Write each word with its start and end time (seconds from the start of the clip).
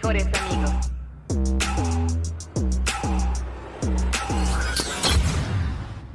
Mejores 0.00 0.28
amigos. 0.32 0.70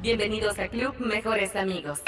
Bienvenidos 0.00 0.58
a 0.58 0.68
Club 0.68 0.94
Mejores 1.00 1.54
Amigos. 1.54 2.00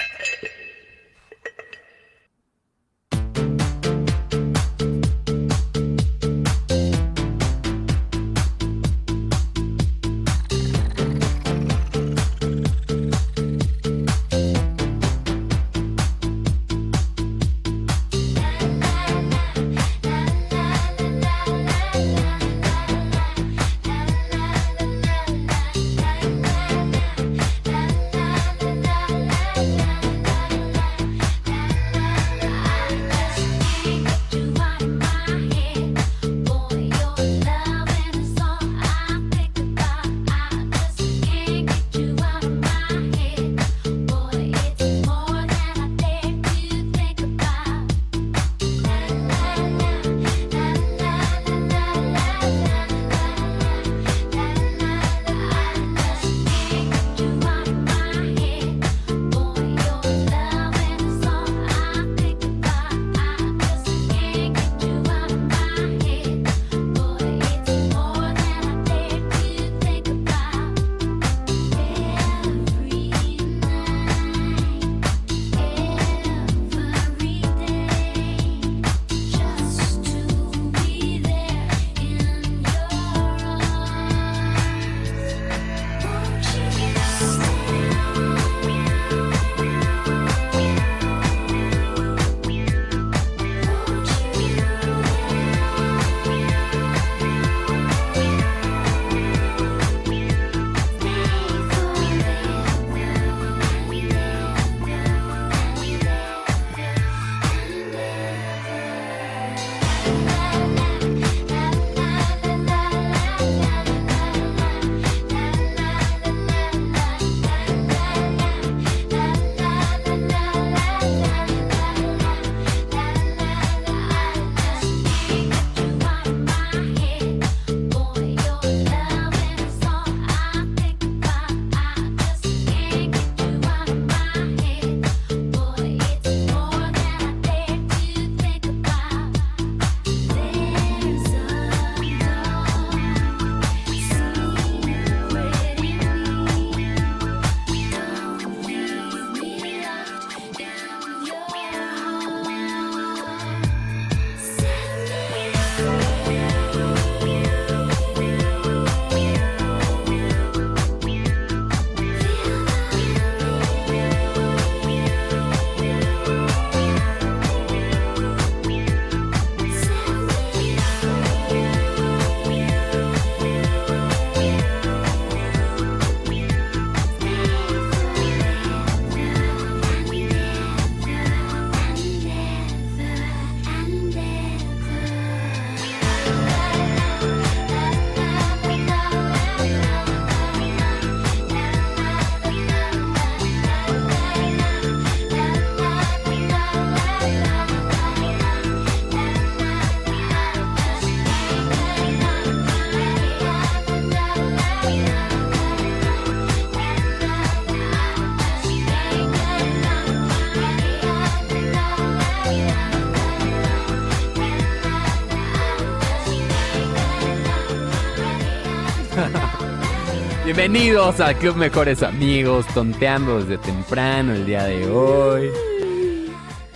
Bienvenidos 220.56 221.20
al 221.20 221.36
Club 221.36 221.56
Mejores 221.56 222.02
Amigos, 222.02 222.64
tonteando 222.72 223.40
desde 223.42 223.58
temprano 223.58 224.32
el 224.32 224.46
día 224.46 224.64
de 224.64 224.88
hoy. 224.88 225.50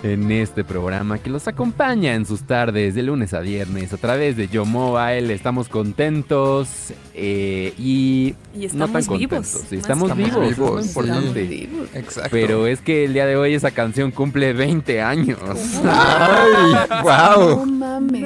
En 0.03 0.31
este 0.33 0.65
programa 0.65 1.19
que 1.19 1.29
los 1.31 1.47
acompaña 1.49 2.15
en 2.15 2.25
sus 2.25 2.43
tardes 2.43 2.95
de 2.95 3.03
lunes 3.03 3.33
a 3.35 3.41
viernes 3.41 3.93
a 3.93 3.97
través 3.99 4.37
de 4.37 4.49
Yo 4.49 4.65
Mobile. 4.67 5.33
Estamos 5.33 5.69
contentos 5.69 6.69
eh, 7.15 7.75
y, 7.79 8.35
Y 8.55 8.67
no 8.75 8.87
tan 8.89 8.97
estamos 8.97 9.09
vivos. 9.09 9.09
contentos. 9.09 9.49
Sí, 9.69 9.77
Más 9.77 9.83
estamos 9.85 10.13
que 10.13 10.23
vivos, 10.25 10.51
es 10.51 10.57
vivos, 10.57 10.87
importante. 10.87 11.43
Vivos. 11.43 11.89
Exacto. 11.95 12.31
Pero 12.33 12.67
es 12.67 12.81
que 12.81 13.05
el 13.05 13.13
día 13.13 13.27
de 13.27 13.37
hoy 13.37 13.53
esa 13.55 13.71
canción 13.73 14.11
cumple 14.11 14.53
20 14.55 15.03
años. 15.03 15.39
¡Ay! 15.85 16.87
No 16.89 17.03
¡Wow! 17.03 17.67
mames. 17.67 18.23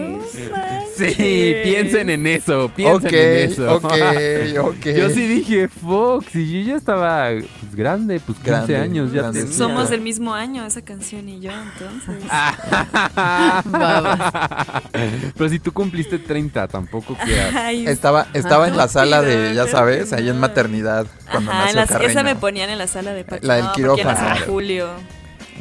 Sí, 0.97 1.55
piensen 1.65 2.11
en 2.11 2.27
eso, 2.27 2.71
piensen 2.75 3.07
Ok, 3.07 3.13
en 3.13 3.51
eso. 3.51 3.75
ok, 3.77 3.85
ok. 4.65 4.85
Yo 4.97 5.11
sí 5.11 5.27
dije, 5.27 5.69
Fox, 5.69 6.35
y 6.35 6.65
yo 6.65 6.71
ya 6.73 6.77
estaba 6.77 7.29
pues, 7.61 7.75
grande, 7.75 8.21
pues 8.21 8.39
15 8.39 8.51
Grande, 8.51 8.77
años 8.77 9.13
ya 9.13 9.23
grande. 9.23 9.41
tenía. 9.43 9.57
Somos 9.57 9.91
del 9.91 10.01
mismo 10.01 10.35
año 10.35 10.65
esa 10.65 10.83
canción 10.83 11.29
y 11.29 11.41
yo, 11.41 11.51
entonces. 11.53 12.25
Pero 15.37 15.49
si 15.51 15.59
tú 15.59 15.73
cumpliste 15.73 16.19
30, 16.19 16.69
tampoco 16.69 17.17
quieras. 17.25 17.55
Ay, 17.55 17.87
Estaba, 17.87 18.27
estaba 18.33 18.69
en 18.69 18.77
la 18.77 18.89
sala 18.89 19.23
de, 19.23 19.55
ya 19.55 19.67
sabes, 19.67 20.11
que 20.11 20.15
ahí 20.17 20.29
en 20.29 20.39
maternidad, 20.39 21.07
cuando 21.31 21.51
Ajá, 21.51 21.73
nació 21.73 21.99
las- 21.99 22.11
esa 22.11 22.23
me 22.23 22.37
ponían 22.37 22.71
en 22.71 22.79
la 22.79 22.87
sala 22.87 23.13
de 23.13 23.25
Pacho. 23.25 23.47
La 23.47 23.57
del 23.57 23.71
quirófano. 23.73 24.37
julio. 24.47 24.89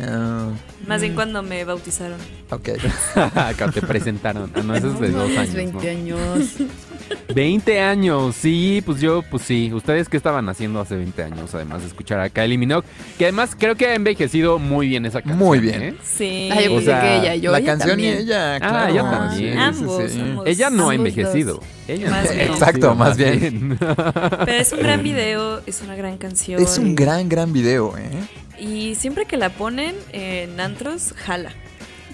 Ah, 0.02 0.50
Más 0.88 1.02
bien 1.02 1.14
cuando 1.16 1.42
me 1.44 1.64
bautizaron. 1.66 2.18
ok. 2.50 2.70
Cuando 3.58 3.72
te 3.74 3.82
presentaron. 3.82 4.52
Ah, 4.56 4.62
no, 4.64 4.76
eso 4.76 4.92
es 4.94 5.00
de 5.00 5.10
dos 5.12 5.30
años. 5.38 5.54
20 5.54 5.74
¿no? 5.84 5.90
años. 5.90 6.50
20 7.36 7.80
años, 7.82 8.36
sí, 8.36 8.82
pues 8.86 9.00
yo, 9.02 9.22
pues 9.30 9.44
sí. 9.44 9.72
¿Ustedes 9.74 10.10
qué 10.10 10.18
estaban 10.18 10.48
haciendo 10.50 10.80
hace 10.80 10.96
20 10.96 11.24
años? 11.24 11.54
Además 11.54 11.82
de 11.82 11.88
escuchar 11.88 12.20
a 12.20 12.30
Kylie 12.30 12.58
Minogue, 12.58 12.88
que 13.18 13.26
además 13.26 13.56
creo 13.58 13.76
que 13.76 13.88
ha 13.88 13.96
envejecido 13.96 14.58
muy 14.60 14.88
bien 14.88 15.06
esa 15.06 15.22
canción. 15.22 15.38
Muy 15.40 15.60
bien. 15.60 15.82
¿eh? 15.82 15.96
Sí. 16.04 16.50
Ah, 16.52 16.62
yo 16.62 16.74
O 16.76 16.82
sea, 16.82 17.02
que 17.02 17.16
ella, 17.18 17.36
yo 17.36 17.52
la 17.52 17.60
ella 17.60 17.68
canción 17.68 17.90
también. 17.92 18.14
y 18.16 18.22
ella, 18.24 18.56
Ah, 18.56 18.60
claro. 18.60 18.94
ella 18.94 19.12
también. 19.12 19.58
Ambos, 19.60 20.12
sí. 20.12 20.20
ambos. 20.22 20.48
Ella 20.48 20.70
no 20.70 20.90
ha 20.90 20.96
envejecido. 20.96 21.56
dos. 21.56 21.64
Ella 21.88 22.10
Más 22.10 22.24
no 22.26 22.30
ha 22.30 22.34
bien. 22.34 22.42
envejecido, 22.42 22.54
Exacto, 22.68 22.96
más 22.96 23.18
bien. 23.18 23.78
Pero 24.46 24.52
es 24.62 24.72
un 24.74 24.80
gran 24.80 25.04
video, 25.04 25.62
es 25.66 25.82
una 25.82 25.96
gran 25.96 26.18
canción. 26.18 26.62
Es 26.62 26.78
un 26.78 26.96
gran, 26.96 27.28
gran 27.30 27.52
video, 27.54 27.96
¿eh? 27.98 28.10
Y 28.60 28.96
siempre 28.96 29.26
que 29.26 29.38
la 29.38 29.50
ponen 29.50 29.96
en 30.12 30.60
antros, 30.60 31.14
jala. 31.16 31.52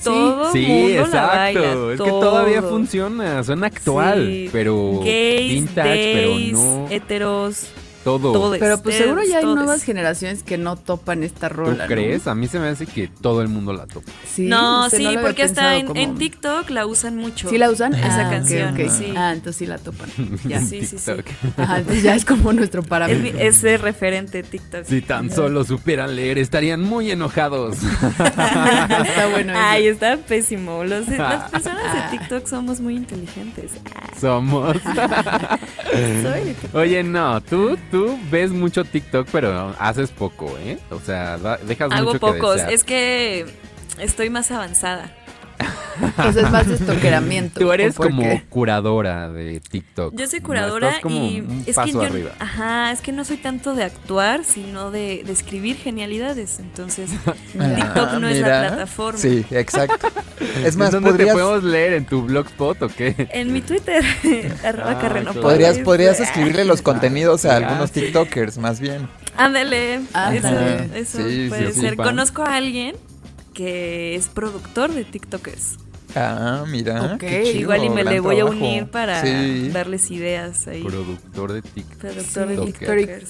Todo 0.04 0.52
Sí, 0.54 0.66
mundo 0.66 0.96
la 0.96 1.02
exacto. 1.02 1.38
baila. 1.38 1.94
es 1.94 2.02
que 2.02 2.10
todavía 2.10 2.62
funciona. 2.62 3.44
Suena 3.44 3.68
actual, 3.68 4.26
Sí. 4.28 4.50
pero 4.52 5.02
Gays, 5.04 5.52
vintage, 5.52 5.90
days, 5.90 6.54
pero 6.54 6.62
no 6.64 6.88
heteros, 6.90 7.68
todo. 8.18 8.56
Pero 8.58 8.82
pues 8.82 8.96
seguro 8.96 9.22
ya 9.24 9.38
hay 9.38 9.44
todes. 9.44 9.56
nuevas 9.58 9.84
generaciones 9.84 10.42
que 10.44 10.58
no 10.58 10.76
topan 10.78 11.24
esta 11.24 11.50
¿Tú 11.50 11.56
rola. 11.56 11.84
¿no? 11.84 11.88
crees? 11.94 12.26
A 12.28 12.34
mí 12.36 12.48
se 12.48 12.60
me 12.60 12.68
hace 12.70 12.86
que 12.88 13.08
todo 13.08 13.42
el 13.42 13.50
mundo 13.50 13.74
la 13.74 13.86
topa. 13.86 14.12
Sí, 14.28 14.44
no, 14.44 14.90
sí, 14.90 15.06
porque 15.22 15.44
hasta 15.44 15.62
pensado 15.62 15.72
en, 15.80 15.86
como- 15.88 16.00
en 16.02 16.16
TikTok 16.18 16.70
la 16.72 16.86
usan 16.86 17.18
mucho. 17.18 17.50
¿Sí 17.50 17.58
la 17.58 17.70
usan? 17.70 17.94
Esa 17.94 18.28
Ah, 18.28 18.30
canción, 18.32 18.76
sí. 18.90 19.14
Ah, 19.16 19.34
entonces 19.34 19.58
sí 19.58 19.66
la 19.66 19.78
topan. 19.78 20.10
Ya. 20.46 20.62
Sí, 20.62 20.86
sí, 20.86 20.98
sí. 20.98 21.12
Ajá, 21.58 21.78
entonces 21.80 22.04
ya 22.04 22.16
es 22.16 22.26
como 22.26 22.52
nuestro 22.54 22.82
Es, 22.82 22.88
parámetro. 22.88 23.40
ese 23.40 23.78
referente 23.78 24.42
TikTok. 24.42 24.86
Si 24.86 25.02
tan 25.02 25.30
solo 25.32 25.64
supieran 25.64 26.16
leer, 26.16 26.38
estarían 26.38 26.82
muy 26.82 27.12
enojados. 27.12 27.78
Está 28.40 29.28
bueno. 29.32 29.52
ese. 29.54 29.62
Ay, 29.62 29.88
está 29.88 30.18
pésimo. 30.18 30.84
Los, 30.84 31.08
las 31.10 31.50
personas 31.52 31.84
Ah. 31.86 32.10
de 32.12 32.18
TikTok 32.18 32.48
somos 32.48 32.80
muy 32.80 32.96
inteligentes. 32.96 33.72
Ah, 33.96 34.09
Somos. 34.20 34.78
Oye, 36.74 37.04
no, 37.04 37.42
tú, 37.42 37.78
tú 37.90 38.20
ves 38.30 38.52
mucho 38.52 38.84
TikTok, 38.84 39.28
pero 39.32 39.76
haces 39.80 40.12
poco, 40.12 40.58
¿eh? 40.60 40.78
O 40.92 41.00
sea, 41.00 41.38
dejas 41.38 41.92
Hago 41.92 42.14
mucho 42.14 42.20
pocos. 42.20 42.62
Es 42.70 42.84
que 42.84 43.46
estoy 43.98 44.30
más 44.30 44.52
avanzada. 44.52 45.12
O 46.18 46.32
sea, 46.32 46.44
es 46.44 46.52
más 46.52 46.66
de 46.68 46.76
estoqueramiento. 46.76 47.60
Tú 47.60 47.74
eres 47.74 47.94
¿o 47.96 47.98
por 47.98 48.08
como 48.08 48.22
qué? 48.22 48.44
curadora 48.50 49.30
de 49.30 49.60
TikTok. 49.60 50.16
Yo 50.16 50.28
soy 50.28 50.40
curadora 50.40 51.02
como 51.02 51.26
y 51.26 51.42
un 51.42 51.64
es 51.68 51.76
paso 51.76 51.88
que 51.88 51.94
yo, 51.94 52.02
arriba. 52.04 52.32
ajá, 52.40 52.92
es 52.94 53.02
que 53.02 53.12
no 53.12 53.26
soy 53.26 53.36
tanto 53.38 53.76
de 53.76 53.84
actuar, 53.84 54.46
sino 54.46 54.92
de, 54.92 55.24
de 55.26 55.32
escribir 55.34 55.76
genialidades. 55.76 56.60
Entonces, 56.60 57.10
Mira. 57.54 57.76
TikTok 57.76 58.14
no 58.14 58.30
es 58.30 58.40
la 58.40 58.68
plataforma. 58.70 59.20
Sí, 59.20 59.46
exacto. 59.52 60.08
Es 60.64 60.78
más, 60.78 60.88
¿En 60.90 60.94
dónde 61.04 61.12
podrías, 61.12 61.36
te 61.36 61.42
podemos 61.42 61.64
leer? 61.64 61.94
¿En 61.94 62.06
tu 62.06 62.22
blogspot 62.24 62.82
o 62.82 62.88
qué? 62.90 63.28
En 63.32 63.52
mi 63.54 63.62
Twitter, 63.62 64.04
arroba 64.64 64.92
Ah, 64.92 65.00
Carreno 65.00 65.32
claro. 65.32 65.42
podrías, 65.42 65.78
podrías 65.80 66.20
escribirle 66.22 66.64
los 66.66 66.82
contenidos 66.82 67.44
a 67.46 67.50
Ya. 67.60 67.68
algunos 67.68 67.92
TikTokers, 67.92 68.58
más 68.58 68.80
bien. 68.80 69.08
Ándale, 69.38 69.96
eso, 69.96 70.48
eso 70.96 71.18
Sí, 71.30 71.46
puede 71.50 71.72
sí, 71.74 71.82
ser. 71.82 71.92
sí. 71.92 71.96
Conozco 71.98 72.42
a 72.44 72.56
alguien 72.56 72.96
que 73.60 74.16
es 74.16 74.28
productor 74.30 74.90
de 74.94 75.04
TikTokers. 75.04 75.76
Ah, 76.16 76.64
mira. 76.66 77.16
Ok. 77.16 77.20
qué 77.20 77.44
chido, 77.44 77.60
Igual 77.60 77.84
y 77.84 77.90
me 77.90 78.06
le 78.06 78.22
voy 78.22 78.40
a 78.40 78.46
unir 78.46 78.86
para 78.90 79.22
Sí. 79.22 79.68
darles 79.70 80.10
ideas 80.12 80.66
ahí. 80.70 80.82
Productor 80.82 81.52
de 81.52 81.62
TikTok. 81.62 81.98
Productor 82.00 82.48
de 82.48 82.58
TikTokers. 82.58 83.30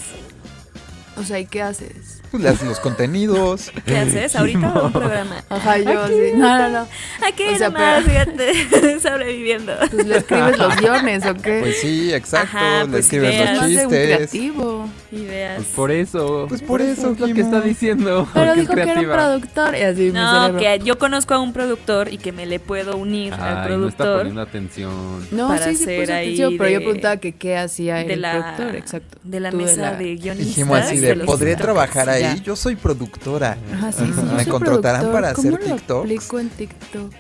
O 1.17 1.23
sea, 1.23 1.39
¿y 1.39 1.47
qué 1.47 1.63
haces? 1.63 2.21
Pues 2.31 2.43
le 2.43 2.49
haces 2.49 2.67
los 2.67 2.79
contenidos. 2.79 3.71
¿Qué 3.85 3.97
haces? 3.97 4.35
¿Ahorita 4.35 4.73
o 4.73 4.85
un 4.87 4.91
programa? 4.91 5.43
Ajá, 5.49 5.77
yo 5.79 6.07
sí. 6.07 6.13
No, 6.35 6.57
no, 6.59 6.69
no. 6.69 6.87
Aquí 7.25 7.43
O 7.53 7.57
sea, 7.57 7.69
nomás, 7.69 8.03
pero- 8.05 8.09
fíjate, 8.35 8.99
sobreviviendo. 9.01 9.73
Pues 9.91 10.05
le 10.05 10.17
escribes 10.17 10.57
los 10.57 10.75
guiones, 10.77 11.25
¿o 11.25 11.33
qué? 11.35 11.59
Pues 11.61 11.79
sí, 11.81 12.13
exacto. 12.13 12.57
Ajá, 12.57 12.83
le 12.83 12.89
pues 12.89 13.05
escribes 13.05 13.33
ideas. 13.33 13.51
los 13.57 13.61
de 13.61 13.65
un 13.67 13.81
chistes. 13.81 14.05
creativo. 14.05 14.89
Ideas. 15.11 15.55
Pues 15.57 15.67
por 15.69 15.91
eso. 15.91 16.45
Pues 16.47 16.61
por 16.61 16.81
eso, 16.81 17.11
es 17.13 17.19
lo 17.19 17.33
que 17.33 17.41
está 17.41 17.61
diciendo. 17.61 18.27
Pero 18.33 18.53
que 18.53 18.59
es 18.61 18.67
dijo 18.69 18.73
que 18.75 18.81
era 18.91 18.99
un 18.99 19.05
productor. 19.07 19.75
Y 19.75 19.81
así 19.81 20.11
No, 20.11 20.55
que 20.57 20.79
yo 20.83 20.97
conozco 20.99 21.33
a 21.33 21.39
un 21.39 21.51
productor 21.53 22.13
y 22.13 22.17
que 22.19 22.31
me 22.31 22.45
le 22.45 22.59
puedo 22.59 22.95
unir 22.95 23.33
al 23.33 23.41
Ay, 23.41 23.77
no 23.77 23.87
está 23.87 24.03
productor. 24.03 24.17
poniendo 24.19 24.41
atención. 24.41 25.27
No, 25.31 25.47
para 25.47 25.65
sí, 25.65 25.75
sí, 25.77 25.83
hacer 25.83 26.11
ahí 26.11 26.25
atención, 26.27 26.55
pero 26.57 26.69
yo 26.69 26.79
de- 26.79 26.85
preguntaba 26.85 27.17
que 27.17 27.31
qué 27.33 27.57
hacía 27.57 27.95
de 27.95 28.13
el 28.13 28.21
la, 28.21 28.31
productor, 28.55 28.75
exacto. 28.75 29.17
de 29.23 29.39
la 29.39 29.49
Tú 29.51 29.57
mesa 29.57 29.81
la- 29.81 29.93
de 29.95 30.15
guionistas. 30.15 30.47
Dijimos 30.47 30.79
así 30.79 30.97
de, 30.99 31.15
los 31.15 31.25
¿podré 31.25 31.55
TikTokers". 31.55 31.61
trabajar 31.63 32.09
ahí? 32.09 32.18
Ya. 32.21 32.35
Yo 32.35 32.55
soy 32.55 32.75
productora. 32.75 33.57
Ajá, 33.73 33.91
sí, 33.91 34.05
sí. 34.05 34.11
yo 34.15 34.35
¿Me 34.35 34.45
contratarán 34.45 35.01
productor. 35.01 35.21
para 35.21 35.31
hacer 35.33 35.51
¿Cómo 35.59 35.67
lo 35.69 35.75
TikToks? 35.75 35.99
aplico 36.05 36.39
en 36.39 36.49
TikTok? 36.49 37.13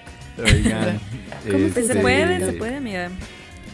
Oigan. 0.43 0.99
¿Cómo 1.49 1.57
Pues 1.59 1.73
se 1.73 1.79
este, 1.81 1.95
puede, 1.95 2.45
se 2.45 2.53
puede, 2.53 2.77
amiga. 2.77 3.09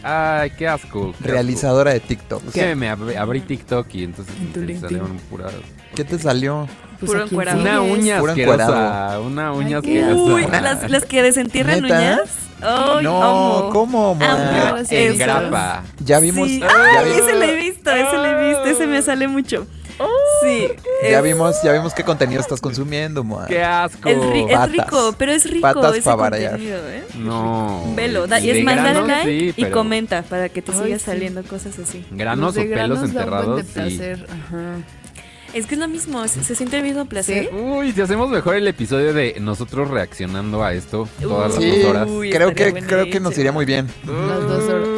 Ay, 0.02 0.50
qué 0.56 0.68
asco. 0.68 1.14
qué 1.22 1.28
Realizadora 1.28 1.92
de 1.92 2.00
TikTok. 2.00 2.42
me 2.76 2.88
abrí, 2.88 3.14
abrí 3.16 3.40
TikTok 3.40 3.86
y 3.94 4.04
entonces 4.04 4.34
En 4.40 4.52
tu 4.52 4.60
me 4.60 4.66
LinkedIn. 4.66 4.80
salieron 4.98 5.16
puras. 5.30 5.52
¿Qué 5.94 6.04
te 6.04 6.18
salió? 6.18 6.68
Pues 7.00 7.10
Puro 7.10 7.24
encuerado. 7.24 7.60
Una 7.60 7.80
uña 7.82 8.18
Puro 8.20 8.32
asquerosa. 8.32 8.62
encuerado. 8.64 9.22
Una 9.26 9.52
uña 9.52 9.76
Ay, 9.78 9.82
qué 9.82 10.02
asquerosa. 10.02 10.34
Uy, 10.34 10.46
las, 10.50 10.90
las 10.90 11.04
que 11.04 11.22
desentierran 11.22 11.82
¿Neta? 11.82 11.96
uñas. 11.98 12.20
Ay, 12.62 13.04
no, 13.04 13.22
amo. 13.22 13.70
¿cómo, 13.70 14.16
grapa. 15.18 15.84
Ya 16.04 16.20
vimos, 16.20 16.48
Sí. 16.48 16.60
ya, 16.60 16.68
Ay, 17.00 17.04
vi- 17.10 17.18
ese 17.18 17.34
lo 17.34 17.42
he 17.42 17.54
visto, 17.56 17.90
ese 17.90 18.16
lo 18.16 18.24
he 18.24 18.48
visto, 18.48 18.64
ese 18.64 18.86
me 18.86 19.02
sale 19.02 19.28
mucho. 19.28 19.66
Sí. 20.46 20.68
ya 21.10 21.20
vimos, 21.20 21.56
ya 21.62 21.72
vimos 21.72 21.92
qué 21.94 22.02
contenido 22.04 22.40
estás 22.40 22.60
consumiendo, 22.60 23.24
ma. 23.24 23.46
Qué 23.46 23.62
asco. 23.62 24.08
Es, 24.08 24.18
ri- 24.18 24.48
es 24.50 24.72
rico, 24.72 25.14
pero 25.18 25.32
es 25.32 25.44
rico 25.50 25.62
Patas 25.62 25.96
ese 25.96 26.10
contenido, 26.10 26.78
¿eh? 26.88 27.04
No. 27.18 27.92
Velo, 27.96 28.26
da- 28.26 28.40
y 28.40 28.46
De 28.48 28.58
es 28.58 28.64
más, 28.64 28.76
dale 28.76 29.02
like 29.06 29.52
sí, 29.54 29.54
y 29.56 29.64
comenta 29.66 30.22
para 30.22 30.48
que 30.48 30.62
te 30.62 30.72
Ay, 30.72 30.94
sí. 30.94 30.98
saliendo 30.98 31.42
cosas 31.44 31.78
así. 31.78 32.04
Granos 32.10 32.54
Los 32.54 32.64
o 32.64 32.68
de 32.68 32.74
pelos 32.74 32.98
granos 33.00 33.00
da 33.00 33.04
un 33.04 33.12
buen 33.12 33.24
enterrados. 33.24 33.56
de 33.56 33.64
sí. 33.90 33.96
placer, 33.96 34.26
ajá. 34.30 34.76
Es 35.54 35.64
que 35.66 35.74
es 35.76 35.80
lo 35.80 35.88
mismo, 35.88 36.26
se, 36.28 36.44
se 36.44 36.54
siente 36.54 36.76
el 36.76 36.82
mismo 36.82 37.06
placer. 37.06 37.48
Uy, 37.54 37.92
si 37.92 38.00
hacemos 38.02 38.28
mejor 38.28 38.56
el 38.56 38.68
episodio 38.68 39.14
de 39.14 39.36
nosotros 39.40 39.88
reaccionando 39.88 40.62
a 40.62 40.74
esto 40.74 41.08
todas 41.22 41.54
las 41.54 41.62
Sí, 41.62 41.70
dos 41.80 41.84
horas. 41.90 42.08
Uy, 42.10 42.30
creo 42.30 42.52
que, 42.52 42.72
creo 42.74 43.08
que 43.08 43.20
nos 43.20 43.38
iría 43.38 43.52
muy 43.52 43.64
bien. 43.64 43.86
Las 44.04 44.40
dos 44.48 44.64
horas. 44.68 44.88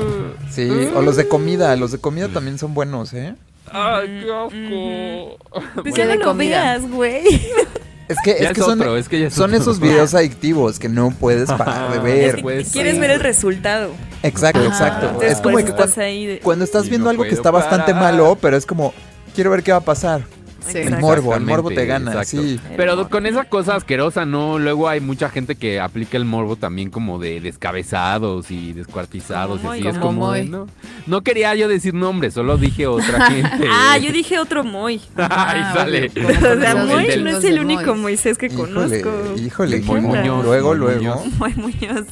Sí, 0.50 0.68
o 0.96 1.02
los 1.02 1.14
de 1.16 1.28
comida, 1.28 1.76
los 1.76 1.92
de 1.92 1.98
comida 1.98 2.28
también 2.28 2.58
son 2.58 2.74
buenos, 2.74 3.12
¿eh? 3.14 3.34
Ay, 3.72 4.24
qué 4.24 4.32
asco. 4.32 5.38
Pues 5.82 5.94
¿Qué 5.94 6.00
ya 6.06 6.14
no 6.14 6.14
lo 6.24 6.34
veas, 6.34 6.90
güey. 6.90 7.22
Es 8.08 8.16
que, 8.24 8.30
es 8.30 8.40
es 8.40 8.52
que 8.52 8.62
son, 8.62 8.80
otro, 8.80 8.96
es 8.96 9.06
que 9.06 9.20
ya 9.20 9.26
es 9.26 9.34
son 9.34 9.50
otro. 9.50 9.60
esos 9.60 9.80
videos 9.80 10.14
adictivos 10.14 10.78
que 10.78 10.88
no 10.88 11.10
puedes 11.10 11.52
parar 11.52 11.90
de 11.92 11.96
Es 11.98 12.02
ver. 12.02 12.36
que 12.36 12.42
pues, 12.42 12.72
quieres 12.72 12.94
sí. 12.94 13.00
ver 13.00 13.10
el 13.10 13.20
resultado. 13.20 13.90
Exacto, 14.22 14.60
Ajá. 14.60 14.68
exacto. 14.68 15.06
Entonces, 15.08 15.32
Es 15.32 15.40
como 15.42 15.56
que 15.58 15.64
estás 15.64 15.92
cuando, 15.92 16.00
ahí 16.02 16.26
de... 16.26 16.38
cuando 16.40 16.64
estás 16.64 16.86
Y 16.86 16.88
viendo 16.88 17.04
no 17.04 17.10
algo 17.10 17.24
que 17.24 17.34
está 17.34 17.50
bastante 17.50 17.92
malo, 17.92 18.38
pero 18.40 18.56
es 18.56 18.64
como, 18.64 18.94
quiero 19.34 19.50
ver 19.50 19.62
qué 19.62 19.72
va 19.72 19.78
a 19.78 19.82
pasar. 19.82 20.22
Sí. 20.66 20.78
El 20.78 20.98
morbo, 20.98 21.34
el 21.34 21.44
morbo 21.44 21.70
te 21.70 21.86
gana, 21.86 22.10
exacto. 22.12 22.42
sí. 22.42 22.60
Pero 22.76 23.08
con 23.08 23.26
esa 23.26 23.44
cosa 23.44 23.76
asquerosa, 23.76 24.24
¿no? 24.26 24.58
Luego 24.58 24.88
hay 24.88 25.00
mucha 25.00 25.30
gente 25.30 25.54
que 25.54 25.80
aplica 25.80 26.16
el 26.16 26.24
morbo 26.24 26.56
también 26.56 26.90
como 26.90 27.18
de 27.18 27.40
descabezados 27.40 28.50
y 28.50 28.72
descuartizados 28.72 29.60
Como 29.60 29.74
y 29.74 29.78
así. 29.80 29.88
Es 29.88 29.98
como 29.98 30.34
no, 30.36 30.66
no 31.06 31.20
quería 31.22 31.54
yo 31.54 31.68
decir 31.68 31.94
nombres, 31.94 32.34
solo 32.34 32.56
dije 32.58 32.86
otra 32.86 33.26
gente. 33.30 33.66
Ah, 33.70 33.96
yo 33.98 34.12
dije 34.12 34.38
otro 34.38 34.64
Moy. 34.64 35.00
Ay, 35.16 35.60
Ah, 35.62 35.72
sale. 35.74 36.10
bueno, 36.14 36.38
O 36.56 36.60
sea, 36.60 36.74
Moy 36.74 37.06
no 37.22 37.30
es 37.30 37.44
el 37.44 37.60
único 37.60 37.94
Mois. 37.94 38.08
Moisés 38.08 38.38
que 38.38 38.46
Híjole, 38.46 38.72
conozco. 39.02 39.10
híjole, 39.36 39.76
¿De 39.76 39.82
qué 39.82 39.86
Moy? 39.86 40.00
Muñoz. 40.00 40.44
luego, 40.44 40.68
Moy 40.70 40.78
luego, 40.78 40.98
Muñoz. 40.98 41.38
Moy 41.38 41.54
Muñoz. 41.56 42.06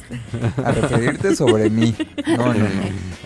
a 0.63 0.71
referirte 0.71 1.35
sobre 1.35 1.69
mí. 1.69 1.93
No, 2.27 2.53
no, 2.53 2.53
no. 2.53 2.69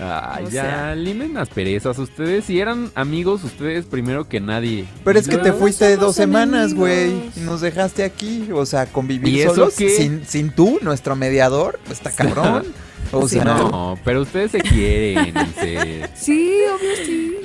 Ay, 0.04 0.46
O 0.46 0.50
ya, 0.50 0.62
sea. 0.64 0.96
limen 0.96 1.34
las 1.34 1.50
perezas. 1.50 1.98
Ustedes, 2.00 2.46
si 2.46 2.60
eran 2.60 2.90
amigos, 2.96 3.44
ustedes 3.44 3.86
primero 3.86 4.28
que 4.28 4.40
nadie. 4.40 4.86
Pero 5.04 5.11
es 5.20 5.28
que 5.28 5.38
te 5.38 5.54
fuiste 5.54 5.96
dos 5.98 6.16
semanas, 6.16 6.74
güey, 6.74 7.32
y 7.36 7.40
nos 7.42 7.62
dejaste 7.62 8.04
aquí, 8.04 8.50
o 8.54 8.66
sea, 8.66 8.84
¿Y 8.84 8.88
convivir 8.88 9.42
eso 9.42 9.56
solos 9.56 9.76
qué? 9.78 9.90
sin, 9.90 10.26
sin 10.26 10.52
tú, 10.52 10.80
nuestro 10.82 11.16
mediador, 11.16 11.80
pues 11.86 12.00
está 12.00 12.12
cabrón. 12.12 12.66
O 13.14 13.28
Sí, 13.28 13.36
sea, 13.36 13.44
No, 13.44 13.98
pero 14.06 14.22
ustedes 14.22 14.52
se 14.52 14.62
quieren 14.62 15.34
se, 15.60 16.08
Sí, 16.16 16.54
obvio 16.74 16.96
sí. 17.06 17.38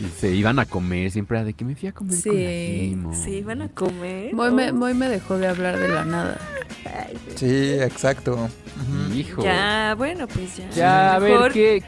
y 0.00 0.20
se 0.20 0.30
iban 0.32 0.58
a 0.58 0.64
comer. 0.66 1.12
Siempre 1.12 1.36
era 1.38 1.44
de 1.44 1.52
que 1.52 1.64
me 1.64 1.76
fui 1.76 1.88
a 1.88 1.92
comer 1.92 2.20
con 2.20 2.32
la 2.34 2.38
Sí, 2.40 2.86
Jimo. 2.88 3.14
Sí, 3.14 3.42
van 3.42 3.62
a 3.62 3.68
comer. 3.68 4.34
Moy 4.34 4.50
me, 4.50 4.72
Moy 4.72 4.92
me 4.94 5.08
dejó 5.08 5.38
de 5.38 5.46
hablar 5.46 5.78
de 5.78 5.88
la 5.88 6.04
nada. 6.04 6.38
Ay, 6.84 7.16
Sí, 7.36 7.74
exacto. 7.74 8.48
Hijo. 9.14 9.44
Ya, 9.44 9.94
bueno, 9.96 10.26
pues 10.26 10.56
ya. 10.56 10.70
Ya, 10.70 11.14
a 11.14 11.18
ver 11.20 11.52
qué. 11.52 11.82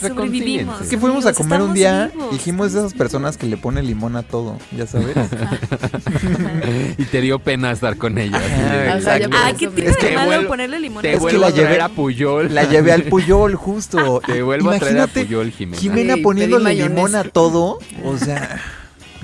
Sobrevivimos. 0.00 0.80
Es 0.82 0.88
que 0.88 0.98
fuimos 0.98 1.26
a 1.26 1.32
comer 1.32 1.62
un 1.62 1.74
día 1.74 2.10
vivos, 2.12 2.30
dijimos 2.32 2.72
de 2.72 2.78
esas 2.80 2.92
estamos 2.92 2.94
personas 2.94 3.36
que 3.36 3.46
le 3.46 3.56
ponen 3.56 3.86
limón 3.86 4.16
a 4.16 4.22
todo, 4.22 4.58
ya 4.76 4.86
sabes. 4.86 5.14
y 6.98 7.04
te 7.04 7.20
dio 7.20 7.38
pena 7.38 7.70
estar 7.72 7.96
con 7.96 8.18
ella. 8.18 8.40
Ah, 9.32 9.52
¿qué 9.58 9.68
tiene 9.68 9.90
Es 9.90 9.96
de 9.96 10.08
que 10.08 10.14
malo 10.14 10.26
vuelvo- 10.30 10.48
ponerle 10.48 10.80
limón 10.80 11.02
Te 11.02 11.12
Es 11.14 11.20
que 11.24 11.38
la 11.38 11.46
a 11.48 11.52
traer 11.52 11.80
llevé- 11.80 11.82
a 11.82 11.88
Puyol. 11.88 12.54
La 12.54 12.64
llevé 12.64 12.92
al 12.92 13.02
Puyol 13.04 13.54
justo. 13.56 14.20
Te 14.26 14.42
vuelvo 14.42 14.70
a 14.70 14.78
traer 14.78 14.94
a 14.98 15.04
Imagínate, 15.04 15.24
Puyol, 15.26 15.50
Jimena. 15.50 15.80
Jimena 15.80 16.14
poniéndole 16.22 16.74
limón 16.74 17.14
a 17.14 17.24
todo, 17.24 17.78
o 18.04 18.18
sea, 18.18 18.60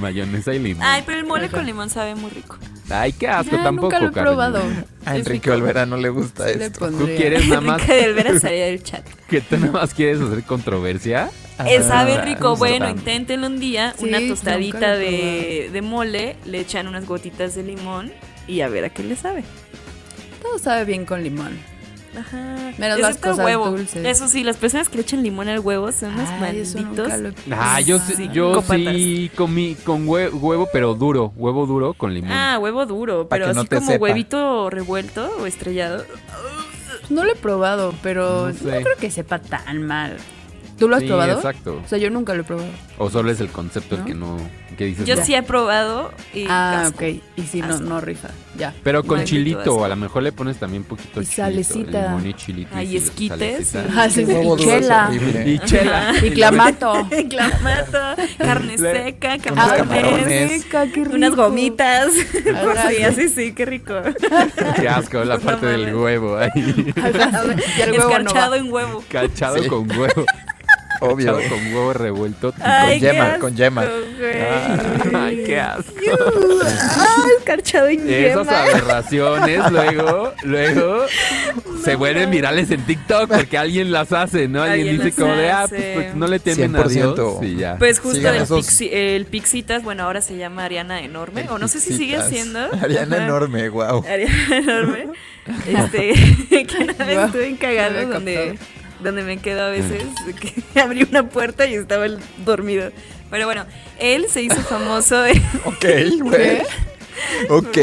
Mayonesa 0.01 0.53
y 0.55 0.59
limón. 0.59 0.85
Ay, 0.85 1.03
pero 1.07 1.19
el 1.19 1.27
mole 1.27 1.49
con 1.49 1.65
limón 1.65 1.91
sabe 1.91 2.15
muy 2.15 2.31
rico. 2.31 2.59
Ay, 2.89 3.13
qué 3.13 3.29
asco, 3.29 3.57
Ah, 3.59 3.63
tampoco, 3.63 3.93
nunca 3.93 4.01
lo 4.01 4.09
he 4.09 4.13
cariño. 4.13 4.31
probado. 4.33 4.63
a 5.05 5.17
Enrique. 5.17 5.51
Olvera 5.51 5.87
no 5.87 5.97
le 5.97 6.09
gusta 6.09 6.49
Sí 6.51 6.59
le 6.59 6.65
esto. 6.67 6.87
Tú 6.91 6.97
pondría. 6.97 7.17
quieres 7.17 7.47
nada 7.49 7.61
más 7.61 7.83
Enrique 7.83 8.01
del 8.03 8.15
Vera 8.15 8.41
salía 8.41 8.67
del 8.67 8.83
chat. 8.83 9.05
que 9.29 9.41
tú 9.41 9.57
nada 9.59 9.73
más 9.73 9.95
quieres 9.95 10.21
hacer 10.21 10.43
controversia. 10.43 11.31
Eh, 11.67 11.83
sabe 11.83 12.15
Ah, 12.15 12.23
rico. 12.23 12.57
Bueno, 12.57 12.89
inténtenlo 12.89 13.47
un 13.47 13.61
día. 13.61 13.95
Sí, 13.99 14.07
una 14.07 14.19
tostadita 14.27 14.97
de, 14.97 15.69
de 15.73 15.83
mole. 15.83 16.37
Le 16.47 16.61
echan 16.61 16.89
unas 16.89 17.07
gotitas 17.07 17.55
de 17.55 17.63
limón. 17.63 18.11
Y 18.49 18.63
a 18.63 18.69
ver 18.69 18.85
a 18.87 18.89
qué 18.89 19.05
le 19.05 19.15
sabe. 19.15 19.45
Todo 20.43 20.59
sabe 20.59 20.85
bien 20.87 21.05
con 21.05 21.23
limón. 21.23 21.59
Ajá. 22.19 22.73
Menos 22.79 22.99
las 22.99 23.17
cosas 23.19 23.45
huevo. 23.45 23.71
dulces. 23.71 24.05
Eso 24.05 24.27
sí, 24.29 24.43
las 24.43 24.57
personas 24.57 24.89
que 24.89 24.97
le 24.97 25.03
echan 25.03 25.23
limón 25.23 25.49
al 25.49 25.61
huevo 25.61 25.93
son 25.93 26.15
unos 26.15 26.29
malditos. 26.41 26.75
nunca 26.75 27.17
lo 27.17 27.29
he 27.29 27.35
Ah, 27.53 27.81
yo 27.81 27.99
sí, 27.99 28.15
Sí, 28.17 28.29
yo 28.33 28.53
copatas. 28.55 28.95
sí 28.95 29.31
comí 29.37 29.77
con 29.77 30.07
hue- 30.09 30.31
huevo, 30.33 30.69
pero 30.73 30.95
duro. 30.95 31.33
Huevo 31.37 31.67
duro 31.67 31.95
con 31.95 32.13
limón. 32.13 32.33
Ah, 32.33 32.59
huevo 32.61 32.85
duro, 32.87 33.29
Pa' 33.29 33.37
pero 33.37 33.47
que 33.49 33.55
no 33.55 33.61
así 33.61 33.69
te 33.69 33.77
como 33.77 33.91
sepa. 33.93 34.03
huevito 34.03 34.71
revuelto 34.71 35.31
o 35.41 35.47
estrellado. 35.47 36.05
No 37.11 37.25
lo 37.25 37.33
he 37.33 37.37
probado, 37.37 37.95
pero 38.03 38.47
No 38.49 38.53
no, 38.53 38.53
sé. 38.55 38.83
creo 38.83 38.97
que 38.99 39.11
sepa 39.11 39.39
tan 39.39 39.83
mal. 39.83 40.17
¿Tú 40.81 40.89
lo 40.89 40.97
has 40.97 41.03
Sí, 41.03 41.07
probado? 41.09 41.33
exacto. 41.37 41.81
O 41.85 41.89
sea, 41.89 41.99
yo 41.99 42.11
nunca 42.11 42.35
lo 42.35 42.41
he 42.41 42.45
probado. 42.45 42.71
O 42.99 43.09
solo 43.11 43.31
es 43.31 43.39
el 43.41 43.49
concepto 43.51 43.95
el 43.95 44.05
que 44.05 44.15
no. 44.15 44.37
que 44.77 44.87
dices 44.87 45.05
Yo 45.07 45.15
no. 45.15 45.25
sí 45.25 45.35
he 45.35 45.43
probado 45.43 46.11
y 46.33 46.47
Ah, 46.49 46.85
asco. 46.87 47.05
ok. 47.05 47.21
Y 47.37 47.43
si 47.43 47.61
no, 47.61 47.75
Asco. 47.75 47.83
no 47.85 48.01
rifa. 48.01 48.29
Ya. 48.57 48.75
Pero 48.83 49.03
con 49.03 49.19
Maldito 49.19 49.29
chilito, 49.37 49.61
asco. 49.61 49.85
a 49.85 49.89
lo 49.89 49.97
mejor 49.97 50.23
le 50.23 50.33
pones 50.33 50.57
también 50.57 50.85
poquito 50.85 51.21
Y 51.21 51.27
chilito, 51.27 51.43
salecita. 51.43 52.03
limón 52.09 52.27
y 52.27 52.33
chilito. 52.35 52.71
Ay, 52.75 52.93
y 52.95 52.97
esquites. 52.97 53.69
salecita. 53.69 53.85
Ah, 53.95 54.07
y 54.09 54.21
es 54.23 54.57
chela. 54.65 55.11
Y 55.47 55.59
chela. 55.61 56.13
Y 56.23 56.31
clamato. 56.31 57.07
Clamato, 57.29 57.99
carne 58.39 58.79
seca, 58.79 59.37
camarones, 59.39 60.67
unas 61.13 61.37
gomitas. 61.37 62.11
Sí, 62.13 62.97
sí. 62.97 63.03
así 63.03 63.29
sí, 63.29 63.53
qué 63.53 63.67
rico. 63.67 63.95
Qué 64.81 64.89
asco, 64.89 65.23
la 65.25 65.39
parte 65.39 65.67
del 65.67 65.95
huevo 65.95 66.39
ahí. 66.39 66.51
Y 67.77 67.97
Escarchado 67.97 68.55
en 68.55 68.73
huevo. 68.73 69.05
Cachado 69.09 69.57
con 69.69 69.91
huevo. 69.91 70.25
Obvio. 71.01 71.33
Con 71.49 71.67
huevo 71.75 71.93
revuelto. 71.93 72.53
Ay, 72.61 73.01
qué 73.01 73.07
yema, 73.13 73.27
asco, 73.27 73.41
con 73.41 73.57
yema. 73.57 73.85
güey. 73.85 75.15
Ay, 75.15 75.43
qué 75.45 75.59
asco. 75.61 75.93
Ay, 76.01 77.31
escarchado 77.39 77.89
en 77.89 78.09
Esas 78.09 78.47
yema. 78.47 78.63
aberraciones 78.63 79.71
luego, 79.71 80.33
luego 80.43 81.05
se 81.85 81.97
vuelven 81.97 82.31
virales 82.31 82.71
en 82.71 82.83
TikTok 82.85 83.29
porque 83.35 83.57
alguien 83.59 83.91
las 83.91 84.13
hace, 84.13 84.47
¿no? 84.49 84.63
Alguien, 84.63 84.89
Alguien 84.91 85.05
dice 85.07 85.21
como 85.21 85.35
de, 85.35 85.51
ah, 85.51 85.67
pues, 85.69 85.83
pues, 85.95 86.15
no 86.15 86.27
le 86.27 86.39
temen 86.39 86.77
a 86.77 86.83
Dios 86.85 87.19
100%. 87.19 87.43
y 87.47 87.57
ya. 87.57 87.77
Pues 87.79 87.99
justo 87.99 88.19
Sigan 88.19 88.35
el, 88.37 88.43
esos- 88.43 88.67
Pixi- 88.67 88.91
el 88.93 89.25
Pixitas, 89.27 89.83
bueno, 89.83 90.05
ahora 90.05 90.21
se 90.21 90.37
llama 90.37 90.65
Ariana 90.65 91.01
Enorme, 91.03 91.47
o 91.51 91.59
no 91.59 91.69
sé 91.69 91.81
si 91.81 91.95
sigue 91.97 92.21
siendo. 92.29 92.59
Ariana 92.83 93.17
Ajá. 93.17 93.25
enorme, 93.25 93.69
wow. 93.71 94.05
Ariana 94.09 94.57
Enorme. 94.57 95.07
Este, 95.67 96.13
que 96.67 96.77
una 96.85 97.05
vez 97.05 97.19
estuve 97.19 97.49
en 97.49 97.57
cagado 97.57 98.03
no 98.03 98.09
donde. 98.15 98.59
Donde 99.03 99.23
me 99.23 99.39
quedo 99.39 99.63
a 99.65 99.69
veces, 99.71 100.05
de 100.27 100.35
que 100.35 100.63
abrí 100.81 101.03
una 101.05 101.29
puerta 101.29 101.67
y 101.67 101.75
estaba 101.75 102.07
él 102.07 102.19
dormido. 102.45 102.91
Pero 103.31 103.47
bueno, 103.47 103.65
él 103.99 104.27
se 104.29 104.43
hizo 104.43 104.61
famoso 104.63 105.21
de, 105.23 105.33
Ok, 105.65 105.85
güey. 106.23 106.63
Ok. 107.49 107.77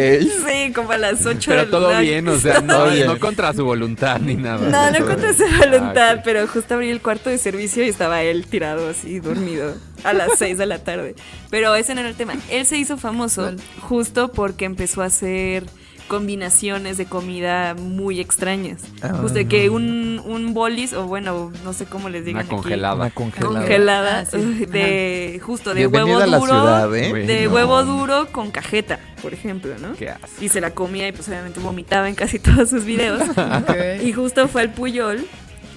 sí, 0.48 0.72
como 0.74 0.92
a 0.94 0.98
las 0.98 1.26
8 1.26 1.52
Pero 1.52 1.68
todo 1.70 2.00
bien, 2.00 2.28
o 2.28 2.38
sea, 2.38 2.60
no, 2.62 2.90
no 2.92 3.20
contra 3.20 3.54
su 3.54 3.64
voluntad 3.66 4.20
ni 4.20 4.36
nada. 4.36 4.68
No, 4.92 5.00
no 5.00 5.06
contra 5.06 5.34
su 5.34 5.44
voluntad, 5.44 6.10
Ah, 6.10 6.14
ok. 6.16 6.22
pero 6.24 6.48
justo 6.48 6.74
abrí 6.74 6.90
el 6.90 7.02
cuarto 7.02 7.30
de 7.30 7.38
servicio 7.38 7.84
y 7.84 7.90
estaba 7.90 8.24
él 8.24 8.46
tirado 8.48 8.90
así, 8.90 9.20
dormido, 9.20 9.76
a 10.04 10.14
las 10.14 10.38
6 10.38 10.58
de 10.58 10.66
la 10.66 10.80
tarde. 10.80 11.16
Pero 11.50 11.76
ese 11.76 11.94
no 11.94 12.00
era 12.02 12.10
el 12.10 12.16
tema. 12.16 12.34
Él 12.50 12.66
se 12.66 12.78
hizo 12.78 12.98
famoso 12.98 13.52
justo 13.82 14.32
porque 14.32 14.66
empezó 14.66 15.02
a 15.02 15.06
hacer 15.06 15.66
combinaciones 16.08 16.98
de 16.98 17.06
comida 17.06 17.74
muy 17.76 18.20
extrañas. 18.20 18.82
Ah. 19.02 19.10
Justo 19.22 19.38
de 19.38 19.48
que 19.48 19.70
un, 19.70 20.22
un 20.26 20.54
bolis, 20.54 20.94
o 20.94 21.06
bueno, 21.06 21.52
no 21.64 21.74
sé 21.74 21.86
cómo 21.86 22.10
les 22.10 22.26
digan 22.26 22.38
Una 22.42 22.46
aquí, 22.46 22.56
congelada. 22.56 22.96
Una 22.96 23.10
congelada. 23.12 23.60
congelada, 23.60 24.20
Ah, 24.22 24.26
sí. 24.26 24.38
de 24.72 25.40
justo 25.44 25.74
de 25.74 25.82
Bienvenida 25.88 26.18
huevo 26.20 26.38
duro, 26.40 26.46
ciudad, 26.46 26.96
¿eh? 26.96 27.14
De 27.26 27.46
No. 27.46 27.54
huevo 27.54 27.84
duro 27.84 28.28
con 28.32 28.52
cajeta, 28.52 29.00
por 29.22 29.34
ejemplo, 29.34 29.74
¿no? 29.80 29.94
Qué 29.94 30.10
asco. 30.10 30.28
Y 30.42 30.50
se 30.50 30.62
la 30.62 30.72
comía 30.72 31.08
y 31.08 31.12
pues 31.12 31.28
obviamente 31.28 31.60
vomitaba 31.60 32.08
en 32.10 32.16
casi 32.16 32.40
todos 32.40 32.70
sus 32.70 32.86
videos. 32.86 33.22
Y 34.04 34.14
justo 34.14 34.48
fue 34.48 34.64
el 34.64 34.70
Puyol, 34.70 35.26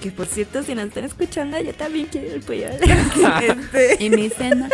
que 0.01 0.11
por 0.11 0.25
cierto, 0.25 0.63
si 0.63 0.73
nos 0.75 0.85
están 0.85 1.03
escuchando, 1.03 1.59
yo 1.61 1.73
también 1.73 2.07
quiero 2.11 2.33
el 2.33 2.41
Puyol. 2.41 2.71
Este, 2.71 3.97
Y 4.03 4.09
mi 4.09 4.29
cena. 4.29 4.69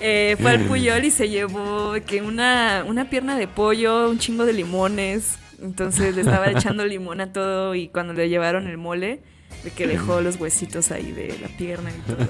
Eh, 0.00 0.36
fue 0.40 0.52
al 0.52 0.60
Puyol 0.66 1.04
y 1.04 1.10
se 1.10 1.28
llevó 1.28 1.94
que 2.06 2.22
una, 2.22 2.84
una 2.86 3.10
pierna 3.10 3.36
de 3.36 3.48
pollo, 3.48 4.10
un 4.10 4.18
chingo 4.18 4.46
de 4.46 4.52
limones. 4.52 5.38
Entonces 5.60 6.14
le 6.14 6.20
estaba 6.20 6.50
echando 6.50 6.84
limón 6.86 7.20
a 7.20 7.32
todo 7.32 7.74
y 7.74 7.88
cuando 7.88 8.12
le 8.12 8.28
llevaron 8.28 8.68
el 8.68 8.76
mole, 8.76 9.20
de 9.64 9.70
que 9.72 9.86
dejó 9.88 10.20
los 10.20 10.36
huesitos 10.36 10.92
ahí 10.92 11.10
de 11.10 11.36
la 11.42 11.48
pierna 11.48 11.90
y 11.90 12.00
todo. 12.10 12.28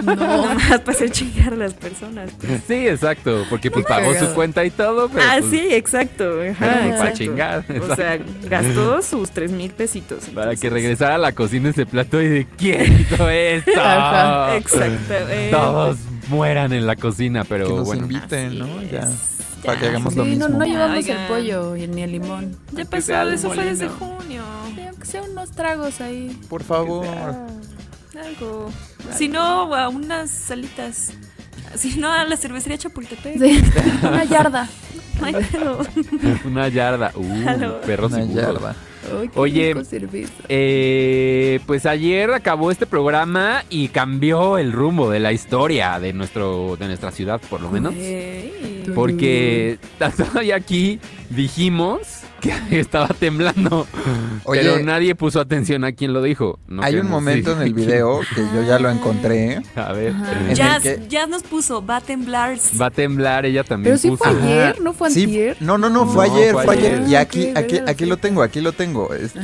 No. 0.02 0.14
Nomás 0.16 0.80
para 0.80 0.92
hacer 0.92 1.10
chingar 1.10 1.52
a 1.52 1.56
las 1.56 1.74
personas. 1.74 2.30
pues. 2.40 2.62
Sí, 2.66 2.88
exacto, 2.88 3.44
porque 3.48 3.70
pues 3.70 3.84
pagó 3.86 4.12
su 4.14 4.26
cuenta 4.34 4.64
y 4.64 4.70
todo, 4.70 5.08
pero 5.08 5.22
Ah, 5.24 5.36
pues, 5.38 5.50
sí, 5.50 5.68
exacto. 5.72 6.24
Ajá, 6.42 6.56
pero, 6.58 6.72
pues, 6.72 6.84
exacto. 6.86 6.98
para 6.98 7.12
chingar. 7.12 7.64
O 7.90 7.94
sea, 7.96 8.18
gastó 8.48 9.02
sus 9.02 9.30
tres 9.30 9.52
mil 9.52 9.70
pesitos. 9.70 10.24
Para 10.34 10.56
que 10.56 10.70
regresara 10.70 11.14
a 11.16 11.18
la 11.18 11.32
cocina 11.32 11.70
ese 11.70 11.86
plato 11.86 12.20
y 12.20 12.28
de 12.28 12.46
¿quién 12.56 13.00
hizo 13.00 13.28
esto? 13.30 13.70
Ajá, 13.80 14.56
Exactamente. 14.56 15.50
Todos 15.50 15.98
mueran 16.28 16.72
en 16.72 16.86
la 16.86 16.96
cocina, 16.96 17.44
pero 17.44 17.66
Que 17.68 17.74
nos 17.74 17.86
bueno. 17.86 18.02
inviten, 18.02 18.46
Así 18.48 18.58
¿no? 18.58 18.80
es. 18.80 18.90
Ya. 18.90 19.08
Ya. 19.62 19.66
Para 19.66 19.78
que 19.80 19.86
hagamos 19.88 20.14
lo 20.16 20.24
Sí, 20.24 20.30
mismo. 20.30 20.48
no 20.48 20.64
llevamos 20.64 20.96
Oigan. 20.96 21.18
el 21.18 21.28
pollo 21.28 21.76
y 21.76 21.86
ni 21.86 22.02
el 22.02 22.12
limón. 22.12 22.56
Ya 22.72 22.84
pasó, 22.84 23.22
eso 23.30 23.48
fue 23.48 23.56
molino. 23.56 23.70
desde 23.70 23.88
junio. 23.88 24.42
Sí, 24.74 24.80
aunque 24.88 25.06
sea 25.06 25.22
unos 25.22 25.50
tragos 25.50 26.00
ahí. 26.00 26.38
Por 26.48 26.62
favor. 26.62 27.06
Algo. 28.24 28.70
Si 29.16 29.28
no, 29.28 29.74
a 29.74 29.88
unas 29.88 30.30
salitas. 30.30 31.12
Si 31.76 31.98
no, 31.98 32.12
a 32.12 32.24
la 32.24 32.36
cervecería 32.36 32.78
Chapultepec. 32.78 33.38
Sí. 33.38 33.62
Una 34.02 34.24
yarda. 34.24 34.68
Una 36.44 36.68
yarda. 36.68 37.12
Uh, 37.14 37.86
perros 37.86 38.12
Una 38.12 38.24
yarda. 38.24 38.74
Ay, 39.20 39.30
Oye. 39.34 39.74
Eh, 40.48 41.60
pues 41.66 41.86
ayer 41.86 42.32
acabó 42.32 42.70
este 42.70 42.86
programa 42.86 43.64
y 43.70 43.88
cambió 43.88 44.58
el 44.58 44.72
rumbo 44.72 45.10
de 45.10 45.20
la 45.20 45.32
historia 45.32 45.98
de 46.00 46.12
nuestro 46.12 46.76
de 46.76 46.86
nuestra 46.86 47.10
ciudad, 47.10 47.40
por 47.48 47.60
lo 47.60 47.70
menos. 47.70 47.94
Ey. 47.94 48.69
Porque 49.00 49.78
todavía 50.16 50.56
aquí 50.56 51.00
dijimos 51.30 52.00
que 52.40 52.52
estaba 52.80 53.08
temblando, 53.08 53.86
Oye, 54.44 54.60
pero 54.62 54.78
nadie 54.82 55.14
puso 55.14 55.40
atención 55.40 55.84
a 55.84 55.92
quién 55.92 56.12
lo 56.14 56.22
dijo. 56.22 56.58
No 56.68 56.82
hay 56.82 56.96
un 56.96 57.08
momento 57.08 57.52
en 57.52 57.60
el 57.62 57.74
video 57.74 58.20
que 58.34 58.40
yo 58.54 58.62
ya 58.66 58.78
lo 58.78 58.90
encontré. 58.90 59.60
A 59.76 59.92
ver, 59.92 60.14
En 60.48 60.54
Jazz, 60.54 60.82
que- 60.82 61.00
Jazz 61.08 61.28
nos 61.28 61.42
puso, 61.42 61.84
va 61.84 61.96
a 61.96 62.00
temblar. 62.00 62.56
va 62.80 62.86
a 62.86 62.90
temblar, 62.90 63.44
ella 63.44 63.62
también 63.62 63.92
Pero 63.92 63.98
sí 63.98 64.08
puso. 64.08 64.24
fue 64.24 64.32
Ajá. 64.32 64.42
ayer, 64.46 64.80
¿no 64.80 64.92
fue 64.94 65.10
Sí, 65.10 65.24
antier? 65.24 65.56
no, 65.60 65.76
no, 65.76 65.90
no, 65.90 66.06
fue 66.06 66.28
No, 66.28 66.34
ayer, 66.34 66.52
fue 66.54 66.64
fue 66.64 66.74
ayer. 66.78 66.94
ayer. 66.94 67.08
Y 67.08 67.14
aquí, 67.16 67.52
aquí, 67.54 67.78
aquí 67.86 68.06
lo 68.06 68.14
sí. 68.14 68.20
tengo, 68.22 68.42
aquí 68.42 68.60
lo 68.62 68.72
tengo. 68.72 69.12
Es, 69.12 69.34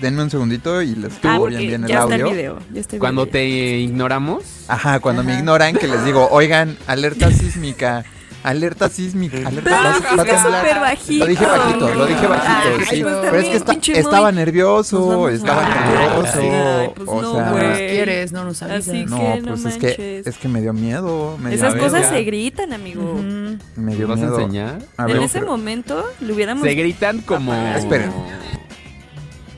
denme 0.00 0.22
un 0.22 0.30
segundito 0.30 0.80
y 0.82 0.94
les 0.94 1.14
Ah, 1.24 1.38
bien, 1.48 1.60
bien 1.66 1.82
el 1.84 1.88
ya 1.90 2.00
está 2.02 2.14
el 2.14 2.20
audio. 2.22 2.32
video. 2.34 2.58
ya 2.72 2.80
está 2.80 2.94
el 2.96 3.00
Cuando 3.00 3.22
video. 3.22 3.32
te 3.32 3.46
ignoramos, 3.80 4.44
Ajá, 4.68 5.00
cuando 5.00 5.24
me 5.24 5.34
ignoran, 5.34 5.74
que 5.74 5.88
les 5.88 6.04
digo, 6.04 6.28
oigan, 6.30 6.76
alerta 6.86 7.30
sísmica, 7.32 8.04
alerta 8.46 8.88
sísmica, 8.88 9.38
alerta 9.46 9.96
Pero 10.02 10.16
lo 10.16 10.38
súper 10.38 10.80
bajito. 10.80 11.24
Lo 11.24 11.26
dije 11.26 11.46
bajito, 11.46 11.94
lo 11.94 12.06
dije 12.06 12.26
bajito, 12.26 12.68
Ay, 12.78 12.86
sí. 12.96 13.02
pues 13.02 13.16
Pero 13.22 13.36
es 13.38 13.48
que 13.80 13.92
estaba 13.98 14.32
nervioso, 14.32 15.28
estaba 15.28 15.66
a- 15.66 15.68
nervioso. 15.68 16.38
Ay, 16.40 16.88
pues 16.94 17.08
o 17.08 17.22
no, 17.22 17.34
sea, 17.34 17.50
No 17.50 17.58
nos 17.58 17.76
quieres, 17.78 18.32
no 18.32 18.44
nos 18.44 18.62
avisas. 18.62 18.88
Así 18.88 19.04
no, 19.04 19.16
que 19.18 19.40
no 19.42 19.46
pues 19.56 19.64
es 19.66 19.76
que, 19.78 20.22
es 20.24 20.36
que 20.38 20.48
me 20.48 20.60
dio 20.60 20.72
miedo. 20.72 21.36
Me 21.42 21.50
dio, 21.50 21.58
Esas 21.58 21.74
cosas 21.74 22.08
se 22.08 22.22
gritan, 22.22 22.72
amigo. 22.72 23.02
Ujú. 23.02 23.58
me 23.76 23.94
dio 23.96 24.06
¿nos 24.06 24.16
vas 24.16 24.18
a 24.18 24.30
miedo. 24.30 24.40
enseñar? 24.40 24.78
A 24.96 25.02
en 25.02 25.08
ver, 25.08 25.22
ese 25.22 25.40
pero- 25.40 25.50
momento 25.50 26.04
le 26.20 26.32
hubiéramos... 26.32 26.62
Se 26.64 26.74
gritan 26.74 27.20
como. 27.22 27.52
Esperen. 27.76 28.12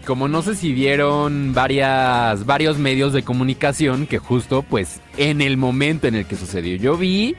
Como 0.06 0.26
no 0.26 0.40
sé 0.40 0.54
si 0.54 0.72
vieron 0.72 1.52
varias, 1.52 2.46
varios 2.46 2.78
medios 2.78 3.12
de 3.12 3.22
comunicación 3.22 4.06
que 4.06 4.16
justo 4.18 4.62
pues 4.62 5.00
en 5.18 5.42
el 5.42 5.58
momento 5.58 6.06
en 6.06 6.14
el 6.14 6.24
que 6.24 6.34
sucedió. 6.36 6.76
Yo 6.76 6.96
vi 6.96 7.36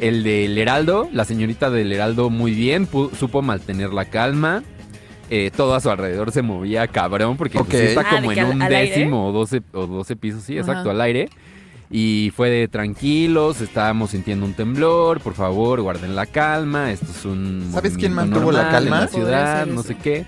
el 0.00 0.22
del 0.24 0.56
Heraldo, 0.58 1.08
la 1.12 1.24
señorita 1.24 1.70
del 1.70 1.92
Heraldo 1.92 2.30
muy 2.30 2.52
bien, 2.52 2.88
supo 3.18 3.42
mantener 3.42 3.92
la 3.92 4.04
calma. 4.06 4.62
eh, 5.30 5.50
todo 5.54 5.74
a 5.74 5.80
su 5.80 5.90
alrededor 5.90 6.32
se 6.32 6.40
movía 6.40 6.86
cabrón, 6.88 7.36
porque 7.36 7.58
pues, 7.58 7.68
Ok. 7.68 7.74
sí 7.74 7.86
está 7.88 8.00
Ah, 8.00 8.16
como 8.16 8.32
en 8.32 8.38
al- 8.38 8.46
un 8.50 8.62
al 8.62 8.70
décimo 8.70 9.28
o 9.28 9.32
doce, 9.32 9.60
o 9.74 9.86
doce 9.86 10.16
pisos, 10.16 10.42
sí, 10.42 10.56
Ajá. 10.58 10.70
exacto, 10.70 10.90
al 10.90 11.00
aire. 11.02 11.28
Y 11.90 12.32
fue 12.34 12.48
de 12.48 12.66
tranquilos, 12.66 13.60
estábamos 13.60 14.10
sintiendo 14.12 14.46
un 14.46 14.54
temblor, 14.54 15.20
por 15.20 15.34
favor, 15.34 15.82
guarden 15.82 16.16
la 16.16 16.24
calma, 16.24 16.92
esto 16.92 17.06
es 17.14 17.24
un 17.26 17.68
¿Sabes 17.74 17.96
quién 17.98 18.14
mantuvo 18.14 18.52
la 18.52 18.62
normal 18.62 18.66
en 18.84 18.88
calma? 18.90 19.00
la 19.00 19.08
ciudad, 19.08 19.66
no 19.66 19.82
sé 19.82 19.96
qué. 19.96 20.24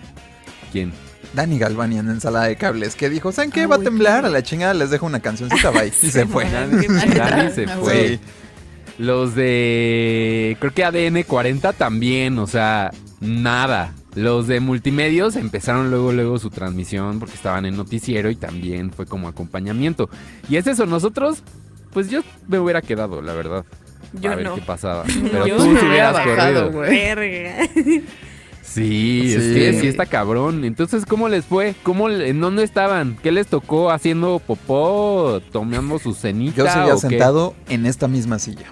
¿Quién? 0.71 0.93
Dani 1.33 1.59
Galvani 1.59 1.97
en 1.99 2.09
ensalada 2.11 2.47
de 2.47 2.57
cables, 2.57 2.95
que 2.95 3.09
dijo, 3.09 3.33
¿saben 3.33 3.51
qué? 3.53 3.63
Ah, 3.63 3.69
Va 3.69 3.77
a 3.77 3.79
temblar, 3.79 4.21
qué- 4.21 4.27
a 4.27 4.31
la 4.31 4.43
chingada 4.43 4.75
les 4.75 4.91
dejo 4.91 5.07
una 5.07 5.21
cancioncita, 5.21 5.71
bye. 5.71 5.87
Y 6.03 6.11
se 6.11 6.27
fue. 6.27 6.45
Dani, 6.51 6.87
Dani 6.87 7.51
se 7.53 7.65
Ah, 7.65 7.79
fue. 7.81 8.09
Sí. 8.09 8.21
Los 9.01 9.35
de. 9.35 10.57
Creo 10.61 10.73
que 10.75 10.85
ADN 10.85 11.23
40 11.23 11.73
también, 11.73 12.39
o 12.39 12.47
sea, 12.47 12.91
nada. 13.21 13.95
Los 14.15 14.47
de 14.47 14.61
multimedios 14.61 15.37
empezaron 15.37 15.91
luego, 15.91 16.13
luego 16.13 16.39
su 16.39 16.51
transmisión 16.51 17.19
porque 17.19 17.35
estaban 17.35 17.65
en 17.65 17.77
noticiero 17.77 18.29
y 18.31 18.37
también 18.37 18.91
fue 18.91 19.07
como 19.07 19.29
acompañamiento. 19.29 20.11
Y 20.49 20.57
es 20.57 20.67
eso, 20.67 20.85
nosotros, 20.85 21.43
pues 21.93 22.11
yo 22.11 22.21
me 22.49 22.59
hubiera 22.59 22.83
quedado, 22.83 23.23
la 23.23 23.33
verdad. 23.33 23.65
Yo 24.21 24.33
a 24.33 24.35
ver 24.37 24.47
no. 24.47 24.55
qué 24.57 24.63
pasaba. 24.63 25.05
Pero 25.33 25.47
Yo 25.47 25.57
tú 25.57 25.67
me 25.67 25.81
sí 25.81 25.87
hubiera 25.87 26.11
hubieras 26.11 26.27
bajado, 26.27 26.73
corrido. 26.73 26.73
güey. 26.73 26.91
Verga. 26.91 27.69
Sí, 28.63 29.33
es 29.35 29.43
Sí. 29.43 29.55
que 29.55 29.81
sí 29.81 29.87
está 29.89 30.07
cabrón. 30.07 30.65
Entonces, 30.65 31.05
¿cómo 31.05 31.29
les 31.29 31.45
fue? 31.45 31.75
¿Cómo, 31.83 32.09
le- 32.09 32.29
¿En 32.29 32.41
dónde 32.41 32.63
estaban? 32.63 33.17
¿Qué 33.21 33.33
les 33.33 33.49
tocó? 33.49 33.91
¿Haciendo 33.91 34.39
popó? 34.39 35.41
¿Tomando 35.51 35.99
su 35.99 36.15
cenita? 36.15 36.57
Yo 36.59 36.67
seguía 36.71 36.95
o 36.95 37.01
qué? 37.01 37.09
sentado 37.09 37.55
en 37.69 37.85
esta 37.87 38.07
misma 38.07 38.39
silla. 38.39 38.67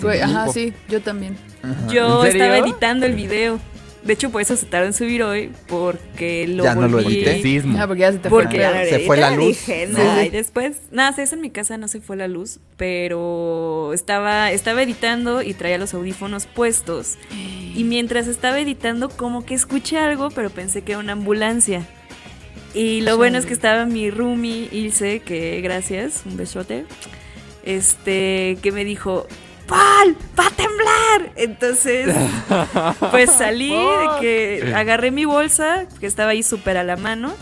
Güey, 0.00 0.20
ajá, 0.20 0.48
sí, 0.48 0.72
yo 0.88 1.00
también. 1.00 1.36
Ajá. 1.62 1.86
Yo 1.92 2.24
¿En 2.24 2.32
serio? 2.32 2.44
estaba 2.44 2.58
editando 2.66 3.06
el 3.06 3.14
video. 3.14 3.58
De 4.04 4.14
hecho, 4.14 4.30
por 4.30 4.42
eso 4.42 4.56
se 4.56 4.66
tardó 4.66 4.86
en 4.86 4.94
subir 4.94 5.22
hoy, 5.22 5.52
porque 5.68 6.48
lo 6.48 6.64
Ya 6.64 6.74
no 6.74 6.88
lo 6.88 7.00
volví... 7.02 7.18
edité. 7.18 7.40
Sismo. 7.40 7.78
Ah, 7.80 7.86
porque 7.86 8.00
ya 8.00 8.10
se 8.10 8.18
te 8.18 8.28
fue. 8.30 8.42
Porque 8.42 8.56
Se 8.56 9.16
la 9.16 9.30
luz. 9.30 9.46
Dije, 9.46 9.86
Sí, 9.86 9.92
"Nah", 9.92 10.20
sí. 10.20 10.26
y 10.26 10.28
después, 10.30 10.76
nada, 10.90 11.22
eso 11.22 11.36
en 11.36 11.40
mi 11.40 11.50
casa 11.50 11.78
no 11.78 11.86
se 11.86 12.00
fue 12.00 12.16
la 12.16 12.26
luz, 12.26 12.58
pero 12.76 13.92
estaba, 13.94 14.50
estaba 14.50 14.82
editando 14.82 15.40
y 15.42 15.54
traía 15.54 15.78
los 15.78 15.94
audífonos 15.94 16.46
puestos. 16.46 17.16
Y 17.76 17.84
mientras 17.84 18.26
estaba 18.26 18.58
editando, 18.58 19.08
como 19.08 19.46
que 19.46 19.54
escuché 19.54 19.98
algo, 19.98 20.30
pero 20.30 20.50
pensé 20.50 20.82
que 20.82 20.92
era 20.92 20.98
una 20.98 21.12
ambulancia. 21.12 21.86
Y 22.74 23.02
lo 23.02 23.16
bueno 23.16 23.38
es 23.38 23.46
que 23.46 23.52
estaba 23.52 23.86
mi 23.86 24.10
roomie 24.10 24.68
Ilse, 24.72 25.20
que 25.20 25.60
gracias, 25.60 26.22
un 26.26 26.36
besote, 26.36 26.86
este, 27.64 28.58
que 28.62 28.72
me 28.72 28.84
dijo, 28.84 29.26
¡Va 29.72 30.46
a 30.46 30.50
temblar! 30.50 31.32
Entonces, 31.36 32.14
pues 33.10 33.30
salí, 33.32 33.70
de 33.70 34.08
que 34.20 34.72
agarré 34.74 35.10
mi 35.10 35.24
bolsa, 35.24 35.86
que 36.00 36.06
estaba 36.06 36.30
ahí 36.32 36.42
súper 36.42 36.76
a 36.76 36.84
la 36.84 36.96
mano, 36.96 37.32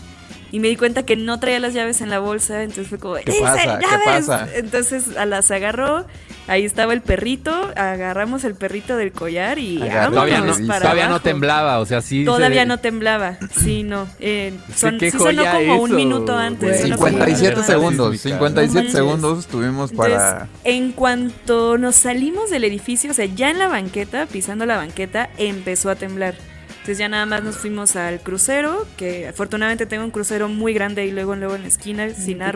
y 0.51 0.59
me 0.59 0.67
di 0.67 0.75
cuenta 0.75 1.03
que 1.03 1.15
no 1.15 1.39
traía 1.39 1.59
las 1.59 1.73
llaves 1.73 2.01
en 2.01 2.09
la 2.09 2.19
bolsa, 2.19 2.63
entonces 2.63 2.87
fue 2.87 2.99
como, 2.99 3.15
¿Qué 3.15 3.23
"Ilse, 3.31 3.41
pasa? 3.41 3.79
¿Qué 3.79 3.85
llaves". 3.85 4.27
pasa? 4.27 4.47
Entonces 4.53 5.17
a 5.17 5.25
las 5.25 5.49
agarró, 5.51 6.05
ahí 6.47 6.65
estaba 6.65 6.93
el 6.93 7.01
perrito, 7.01 7.51
agarramos 7.75 8.43
el 8.43 8.55
perrito 8.55 8.97
del 8.97 9.11
collar 9.11 9.59
y 9.59 9.77
Todavía, 9.77 10.41
no, 10.41 10.67
para 10.67 10.81
todavía 10.81 11.07
no 11.09 11.19
temblaba, 11.21 11.79
o 11.79 11.85
sea, 11.85 12.01
sí. 12.01 12.25
Todavía 12.25 12.61
se- 12.63 12.67
no 12.67 12.77
temblaba, 12.79 13.37
sí, 13.63 13.83
no. 13.83 14.07
Eh, 14.19 14.53
son, 14.75 14.97
qué 14.97 15.11
sí 15.11 15.17
sonó 15.17 15.43
como 15.45 15.81
un 15.83 15.95
minuto 15.95 16.37
antes. 16.37 16.69
güey. 16.69 16.81
sonó 16.81 16.95
como 16.97 17.07
un 17.07 17.13
57 17.13 17.41
minuto 17.41 17.59
antes. 17.61 17.65
segundos. 17.65 18.11
Sísmica. 18.19 18.37
57 18.37 18.67
No 18.67 18.73
manches. 18.73 18.93
segundos 18.93 19.47
tuvimos 19.47 19.91
Entonces, 19.91 20.15
para... 20.17 20.47
en 20.63 20.91
cuanto 20.91 21.77
nos 21.77 21.95
salimos 21.95 22.49
del 22.49 22.63
edificio, 22.63 23.11
o 23.11 23.13
sea, 23.13 23.25
ya 23.25 23.49
en 23.49 23.59
la 23.59 23.67
banqueta, 23.67 24.25
pisando 24.25 24.65
la 24.65 24.77
banqueta, 24.77 25.29
empezó 25.37 25.89
a 25.89 25.95
temblar. 25.95 26.35
Entonces 26.71 26.97
ya 26.97 27.09
nada 27.09 27.27
más 27.27 27.43
nos 27.43 27.57
fuimos 27.57 27.95
al 27.95 28.19
crucero, 28.21 28.87
que 28.97 29.27
afortunadamente 29.27 29.85
tengo 29.85 30.03
un 30.03 30.09
crucero 30.09 30.49
muy 30.49 30.73
grande 30.73 31.05
y 31.05 31.11
luego 31.11 31.35
luego 31.35 31.53
en 31.55 31.61
la 31.61 31.67
esquina, 31.67 32.09
sin 32.09 32.39
Titanic. 32.39 32.47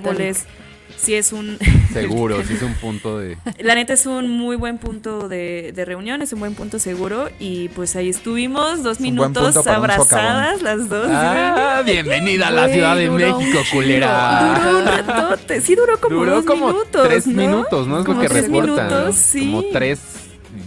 Sí 0.98 1.14
es 1.14 1.31
un... 1.34 1.58
Seguro, 1.94 2.42
sí 2.46 2.53
es 2.53 2.62
un 2.62 2.74
punto 2.74 3.20
de. 3.20 3.38
La 3.60 3.75
neta 3.75 3.94
es 3.94 4.05
un 4.05 4.29
muy 4.29 4.55
buen 4.55 4.77
punto 4.79 5.29
de, 5.29 5.72
de 5.74 5.86
reunión, 5.86 6.22
es 6.22 6.34
un 6.34 6.40
buen 6.40 6.55
punto 6.55 6.77
seguro. 6.79 7.29
Y 7.40 7.70
pues 7.70 7.96
ahí 7.96 8.10
estuvimos 8.10 8.84
dos 8.84 9.00
minutos 9.00 9.55
abrazadas 9.68 10.62
las 10.62 10.90
dos. 10.90 11.08
Ah, 11.10 11.81
bienvenida 11.86 12.48
a 12.48 12.51
la 12.51 12.68
Ciudad 12.70 12.96
de 12.98 13.08
duró 13.08 13.38
México, 13.40 13.60
culera. 13.72 14.55
Duró 14.64 14.79
un 14.79 14.86
ratote, 14.86 15.62
sí 15.62 15.75
duró 15.75 15.98
como 16.00 16.16
Duró 16.16 16.31
dos 16.36 16.46
como 16.46 16.68
minutos. 16.68 17.08
tres 17.08 17.27
¿no? 17.27 17.34
minutos, 17.42 17.88
¿no? 17.88 18.00
Es 18.01 18.08
lo 18.08 18.20
que 18.20 18.27
tres 18.27 18.44
reportan. 18.48 18.88
minutos, 18.88 19.16
sí. 19.16 19.40
Como 19.40 19.64
tres, 19.72 20.00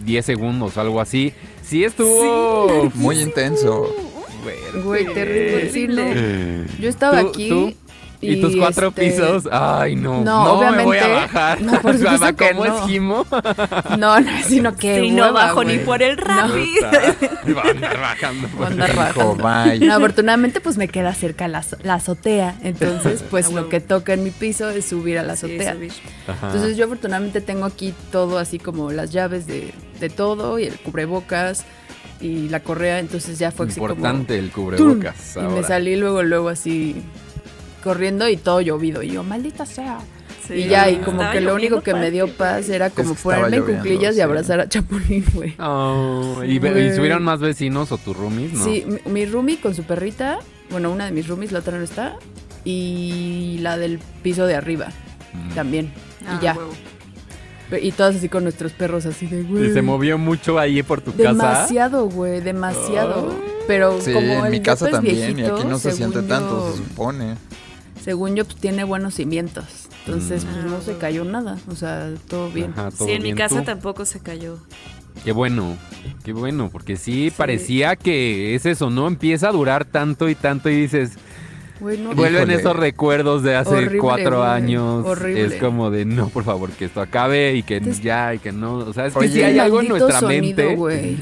diez 0.05 0.25
segundos, 0.25 0.79
algo 0.79 1.01
así. 1.01 1.33
Sí 1.63 1.85
estuvo. 1.85 2.91
Muy 2.95 3.19
intenso. 3.21 3.95
Güey, 4.85 5.05
terrible. 5.13 5.71
Sí, 5.71 5.89
no. 5.89 5.95
Eh, 5.99 6.65
Yo 6.81 6.89
estaba 6.89 7.21
¿Tú- 7.21 7.29
aquí. 7.29 7.49
tú? 7.51 7.75
¿Y, 8.21 8.41
tus 8.41 8.57
cuatro 8.57 8.89
este, 8.89 9.11
pisos? 9.11 9.49
Ay, 9.53 9.95
no. 9.95 10.23
No, 10.25 10.25
No, 10.25 10.45
me 10.45 10.51
obviamente. 10.51 10.85
voy 10.85 10.99
a 10.99 11.09
bajar. 11.09 11.61
No, 11.61 11.81
por 11.81 11.97
supuesto 11.99 12.35
que 12.37 12.49
¿Cómo 12.51 12.65
no. 12.65 12.79
es 12.79 12.85
Jimo? 12.87 13.27
No, 13.99 14.21
no, 14.21 14.31
sino 14.45 14.75
que. 14.77 15.01
Sí, 15.01 15.11
no 15.13 15.33
bajo 15.33 15.63
ni 15.63 15.79
por 15.79 16.03
el 16.03 16.17
Rappi. 16.17 16.75
Va 17.57 17.63
a 17.63 17.71
andar 17.71 18.01
bajando. 18.01 18.49
No, 18.59 18.67
andar 18.67 18.97
bajando. 18.97 19.87
No, 19.87 19.95
afortunadamente 19.95 20.61
pues 20.61 20.77
me 20.77 20.89
queda 20.89 21.15
cerca 21.15 21.47
la, 21.49 21.65
la 21.83 21.95
azotea, 21.95 22.57
entonces 22.63 23.23
pues 23.31 23.53
lo 23.53 23.69
que 23.69 23.81
toca 23.81 24.15
en 24.15 24.25
mi 24.25 24.31
piso 24.31 24.69
es 24.71 24.85
subir 24.87 25.19
a 25.19 25.23
la 25.23 25.37
Sí, 25.37 25.47
azotea. 25.47 25.75
subir. 25.75 25.93
Ajá. 26.27 26.47
Entonces 26.49 26.77
yo 26.77 26.87
afortunadamente 26.87 27.41
tengo 27.41 27.67
aquí 27.67 27.95
todo 28.11 28.39
así 28.39 28.59
como 28.59 28.91
las 28.91 29.11
llaves 29.13 29.47
de, 29.47 29.73
de 30.01 30.09
todo 30.11 30.59
y 30.59 30.65
el 30.65 30.79
cubrebocas 30.81 31.65
y 32.21 32.49
la 32.49 32.61
correa, 32.61 32.99
entonces 32.99 33.39
ya 33.39 33.53
fue 33.53 33.67
así 33.67 33.79
Importante 33.79 34.37
el 34.39 34.51
cubrebocas. 34.51 35.37
Y 35.37 35.41
me 35.41 35.63
salí 35.63 35.95
luego, 35.95 36.25
luego 36.25 36.49
así 36.49 37.01
corriendo 37.83 38.29
y 38.29 38.37
todo 38.37 38.61
llovido 38.61 39.03
y 39.03 39.11
yo, 39.11 39.23
maldita 39.23 39.67
sea. 39.67 39.99
Sí. 40.47 40.55
y 40.55 40.69
ya, 40.69 40.89
y 40.89 40.97
como 40.97 41.31
que 41.31 41.43
lo 41.43 41.55
único 41.55 41.83
que 41.83 41.93
me 41.93 42.11
dio 42.11 42.27
paz 42.29 42.71
era 42.71 42.89
como 42.89 43.15
ponerme 43.15 43.57
en 43.59 43.65
cuclillas 43.65 44.15
sí. 44.15 44.21
y 44.21 44.23
abrazar 44.23 44.61
a 44.61 44.69
Chapulín, 44.69 45.25
güey. 45.35 45.55
Oh, 45.59 46.43
¿y, 46.43 46.57
subieron 46.95 47.23
más 47.23 47.41
vecinos 47.41 47.93
o 47.93 47.99
tus 47.99 48.17
roomies? 48.17 48.55
No. 48.55 48.65
Sí, 48.65 48.85
mi, 48.87 49.13
mi 49.13 49.27
roomie 49.27 49.61
con 49.61 49.75
su 49.75 49.83
perrita, 49.83 50.39
bueno, 50.71 50.91
una 50.91 51.05
de 51.05 51.13
mis 51.13 51.29
roomies, 51.29 51.53
la 51.53 51.59
otra 51.59 51.77
no 51.77 51.85
está, 51.85 52.17
y 52.65 53.59
la 53.61 53.77
del 53.77 53.99
piso 54.23 54.47
de 54.47 54.55
arriba 54.55 54.89
Mm. 55.33 55.55
también. 55.55 55.93
Ah, 56.27 56.39
y 56.39 56.45
ya. 56.45 56.55
huevo. 56.55 56.73
Y 57.83 57.93
todas 57.93 58.17
así 58.17 58.31
con 58.31 58.45
nuestros 58.45 58.73
perros 58.73 59.05
así 59.05 59.27
de, 59.27 59.43
güey. 59.43 59.67
¿Y 59.67 59.73
se 59.75 59.83
movió 59.83 60.17
mucho 60.17 60.59
ahí 60.59 60.83
por 60.83 61.03
tu 61.03 61.13
casa? 61.13 61.29
Demasiado, 61.29 62.09
güey, 62.09 62.41
demasiado. 62.41 63.35
Pero 63.67 64.01
Sí, 64.01 64.15
como 64.15 64.27
en 64.33 64.45
el 64.47 64.51
mi 64.53 64.61
casa 64.63 64.89
también, 64.89 65.39
y 65.39 65.45
aquí 65.45 65.65
no 65.67 65.79
se 65.79 65.93
siente 65.93 66.23
tanto, 66.23 66.71
se 66.73 66.79
supone. 66.79 67.35
Según 68.03 68.37
yo, 68.37 68.45
pues 68.45 68.57
tiene 68.57 68.85
buenos 68.85 69.15
cimientos. 69.15 69.65
Entonces, 70.07 70.45
Mm. 70.45 70.49
pues 70.53 70.65
no 70.67 70.81
se 70.81 70.97
cayó 70.99 71.25
nada. 71.25 71.59
O 71.69 71.75
sea, 71.75 72.11
todo 72.29 72.51
bien. 72.51 72.73
Ajá, 72.73 72.91
todo 72.91 73.07
Sí, 73.07 73.13
en 73.15 73.19
mi 73.23 73.33
bien. 73.33 73.37
casa 73.37 73.59
¿Tú? 73.59 73.65
tampoco 73.65 74.05
se 74.05 74.21
cayó. 74.21 74.59
Qué 75.25 75.33
bueno, 75.33 75.77
qué 76.25 76.33
bueno, 76.33 76.71
porque 76.73 76.97
sí, 76.97 77.33
parecía 77.37 77.97
que 77.97 78.55
es 78.55 78.65
eso, 78.67 78.89
¿no? 78.89 79.09
Empieza 79.09 79.49
a 79.49 79.53
durar 79.53 79.85
tanto 79.85 80.29
y 80.29 80.35
tanto 80.37 80.71
y 80.71 80.77
dices, 80.83 81.13
Güey, 81.81 81.97
no, 81.99 82.13
vuelven 82.13 82.43
Híjole. 82.43 82.55
esos 82.55 82.75
recuerdos 82.77 83.43
de 83.45 83.55
hace 83.55 83.71
Horrible, 83.75 83.99
cuatro 83.99 84.39
güey, 84.39 84.51
años. 84.51 85.07
horrible. 85.07 85.45
Es 85.45 85.55
como 85.57 85.91
de, 85.93 86.05
no, 86.05 86.29
por 86.29 86.43
favor, 86.45 86.71
que 86.71 86.87
esto 86.87 87.01
acabe 87.01 87.55
y 87.55 87.63
que 87.63 87.77
Entonces- 87.77 88.03
ya, 88.03 88.35
y 88.35 88.39
que 88.41 88.51
no. 88.53 88.79
O 88.79 88.93
sea, 88.93 89.07
es 89.07 89.15
que 89.15 89.29
sí 89.29 89.43
hay 89.43 89.59
algo 89.61 89.81
en 89.81 89.89
nuestra 89.89 90.19
sonido, 90.21 90.43
mente 90.57 90.75
güey. 90.75 91.17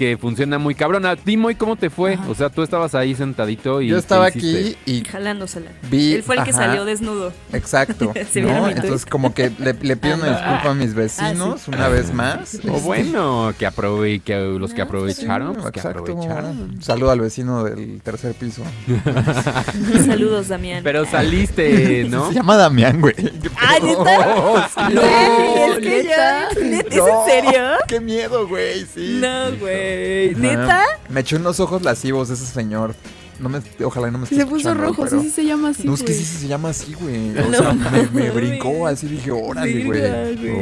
Que 0.00 0.16
funciona 0.16 0.58
muy 0.58 0.74
cabrón. 0.74 1.04
A 1.04 1.14
ti, 1.14 1.36
Moy, 1.36 1.56
¿cómo 1.56 1.76
te 1.76 1.90
fue? 1.90 2.14
Ajá. 2.14 2.26
O 2.30 2.34
sea, 2.34 2.48
tú 2.48 2.62
estabas 2.62 2.94
ahí 2.94 3.14
sentadito 3.14 3.82
y... 3.82 3.88
Yo 3.88 3.96
¿qué 3.96 4.00
estaba 4.00 4.24
aquí 4.24 4.74
y 4.86 5.04
Jalándosela. 5.04 5.72
vi... 5.90 6.14
Él 6.14 6.22
fue 6.22 6.36
el 6.36 6.44
que 6.44 6.52
ajá, 6.52 6.64
salió 6.64 6.86
desnudo. 6.86 7.34
Exacto. 7.52 8.10
¿Se 8.32 8.40
vieron 8.40 8.56
¿no? 8.56 8.62
tweet? 8.70 8.76
Entonces 8.76 9.04
como 9.04 9.34
que 9.34 9.52
le, 9.58 9.74
le 9.74 9.96
pido 9.98 10.14
una 10.14 10.30
disculpa 10.30 10.70
a 10.70 10.74
mis 10.74 10.94
vecinos 10.94 11.68
una 11.68 11.88
vez 11.88 12.14
más. 12.14 12.54
O 12.54 12.56
Este, 12.56 12.70
bueno, 12.70 13.52
que 13.58 13.66
aprove 13.66 14.20
que 14.20 14.36
los 14.58 14.72
que 14.72 14.78
No, 14.78 14.84
aprovecharon, 14.84 15.54
sí, 15.54 15.60
pues 15.60 15.72
que 15.72 15.80
aprovecharon. 15.80 16.82
Saludo 16.82 17.10
al 17.10 17.20
vecino 17.20 17.62
del 17.62 18.00
tercer 18.00 18.32
piso. 18.32 18.62
Saludos, 20.06 20.48
Damián. 20.48 20.82
Pero 20.82 21.04
saliste, 21.04 22.06
¿no? 22.08 22.28
Se 22.28 22.36
llama 22.36 22.56
Damián, 22.56 23.02
güey. 23.02 23.14
Ay, 23.58 23.82
¿neta? 23.82 24.70
No, 24.88 25.00
Güey, 25.00 25.70
es 25.72 25.78
que 25.78 26.04
ya. 26.08 26.48
¿Neta? 26.58 26.88
¿Es 26.88 26.96
en 26.96 27.26
serio? 27.26 27.62
Qué 27.86 28.00
miedo, 28.00 28.48
güey, 28.48 28.86
sí. 28.86 29.18
No, 29.20 29.54
güey. 29.58 29.89
¿Neta? 30.36 30.84
Me 31.08 31.20
echó 31.20 31.36
unos 31.36 31.60
ojos 31.60 31.82
lascivos 31.82 32.30
ese 32.30 32.46
señor. 32.46 32.94
No 33.40 33.48
me, 33.48 33.60
ojalá 33.84 34.10
no 34.10 34.18
me 34.18 34.24
esté 34.24 34.36
Se 34.36 34.44
puso 34.46 34.74
rojo, 34.74 35.02
pero- 35.04 35.20
sí, 35.22 35.28
sí 35.28 35.34
se 35.34 35.44
llama 35.46 35.70
así. 35.70 35.84
No, 35.86 35.94
es 35.94 36.00
que 36.02 36.12
güey. 36.12 36.18
sí 36.18 36.24
se 36.40 36.46
llama 36.46 36.68
así, 36.68 36.92
güey. 36.94 37.30
O 37.38 37.48
No 37.48 37.56
sea, 37.58 37.72
me, 38.12 38.30
brincó 38.30 38.86
así, 38.86 39.06
dije, 39.08 39.30
órale, 39.30 39.84
güey. 39.84 40.02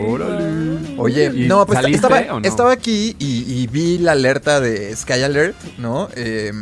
Órale. 0.08 0.94
Oye, 0.96 1.32
¿Y 1.34 1.48
no, 1.48 1.66
pues 1.66 1.80
saliste 1.80 2.06
estaba, 2.06 2.38
no? 2.40 2.46
estaba 2.48 2.72
aquí 2.72 3.16
y, 3.18 3.52
y 3.52 3.66
vi 3.66 3.98
la 3.98 4.12
alerta 4.12 4.60
de 4.60 4.94
Sky 4.94 5.22
Alert, 5.24 5.56
¿no? 5.78 6.08
Eh, 6.14 6.52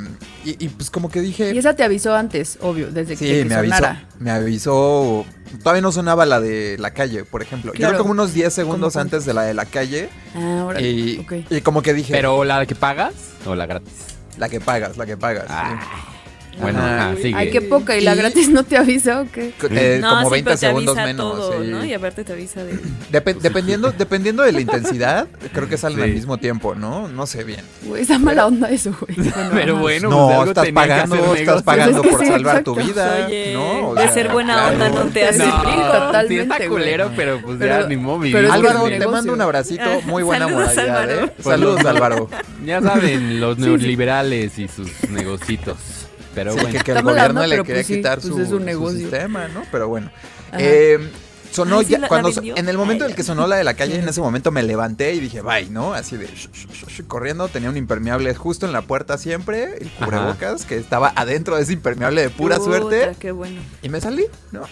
y, 0.45 0.65
y 0.65 0.69
pues 0.69 0.91
como 0.91 1.11
que 1.11 1.21
dije... 1.21 1.55
Y 1.55 1.59
esa 1.59 1.75
te 1.77 1.83
avisó 1.85 2.15
antes, 2.15 2.59
obvio, 2.63 2.91
desde 2.91 3.17
Sí, 3.17 3.27
que, 3.27 3.39
que 3.41 3.45
me 3.45 3.55
avisó. 3.55 3.85
Me 4.19 4.31
avisó. 4.31 5.27
Todavía 5.63 5.83
no 5.83 5.93
sonaba 5.93 6.25
la 6.25 6.41
de 6.41 6.77
la 6.79 6.93
calle, 6.93 7.25
por 7.25 7.43
ejemplo. 7.43 7.73
Yo 7.73 7.77
Claro. 7.79 7.93
creo 7.95 8.03
como 8.03 8.13
unos 8.13 8.33
10 8.33 8.53
segundos 8.55 8.95
¿Cómo 8.95 9.03
antes 9.03 9.27
de 9.27 9.35
la 9.35 9.43
de 9.43 9.55
la 9.55 9.67
calle. 9.67 10.09
Ah, 10.35 10.61
ahora. 10.63 10.81
Y, 10.81 11.27
y 11.51 11.61
como 11.61 11.83
que 11.83 11.93
dije. 11.95 12.13
¿Pero 12.13 12.43
la 12.45 12.65
que 12.67 12.75
pagas 12.75 13.13
o 13.45 13.55
la 13.55 13.67
gratis? 13.67 13.93
La 14.37 14.49
que 14.49 14.61
pagas, 14.61 14.97
la 14.97 15.07
que 15.07 15.17
pagas. 15.17 15.47
sí. 15.47 16.16
Bueno, 16.61 16.79
Ajá. 16.79 17.11
ajá, 17.11 17.17
sigue. 17.21 17.35
Ay, 17.37 17.51
qué 17.51 17.61
poca. 17.61 17.97
¿Y 17.97 18.01
la 18.01 18.15
gratis 18.15 18.49
no 18.49 18.63
te 18.65 18.77
avisa 18.79 19.21
o 19.23 19.31
qué? 19.31 19.53
Eh, 19.71 19.99
no, 20.01 20.09
como 20.11 20.25
sí, 20.27 20.31
20 20.33 20.45
pero 20.45 20.59
te 20.59 20.67
segundos 20.67 20.97
avisa 20.97 21.07
menos. 21.07 21.33
todo, 21.37 21.63
sí. 21.63 21.69
¿no? 21.71 21.85
Y 21.85 21.93
aparte 21.93 22.25
te 22.25 22.33
avisa 22.33 22.65
de... 22.65 22.79
Depe- 23.13 23.39
dependiendo, 23.39 23.93
dependiendo 23.93 24.43
de 24.43 24.53
la 24.53 24.61
intensidad, 24.61 25.27
creo 25.53 25.69
que 25.69 25.77
salen 25.77 25.99
Sí. 25.99 26.05
al 26.05 26.13
mismo 26.13 26.39
tiempo, 26.39 26.75
¿no? 26.75 27.09
No 27.09 27.27
sé 27.27 27.45
bien. 27.45 27.61
Güey, 27.85 28.03
está 28.03 28.19
mala 28.19 28.47
onda 28.47 28.71
eso, 28.71 28.97
güey. 29.01 29.17
Bueno, 29.31 29.51
Pero 29.53 29.77
bueno, 29.77 30.09
pues 30.09 30.19
no, 30.19 30.31
algo 30.31 30.45
estás 30.45 30.65
tenía 30.65 30.83
que 30.83 30.89
pagando, 30.89 31.15
hacer 31.17 31.37
estás 31.39 31.63
pagando 31.63 32.03
Pues 32.03 32.05
es 32.07 32.11
que 32.11 32.17
por 32.17 32.25
sí, 32.27 32.33
salvar 32.33 32.65
tu 32.65 32.73
exacto. 32.73 32.93
vida. 32.95 33.27
Oye, 33.27 33.53
¿no? 33.55 33.89
O 33.89 33.95
de 33.95 34.03
sea, 34.03 34.13
ser 34.13 34.29
buena 34.33 34.55
claro. 34.55 34.73
onda 34.73 34.89
no 35.05 35.11
te 35.11 35.25
hace 35.27 35.39
No, 35.47 35.63
rico. 35.65 35.83
Totalmente, 35.93 36.29
sí 36.35 36.41
está 36.41 36.57
güey. 36.57 36.69
culero, 36.69 37.11
pero 37.17 37.41
pues 37.43 37.59
ya 37.59 37.65
Pero- 37.67 37.89
ni 37.89 37.97
pero 37.97 38.15
es 38.15 38.21
vivimos 38.23 38.51
Álvaro, 38.53 38.85
te 38.85 38.91
negocio. 38.91 39.11
mando 39.11 39.33
un 39.35 39.41
abracito, 39.43 39.83
Ah, 39.85 39.99
muy 40.07 40.23
buena 40.23 40.47
saludos, 40.47 40.69
moralidad, 40.75 40.99
Álvaro. 41.03 41.27
¿eh? 41.27 41.33
Saludos, 41.43 41.85
Álvaro. 41.85 42.31
Ya 42.65 42.81
saben, 42.83 43.41
los 43.41 43.59
neoliberales 43.59 44.59
y 44.59 44.69
sus 44.69 44.89
negocitos. 45.11 45.77
Pero 46.37 46.53
Sí, 46.53 46.61
bueno. 46.61 46.79
que, 46.79 46.85
que 46.85 46.93
el 46.93 47.03
gobierno 47.03 47.41
le 47.47 47.57
quería 47.63 47.75
pues 47.75 47.87
sí, 47.89 47.95
quitar 47.97 48.21
pues 48.21 48.33
su, 48.33 48.41
es 48.41 48.49
un 48.53 48.59
su 48.61 48.65
negocio. 48.65 48.99
sistema, 49.01 49.49
¿no? 49.49 49.65
Pero 49.73 49.89
bueno. 49.89 50.11
Eh, 50.53 51.11
sonó 51.51 51.79
Ay, 51.81 51.87
ya, 51.87 51.97
la- 51.99 52.03
la 52.03 52.09
cuando 52.09 52.31
vendió. 52.33 52.57
en 52.57 52.69
el 52.69 52.77
momento 52.77 53.05
en 53.05 53.11
el 53.11 53.17
que 53.17 53.23
sonó 53.25 53.47
la 53.49 53.57
de 53.57 53.65
la 53.65 53.75
calle, 53.75 53.99
en 53.99 54.09
ese 54.09 54.21
momento 54.21 54.53
me 54.53 54.63
levanté 54.63 55.15
y 55.15 55.21
dije, 55.21 55.41
bye, 55.41 55.69
¿no? 55.71 55.95
Así 55.95 56.17
de 56.17 56.27
sh- 56.29 56.51
sh- 56.53 56.69
sh- 56.69 56.87
sh- 56.89 57.07
corriendo, 57.07 57.49
tenía 57.49 57.71
un 57.71 57.77
impermeable 57.77 58.35
justo 58.35 58.67
en 58.67 58.73
la 58.73 58.83
puerta 58.83 59.17
siempre, 59.19 59.79
el 59.81 59.91
cubrebocas, 59.93 60.65
que 60.67 60.77
estaba 60.77 61.13
adentro 61.17 61.57
de 61.57 61.63
ese 61.63 61.73
impermeable 61.73 62.21
de 62.23 62.31
pura 62.31 62.59
suerte. 62.59 63.13
Qué 63.19 63.33
bueno. 63.33 63.61
Y 63.83 63.89
me 63.89 64.01
salí, 64.01 64.27
¿no? 64.53 64.63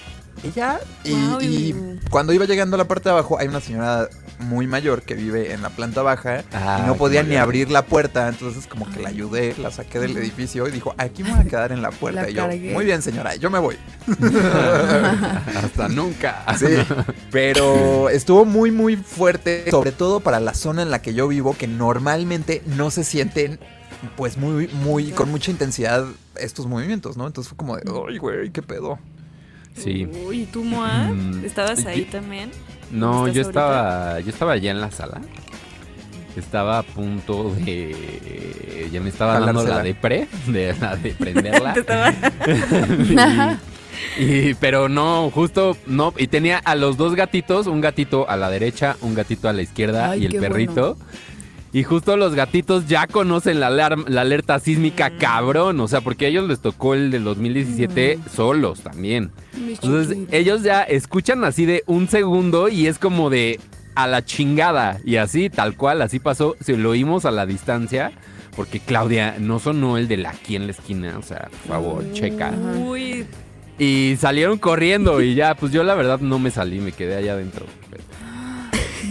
Y 0.42 0.50
ya. 0.53 0.79
Y 1.05 1.12
y- 1.40 1.74
cuando 2.11 2.33
iba 2.35 2.44
llegando 2.44 2.74
a 2.74 2.79
la 2.79 2.85
parte 2.87 3.09
de 3.09 3.12
abajo, 3.14 3.38
hay 3.38 3.48
una 3.48 3.61
señora 3.61 4.09
muy 4.38 4.66
mayor 4.66 5.03
que 5.03 5.14
vive 5.14 5.53
en 5.53 5.62
la 5.62 5.70
planta 5.70 6.03
baja 6.03 6.44
Ah, 6.53 6.81
y 6.83 6.87
no 6.87 6.97
podía 6.97 7.23
qué 7.23 7.31
ni 7.31 7.37
abrir 7.37 7.70
la 7.70 7.87
puerta. 7.87 8.29
Entonces, 8.29 8.66
como 8.66 8.88
que 8.90 9.01
la 9.01 9.09
ayudé, 9.09 9.55
la 9.59 9.70
saqué 9.70 9.99
del 10.01 10.16
edificio 10.16 10.66
y 10.68 10.70
dijo: 10.70 10.94
Aquí 10.99 11.23
me 11.23 11.31
voy 11.31 11.40
a 11.40 11.44
quedar 11.44 11.73
en 11.73 11.83
la 11.83 11.90
puerta. 11.90 12.23
La 12.23 12.31
y 12.31 12.35
yo, 12.35 12.42
cargué. 12.42 12.73
muy 12.73 12.85
bien, 12.85 13.03
señora, 13.03 13.35
yo 13.37 13.51
me 13.51 13.59
voy. 13.59 13.77
Hasta 15.57 15.88
nunca. 15.88 16.44
Sí, 16.59 16.66
pero 17.31 18.09
estuvo 18.09 18.44
muy, 18.44 18.70
muy 18.70 18.97
fuerte, 18.97 19.70
sobre 19.70 19.92
todo 19.92 20.20
para 20.20 20.40
la 20.40 20.55
zona 20.55 20.83
en 20.83 20.90
la 20.90 21.01
que 21.03 21.14
yo 21.14 21.29
vivo, 21.29 21.57
que 21.57 21.66
normalmente 21.66 22.62
no 22.66 22.90
se 22.90 23.05
sienten, 23.05 23.59
pues, 24.16 24.37
muy, 24.37 24.68
muy, 24.68 25.11
con 25.11 25.31
mucha 25.31 25.51
intensidad 25.51 26.05
estos 26.37 26.66
movimientos, 26.66 27.16
¿no? 27.16 27.27
Entonces 27.27 27.49
fue 27.49 27.57
como 27.57 27.77
de, 27.77 27.83
ay, 28.09 28.18
güey, 28.18 28.51
qué 28.51 28.62
pedo. 28.62 28.99
Sí. 29.77 30.07
Uy, 30.27 30.42
¿y 30.42 30.47
tú, 30.47 30.62
Moa? 30.62 31.09
Mm, 31.12 31.44
¿Estabas 31.44 31.85
ahí 31.87 32.05
también? 32.05 32.51
No, 32.94 33.26
¿Estás 33.26 33.35
yo 33.35 33.42
ahorita? 33.42 33.48
estaba, 33.48 34.20
yo 34.20 34.30
estaba 34.30 34.52
allá 34.52 34.70
en 34.70 34.80
la 34.80 34.90
sala. 34.90 35.20
Estaba 36.37 36.78
a 36.78 36.83
punto 36.83 37.54
de, 37.64 38.88
ya 38.92 39.00
me 39.00 39.09
estaba 39.09 39.35
dando 39.35 39.61
Jalársela. 39.61 39.76
la 39.76 39.83
de 39.85 39.94
pre, 39.94 40.28
de 40.48 40.74
la 40.80 40.96
de 40.96 41.11
prenderla. 41.12 41.72
Estaba... 41.76 42.12
y, 44.18 44.24
y- 44.50 44.54
pero 44.54 44.88
no, 44.88 45.30
justo 45.30 45.76
no. 45.87 46.12
Y 46.16 46.26
tenía 46.26 46.59
a 46.59 46.74
los 46.74 46.96
dos 46.96 47.14
gatitos, 47.14 47.66
un 47.68 47.80
gatito 47.80 48.28
a 48.28 48.37
la 48.37 48.50
derecha, 48.50 48.96
un 49.00 49.14
gatito 49.14 49.48
a 49.48 49.52
la 49.52 49.62
izquierda 49.62 50.11
Ay, 50.11 50.22
y 50.22 50.26
el 50.26 50.37
perrito. 50.40 50.96
Y 51.74 51.82
justo 51.82 52.16
los 52.16 52.34
gatitos 52.34 52.87
ya 52.87 53.06
conocen 53.06 53.58
la, 53.60 53.66
alerta 53.66 54.58
sísmica 54.60 55.10
Mm. 55.10 55.18
cabrón. 55.18 55.80
O 55.80 55.88
sea, 55.88 56.00
porque 56.00 56.24
a 56.24 56.28
ellos 56.28 56.48
les 56.48 56.60
tocó 56.60 56.94
el 56.94 57.10
del 57.10 57.24
2017 57.24 58.16
Mm. 58.16 58.30
solos 58.34 58.80
también. 58.80 59.32
Entonces 59.68 60.16
ellos 60.30 60.62
ya 60.62 60.82
escuchan 60.84 61.44
así 61.44 61.66
de 61.66 61.82
un 61.87 62.08
segundo 62.08 62.68
y 62.68 62.87
es 62.87 62.98
como 62.98 63.28
de 63.28 63.58
a 63.96 64.06
la 64.06 64.24
chingada. 64.24 64.98
Y 65.04 65.16
así, 65.16 65.50
tal 65.50 65.76
cual, 65.76 66.00
así 66.00 66.20
pasó. 66.20 66.56
Se 66.60 66.76
lo 66.76 66.90
oímos 66.90 67.24
a 67.26 67.30
la 67.32 67.44
distancia. 67.44 68.12
Porque 68.56 68.78
Claudia 68.78 69.34
no 69.40 69.58
sonó 69.58 69.98
el 69.98 70.06
de 70.06 70.16
la 70.16 70.30
aquí 70.30 70.54
en 70.54 70.66
la 70.66 70.72
esquina. 70.72 71.18
O 71.18 71.22
sea, 71.22 71.48
por 71.50 71.68
favor, 71.74 72.12
checa. 72.12 72.52
Uy, 72.87 73.26
Y 73.80 74.14
salieron 74.20 74.58
corriendo 74.58 75.20
y 75.20 75.34
ya, 75.34 75.56
pues 75.56 75.72
yo 75.72 75.82
la 75.82 75.96
verdad 75.96 76.20
no 76.20 76.38
me 76.38 76.52
salí, 76.52 76.78
me 76.78 76.92
quedé 76.92 77.16
allá 77.16 77.32
adentro. 77.32 77.66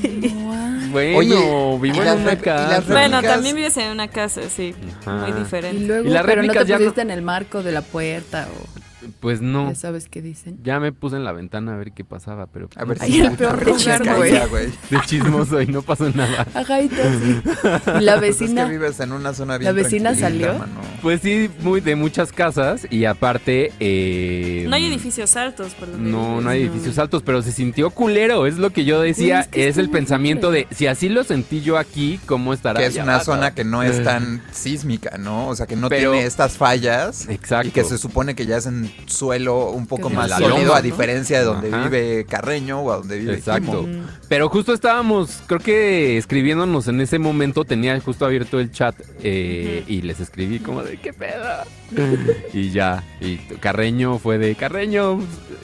Guau. 0.21 0.62
Bueno, 0.93 1.17
Oye, 1.17 1.79
vivo 1.81 2.03
¿y 2.03 2.07
en 2.07 2.19
una 2.21 2.33
y 2.33 2.37
casa. 2.37 2.83
bueno, 2.87 3.21
también 3.21 3.55
vives 3.55 3.75
en 3.77 3.89
una 3.91 4.07
casa, 4.07 4.41
sí. 4.49 4.73
Ajá. 5.01 5.11
Muy 5.11 5.29
Y 5.31 5.33
diferente. 5.33 5.83
luego, 5.85 6.07
Y 6.07 6.09
las 6.11 6.23
pero 6.23 6.41
no 6.43 6.47
te 6.53 6.59
réplicas 6.59 6.67
ya 6.67 6.75
no- 6.75 6.79
pusiste 6.79 7.01
en 7.01 7.11
el 7.11 7.21
marco 7.23 7.63
de 7.63 7.71
la 7.71 7.81
puerta 7.81 8.47
o 8.47 8.79
Pues 9.19 9.41
no, 9.41 9.69
ya 9.69 9.75
sabes 9.75 10.07
qué 10.09 10.21
dicen. 10.21 10.59
ya 10.63 10.79
me 10.79 10.91
puse 10.91 11.15
en 11.15 11.23
la 11.23 11.31
ventana 11.31 11.73
a 11.73 11.77
ver 11.77 11.91
qué 11.91 12.03
pasaba, 12.03 12.47
pero 12.47 12.69
A 12.75 12.85
ver 12.85 12.97
Ay, 13.01 13.11
si 13.11 13.21
el 13.21 13.31
peor 13.33 13.65
lugar, 13.65 14.17
güey. 14.49 14.65
de 14.89 14.99
chismoso 15.05 15.61
y 15.61 15.67
no 15.67 15.81
pasó 15.81 16.09
nada. 16.09 16.47
Ajá, 16.53 16.81
y 16.81 16.89
la 18.01 18.17
Pues 18.19 18.35
es 18.35 18.39
vecina. 18.39 18.65
que 18.65 18.71
vives 18.71 18.99
en 18.99 19.11
una 19.11 19.33
zona 19.33 19.57
bien 19.57 19.65
¿La 19.75 19.81
vecina 19.81 20.15
salió? 20.15 20.53
mano. 20.57 20.81
Pues 21.01 21.21
sí, 21.21 21.49
muy 21.61 21.81
de 21.81 21.95
muchas 21.95 22.31
casas 22.31 22.87
y 22.89 23.05
aparte... 23.05 23.71
eh, 23.79 24.65
No 24.69 24.75
hay 24.75 24.85
edificios 24.85 25.35
altos, 25.35 25.73
por 25.73 25.91
donde 25.91 26.09
No, 26.09 26.41
no 26.41 26.49
hay 26.49 26.61
edificios 26.63 26.97
altos, 26.97 27.23
pero 27.23 27.41
se 27.41 27.51
sintió 27.51 27.89
culero, 27.89 28.45
es 28.45 28.57
lo 28.57 28.69
que 28.71 28.85
yo 28.85 29.01
decía, 29.01 29.41
Es 29.41 29.47
que 29.47 29.63
es 29.63 29.69
está 29.71 29.81
el 29.81 29.89
pensamiento 29.89 30.51
de, 30.51 30.67
si 30.71 30.87
así 30.87 31.09
lo 31.09 31.23
sentí 31.23 31.61
yo 31.61 31.77
aquí, 31.77 32.19
¿cómo 32.25 32.53
estará 32.53 32.79
Que 32.79 32.85
es 32.87 32.95
una 32.95 33.15
abajo? 33.15 33.25
zona 33.25 33.53
que 33.53 33.63
no 33.63 33.83
es 33.83 34.03
tan 34.03 34.41
sísmica, 34.51 35.17
¿no? 35.17 35.47
O 35.47 35.55
sea, 35.55 35.65
que 35.65 35.75
no 35.75 35.89
Pero- 35.89 36.11
tiene 36.11 36.25
estas 36.25 36.57
fallas. 36.57 37.27
Exacto. 37.29 37.67
Y 37.67 37.71
que 37.71 37.83
se 37.83 37.97
supone 37.97 38.35
que 38.35 38.45
ya 38.45 38.57
es 38.57 38.65
en 38.65 38.91
suelo 39.05 39.69
un 39.71 39.85
poco 39.87 40.09
más 40.09 40.25
es 40.25 40.29
la 40.31 40.37
sólido, 40.37 40.59
loma, 40.59 40.73
a 40.73 40.77
¿no? 40.77 40.81
diferencia 40.81 41.39
de 41.39 41.45
donde 41.45 41.67
Ajá. 41.69 41.83
vive 41.89 42.25
Carreño 42.25 42.79
o 42.79 42.91
a 42.91 42.97
donde 42.97 43.19
vive 43.19 43.33
Exacto. 43.35 43.85
Pero 44.29 44.49
justo 44.49 44.73
estábamos, 44.73 45.41
creo 45.45 45.59
que 45.59 46.17
escribiéndonos 46.17 46.87
en 46.87 47.01
ese 47.01 47.19
momento, 47.19 47.65
tenía 47.65 47.99
justo 47.99 48.25
abierto 48.25 48.59
el 48.59 48.71
chat 48.71 48.95
eh, 49.21 49.83
y 49.87 50.01
les 50.01 50.19
escribí 50.19 50.59
como 50.59 50.81
de, 50.83 50.97
¿qué 50.97 51.13
pedo? 51.13 51.43
y 52.53 52.71
ya, 52.71 53.03
y 53.21 53.37
Carreño 53.59 54.17
fue 54.17 54.37
de, 54.39 54.55
Carreño, 54.55 55.19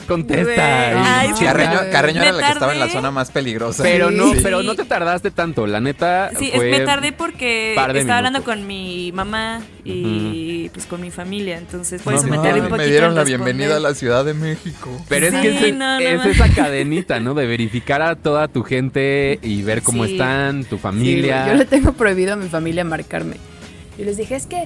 contesta. 0.08 1.20
Ay, 1.22 1.32
sí. 1.36 1.44
Carreño, 1.46 1.80
Carreño 1.92 2.22
era 2.22 2.32
la 2.34 2.48
que 2.48 2.54
estaba 2.54 2.74
en 2.74 2.80
la 2.80 2.90
zona 2.90 3.10
más 3.12 3.32
peligrosa. 3.32 3.84
Pero 3.84 4.12
no, 4.12 4.34
Sí. 4.34 4.40
pero 4.44 4.62
no 4.62 4.76
te 4.76 4.86
tardaste 4.86 5.32
tanto, 5.32 5.66
la 5.66 5.80
neta. 5.80 6.30
Sí, 6.38 6.50
es- 6.50 6.56
fue 6.56 6.70
me 6.70 6.82
tardé 6.82 7.12
porque 7.14 7.74
estaba 7.74 8.18
hablando 8.18 8.44
con 8.44 8.68
mi 8.68 9.12
mamá 9.12 9.62
y 9.84 10.70
pues 10.70 10.86
con 10.86 11.02
mi 11.02 11.10
familia, 11.12 11.58
entonces 11.58 12.02
por 12.02 12.14
eso 12.14 12.28
me 12.28 12.38
un 12.38 12.44
poquito. 12.44 12.76
me 12.78 12.86
dieron 12.88 13.16
la 13.20 13.24
bienvenida 13.26 13.78
a 13.78 13.80
la 13.80 13.94
Ciudad 13.94 14.26
de 14.26 14.34
México. 14.34 14.90
Pero 15.08 15.28
es 15.28 15.34
Sí, 15.34 15.42
que 15.42 15.70
es, 15.70 15.76
no, 15.76 16.00
no, 16.00 16.06
es 16.06 16.18
no. 16.18 16.24
esa 16.32 16.50
cadenita, 16.50 17.20
¿no? 17.20 17.34
De 17.34 17.46
verificar 17.48 18.02
a 18.02 18.16
toda 18.16 18.48
tu 18.48 18.64
gente 18.64 19.40
y 19.42 19.62
ver 19.64 19.82
cómo 19.82 20.06
Sí. 20.06 20.14
están, 20.14 20.64
tu 20.64 20.76
Sí, 20.78 20.82
familia. 20.82 21.42
güey, 21.44 21.52
yo 21.54 21.58
le 21.60 21.66
tengo 21.66 21.94
prohibido 21.94 22.34
a 22.34 22.36
mi 22.36 22.50
familia 22.50 22.84
marcarme. 22.84 23.36
Y 23.98 24.04
les 24.04 24.18
dije, 24.18 24.36
es 24.36 24.46
que 24.48 24.64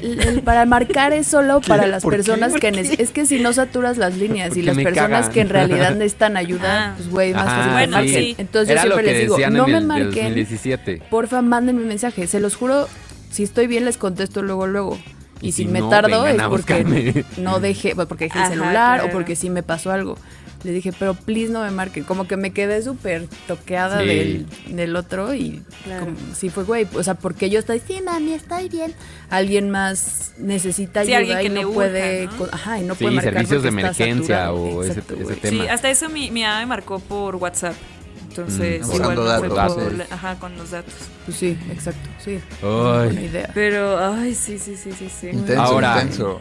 el- 0.00 0.42
para 0.42 0.64
marcar 0.64 1.12
es 1.12 1.26
solo 1.26 1.60
para 1.66 1.86
las 1.86 2.02
¿Por 2.02 2.12
qué? 2.12 2.18
personas 2.18 2.52
¿Por 2.52 2.60
que 2.60 2.68
es 2.98 3.10
que 3.10 3.26
si 3.26 3.40
no 3.40 3.52
saturas 3.52 3.98
las 3.98 4.16
líneas 4.16 4.48
Porque 4.48 4.60
y 4.60 4.62
las 4.62 4.76
me 4.76 4.84
personas 4.84 5.22
caga. 5.22 5.32
que 5.32 5.40
en 5.40 5.48
realidad 5.48 5.90
necesitan 5.96 6.36
ayuda, 6.36 6.90
Ah. 6.90 6.94
pues 6.96 7.10
güey, 7.10 7.32
más 7.34 7.44
fácil 7.46 7.72
Bueno, 7.72 8.02
sí. 8.04 8.34
Entonces 8.38 8.70
Era 8.70 8.84
yo 8.84 8.92
siempre 8.92 9.12
les 9.12 9.20
digo, 9.22 9.38
no 9.50 9.66
me 9.66 9.72
el 9.72 9.78
del 9.80 9.86
marquen, 9.86 10.24
2017. 10.24 11.02
porfa, 11.10 11.42
mándenme 11.42 11.84
mensaje, 11.84 12.26
se 12.28 12.38
los 12.40 12.54
juro, 12.54 12.88
si 13.30 13.42
estoy 13.42 13.66
bien 13.66 13.84
les 13.84 13.96
contesto 13.98 14.40
luego 14.42 14.66
luego. 14.68 14.98
Y, 15.40 15.48
Y 15.48 15.52
si, 15.52 15.62
si 15.64 15.68
me 15.68 15.80
no, 15.80 15.88
tardo 15.88 16.26
es 16.26 16.42
porque 16.44 17.24
no 17.36 17.60
dejé, 17.60 17.94
bueno, 17.94 18.08
porque 18.08 18.24
dejé 18.24 18.40
el 18.42 18.48
celular 18.48 19.02
o 19.04 19.10
porque 19.10 19.36
sí 19.36 19.50
me 19.50 19.62
pasó 19.62 19.92
algo. 19.92 20.16
Le 20.64 20.72
dije, 20.72 20.92
pero 20.98 21.14
please 21.14 21.52
no 21.52 21.62
me 21.62 21.70
marquen. 21.70 22.02
Como 22.02 22.26
que 22.26 22.36
me 22.36 22.50
quedé 22.50 22.82
súper 22.82 23.28
toqueada 23.46 24.00
Sí. 24.00 24.06
del, 24.08 24.46
del 24.70 24.96
otro 24.96 25.32
y 25.32 25.62
Claro. 25.84 26.06
como, 26.06 26.16
sí 26.34 26.48
fue 26.50 26.64
güey. 26.64 26.84
O 26.94 27.02
sea, 27.04 27.14
porque 27.14 27.48
yo 27.48 27.60
estoy, 27.60 27.80
sí, 27.86 28.00
mami, 28.04 28.32
estoy 28.32 28.68
bien. 28.68 28.92
Alguien 29.30 29.70
más 29.70 30.32
necesita 30.38 31.04
Sí, 31.04 31.14
ayuda 31.14 31.36
alguien 31.36 31.54
que 31.54 31.60
y 31.60 31.62
no 31.64 31.70
puede, 31.70 32.26
¿no? 32.26 32.46
ajá, 32.50 32.80
y 32.80 32.82
no 32.82 32.96
Sí, 32.96 33.04
puede 33.04 33.14
marcar 33.14 33.34
servicios 33.34 33.62
de 33.62 33.68
emergencia 33.68 34.36
saturado. 34.46 34.54
o 34.56 34.82
ese- 34.82 34.92
Exacto, 34.94 35.14
ese 35.14 35.22
güey. 35.22 35.36
tema. 35.36 35.62
Sí, 35.62 35.68
hasta 35.68 35.90
eso 35.90 36.08
mi, 36.08 36.32
mi 36.32 36.42
mamá 36.42 36.58
me 36.58 36.66
marcó 36.66 36.98
por 36.98 37.36
WhatsApp. 37.36 37.74
Entonces, 38.42 38.80
Mm, 38.80 38.84
igual 38.94 39.00
usando 39.00 39.24
no 39.24 39.38
fue 39.38 39.48
datos, 39.48 39.74
por- 39.74 39.92
sí. 39.96 40.02
ajá, 40.10 40.34
con 40.38 40.56
los 40.56 40.70
datos. 40.70 40.94
Pues 41.24 41.36
sí, 41.36 41.58
exacto, 41.70 42.08
sí. 42.24 42.40
Ay. 42.62 43.04
Buena 43.06 43.22
idea. 43.22 43.50
Pero, 43.54 43.98
ay, 44.12 44.34
sí, 44.34 44.58
sí, 44.58 44.76
sí, 44.76 44.92
sí, 44.92 45.08
sí. 45.20 45.28
Intenso, 45.28 45.62
Ahora- 45.62 45.94
intenso. 46.02 46.40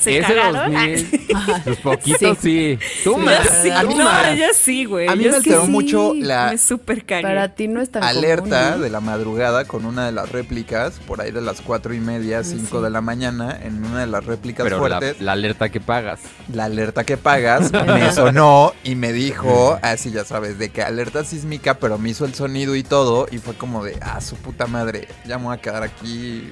¿Se 0.00 0.18
Ese 0.18 0.34
cagaron? 0.34 0.72
2000, 0.72 1.30
Ajá. 1.34 1.62
los 1.66 1.76
poquitos 1.80 2.38
sí. 2.40 2.78
Tú 3.04 3.14
Sí, 3.14 3.20
más. 3.20 3.44
Yo 3.44 3.50
sí, 3.62 3.70
A 3.70 3.82
mí 3.84 3.94
no, 3.94 4.04
más. 4.04 4.36
yo 4.36 4.44
sí, 4.54 4.84
güey. 4.84 5.08
A 5.08 5.14
mí 5.16 5.24
yo 5.24 5.30
me 5.30 5.36
alteró 5.36 5.64
sí. 5.66 5.70
mucho 5.70 6.14
la 6.14 6.50
Me 6.50 6.58
super 6.58 7.04
cagué. 7.04 7.22
Para 7.22 7.54
ti 7.54 7.68
no 7.68 7.80
es 7.80 7.90
tan 7.90 8.02
alerta 8.02 8.68
común, 8.70 8.82
de 8.82 8.90
la 8.90 9.00
madrugada 9.00 9.64
con 9.66 9.84
una 9.84 10.06
de 10.06 10.12
las 10.12 10.30
réplicas, 10.30 11.00
por 11.06 11.20
ahí 11.20 11.30
de 11.30 11.40
las 11.42 11.60
cuatro 11.60 11.92
y 11.94 12.00
media, 12.00 12.42
cinco 12.44 12.78
sí. 12.78 12.84
de 12.84 12.90
la 12.90 13.00
mañana, 13.00 13.58
en 13.62 13.84
una 13.84 14.00
de 14.00 14.06
las 14.06 14.24
réplicas 14.24 14.64
Pero 14.64 14.88
la, 14.88 14.98
fuertes. 14.98 15.20
la 15.20 15.32
alerta 15.32 15.68
que 15.68 15.80
pagas. 15.80 16.20
la 16.52 16.64
alerta 16.64 17.04
que 17.04 17.16
pagas 17.16 17.70
me 17.86 18.12
sonó 18.12 18.72
y 18.84 18.94
me 18.94 19.12
dijo, 19.12 19.78
así 19.82 20.10
ya 20.10 20.24
sabes, 20.24 20.58
de 20.58 20.70
que 20.70 20.82
alerta 20.82 21.24
sísmica, 21.24 21.74
pero 21.74 21.98
me 21.98 22.10
hizo 22.10 22.24
el 22.24 22.34
sonido 22.34 22.74
y 22.76 22.82
todo, 22.82 23.26
y 23.30 23.38
fue 23.38 23.54
como 23.54 23.84
de, 23.84 23.98
ah, 24.00 24.20
su 24.20 24.36
puta 24.36 24.66
madre, 24.66 25.08
ya 25.26 25.38
me 25.38 25.44
voy 25.44 25.54
a 25.56 25.60
quedar 25.60 25.82
aquí. 25.82 26.50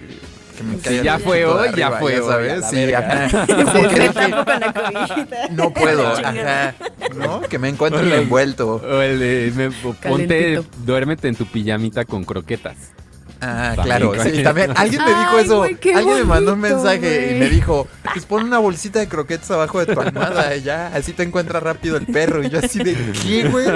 Que 0.58 0.64
me 0.64 1.02
ya 1.04 1.14
el 1.14 1.20
fue 1.22 1.44
hoy, 1.46 1.68
ya 1.76 1.90
fue 1.92 2.20
hoy, 2.20 2.28
a 2.28 2.32
¿sabes? 2.32 2.64
Sí, 2.66 2.92
ajá. 2.92 3.46
Me 3.56 3.64
la 4.58 4.72
cobijita. 4.72 5.48
no 5.50 5.72
puedo, 5.72 6.08
ajá, 6.24 6.74
¿no? 7.14 7.40
Que 7.42 7.58
me 7.58 7.68
encuentren 7.68 8.12
envuelto. 8.12 8.74
O 8.76 9.00
el 9.00 9.18
de, 9.20 9.52
me- 9.54 9.70
ponte, 9.92 10.62
duérmete 10.84 11.28
en 11.28 11.36
tu 11.36 11.46
pijamita 11.46 12.04
con 12.04 12.24
croquetas. 12.24 12.76
Ah, 13.40 13.74
También 13.76 13.98
claro, 13.98 14.12
sí, 14.24 14.42
también. 14.42 14.72
Alguien 14.76 15.00
me 15.04 15.10
dijo 15.10 15.30
Ay, 15.36 15.44
eso. 15.44 15.64
qué 15.80 15.94
Alguien 15.94 16.16
me 16.18 16.24
mandó 16.24 16.54
un 16.54 16.60
mensaje 16.60 17.36
y 17.36 17.38
me 17.38 17.48
dijo, 17.48 17.86
pues 18.12 18.24
pon 18.26 18.42
una 18.44 18.58
bolsita 18.58 18.98
de 18.98 19.06
croquetas 19.08 19.48
abajo 19.52 19.78
de 19.84 19.94
tu 19.94 20.00
almohada 20.00 20.56
y 20.56 20.62
ya, 20.62 20.88
así 20.88 21.12
te 21.12 21.22
encuentra 21.22 21.60
rápido 21.60 21.96
el 21.98 22.06
perro. 22.06 22.42
Y 22.42 22.50
yo 22.50 22.58
así 22.58 22.80
de, 22.80 22.96
¿qué, 23.22 23.48
güey? 23.48 23.66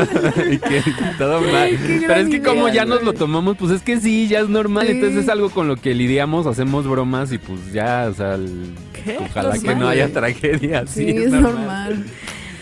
Todo 1.18 1.40
mal. 1.42 1.78
Pero 1.86 2.14
es 2.14 2.28
que 2.28 2.42
como 2.42 2.68
ya 2.70 2.84
nos 2.84 3.02
lo 3.04 3.12
tomamos, 3.12 3.56
pues 3.56 3.70
es 3.72 3.82
que 3.82 4.00
sí, 4.00 4.26
ya 4.28 4.40
es 4.40 4.48
normal. 4.48 4.86
Sí. 4.86 4.92
Entonces 4.94 5.24
es 5.24 5.28
algo 5.28 5.48
con 5.50 5.68
lo 5.68 5.76
que 5.76 5.94
lidiamos, 5.94 6.46
hacemos 6.46 6.86
bromas 6.88 7.32
y 7.32 7.38
pues 7.38 7.72
ya, 7.72 8.08
o 8.10 8.14
sea, 8.14 8.34
el- 8.34 8.74
¿Qué? 8.92 9.16
ojalá 9.20 9.58
que 9.58 9.74
no 9.74 9.88
haya 9.88 10.12
tragedia. 10.12 10.84
Sí, 10.92 11.08
es 11.08 11.30
normal. 11.30 12.04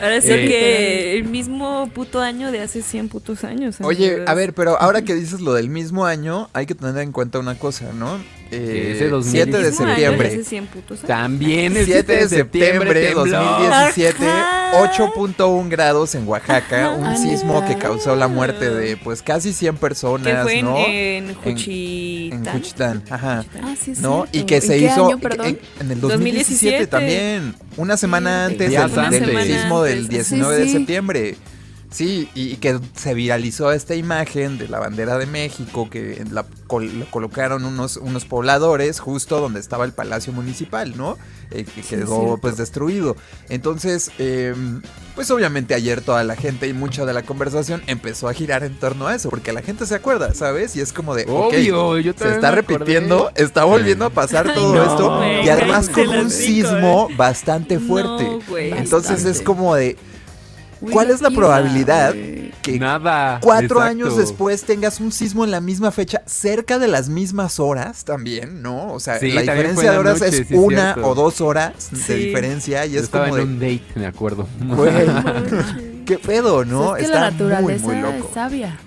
Ahora 0.01 0.21
sí 0.21 0.29
Eh, 0.33 0.47
que 0.49 1.15
el 1.17 1.25
mismo 1.25 1.89
puto 1.95 2.21
año 2.21 2.51
de 2.53 2.61
hace 2.61 2.83
100 2.83 3.09
putos 3.09 3.45
años. 3.45 3.77
Oye, 3.83 4.07
entonces- 4.07 4.29
a 4.29 4.35
ver, 4.35 4.55
pero 4.55 4.81
ahora 4.81 5.03
que 5.03 5.15
dices 5.15 5.41
lo 5.41 5.53
del 5.55 5.69
mismo 5.69 6.07
año, 6.07 6.49
hay 6.53 6.67
que 6.67 6.75
tener 6.75 6.97
en 6.99 7.13
cuenta 7.13 7.39
una 7.39 7.59
cosa, 7.59 7.93
¿no? 7.93 8.19
Eh, 8.53 8.93
ese 8.97 9.09
2017. 9.09 9.53
7 9.53 9.59
de 9.65 9.73
septiembre. 9.73 10.29
hace 10.29 10.45
100 10.45 10.67
putos. 10.67 11.01
También 11.01 11.77
el 11.77 11.85
7 11.87 12.13
de 12.17 12.29
septiembre 12.29 13.01
de 13.01 13.07
tembló. 13.07 13.25
2017, 13.27 14.27
Ajá. 14.27 14.73
8.1 14.97 15.69
grados 15.69 16.15
en 16.15 16.27
Oaxaca, 16.29 16.91
un 16.91 17.05
Ah, 17.07 17.17
sismo 17.17 17.65
que 17.67 17.77
causó 17.77 18.15
la 18.17 18.29
muerte 18.29 18.71
de 18.71 18.97
pues 18.97 19.23
casi 19.23 19.53
100 19.53 19.75
que 19.75 19.81
personas, 19.81 20.43
fue 20.43 20.59
en, 20.59 20.65
¿no? 20.65 20.77
en 20.79 21.35
Juchitán. 21.35 22.47
En 22.47 22.53
Juchitán, 22.53 23.03
ajá. 23.11 23.45
Ah, 23.63 23.75
sí, 23.81 23.93
¿No? 24.01 24.27
cierto. 24.27 24.29
Y 24.33 24.43
que 24.45 24.61
se 24.61 24.75
¿En 24.75 24.81
qué 24.81 24.87
hizo 24.87 25.07
año, 25.09 25.19
en, 25.45 25.59
en 25.81 25.91
el 25.91 26.01
2017, 26.01 26.07
2017. 26.85 26.87
también, 26.87 27.55
una 27.77 27.97
semana 27.97 28.49
Sí, 28.49 28.57
antes 28.77 29.11
del, 29.11 29.35
del 29.35 29.47
sismo 29.47 29.83
del 29.83 30.03
Sí, 30.05 30.09
19 30.09 30.57
sí. 30.57 30.63
de 30.63 30.69
septiembre. 30.79 31.37
Sí, 31.91 32.29
y, 32.37 32.53
y 32.53 32.57
que 32.59 32.79
se 32.95 33.15
viralizó 33.15 33.73
esta 33.73 33.97
imagen 33.97 34.59
de 34.59 34.69
la 34.69 34.79
bandera 34.79 35.19
de 35.19 35.27
México, 35.27 35.91
que 35.91 36.25
la, 36.31 36.45
col- 36.69 37.01
lo 37.01 37.07
colocaron 37.11 37.65
unos, 37.65 37.97
unos 37.97 38.25
pobladores 38.25 39.01
justo 39.01 39.41
donde 39.41 39.59
estaba 39.59 39.85
el 39.85 39.93
Palacio 39.93 40.33
Municipal, 40.33 40.97
¿no? 40.97 41.19
Eh, 41.51 41.65
que 41.65 41.83
Sí, 41.83 41.89
quedó 41.97 42.39
pues 42.41 42.57
destruido. 42.57 43.17
Entonces, 43.49 44.13
eh, 44.21 44.55
pues 45.17 45.33
obviamente 45.33 45.75
ayer 45.75 46.01
toda 46.01 46.23
la 46.23 46.37
gente 46.37 46.69
y 46.69 46.73
mucha 46.73 47.05
de 47.07 47.13
la 47.13 47.23
conversación 47.25 47.83
empezó 47.89 48.29
a 48.29 48.35
girar 48.35 48.63
en 48.63 48.79
torno 48.79 49.09
a 49.09 49.17
eso, 49.17 49.29
porque 49.29 49.53
la 49.53 49.61
gente 49.63 49.85
se 49.85 49.97
acuerda, 49.97 50.33
¿sabes? 50.33 50.77
Y 50.77 50.81
es 50.81 50.93
como 50.93 51.17
de, 51.17 51.25
ok, 51.25 51.53
Obvio, 51.55 51.99
yo 51.99 52.13
se 52.17 52.31
está 52.31 52.53
repitiendo, 52.53 53.33
está 53.35 53.65
volviendo 53.65 54.05
a 54.05 54.11
pasar 54.11 54.55
todo 54.55 54.77
no, 54.77 54.83
esto 54.85 55.45
y 55.45 55.49
además 55.49 55.89
con 55.89 56.09
un 56.09 56.31
sismo 56.31 57.09
bastante 57.17 57.81
fuerte. 57.81 58.29
No. 58.49 58.57
Entonces 58.57 59.25
es 59.25 59.43
como 59.43 59.75
de 59.75 59.97
Uy, 60.81 60.93
¿cuál 60.93 61.11
es 61.11 61.21
la 61.21 61.31
probabilidad 61.31 62.15
que 62.63 62.79
Nada. 62.79 63.39
cuatro 63.43 63.79
exacto. 63.79 63.81
años 63.81 64.17
después 64.17 64.65
tengas 64.65 65.01
un 65.01 65.13
sismo 65.13 65.45
en 65.45 65.51
la 65.51 65.61
misma 65.61 65.91
fecha, 65.93 66.23
cerca 66.27 66.79
de 66.79 66.89
las 66.89 67.09
mismas 67.09 67.59
horas 67.61 68.05
también, 68.05 68.61
¿no? 68.63 68.93
O 68.93 69.01
sea, 69.01 69.19
Sí, 69.19 69.31
la 69.33 69.41
diferencia 69.43 69.87
en 69.89 69.93
de 69.93 69.99
horas 69.99 70.21
noche, 70.21 70.41
es 70.43 70.49
sí, 70.49 70.55
una 70.55 70.93
cierto. 70.95 71.09
o 71.11 71.15
dos 71.15 71.41
horas 71.41 71.73
Sí. 71.93 72.13
de 72.13 72.15
diferencia 72.19 72.85
y 72.87 72.93
Yo 72.93 72.99
es 72.99 73.05
estaba 73.05 73.29
como 73.29 73.39
en 73.39 73.59
de, 73.59 73.67
un 73.67 73.79
date, 73.79 73.99
me 73.99 74.07
acuerdo. 74.07 74.47
qué 76.07 76.19
pedo, 76.19 76.65
¿no? 76.65 76.91
Pues 76.91 77.03
es 77.05 77.09
que 77.09 77.15
Está 77.15 77.25
la 77.25 77.31
naturaleza 77.31 77.87
muy, 77.87 77.95
muy 77.95 78.03
loco. 78.03 78.29
es 78.29 78.35
sabia. 78.35 78.79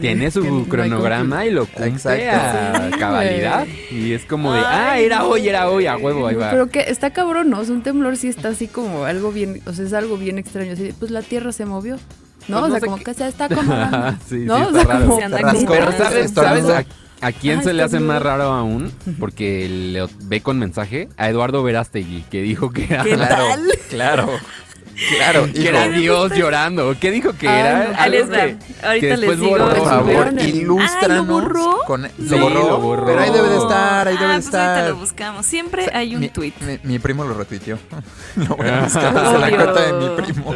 Tiene 0.00 0.30
su 0.30 0.66
cronograma 0.68 1.44
y 1.46 1.50
lo 1.50 1.66
cumple 1.66 1.86
Exacto. 1.86 2.30
a 2.30 2.90
Sí, 2.90 2.98
cabalidad. 2.98 3.66
Y 3.90 4.12
es 4.12 4.24
como 4.24 4.52
de, 4.52 4.60
Ay, 4.60 4.64
ah, 4.66 4.98
era 5.00 5.24
hoy, 5.24 5.48
era 5.48 5.68
hoy, 5.68 5.86
a 5.86 5.96
huevo, 5.96 6.26
ahí 6.26 6.34
va. 6.34 6.50
Pero 6.50 6.68
que 6.68 6.80
está 6.80 7.10
cabrón, 7.10 7.50
¿no? 7.50 7.60
O 7.60 7.64
sea, 7.64 7.74
un 7.74 7.82
temblor 7.82 8.16
sí 8.16 8.28
está 8.28 8.48
así 8.48 8.68
como 8.68 9.04
algo 9.04 9.32
bien, 9.32 9.60
o 9.66 9.72
sea, 9.72 9.84
es 9.84 9.92
algo 9.92 10.16
bien 10.16 10.38
extraño. 10.38 10.72
Así, 10.72 10.92
pues 10.98 11.10
la 11.10 11.22
tierra 11.22 11.52
se 11.52 11.64
movió. 11.64 11.96
Pues 12.38 12.48
¿No? 12.50 12.58
o 12.58 12.60
no 12.62 12.68
sea, 12.70 12.80
sé 12.80 12.86
como 12.86 12.96
que 13.02 13.14
se 13.14 13.28
está 13.28 13.44
acomodando. 13.46 14.18
Sí, 14.28 14.40
sí, 14.40 14.44
¿No? 14.46 14.54
o 14.56 14.58
está 14.68 14.72
sea, 14.72 14.84
raro. 14.84 15.04
como 15.06 15.18
Se 15.18 15.24
anda 15.24 15.40
como- 15.42 15.66
Pero 15.66 15.92
¿sabes. 15.92 16.30
¿sabes 16.32 16.64
a, 16.68 16.84
a 17.26 17.32
quién 17.32 17.58
Ay, 17.60 17.64
se 17.64 17.72
le 17.72 17.82
hace 17.84 18.00
más 18.00 18.20
raro 18.20 18.44
aún? 18.44 18.90
Porque 19.20 19.68
le 19.68 20.06
ve 20.24 20.40
con 20.40 20.58
mensaje 20.58 21.08
a 21.16 21.28
Eduardo 21.28 21.62
Verástegui, 21.62 22.22
que 22.30 22.42
dijo 22.42 22.70
que 22.70 22.84
era, 22.84 23.04
¿Qué 23.04 23.14
Claro, 23.14 23.44
tal? 23.48 23.62
claro, 23.90 24.28
claro. 25.16 25.48
que 25.54 25.68
era 25.68 25.88
Dios 25.88 26.32
llorando. 26.34 26.94
¿Qué 27.00 27.10
dijo 27.10 27.32
que 27.34 27.46
era? 27.46 27.88
Ahí 28.02 28.14
Algo 28.14 28.18
les 28.18 28.28
que- 28.28 28.56
Ahorita 28.86 29.00
que 29.00 29.08
les 29.08 29.20
después 29.20 29.38
digo. 29.40 29.50
borró. 29.50 29.68
Por 29.74 29.84
favor, 29.88 30.32
ilústranos. 30.42 31.02
Ah, 31.02 31.08
¿lo 31.08 31.24
borró? 31.24 31.78
Con... 31.86 32.04
Sí, 32.04 32.10
lo 32.28 32.38
borró, 32.38 32.68
lo 32.68 32.78
borró. 32.80 33.06
Pero 33.06 33.20
ahí 33.20 33.30
debe 33.30 33.48
de 33.48 33.56
estar, 33.58 34.08
ahí 34.08 34.16
debe 34.16 34.32
Ah, 34.32 34.36
de 34.36 34.42
pues 34.42 34.54
ahorita 34.54 34.76
estar. 34.78 34.90
lo 34.90 34.96
buscamos. 34.96 35.46
Siempre 35.46 35.86
hay 35.92 36.14
un 36.14 36.20
mi, 36.20 36.28
tweet. 36.28 36.52
Mi, 36.66 36.78
mi 36.92 36.98
primo 36.98 37.24
lo 37.24 37.34
retuiteó. 37.34 37.78
lo 38.36 38.56
voy 38.56 38.68
a 38.68 38.82
buscar 38.82 39.14
desde 39.14 39.38
la 39.38 39.50
cuenta 39.50 39.82
de 39.82 39.92
mi 39.92 40.22
primo. 40.22 40.54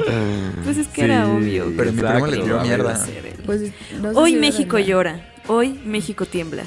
Pues 0.64 0.76
es 0.78 0.86
que 0.88 0.94
Sí, 0.94 1.00
era 1.02 1.26
obvio. 1.26 1.72
Pero 1.76 1.92
mi 1.92 2.02
primo 2.02 2.26
le 2.26 2.36
tiró 2.38 2.60
mierda. 2.62 3.00
Pues, 3.44 3.60
no 4.00 4.12
sé 4.12 4.18
Hoy 4.18 4.32
si 4.32 4.36
México 4.38 4.78
llora. 4.78 5.32
Hoy 5.48 5.80
México 5.84 6.26
tiembla. 6.26 6.64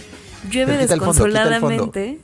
Llueve 0.50 0.78
fondo, 0.78 0.88
desconsoladamente. 0.96 2.20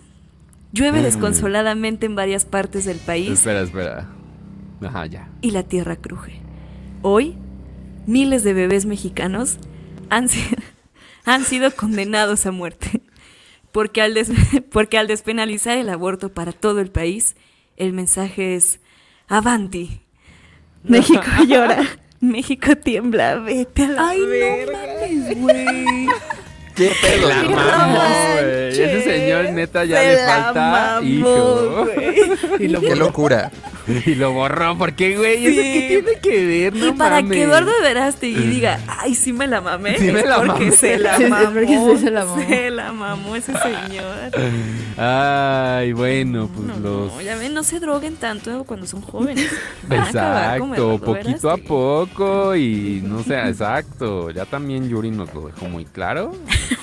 Llueve 0.71 0.99
Mm. 0.99 1.03
desconsoladamente 1.03 2.05
en 2.05 2.15
varias 2.15 2.45
partes 2.45 2.86
del 2.86 2.97
país 2.97 3.31
Espera, 3.31 3.62
espera. 3.62 4.08
Ajá, 4.85 5.05
ya. 5.05 5.29
y 5.41 5.51
la 5.51 5.63
tierra 5.63 5.95
cruje. 5.95 6.39
Hoy, 7.01 7.35
miles 8.07 8.43
de 8.43 8.53
bebés 8.53 8.85
mexicanos 8.85 9.57
han, 10.09 10.29
si- 10.29 10.43
han 11.25 11.43
sido 11.43 11.71
condenados 11.71 12.45
a 12.45 12.51
muerte. 12.51 13.01
Porque 13.71 14.01
al, 14.01 14.13
des- 14.13 14.31
porque 14.71 14.97
al 14.97 15.07
despenalizar 15.07 15.77
el 15.77 15.89
aborto 15.89 16.29
para 16.33 16.51
todo 16.53 16.79
el 16.81 16.89
país, 16.91 17.35
el 17.77 17.93
mensaje 17.93 18.55
es 18.55 18.79
Avanti. 19.27 20.01
México 20.83 21.21
llora. 21.47 21.77
México 22.21 22.75
tiembla. 22.77 23.35
Vete 23.39 23.83
a 23.83 23.89
la 23.89 24.09
Ay, 24.09 24.21
verga. 24.25 24.71
no 24.71 24.77
mames, 24.77 25.41
güey. 25.41 26.07
¿Qué 26.75 26.91
pedo? 27.01 27.29
La 27.29 27.43
mamó, 27.43 27.99
güey. 28.33 28.69
Ese 28.69 29.01
señor 29.03 29.51
neta 29.53 29.85
ya 29.85 30.01
se 30.01 30.07
le 30.11 30.17
falta 30.25 30.71
mamó, 30.71 31.07
hijo. 31.07 31.88
Y 32.59 32.67
lo 32.67 32.81
Qué 32.81 32.95
locura. 32.95 33.51
Y 34.05 34.15
lo 34.15 34.33
borró, 34.33 34.75
porque, 34.79 35.15
güey, 35.15 35.45
¿eso 35.45 35.61
Sí. 35.61 35.73
qué 35.73 35.88
tiene 36.03 36.19
que 36.19 36.45
ver? 36.45 36.73
No 36.75 36.88
y 36.88 36.91
para 36.93 37.17
mames. 37.21 37.31
que 37.38 37.43
Eduardo 37.43 37.71
Verástegui 37.83 38.41
diga, 38.47 38.79
ay, 38.88 39.13
sí 39.13 39.31
me 39.31 39.45
la 39.45 39.61
mamé, 39.61 39.97
Sí 39.99 40.11
me 40.11 40.23
la 40.23 40.38
porque 40.38 40.65
mamé. 40.65 40.71
se 40.71 40.97
la 40.97 41.19
mamó. 41.19 41.97
se 41.99 42.09
la 42.11 42.25
mamó. 42.25 42.47
Se 42.47 42.71
la 42.71 42.91
mamó 42.91 43.35
ese 43.35 43.53
señor. 43.53 44.31
Ay, 44.97 45.93
bueno, 45.93 46.49
pues 46.53 46.67
no, 46.67 46.79
los... 46.79 47.13
no, 47.13 47.21
ya 47.21 47.35
ven, 47.35 47.53
no 47.53 47.63
se 47.63 47.79
droguen 47.79 48.15
tanto 48.15 48.63
cuando 48.63 48.88
son 48.88 49.01
jóvenes. 49.01 49.51
Van 49.88 49.99
Exacto, 49.99 50.97
poquito 50.99 51.51
a 51.51 51.57
poco 51.57 52.55
y 52.55 53.01
no 53.03 53.21
sé, 53.23 53.35
exacto. 53.47 54.31
Ya 54.31 54.45
también 54.45 54.89
Yuri 54.89 55.11
nos 55.11 55.31
lo 55.33 55.45
dejó 55.47 55.67
muy 55.69 55.85
claro. 55.85 56.31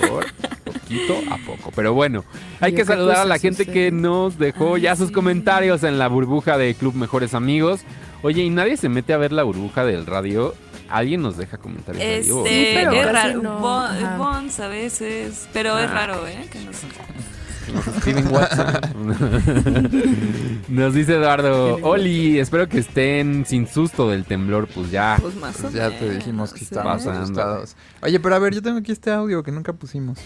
Mejor, 0.00 0.26
poquito 0.64 1.14
a 1.30 1.36
poco. 1.38 1.72
Pero 1.74 1.94
bueno, 1.94 2.24
hay 2.60 2.74
que 2.74 2.84
saludar 2.84 3.18
a 3.18 3.24
la 3.24 3.38
gente 3.38 3.64
sucede. 3.64 3.72
que 3.74 3.90
nos 3.92 4.38
dejó 4.38 4.74
Ay, 4.76 4.82
ya 4.82 4.96
sus 4.96 5.08
sí. 5.08 5.12
comentarios 5.14 5.82
en 5.84 5.98
la 5.98 6.08
burbuja 6.08 6.58
de 6.58 6.74
Club 6.74 6.94
Mejores 6.94 7.34
Amigos. 7.34 7.80
Oye, 8.22 8.42
¿y 8.42 8.50
nadie 8.50 8.76
se 8.76 8.88
mete 8.88 9.12
a 9.12 9.16
ver 9.18 9.32
la 9.32 9.42
burbuja 9.42 9.84
del 9.84 10.06
radio? 10.06 10.54
¿Alguien 10.88 11.22
nos 11.22 11.36
deja 11.38 11.56
comentarios 11.56 12.02
ahí? 12.04 12.10
Este, 12.20 12.32
o- 12.32 12.44
Sí, 12.44 12.70
pero 12.74 12.92
es 12.92 13.10
raro. 13.12 13.42
no. 13.42 14.18
Bons 14.18 14.60
a 14.60 14.68
veces, 14.68 15.48
pero 15.52 15.78
es 15.78 15.88
Ah. 15.88 15.94
raro, 15.94 16.26
¿eh? 16.28 16.46
Que 16.52 16.58
nos- 16.60 16.82
escriben 17.80 18.26
WhatsApp. 18.28 18.94
nos 20.68 20.94
dice 20.94 21.14
Eduardo, 21.14 21.76
Oli, 21.82 22.38
espero 22.38 22.68
que 22.68 22.78
estén 22.78 23.44
sin 23.46 23.66
susto 23.66 24.08
del 24.10 24.24
temblor, 24.24 24.68
pues 24.68 24.90
ya. 24.90 25.18
Pues 25.20 25.34
más 25.36 25.58
o 25.58 25.62
Pues 25.62 25.74
ya 25.74 25.90
te 25.98 26.10
dijimos 26.10 26.52
que 26.52 26.64
estábamos 26.64 27.02
Pasando. 27.04 27.22
asustados. 27.22 27.76
Oye, 28.02 28.18
pero 28.20 28.34
a 28.34 28.38
ver, 28.38 28.54
yo 28.54 28.62
tengo 28.62 28.78
aquí 28.78 28.92
este 28.92 29.10
audio 29.10 29.42
que 29.42 29.52
nunca 29.52 29.72
pusimos. 29.72 30.18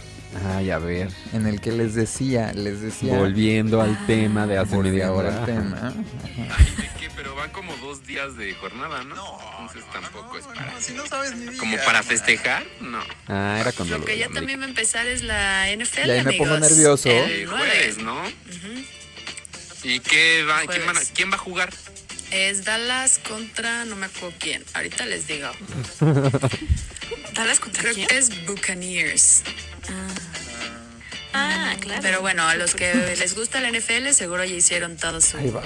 Ay, 0.55 0.71
a 0.71 0.79
ver, 0.79 1.09
En 1.33 1.47
el 1.47 1.61
que 1.61 1.73
les 1.73 1.95
decía, 1.95 2.53
les 2.53 2.81
decía. 2.81 3.17
volviendo 3.19 3.81
al 3.81 4.07
tema 4.07 4.47
de 4.47 4.59
hace 4.59 4.77
media 4.79 5.11
volviendo 5.11 5.15
hora. 5.15 5.39
al 5.41 5.45
tema. 5.47 5.77
Ajá. 5.89 5.95
Pero 7.27 7.35
van 7.35 7.51
como 7.51 7.77
dos 7.79 8.07
días 8.07 8.37
de 8.37 8.55
jornada, 8.55 9.03
¿no? 9.03 9.17
Entonces 9.61 9.83
tampoco 9.93 10.39
es 10.39 10.45
para... 10.47 10.81
Si 10.81 10.93
no 10.93 11.05
sabes 11.09 11.35
ni 11.35 11.57
Como 11.57 11.77
para 11.79 12.05
festejar, 12.05 12.65
no. 12.81 13.03
Ah, 13.27 13.59
era 13.61 13.73
cuando 13.73 13.99
Lo 13.99 14.05
que 14.05 14.17
ya 14.17 14.29
también 14.29 14.61
va 14.61 14.65
a 14.65 14.69
empezar 14.69 15.09
es 15.09 15.23
la 15.25 15.67
NFL, 15.77 16.07
Y 16.07 16.11
ahí 16.13 16.23
me 16.23 16.29
amigos. 16.31 16.47
pongo 16.49 16.61
nervioso. 16.61 17.09
El 17.11 17.31
El 17.33 17.45
9. 17.47 17.59
jueves, 17.69 17.99
¿no? 17.99 18.23
¿Y 19.83 19.99
qué 19.99 20.45
va, 20.45 20.65
quién, 20.67 20.87
van 20.87 20.97
a- 20.99 21.01
quién 21.15 21.33
va 21.33 21.35
a 21.35 21.39
jugar? 21.39 21.75
Es 22.31 22.65
Dallas 22.65 23.19
contra, 23.19 23.85
no 23.87 23.97
me 23.97 24.07
acuerdo 24.07 24.33
quién. 24.39 24.65
Ahorita 24.75 25.05
les 25.07 25.27
digo. 25.27 25.51
¿Dallas 27.35 27.59
contra 27.59 27.83
Creo 27.83 27.95
quién? 27.95 28.07
que 28.07 28.19
es 28.19 28.47
Buccaneers. 28.47 29.43
Ah, 29.89 30.15
claro. 31.81 32.01
Pero 32.03 32.21
bueno, 32.21 32.43
a 32.47 32.55
los 32.55 32.75
que 32.75 32.93
les 33.19 33.35
gusta 33.37 33.61
la 33.61 33.71
NFL 33.71 34.09
seguro 34.13 34.45
ya 34.45 34.55
hicieron 34.55 34.97
todo 34.97 35.21
su, 35.21 35.37
Ahí 35.37 35.51
va. 35.51 35.63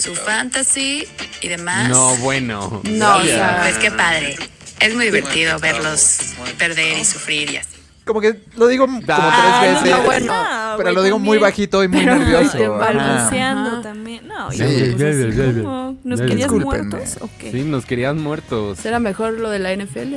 su 0.00 0.14
fantasy 0.14 1.06
y 1.40 1.48
demás. 1.48 1.88
No, 1.88 2.16
bueno. 2.16 2.80
No, 2.84 3.16
o 3.16 3.24
Y, 3.24 3.28
sea, 3.28 3.58
pues 3.62 3.78
qué 3.78 3.90
padre. 3.90 4.36
Es 4.80 4.94
muy 4.94 5.06
divertido 5.06 5.58
verlos 5.58 6.18
perder 6.58 6.98
y 6.98 7.04
sufrir 7.04 7.50
y 7.50 7.56
así. 7.56 7.68
Como 8.04 8.20
que 8.22 8.40
lo 8.56 8.68
digo 8.68 8.86
como 8.86 9.00
Ah, 9.08 9.58
tres 9.60 9.82
veces. 9.82 9.98
no, 9.98 10.02
bueno. 10.04 10.32
Ah, 10.34 10.74
pero 10.78 10.84
güey, 10.86 10.94
lo 10.94 11.02
digo 11.02 11.18
muy 11.18 11.36
también. 11.36 11.42
bajito 11.42 11.84
y 11.84 11.88
muy 11.88 12.04
Pero 12.04 12.16
nervioso. 12.16 12.76
Balbuceando 12.78 13.82
también. 13.82 14.26
No, 14.26 14.50
Sí. 14.50 14.58
ya, 14.58 14.66
Ya, 14.66 15.08
así 15.10 15.36
ya, 15.36 15.46
ya, 15.46 15.52
como, 15.62 15.98
¿Nos 16.04 16.20
querías 16.22 16.50
muertos 16.50 17.16
o 17.20 17.28
qué? 17.38 17.50
Sí, 17.52 17.62
nos 17.64 17.84
querían 17.84 18.18
muertos. 18.22 18.78
será 18.78 18.98
mejor 18.98 19.34
lo 19.34 19.50
de 19.50 19.58
la 19.58 19.72
NFL. 19.72 20.14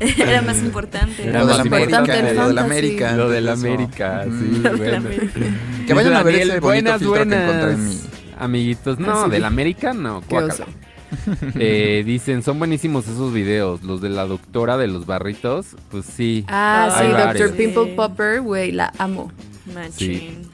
Era 0.00 0.42
más 0.42 0.58
importante. 0.58 1.28
Era 1.28 1.40
Lo 1.40 1.46
de 1.46 1.52
más 1.54 1.56
la 1.56 1.62
América, 1.62 1.88
importante 1.98 2.30
el 2.30 2.36
lo 2.36 2.48
de 2.48 2.52
la. 2.54 2.62
América. 2.62 3.12
Lo 3.16 3.28
de 3.30 3.40
la. 3.40 3.52
América, 3.52 4.24
sí, 4.24 4.60
Lo 4.62 4.76
de 4.76 4.90
la. 4.90 4.96
América. 4.98 5.40
Que 5.86 5.94
vayan 5.94 6.12
a 6.14 6.22
ver 6.22 6.34
ese 6.36 6.60
bonito 6.60 6.66
buenas, 6.66 6.98
filtro 7.00 7.14
que 7.14 7.24
buenas. 7.24 7.72
en 7.74 7.88
mi... 7.88 7.98
Amiguitos, 8.38 8.98
no, 8.98 9.12
Ah, 9.12 9.22
sí. 9.24 9.30
del 9.32 9.44
América 9.44 9.92
no, 9.92 10.20
Qué 10.20 10.26
guácala. 10.34 10.52
oso. 10.54 10.64
Eh, 11.58 12.04
dicen, 12.06 12.42
son 12.42 12.58
buenísimos 12.58 13.06
esos 13.06 13.32
videos, 13.34 13.82
los 13.82 14.00
de 14.00 14.08
la 14.08 14.24
doctora 14.26 14.78
de 14.78 14.86
los 14.88 15.04
barritos, 15.04 15.66
pues 15.90 16.06
sí. 16.06 16.44
Ah, 16.48 16.88
sí, 16.98 17.12
varios. 17.12 17.50
Dr. 17.50 17.56
Pimple 17.56 17.94
Popper, 17.94 18.40
güey, 18.40 18.72
la 18.72 18.92
amo. 18.98 19.30
Machín. 19.74 20.48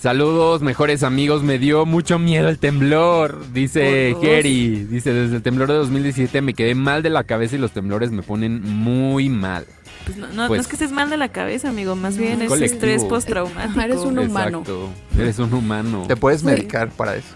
Saludos, 0.00 0.60
mejores 0.60 1.02
amigos, 1.02 1.42
me 1.42 1.58
dio 1.58 1.86
mucho 1.86 2.18
miedo 2.18 2.48
el 2.48 2.58
temblor, 2.58 3.44
dice. 3.52 4.14
Jerry. 4.20 4.84
Dice, 4.84 5.14
desde 5.14 5.36
el 5.36 5.42
temblor 5.42 5.68
de 5.68 5.74
2017 5.74 6.42
me 6.42 6.52
quedé 6.52 6.74
mal 6.74 7.02
de 7.02 7.08
la 7.10 7.24
cabeza 7.24 7.56
y 7.56 7.58
los 7.58 7.72
temblores 7.72 8.10
me 8.10 8.22
ponen 8.22 8.60
muy 8.62 9.30
mal. 9.30 9.64
Pues 10.04 10.18
no, 10.18 10.26
no, 10.28 10.48
Pues- 10.48 10.58
no 10.58 10.62
es 10.62 10.66
que 10.68 10.74
estés 10.74 10.92
mal 10.92 11.08
de 11.08 11.16
la 11.16 11.28
cabeza, 11.30 11.70
amigo. 11.70 11.96
Más 11.96 12.18
bien 12.18 12.42
es 12.42 12.48
Colectivo. 12.48 12.74
estrés 12.74 13.04
postraumático. 13.04 13.80
Eres 13.80 14.00
un 14.00 14.18
humano. 14.18 14.58
Exacto, 14.58 14.90
eres 15.18 15.38
un 15.38 15.54
humano. 15.54 16.04
Te 16.06 16.16
puedes 16.16 16.40
Sí. 16.40 16.46
medicar 16.46 16.90
para 16.90 17.16
eso. 17.16 17.28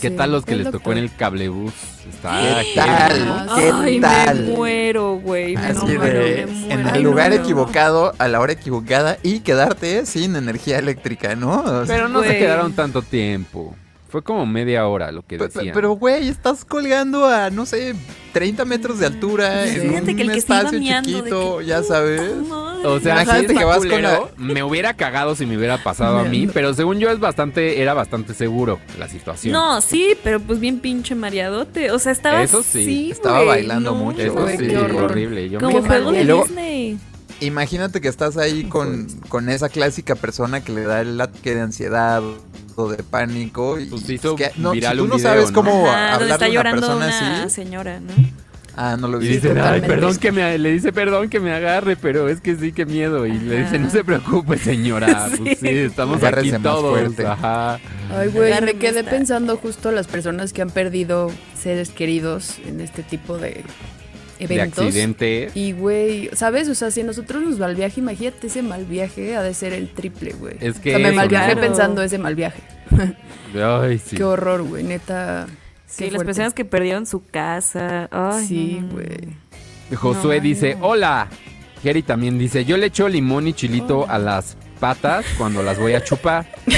¿Qué 0.00 0.10
Sí, 0.10 0.16
tal 0.16 0.32
los 0.32 0.44
que 0.44 0.56
les 0.56 0.70
tocó 0.70 0.92
en 0.92 0.98
el 0.98 1.14
cablebús? 1.14 1.72
Está 2.08 2.40
¿Qué 2.62 2.72
tal? 2.74 3.26
¿no? 3.46 3.54
¿Qué 3.56 3.72
Ay, 3.74 4.00
tal? 4.00 4.40
me 4.44 4.52
muero, 4.54 5.14
güey. 5.18 5.54
Me 5.56 5.66
Así 5.66 5.86
muero, 5.86 6.20
de, 6.20 6.46
me 6.46 6.52
muero. 6.52 6.80
en 6.88 6.96
el 6.96 7.02
lugar 7.02 7.30
no. 7.30 7.36
equivocado, 7.36 8.14
a 8.18 8.28
la 8.28 8.40
hora 8.40 8.52
equivocada 8.52 9.18
y 9.22 9.40
quedarte 9.40 10.06
sin 10.06 10.36
energía 10.36 10.78
eléctrica, 10.78 11.34
¿no? 11.34 11.60
O 11.62 11.86
sea, 11.86 11.94
Pero 11.96 12.08
no 12.08 12.20
se 12.22 12.26
Güey. 12.28 12.38
quedaron 12.38 12.72
tanto 12.74 13.02
tiempo. 13.02 13.74
Fue 14.16 14.22
como 14.22 14.46
media 14.46 14.86
hora 14.88 15.12
lo 15.12 15.20
que 15.20 15.36
decían. 15.36 15.72
pero, 15.74 15.90
güey, 15.90 16.30
estás 16.30 16.64
colgando 16.64 17.26
a, 17.26 17.50
no 17.50 17.66
sé, 17.66 17.94
30 18.32 18.64
metros 18.64 18.98
de 18.98 19.04
altura 19.04 19.66
Sí. 19.66 19.76
en 19.76 19.88
Fíjate 19.90 20.10
un 20.12 20.16
que 20.16 20.22
el 20.22 20.32
que 20.32 20.40
se 20.40 20.46
iba 20.54 20.60
espacio 20.62 21.02
chiquito, 21.02 21.58
que, 21.58 21.66
ya 21.66 21.82
sabes. 21.82 22.22
O 22.82 22.98
sea, 22.98 23.22
Imagínate 23.22 23.48
sí 23.48 23.58
que 23.58 23.64
vas 23.66 23.78
con 23.80 23.88
culero, 23.90 24.30
me 24.38 24.62
hubiera 24.62 24.94
cagado 24.94 25.34
si 25.34 25.44
me 25.44 25.58
hubiera 25.58 25.76
pasado 25.82 26.20
a 26.20 26.24
mí, 26.24 26.46
pero 26.46 26.72
según 26.72 26.98
yo 26.98 27.10
es 27.10 27.20
bastante, 27.20 27.82
era 27.82 27.92
bastante 27.92 28.32
seguro 28.32 28.80
la 28.98 29.06
situación. 29.06 29.52
No, 29.52 29.82
sí, 29.82 30.14
pero 30.24 30.40
pues 30.40 30.60
bien 30.60 30.80
pinche 30.80 31.14
mareadote. 31.14 31.90
O 31.90 31.98
sea, 31.98 32.12
estaba 32.12 32.42
Eso 32.42 32.62
sí. 32.62 33.10
Estaba 33.10 33.44
bailando 33.44 33.90
no, 33.90 33.96
mucho, 33.98 34.22
Eso 34.22 34.48
sí, 34.48 34.74
horrible. 34.76 35.50
Yo 35.50 35.60
Como 35.60 35.82
me 35.82 35.86
juego 35.86 36.12
de 36.12 36.24
Disney. 36.24 36.98
Imagínate 37.40 38.00
que 38.00 38.08
estás 38.08 38.36
ahí 38.36 38.64
con, 38.64 39.06
con 39.28 39.48
esa 39.48 39.68
clásica 39.68 40.14
persona 40.14 40.62
que 40.62 40.72
le 40.72 40.84
da 40.84 41.02
el 41.02 41.20
ataque 41.20 41.54
de 41.54 41.60
ansiedad 41.60 42.22
o 42.76 42.88
de 42.88 43.02
pánico. 43.02 43.78
Y 43.78 43.86
Pues 43.86 44.02
se 44.02 44.14
hizo 44.14 44.36
es 44.36 44.52
que 44.52 44.60
no, 44.60 44.70
viral 44.72 44.92
si 44.92 44.98
tú 44.98 45.04
un 45.04 45.10
no 45.10 45.16
video, 45.16 45.30
sabes 45.30 45.52
cómo 45.52 45.86
Ajá, 45.88 46.14
hablar 46.14 46.40
de 46.40 46.50
una 46.50 46.70
persona 46.70 46.96
una 46.96 47.42
así. 47.44 47.54
señora, 47.54 48.00
¿no? 48.00 48.12
Ah, 48.78 48.96
no 48.98 49.08
lo 49.08 49.22
Y 49.22 49.28
vi. 49.28 49.34
dicen, 49.36 49.56
ay, 49.58 49.80
perdón 49.80 50.16
que 50.18 50.32
me, 50.32 50.58
le 50.58 50.70
dice, 50.70 50.92
perdón 50.92 51.30
que 51.30 51.40
me 51.40 51.50
agarre, 51.52 51.96
pero 51.96 52.28
es 52.28 52.42
que 52.42 52.56
sí, 52.56 52.72
qué 52.72 52.84
miedo. 52.84 53.26
Y 53.26 53.32
le 53.38 53.62
dice, 53.64 53.78
no 53.78 53.88
se 53.90 54.04
preocupe, 54.04 54.58
señora. 54.58 55.28
Pues 55.38 55.58
sí, 55.60 55.68
estamos 55.68 56.18
Agárrese 56.18 56.56
aquí 56.56 56.62
todos. 56.62 56.90
fuerte. 56.90 57.26
Ajá. 57.26 57.80
Ay, 58.14 58.28
güey, 58.28 58.52
me 58.62 58.74
quedé 58.74 59.02
pensando 59.04 59.56
justo 59.56 59.92
las 59.92 60.06
personas 60.06 60.52
que 60.52 60.60
han 60.62 60.68
perdido 60.70 61.30
seres 61.58 61.88
queridos 61.88 62.58
en 62.66 62.82
este 62.82 63.02
tipo 63.02 63.38
de 63.38 63.64
De 64.38 64.54
eventos. 64.54 64.84
accidente. 64.86 65.50
Y, 65.54 65.72
güey, 65.72 66.28
¿sabes? 66.34 66.68
O 66.68 66.74
sea, 66.74 66.90
si 66.90 67.00
a 67.00 67.04
nosotros 67.04 67.42
nos 67.42 67.60
va 67.60 67.66
el 67.66 67.76
viaje, 67.76 68.00
imagínate 68.00 68.46
ese 68.48 68.62
mal 68.62 68.84
viaje, 68.84 69.36
ha 69.36 69.42
de 69.42 69.54
ser 69.54 69.72
el 69.72 69.88
triple, 69.88 70.32
güey. 70.32 70.56
Es 70.60 70.78
O 70.78 70.80
que 70.82 70.90
sea, 70.90 70.98
me 70.98 71.08
eso, 71.08 71.16
mal 71.16 71.28
viaje 71.28 71.54
¿no? 71.54 71.60
pensando 71.60 72.02
ese 72.02 72.18
mal 72.18 72.34
viaje. 72.34 72.62
Ay, 73.54 73.98
sí. 73.98 74.16
Qué 74.16 74.24
horror, 74.24 74.62
güey, 74.62 74.82
neta. 74.84 75.46
Sí, 75.86 76.04
qué 76.04 76.10
las 76.10 76.24
personas 76.24 76.52
que 76.52 76.64
perdieron 76.64 77.06
su 77.06 77.24
casa. 77.24 78.08
Ay, 78.10 78.46
Sí, 78.46 78.78
no, 78.82 78.88
güey. 78.92 79.96
Josué 79.96 80.36
No, 80.38 80.42
dice, 80.42 80.74
no. 80.74 80.86
hola. 80.88 81.28
Jerry 81.82 82.02
también 82.02 82.38
dice, 82.38 82.64
yo 82.64 82.76
le 82.76 82.86
echo 82.86 83.08
limón 83.08 83.46
y 83.46 83.52
chilito 83.52 84.06
a 84.10 84.18
las 84.18 84.56
patas 84.80 85.24
cuando 85.38 85.62
las 85.62 85.78
voy 85.78 85.94
a 85.94 86.02
chupar. 86.02 86.46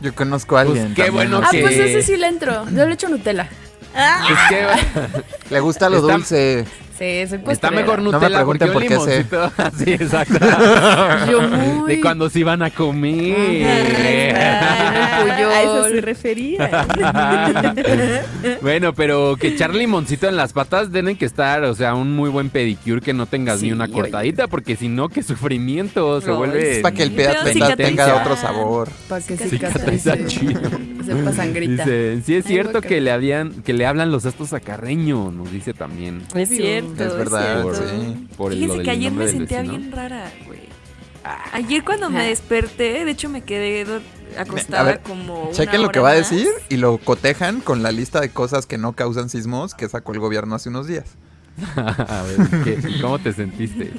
Yo 0.00 0.14
conozco 0.14 0.56
a 0.56 0.64
Pues 0.64 0.78
alguien. 0.78 0.94
qué 0.94 1.04
también, 1.04 1.30
bueno 1.30 1.46
Ah, 1.46 1.50
que- 1.50 1.60
pues 1.60 1.76
ese 1.76 2.02
sí 2.02 2.16
le 2.16 2.26
entro. 2.28 2.64
Yo 2.70 2.86
le 2.86 2.94
echo 2.94 3.08
Nutella. 3.08 3.48
Es 3.94 4.38
que 4.48 5.24
Le 5.50 5.60
gusta 5.60 5.88
lo 5.88 5.98
Está- 5.98 6.12
dulce. 6.12 6.64
Está 7.00 7.70
mejor 7.70 8.02
me 8.02 8.12
Nutella 8.12 8.44
porque 8.44 8.66
pregunten 8.66 8.68
un 8.68 8.74
por 8.74 8.82
qué 8.82 8.88
sé. 8.88 9.24
limoncito. 9.24 9.52
Sí, 9.84 9.92
exacto. 9.92 10.38
Yo 11.30 11.40
muy... 11.40 11.94
De 11.94 12.00
cuando 12.00 12.28
se 12.28 12.40
iban 12.40 12.62
a 12.62 12.70
comer. 12.70 13.66
A 13.66 15.62
eso 15.62 15.88
se 15.88 16.00
refería. 16.02 16.86
bueno, 18.62 18.92
pero 18.94 19.36
que 19.40 19.48
echar 19.48 19.74
limoncito 19.74 20.28
en 20.28 20.36
las 20.36 20.52
patas 20.52 20.90
tienen 20.92 21.16
que 21.16 21.24
estar, 21.24 21.64
o 21.64 21.74
sea, 21.74 21.94
un 21.94 22.14
muy 22.14 22.28
buen 22.28 22.50
pedicure 22.50 23.00
que 23.00 23.14
no 23.14 23.26
tengas 23.26 23.62
ni 23.62 23.72
una 23.72 23.84
oye. 23.84 23.92
cortadita, 23.94 24.46
porque 24.46 24.76
si 24.76 24.88
no, 24.88 25.08
qué 25.08 25.22
sufrimiento, 25.22 26.20
se 26.20 26.28
No, 26.28 26.36
vuelve... 26.36 26.76
Es 26.76 26.82
para 26.82 26.94
que 26.94 27.02
el 27.02 27.12
pedazo 27.12 27.46
tenga, 27.76 28.16
otro 28.16 28.36
sabor. 28.36 28.88
Para 29.08 29.24
que 29.24 29.36
Cicatriza 29.36 30.16
chido. 30.26 30.60
Sepa 31.04 31.32
sangrita. 31.32 31.84
Dice, 31.84 32.22
sí 32.24 32.34
es 32.34 32.44
cierto 32.44 32.82
que 32.82 33.00
le 33.00 33.10
habían, 33.10 33.62
que 33.62 33.72
le 33.72 33.86
hablan 33.86 34.12
los 34.12 34.26
astros 34.26 34.52
a 34.52 34.60
Carreño, 34.60 35.30
nos 35.30 35.50
dice 35.50 35.72
también. 35.72 36.22
Es 36.34 36.50
cierto. 36.50 36.89
Es 36.92 37.16
verdad, 37.16 37.62
Por, 37.62 37.76
cierto. 37.76 37.94
sí. 37.94 38.26
por 38.36 38.52
Fíjense 38.52 38.82
que 38.82 38.90
ayer 38.90 39.12
me 39.12 39.28
sentía 39.28 39.62
vecino. 39.62 39.78
bien 39.78 39.92
rara, 39.92 40.30
güey. 40.46 40.60
Ayer 41.52 41.84
cuando 41.84 42.08
me 42.10 42.18
Ajá. 42.20 42.28
desperté, 42.28 43.04
de 43.04 43.10
hecho 43.10 43.28
me 43.28 43.42
quedé 43.42 43.86
acostada 44.38 44.80
A 44.80 44.84
ver, 44.84 45.00
como 45.00 45.42
una 45.44 45.52
Chequen 45.52 45.80
lo 45.82 45.88
hora 45.88 45.92
que 45.92 46.00
va 46.00 46.10
a 46.10 46.14
decir 46.14 46.46
y 46.70 46.76
lo 46.78 46.96
cotejan 46.98 47.60
con 47.60 47.82
la 47.82 47.92
lista 47.92 48.20
de 48.20 48.30
cosas 48.30 48.64
que 48.66 48.78
no 48.78 48.94
causan 48.94 49.28
sismos 49.28 49.74
que 49.74 49.88
sacó 49.88 50.12
el 50.12 50.18
gobierno 50.20 50.54
hace 50.54 50.70
unos 50.70 50.86
días. 50.86 51.04
a 51.76 52.22
ver, 52.22 52.64
¿qué- 52.64 53.00
¿cómo 53.02 53.18
te 53.18 53.32
sentiste? 53.34 53.92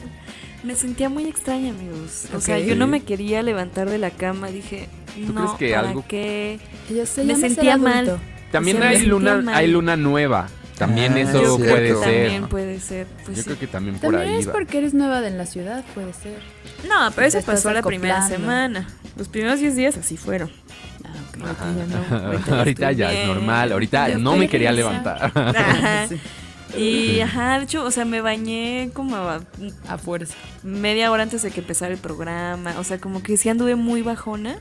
Me 0.63 0.75
sentía 0.75 1.09
muy 1.09 1.25
extraña, 1.25 1.71
amigos. 1.71 2.25
O 2.35 2.39
sea, 2.41 2.59
yo 2.59 2.75
no 2.75 2.87
me 2.87 3.01
quería 3.03 3.41
levantar 3.43 3.89
de 3.89 3.97
la 3.97 4.09
cama. 4.11 4.47
Dije, 4.47 4.89
¿Tú 5.15 5.33
no, 5.33 5.55
crees 5.57 5.71
que 5.71 5.75
¿para 5.75 5.89
algo- 5.89 6.05
qué? 6.07 6.59
Me 7.23 7.35
sentía 7.35 7.77
mal. 7.77 8.19
También 8.51 8.77
O 8.77 8.79
sea, 8.81 8.89
me 8.89 8.95
hay 8.97 9.05
luna, 9.05 9.37
mal. 9.41 9.55
hay 9.55 9.67
luna 9.67 9.95
nueva. 9.95 10.49
También 10.81 11.13
Ah, 11.13 11.19
eso 11.21 11.41
yo 11.43 11.57
creo 11.57 11.69
puede 11.75 11.87
que 11.87 11.93
ser. 11.95 12.03
También 12.23 12.47
puede 12.49 12.79
ser. 12.79 13.07
Pues 13.25 13.37
Yo 13.37 13.43
sí. 13.43 13.47
creo 13.49 13.59
que 13.59 13.67
también 13.67 13.97
por 13.99 14.11
También 14.13 14.33
ahí 14.33 14.39
es 14.41 14.47
va. 14.47 14.53
porque 14.53 14.77
eres 14.79 14.93
nueva 14.93 15.25
en 15.27 15.37
la 15.37 15.45
ciudad, 15.45 15.83
puede 15.93 16.11
ser. 16.13 16.39
No, 16.89 17.11
pero 17.15 17.27
eso 17.27 17.35
Te 17.35 17.39
estás 17.39 17.55
pasó 17.55 17.71
la 17.71 17.81
primera 17.83 18.27
semana. 18.27 18.87
Los 19.15 19.27
primeros 19.27 19.59
10 19.59 19.75
días 19.75 19.97
así 19.97 20.17
fueron. 20.17 20.49
Ah. 21.03 21.11
Ahorita 21.43 21.65
ya 21.77 21.85
no. 21.85 22.25
Ahorita, 22.27 22.57
Ahorita 22.59 22.89
estoy 22.91 22.95
ya 22.95 23.13
es 23.13 23.27
normal. 23.27 23.71
Ahorita 23.71 24.09
Ya 24.09 24.17
no 24.17 24.35
me 24.35 24.47
quería 24.49 24.71
levantar. 24.71 25.31
Ajá. 25.35 26.07
Y 26.77 27.19
ajá, 27.19 27.57
de 27.57 27.65
hecho, 27.65 27.83
o 27.83 27.91
sea, 27.91 28.05
me 28.05 28.21
bañé 28.21 28.91
como 28.93 29.17
a 29.17 29.41
A 29.89 29.97
fuerza. 29.97 30.35
media 30.63 31.11
hora 31.11 31.23
antes 31.23 31.41
de 31.41 31.51
que 31.51 31.59
empezara 31.59 31.91
el 31.91 31.99
programa. 31.99 32.75
O 32.79 32.85
sea, 32.85 32.97
como 32.97 33.21
que 33.21 33.35
sí 33.35 33.49
anduve 33.49 33.75
muy 33.75 34.01
bajona. 34.03 34.55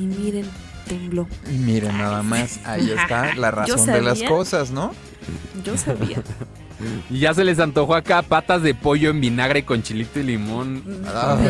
Y 0.00 0.04
miren, 0.06 0.46
tembló. 0.88 1.26
Y 1.48 1.58
Miren, 1.58 1.96
nada 1.98 2.22
más, 2.22 2.60
ahí 2.64 2.90
está 2.90 3.34
la 3.36 3.50
razón 3.50 3.86
de 3.86 4.02
las 4.02 4.22
cosas, 4.22 4.70
¿no? 4.70 4.92
Yo 5.64 5.76
sabía. 5.76 6.22
Y 7.10 7.18
ya 7.18 7.34
se 7.34 7.42
les 7.42 7.58
antojó 7.58 7.96
acá 7.96 8.22
patas 8.22 8.62
de 8.62 8.72
pollo 8.72 9.10
en 9.10 9.20
vinagre 9.20 9.64
con 9.64 9.82
chilito 9.82 10.20
y 10.20 10.22
limón. 10.22 10.82
Asco, 11.06 11.42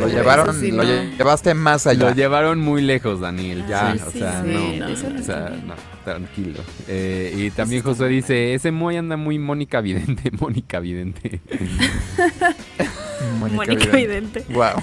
Lo 0.00 0.08
llevaron, 0.08 0.60
sí, 0.60 0.72
lo 0.72 0.82
no. 0.82 1.02
llevaste 1.16 1.54
más 1.54 1.86
allá. 1.86 2.08
Lo 2.08 2.14
llevaron 2.14 2.58
muy 2.58 2.82
lejos, 2.82 3.20
Daniel. 3.20 3.64
Ya, 3.68 3.92
Sí, 3.92 4.02
o 4.04 4.10
sí, 4.10 4.18
sea, 4.18 4.42
sí, 4.42 4.48
no. 4.50 4.86
no, 4.86 4.88
eso 4.92 5.10
no 5.10 5.20
o 5.20 5.22
sea, 5.22 5.50
no, 5.64 5.74
tranquilo. 6.04 6.58
Eh, 6.88 7.32
y 7.36 7.50
también 7.50 7.82
Josué 7.84 8.08
dice, 8.08 8.54
ese 8.54 8.72
Moy 8.72 8.96
anda 8.96 9.16
muy 9.16 9.38
Mónica 9.38 9.80
Vidente, 9.80 10.30
Mónica 10.40 10.80
Vidente. 10.80 11.40
Mónica 13.38 13.86
Vidente. 13.96 14.44
Wow. 14.48 14.82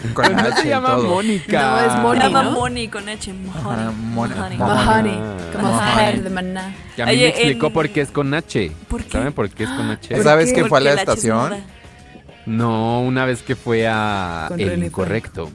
Con 0.14 0.32
no 0.32 0.38
H 0.42 0.62
se 0.62 0.68
llama 0.68 0.88
todo. 0.90 1.08
Mónica. 1.08 1.60
No, 1.62 1.78
es 1.86 1.92
Se 1.92 1.98
Moni, 1.98 2.20
llama 2.20 2.42
¿no? 2.44 2.50
Moni 2.52 2.88
con 2.88 3.08
H. 3.08 3.32
Mahoney, 3.32 3.86
Ah. 4.60 5.36
como 5.52 5.72
Mahoney. 5.72 5.94
Fer 5.96 6.22
de 6.22 6.30
maná. 6.30 6.74
Que 6.96 7.02
a 7.02 7.06
mí 7.06 7.12
Oye, 7.12 7.20
me 7.22 7.28
explicó 7.28 7.66
en- 7.68 7.72
por 7.72 7.88
qué 7.90 8.00
es 8.00 8.10
con 8.10 8.32
H. 8.34 8.72
¿Por 8.88 9.04
qué? 9.04 9.10
¿Saben 9.12 9.32
por 9.32 9.50
qué 9.50 9.64
es 9.64 9.70
con 9.70 9.90
H? 9.90 10.22
¿Sabes 10.22 10.52
qué? 10.52 10.62
que 10.62 10.68
fue 10.68 10.78
a 10.78 10.80
la 10.80 10.94
estación? 10.94 11.54
No, 12.46 13.02
una 13.02 13.24
vez 13.26 13.42
que 13.42 13.54
fue 13.56 13.86
a 13.86 14.46
Con 14.48 14.60
El 14.60 14.70
René 14.70 14.86
Incorrecto. 14.86 15.50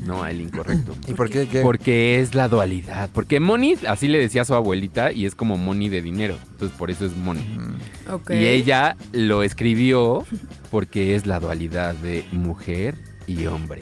No, 0.00 0.22
a 0.22 0.30
El 0.30 0.42
Incorrecto. 0.42 0.94
¿Y 1.08 1.14
por 1.14 1.30
qué? 1.30 1.48
qué? 1.48 1.62
Porque 1.62 2.20
es 2.20 2.34
la 2.34 2.48
dualidad. 2.48 3.08
Porque 3.14 3.40
Moni, 3.40 3.76
así 3.88 4.08
le 4.08 4.18
decía 4.18 4.42
a 4.42 4.44
su 4.44 4.54
abuelita, 4.54 5.10
y 5.10 5.24
es 5.24 5.34
como 5.34 5.56
Moni 5.56 5.88
de 5.88 6.02
dinero. 6.02 6.36
Entonces 6.52 6.76
por 6.76 6.90
eso 6.90 7.06
es 7.06 7.16
Moni. 7.16 7.40
Mm. 7.40 8.32
Y 8.32 8.44
ella 8.46 8.96
lo 9.12 9.42
escribió 9.42 10.24
porque 10.70 11.14
es 11.16 11.26
la 11.26 11.40
dualidad 11.40 11.94
de 11.94 12.26
mujer 12.32 12.96
y 13.26 13.46
hombre. 13.46 13.80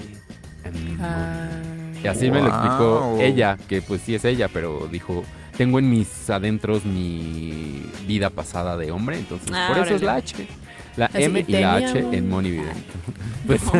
Ah. 1.00 1.48
Y 2.02 2.06
así 2.06 2.30
me 2.30 2.40
lo 2.40 2.48
explicó 2.48 3.18
ella, 3.20 3.56
que 3.68 3.80
pues 3.82 4.02
sí 4.02 4.14
es 4.14 4.24
ella, 4.24 4.48
pero 4.52 4.88
dijo, 4.90 5.24
tengo 5.56 5.78
en 5.78 5.88
mis 5.90 6.28
adentros 6.30 6.84
mi 6.84 7.82
vida 8.06 8.28
pasada 8.30 8.76
de 8.76 8.90
hombre, 8.92 9.18
entonces 9.18 9.48
Ah, 9.52 9.68
por 9.72 9.84
eso 9.86 9.94
es 9.96 10.02
la 10.02 10.16
H. 10.16 10.46
La 10.96 11.06
Así 11.06 11.22
M 11.24 11.44
y 11.46 11.52
la 11.52 11.74
H 11.76 12.02
un- 12.04 12.14
en 12.14 12.28
Moni 12.28 12.50
Vidente. 12.52 12.82
Pues, 13.46 13.60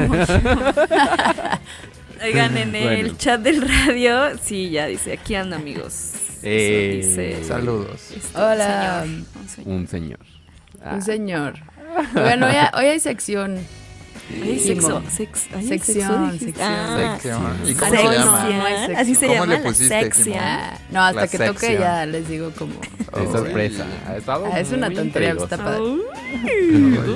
Oigan, 2.22 2.56
en 2.56 2.74
el 2.74 2.82
Bueno. 3.02 3.14
chat 3.18 3.40
del 3.40 3.62
radio, 3.62 4.36
sí, 4.42 4.70
ya 4.70 4.86
dice, 4.86 5.12
aquí 5.14 5.34
ando 5.34 5.56
amigos. 5.56 6.12
Eh, 6.42 7.00
dice. 7.02 7.44
Saludos. 7.44 8.10
este 8.14 8.38
Hola. 8.38 9.04
señor, 9.04 9.26
un 9.38 9.48
señor. 9.48 9.68
Un 9.74 9.86
señor. 9.86 10.18
Ah, 10.84 10.94
Un 10.94 11.02
señor. 11.02 11.54
Bueno, 12.12 12.46
hoy, 12.46 12.54
hoy 12.74 12.84
hay 12.86 13.00
sección. 13.00 13.58
Ay, 14.42 14.58
sexo, 14.58 15.02
sex, 15.10 15.46
ay, 15.54 15.66
Sección, 15.68 16.30
sexo, 16.32 16.44
sección. 16.46 16.66
Ah, 16.68 17.18
Sección. 17.20 17.42
¿Y 17.66 17.72
Ah, 17.72 17.76
cómo 17.78 17.90
se 17.90 18.02
llama? 18.02 18.48
no 18.50 18.64
hay 18.64 18.76
sección. 18.76 18.96
Así 18.96 19.14
se 19.14 19.26
¿Cómo 19.26 19.34
llama 19.40 19.54
le 19.54 19.58
pusiste, 19.60 20.00
sección. 20.02 20.38
Ah, 20.40 20.78
no, 20.90 21.00
hasta 21.02 21.20
La 21.20 21.28
que 21.28 21.38
toque 21.38 21.58
sección. 21.60 21.80
ya 21.80 22.06
les 22.06 22.28
digo 22.28 22.50
como. 22.58 22.72
Qué 22.80 23.26
sorpresa. 23.30 23.86
Ha 24.08 24.16
estado 24.16 24.46
Ah, 24.52 24.60
es 24.60 24.72
una 24.72 24.90
tontería, 24.90 25.32
está 25.32 25.56
padre. 25.58 25.82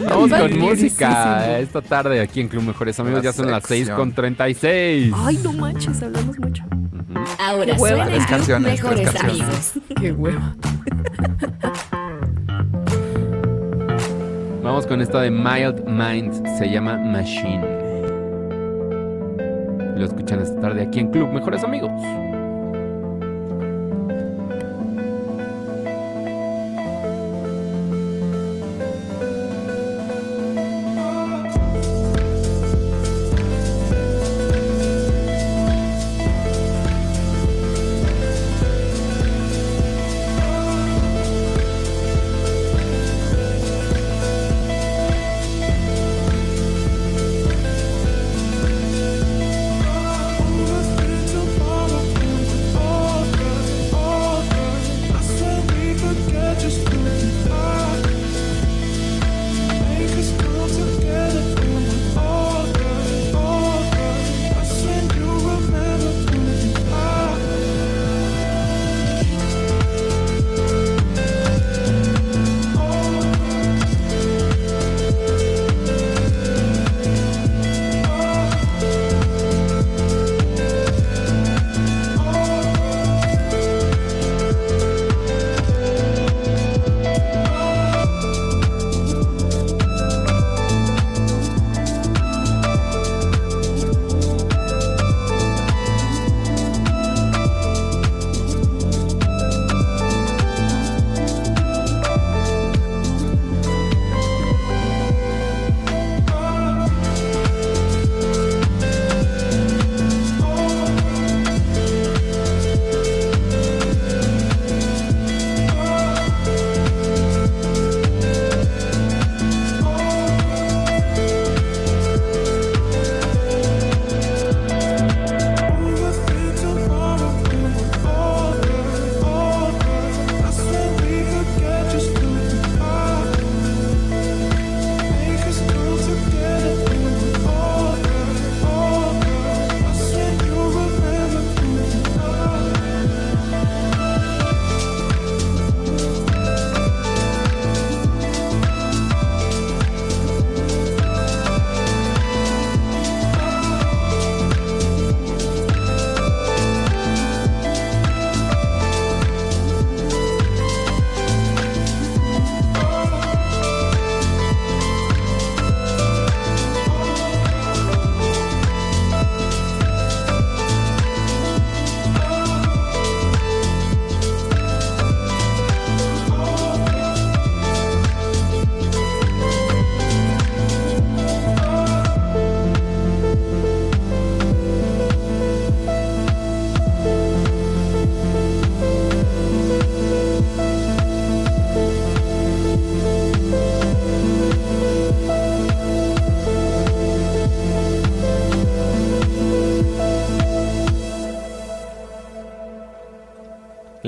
Vamos 0.08 0.30
con 0.30 0.58
música 0.58 1.58
esta 1.58 1.80
tarde 1.82 2.20
aquí 2.20 2.40
en 2.42 2.48
Club 2.48 2.62
Mejores 2.64 2.98
Amigos. 3.00 3.24
La 3.24 3.30
Ya 3.30 3.32
son 3.32 3.50
las 3.50 3.64
sección. 3.64 3.86
6 3.86 3.96
con 3.96 4.12
36. 4.12 5.12
Ay, 5.16 5.40
no 5.42 5.52
manches, 5.54 6.02
hablamos 6.02 6.38
mucho. 6.38 6.62
Ahora 7.38 7.74
Qué 7.74 7.80
hueva. 7.80 8.06
Tres 8.06 8.26
canciones, 8.26 8.80
tres 8.80 8.84
Mejores 8.84 9.10
canciones. 9.10 9.40
Amigos. 9.40 9.72
Qué 10.00 10.12
hueva. 10.12 10.56
Vamos 14.68 14.86
con 14.86 15.00
esta 15.00 15.22
de 15.22 15.30
Mild 15.30 15.86
Minds. 15.86 16.42
Se 16.58 16.68
llama 16.68 16.98
Machine. 16.98 17.64
Lo 19.96 20.04
escuchan 20.04 20.42
esta 20.42 20.60
tarde 20.60 20.82
aquí 20.82 21.00
en 21.00 21.10
Club 21.10 21.32
Mejores 21.32 21.64
Amigos. 21.64 21.90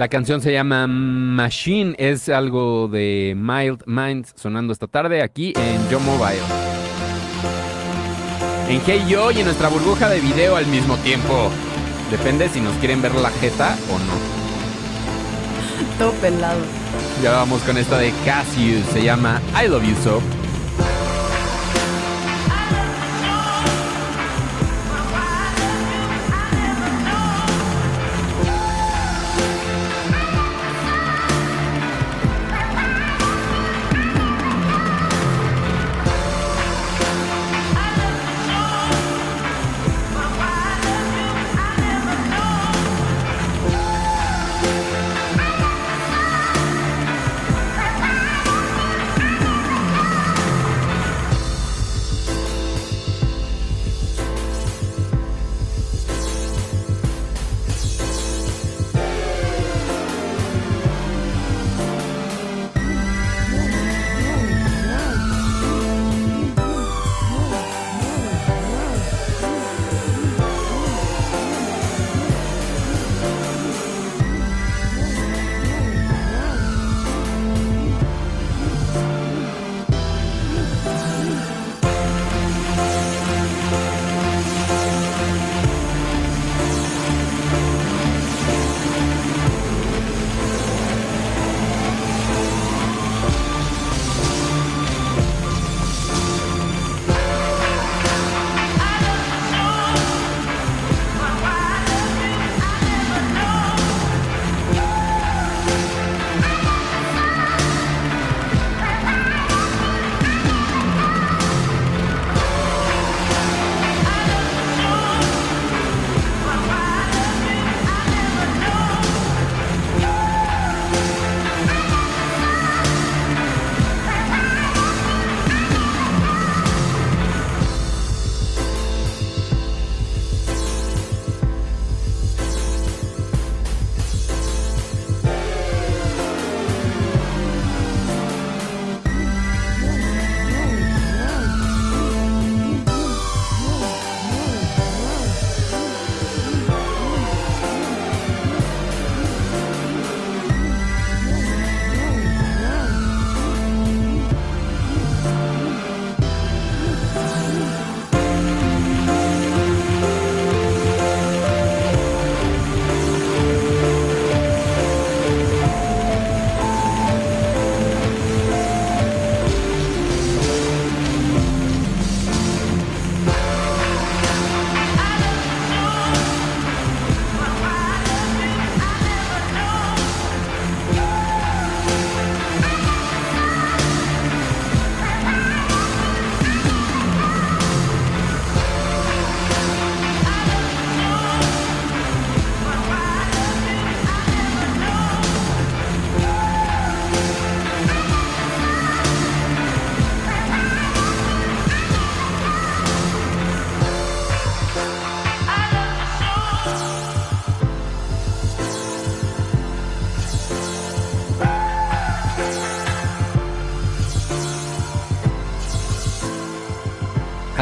La 0.01 0.09
canción 0.09 0.41
se 0.41 0.51
llama 0.51 0.87
Machine, 0.87 1.95
es 1.99 2.31
algo 2.31 2.89
de 2.89 3.35
Mild 3.37 3.83
Minds 3.85 4.33
sonando 4.35 4.73
esta 4.73 4.87
tarde 4.87 5.21
aquí 5.21 5.53
en 5.55 5.91
Yo 5.91 6.01
Mobile. 6.01 6.41
En 8.71 8.81
Hey 8.87 9.05
Yo 9.07 9.31
y 9.31 9.41
en 9.41 9.45
nuestra 9.45 9.69
burbuja 9.69 10.09
de 10.09 10.21
video 10.21 10.57
al 10.57 10.67
mismo 10.69 10.97
tiempo. 10.97 11.51
Depende 12.11 12.49
si 12.49 12.63
nos 12.63 12.75
quieren 12.77 13.03
ver 13.03 13.15
la 13.15 13.29
jeta 13.29 13.77
o 13.93 13.99
no. 13.99 14.15
Todo 15.99 16.13
pelado. 16.13 16.61
Ya 17.23 17.33
vamos 17.33 17.61
con 17.65 17.77
esta 17.77 17.99
de 17.99 18.11
Cassius, 18.25 18.87
se 18.95 19.03
llama 19.03 19.43
I 19.63 19.69
Love 19.69 19.85
You 19.87 19.97
So. 20.03 20.40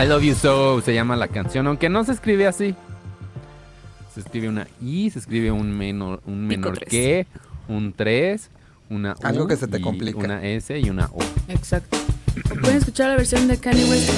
I 0.01 0.07
Love 0.07 0.22
You 0.22 0.34
So 0.36 0.80
se 0.80 0.94
llama 0.94 1.16
la 1.16 1.26
canción, 1.26 1.66
aunque 1.66 1.88
no 1.88 2.05
se 2.05 2.12
escribe 2.12 2.46
así. 2.46 2.76
Se 4.14 4.20
escribe 4.20 4.49
una 4.49 4.68
I, 4.80 5.11
se 5.11 5.18
escribe 5.18 5.51
un 5.51 5.76
menor, 5.76 6.22
un 6.24 6.46
menor 6.46 6.78
que, 6.84 7.26
un 7.66 7.92
3, 7.92 8.49
una 8.90 9.14
U, 9.14 9.26
Algo 9.26 9.49
que 9.49 9.57
se 9.57 9.66
te 9.66 9.80
complica. 9.80 10.18
Una 10.18 10.44
S 10.44 10.78
y 10.78 10.88
una 10.88 11.07
O. 11.07 11.18
Exacto. 11.49 11.99
¿O 12.49 12.55
pueden 12.61 12.76
escuchar 12.76 13.09
la 13.09 13.16
versión 13.16 13.49
de 13.49 13.59
Kanye 13.59 13.90
West? 13.90 14.09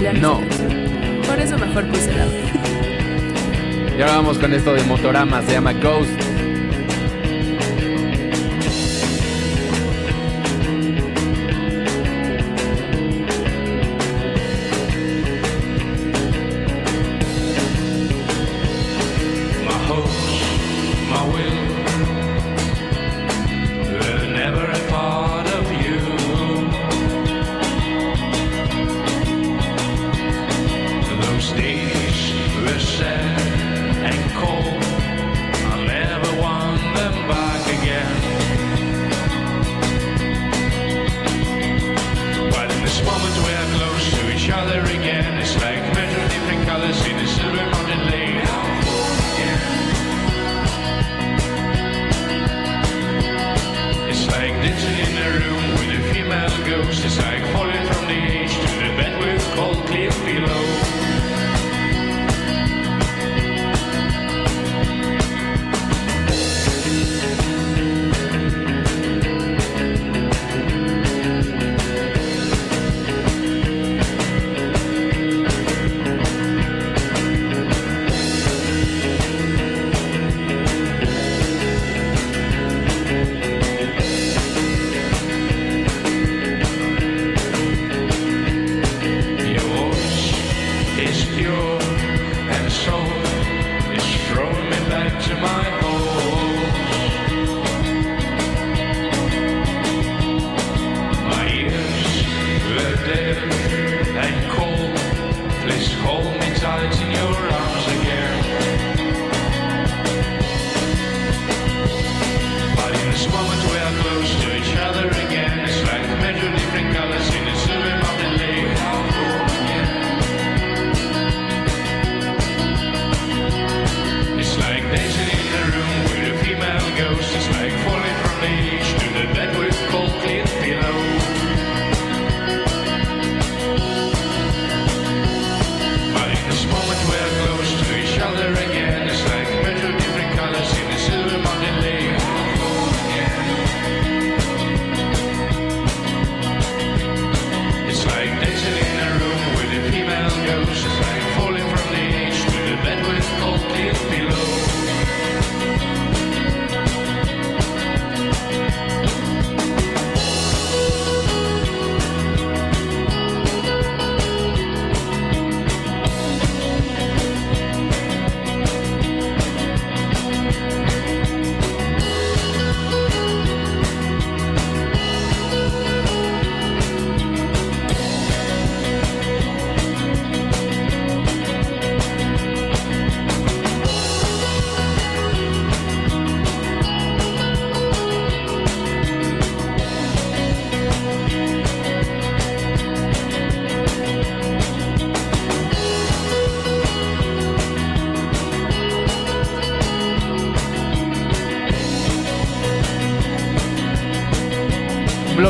Que 0.00 0.12
No. 0.12 0.40
Por 1.26 1.38
eso 1.38 1.56
mejor 1.56 1.88
puse 1.88 2.12
la 2.12 2.26
Y 3.96 4.02
ahora 4.02 4.16
vamos 4.16 4.36
con 4.36 4.52
esto 4.52 4.74
de 4.74 4.82
Motorama, 4.84 5.40
se 5.40 5.52
llama 5.52 5.72
Ghost. 5.72 6.35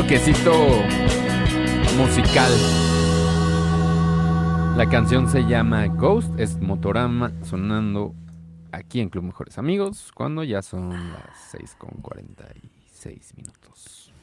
Un 0.07 0.13
bloquecito 0.13 0.53
musical. 1.97 2.49
La 4.77 4.87
canción 4.89 5.29
se 5.29 5.41
llama 5.41 5.87
Ghost, 5.87 6.31
es 6.39 6.57
Motorama 6.61 7.33
sonando 7.43 8.15
aquí 8.71 9.01
en 9.01 9.09
Club 9.09 9.25
Mejores 9.25 9.57
Amigos 9.57 10.13
cuando 10.13 10.45
ya 10.45 10.61
son 10.61 10.91
las 11.11 11.51
6 11.51 11.75
con 11.77 11.89
46 12.01 13.33
minutos. 13.35 14.13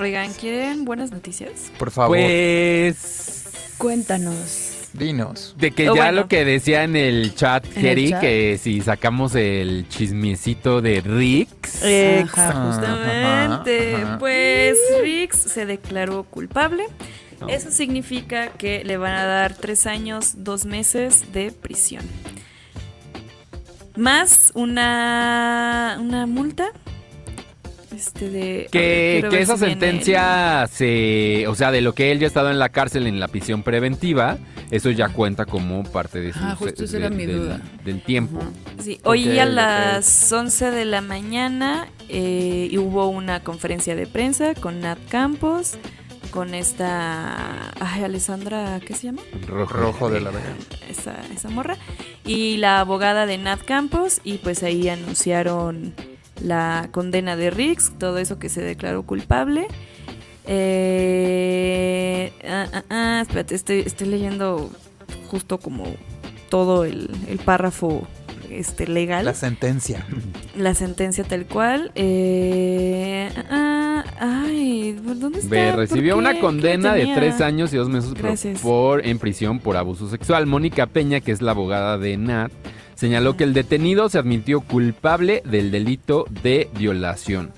Oigan, 0.00 0.32
¿quieren 0.32 0.86
buenas 0.86 1.10
noticias? 1.10 1.70
Por 1.78 1.90
favor, 1.90 2.16
Pues 2.16 3.74
Cuéntanos. 3.76 4.65
Dinos. 4.98 5.54
de 5.58 5.70
que 5.70 5.88
Oh, 5.90 5.94
ya 5.94 6.02
bueno. 6.04 6.20
lo 6.22 6.28
que 6.28 6.44
decía 6.44 6.84
en 6.84 6.96
el 6.96 7.34
chat 7.34 7.64
Jerry 7.74 8.14
que 8.20 8.58
si 8.62 8.80
sacamos 8.80 9.34
el 9.34 9.86
chismecito 9.88 10.80
de 10.80 11.00
Rix 11.00 11.82
Ajá. 11.84 12.52
Justamente. 12.52 13.94
Ajá, 13.94 14.04
ajá. 14.06 14.18
Pues 14.18 14.76
Rix 15.02 15.36
se 15.38 15.66
declaró 15.66 16.24
culpable. 16.24 16.84
No. 17.40 17.48
Eso 17.48 17.70
significa 17.70 18.48
que 18.48 18.82
le 18.84 18.96
van 18.96 19.12
a 19.14 19.26
dar 19.26 19.54
tres 19.54 19.86
años, 19.86 20.36
dos 20.38 20.64
meses 20.64 21.32
de 21.34 21.52
prisión. 21.52 22.02
Más 23.96 24.52
una, 24.54 25.98
una 26.00 26.26
multa. 26.26 26.68
Este 27.94 28.28
de. 28.28 28.68
ver, 28.72 29.28
Que, 29.30 29.38
esa 29.40 29.54
si 29.56 29.64
sentencia 29.64 30.66
se, 30.70 31.46
o 31.48 31.54
sea, 31.54 31.70
de 31.70 31.80
lo 31.80 31.94
que 31.94 32.12
él 32.12 32.18
ya 32.18 32.26
ha 32.26 32.28
estado 32.28 32.50
en 32.50 32.58
la 32.58 32.68
cárcel 32.68 33.06
en 33.06 33.20
la 33.20 33.28
prisión 33.28 33.62
preventiva, 33.62 34.36
eso 34.70 34.90
ya 34.90 35.08
cuenta 35.10 35.44
como 35.46 35.82
parte 35.84 36.20
de 36.20 36.32
su 36.32 36.38
Ajá, 36.38 36.56
justo 36.56 36.84
esa 36.84 36.96
era 36.96 37.10
mi 37.10 37.26
del- 37.26 37.36
duda. 37.38 37.60
del 37.84 38.02
tiempo. 38.02 38.40
Sí, 38.82 39.00
hoy 39.04 39.28
Ok, 39.32 39.38
a 39.38 39.46
las 39.46 40.32
11 40.32 40.70
de 40.70 40.84
la 40.84 41.00
mañana 41.00 41.88
eh, 42.08 42.68
y 42.70 42.78
hubo 42.78 43.08
una 43.08 43.40
conferencia 43.42 43.94
de 43.96 44.06
prensa 44.06 44.54
con 44.54 44.80
Nat 44.80 44.98
Campos, 45.08 45.74
con 46.30 46.54
esta 46.54 47.70
ay, 47.80 48.04
Alessandra, 48.04 48.80
¿qué 48.84 48.94
se 48.94 49.04
llama? 49.06 49.22
Rojo 49.46 50.10
de 50.10 50.20
la 50.20 50.30
Vega. 50.30 50.54
esa, 50.88 51.14
esa 51.34 51.48
morra. 51.48 51.76
Y 52.24 52.56
la 52.58 52.80
abogada 52.80 53.26
de 53.26 53.38
Nat 53.38 53.62
Campos. 53.64 54.20
Y 54.24 54.38
pues 54.38 54.62
ahí 54.62 54.88
anunciaron 54.88 55.94
la 56.42 56.88
condena 56.92 57.36
de 57.36 57.50
Riggs, 57.50 57.92
todo 57.98 58.18
eso 58.18 58.38
que 58.38 58.48
se 58.48 58.60
declaró 58.60 59.04
culpable. 59.04 59.66
Eh, 60.46 62.32
ah, 62.48 62.66
ah, 62.72 62.82
ah, 62.90 63.18
espérate, 63.22 63.54
estoy, 63.54 63.80
estoy 63.80 64.08
leyendo 64.08 64.70
justo 65.30 65.58
como 65.58 65.84
todo 66.48 66.84
el, 66.84 67.10
el 67.28 67.38
párrafo 67.38 68.06
este, 68.50 68.86
legal. 68.86 69.24
La 69.24 69.34
sentencia. 69.34 70.06
La 70.56 70.74
sentencia 70.74 71.24
tal 71.24 71.46
cual. 71.46 71.90
Eh, 71.94 73.28
ah, 73.50 74.04
ay, 74.20 74.92
¿dónde 75.02 75.40
está? 75.40 75.50
Ve, 75.50 75.70
¿Por 75.70 75.78
recibió 75.80 76.16
una 76.16 76.34
¿Qué 76.34 76.40
condena 76.40 76.94
de 76.94 77.12
tres 77.14 77.40
años 77.40 77.72
y 77.72 77.76
dos 77.76 77.88
meses 77.88 78.14
por- 78.14 78.60
por, 78.62 79.06
en 79.06 79.18
prisión 79.18 79.58
por 79.58 79.76
abuso 79.76 80.08
sexual. 80.08 80.46
Mónica 80.46 80.86
Peña, 80.86 81.20
que 81.20 81.32
es 81.32 81.42
la 81.42 81.50
abogada 81.52 81.98
de 81.98 82.16
Nat, 82.16 82.52
señaló 82.94 83.36
que 83.36 83.44
el 83.44 83.52
detenido 83.52 84.08
se 84.08 84.18
admitió 84.18 84.60
culpable 84.60 85.42
del 85.44 85.70
delito 85.70 86.24
de 86.42 86.70
violación. 86.78 87.50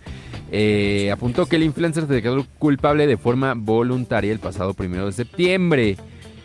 Eh, 0.51 1.11
apuntó 1.13 1.47
que 1.47 1.57
el 1.57 1.63
influencer 1.63 2.07
se 2.07 2.15
declaró 2.15 2.47
culpable 2.59 3.07
de 3.07 3.17
forma 3.17 3.55
voluntaria 3.55 4.33
el 4.33 4.39
pasado 4.39 4.75
primero 4.75 5.07
de 5.07 5.13
septiembre. 5.13 5.97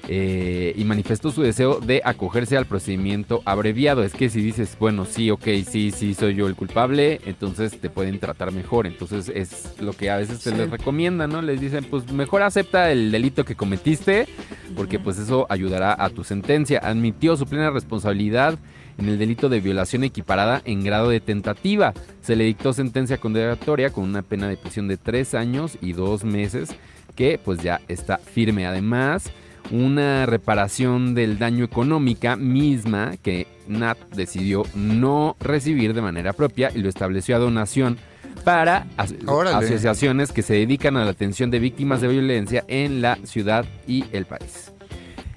eh, 0.09 0.73
y 0.75 0.83
manifestó 0.83 1.31
su 1.31 1.41
deseo 1.43 1.79
de 1.79 2.01
acogerse 2.03 2.57
al 2.57 2.65
procedimiento 2.65 3.41
abreviado. 3.45 4.03
Es 4.03 4.11
que 4.13 4.27
si 4.27 4.41
dices, 4.41 4.75
bueno, 4.77 5.05
sí, 5.05 5.31
ok, 5.31 5.45
sí, 5.65 5.91
sí, 5.91 6.13
soy 6.13 6.35
yo 6.35 6.47
el 6.47 6.55
culpable, 6.55 7.21
entonces 7.25 7.79
te 7.79 7.89
pueden 7.89 8.19
tratar 8.19 8.51
mejor. 8.51 8.85
Entonces 8.85 9.31
es 9.33 9.75
lo 9.79 9.93
que 9.93 10.09
a 10.09 10.17
veces 10.17 10.39
se 10.39 10.49
Sí. 10.51 10.57
les 10.57 10.69
recomienda, 10.69 11.25
¿no? 11.27 11.41
Les 11.41 11.61
dicen, 11.61 11.85
pues 11.89 12.11
mejor 12.11 12.41
acepta 12.41 12.91
el 12.91 13.13
delito 13.13 13.45
que 13.45 13.55
cometiste, 13.55 14.27
porque 14.75 14.99
pues 14.99 15.17
eso 15.19 15.45
ayudará 15.47 15.95
a 15.97 16.09
tu 16.09 16.25
sentencia. 16.25 16.79
Admitió 16.79 17.37
su 17.37 17.45
plena 17.45 17.69
responsabilidad 17.69 18.59
en 18.97 19.09
el 19.09 19.17
delito 19.17 19.49
de 19.49 19.59
violación 19.59 20.03
equiparada 20.03 20.61
en 20.65 20.83
grado 20.83 21.09
de 21.09 21.19
tentativa. 21.19 21.93
Se 22.21 22.35
le 22.35 22.45
dictó 22.45 22.73
sentencia 22.73 23.17
condenatoria 23.17 23.91
con 23.91 24.03
una 24.03 24.21
pena 24.21 24.47
de 24.47 24.57
prisión 24.57 24.87
de 24.87 24.97
tres 24.97 25.33
años 25.33 25.77
y 25.81 25.93
dos 25.93 26.23
meses, 26.23 26.75
que 27.15 27.39
pues 27.43 27.61
ya 27.61 27.81
está 27.87 28.17
firme. 28.17 28.65
Además, 28.65 29.31
una 29.71 30.25
reparación 30.25 31.15
del 31.15 31.39
daño 31.39 31.63
económica 31.63 32.35
misma 32.35 33.15
que 33.21 33.47
Nat 33.67 33.97
decidió 34.13 34.63
no 34.75 35.35
recibir 35.39 35.93
de 35.93 36.01
manera 36.01 36.33
propia 36.33 36.71
y 36.73 36.79
lo 36.79 36.89
estableció 36.89 37.35
a 37.35 37.39
donación 37.39 37.97
para 38.43 38.87
Órale. 39.25 39.65
asociaciones 39.65 40.31
que 40.31 40.41
se 40.41 40.55
dedican 40.55 40.97
a 40.97 41.05
la 41.05 41.11
atención 41.11 41.49
de 41.49 41.59
víctimas 41.59 42.01
de 42.01 42.09
violencia 42.09 42.65
en 42.67 43.01
la 43.01 43.17
ciudad 43.23 43.65
y 43.87 44.05
el 44.11 44.25
país. 44.25 44.72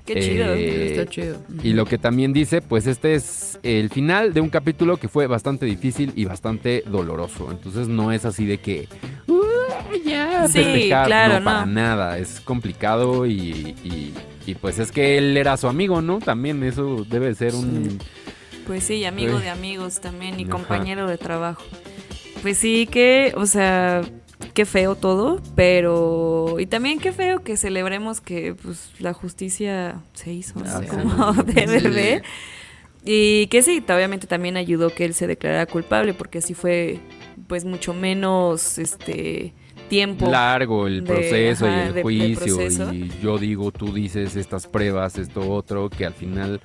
Qué 0.07 0.21
chido. 0.21 0.55
Eh, 0.55 0.93
Está 0.93 1.07
chido. 1.11 1.37
Y 1.63 1.73
lo 1.73 1.85
que 1.85 1.99
también 1.99 2.33
dice, 2.33 2.63
pues 2.63 2.87
este 2.87 3.15
es 3.15 3.59
el 3.63 3.91
final 3.91 4.33
de 4.33 4.41
un 4.41 4.49
capítulo 4.49 4.97
que 4.99 5.09
fue 5.09 5.27
bastante 5.27 5.67
difícil 5.67 6.13
y 6.15 6.25
bastante 6.25 6.85
doloroso. 6.87 7.49
Entonces 7.51 7.89
no 7.89 8.13
es 8.13 8.25
así 8.25 8.47
de 8.47 8.59
que... 8.59 8.89
"Uh, 9.27 9.43
ya, 10.05 10.47
Sí, 10.49 10.63
festejar". 10.63 11.07
claro, 11.07 11.39
no, 11.41 11.45
para 11.45 11.67
no. 11.67 11.73
nada. 11.73 12.19
Es 12.19 12.41
complicado 12.41 13.27
y, 13.27 13.75
y- 13.85 14.15
y, 14.47 14.55
pues 14.55 14.79
es 14.79 14.93
que 14.93 15.19
él 15.19 15.37
era 15.37 15.57
su 15.57 15.67
amigo, 15.67 16.01
¿no? 16.01 16.21
También 16.21 16.63
eso 16.63 17.05
debe 17.11 17.35
ser 17.35 17.55
un... 17.57 17.99
Pues 18.65 18.85
sí, 18.85 19.05
amigo 19.05 19.37
Uy. 19.37 19.43
de 19.43 19.51
amigos 19.51 20.01
también 20.01 20.39
y 20.39 20.45
Ajá. 20.45 20.53
compañero 20.53 21.09
de 21.09 21.19
trabajo. 21.19 21.63
Pues 22.43 22.57
sí, 22.59 22.87
que, 22.87 23.33
o 23.37 23.47
sea, 23.47 24.03
qué 24.55 24.65
feo 24.67 24.95
todo, 24.95 25.41
pero... 25.55 26.57
Y 26.59 26.67
también 26.67 26.99
qué 26.99 27.13
feo 27.13 27.43
que 27.43 27.57
celebremos 27.57 28.21
que 28.21 28.55
pues 28.55 28.91
la 28.99 29.13
justicia 29.13 30.01
se 30.15 30.33
hizo. 30.33 30.61
Ah, 30.65 30.81
sí. 30.83 30.87
Como 30.89 31.33
de. 31.45 32.23
Y 33.05 33.47
que 33.47 33.63
sí, 33.63 33.83
obviamente 33.89 34.27
también 34.27 34.57
ayudó 34.57 34.91
que 34.91 35.05
él 35.05 35.15
se 35.15 35.27
declarara 35.27 35.67
culpable, 35.67 36.13
porque 36.13 36.39
así 36.39 36.55
fue 36.55 36.99
pues 37.47 37.65
mucho 37.65 37.95
menos 37.95 38.79
este 38.79 39.55
tiempo. 39.89 40.29
largo 40.29 40.89
el 40.89 41.05
de- 41.05 41.13
proceso 41.15 41.67
ajá, 41.67 41.87
y 41.87 41.97
el 41.99 42.03
juicio 42.03 42.93
y 42.93 43.09
yo 43.23 43.39
digo, 43.39 43.71
tú 43.71 43.93
dices 43.93 44.35
estas 44.35 44.67
pruebas, 44.67 45.19
esto 45.19 45.49
otro, 45.49 45.89
que 45.89 46.05
al 46.05 46.15
final 46.15 46.61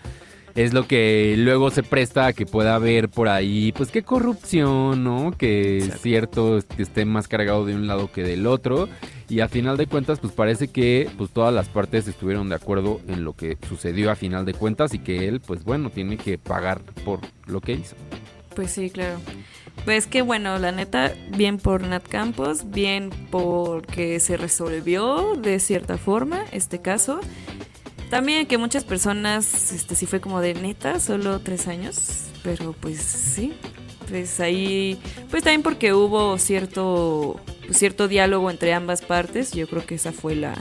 es 0.55 0.73
lo 0.73 0.87
que 0.87 1.35
luego 1.37 1.71
se 1.71 1.83
presta 1.83 2.27
a 2.27 2.33
que 2.33 2.45
pueda 2.45 2.75
haber 2.75 3.09
por 3.09 3.29
ahí, 3.29 3.71
pues 3.71 3.91
qué 3.91 4.03
corrupción, 4.03 5.03
¿no? 5.03 5.31
Que 5.37 5.77
es 5.77 6.01
cierto 6.01 6.59
que 6.75 6.83
esté 6.83 7.05
más 7.05 7.27
cargado 7.27 7.65
de 7.65 7.75
un 7.75 7.87
lado 7.87 8.11
que 8.11 8.23
del 8.23 8.47
otro 8.47 8.89
y 9.29 9.39
a 9.39 9.47
final 9.47 9.77
de 9.77 9.87
cuentas 9.87 10.19
pues 10.19 10.33
parece 10.33 10.67
que 10.67 11.09
pues 11.17 11.31
todas 11.31 11.53
las 11.53 11.69
partes 11.69 12.07
estuvieron 12.07 12.49
de 12.49 12.55
acuerdo 12.55 12.99
en 13.07 13.23
lo 13.23 13.33
que 13.33 13.57
sucedió 13.67 14.11
a 14.11 14.15
final 14.15 14.45
de 14.45 14.53
cuentas 14.53 14.93
y 14.93 14.99
que 14.99 15.27
él 15.27 15.39
pues 15.39 15.63
bueno 15.63 15.89
tiene 15.89 16.17
que 16.17 16.37
pagar 16.37 16.81
por 17.05 17.19
lo 17.47 17.61
que 17.61 17.73
hizo. 17.73 17.95
Pues 18.55 18.71
sí, 18.71 18.89
claro. 18.89 19.19
Pues 19.85 20.05
que 20.05 20.21
bueno, 20.21 20.59
la 20.59 20.71
neta, 20.71 21.13
bien 21.35 21.57
por 21.57 21.83
Nat 21.83 22.05
Campos, 22.07 22.69
bien 22.69 23.09
porque 23.31 24.19
se 24.19 24.37
resolvió 24.37 25.35
de 25.35 25.59
cierta 25.59 25.97
forma 25.97 26.43
este 26.51 26.81
caso. 26.81 27.21
También 28.11 28.45
que 28.45 28.57
muchas 28.59 28.83
personas, 28.83 29.71
este 29.71 29.95
sí 29.95 30.05
fue 30.05 30.19
como 30.21 30.41
de 30.41 30.53
neta, 30.53 30.99
solo 30.99 31.39
tres 31.39 31.67
años, 31.67 32.25
pero 32.43 32.73
pues 32.73 32.99
sí, 33.01 33.53
pues 34.09 34.39
ahí, 34.41 34.99
pues 35.31 35.43
también 35.43 35.63
porque 35.63 35.93
hubo 35.93 36.37
cierto, 36.37 37.39
pues, 37.65 37.77
cierto 37.79 38.07
diálogo 38.09 38.51
entre 38.51 38.73
ambas 38.73 39.01
partes, 39.01 39.51
yo 39.53 39.65
creo 39.67 39.85
que 39.85 39.95
esa 39.95 40.11
fue 40.11 40.35
la, 40.35 40.53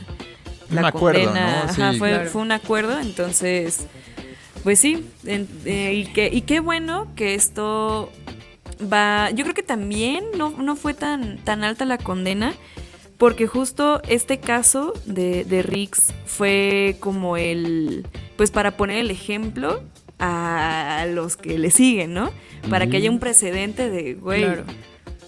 la 0.71 0.81
Un 0.83 0.85
acuerdo, 0.87 1.25
condena, 1.25 1.65
¿no? 1.65 1.71
ajá, 1.71 1.93
fue, 1.99 2.09
claro. 2.11 2.31
fue 2.31 2.43
un 2.43 2.53
acuerdo, 2.53 3.01
entonces, 3.01 3.81
pues 4.63 4.79
sí, 4.79 5.05
en- 5.27 5.49
eh, 5.65 5.93
y, 5.95 6.05
que, 6.13 6.31
y 6.33 6.43
qué 6.43 6.61
bueno 6.61 7.09
que 7.17 7.35
esto 7.35 8.13
va, 8.81 9.31
yo 9.33 9.43
creo 9.45 9.55
que 9.55 9.65
también 9.65 10.25
no, 10.39 10.51
no 10.51 10.77
fue 10.77 10.95
tan, 10.95 11.39
tan 11.39 11.65
alta 11.65 11.85
la 11.85 11.99
condena, 11.99 12.55
porque 13.21 13.47
justo 13.47 14.01
este 14.09 14.41
caso 14.41 14.95
de, 15.05 15.45
de 15.45 15.61
Riggs 15.61 16.15
fue 16.25 16.97
como 17.01 17.37
el, 17.37 18.07
pues 18.39 18.51
para 18.51 18.79
poner 18.79 18.97
el 18.97 19.11
ejemplo 19.11 19.83
a 20.19 21.05
los 21.07 21.37
que 21.37 21.59
le 21.59 21.71
siguen, 21.71 22.15
¿no? 22.15 22.31
Para 22.71 22.87
que 22.87 22.97
haya 22.97 23.11
un 23.11 23.19
precedente 23.19 23.91
de, 23.91 24.15
güey, 24.15 24.45
Claro. 24.45 24.65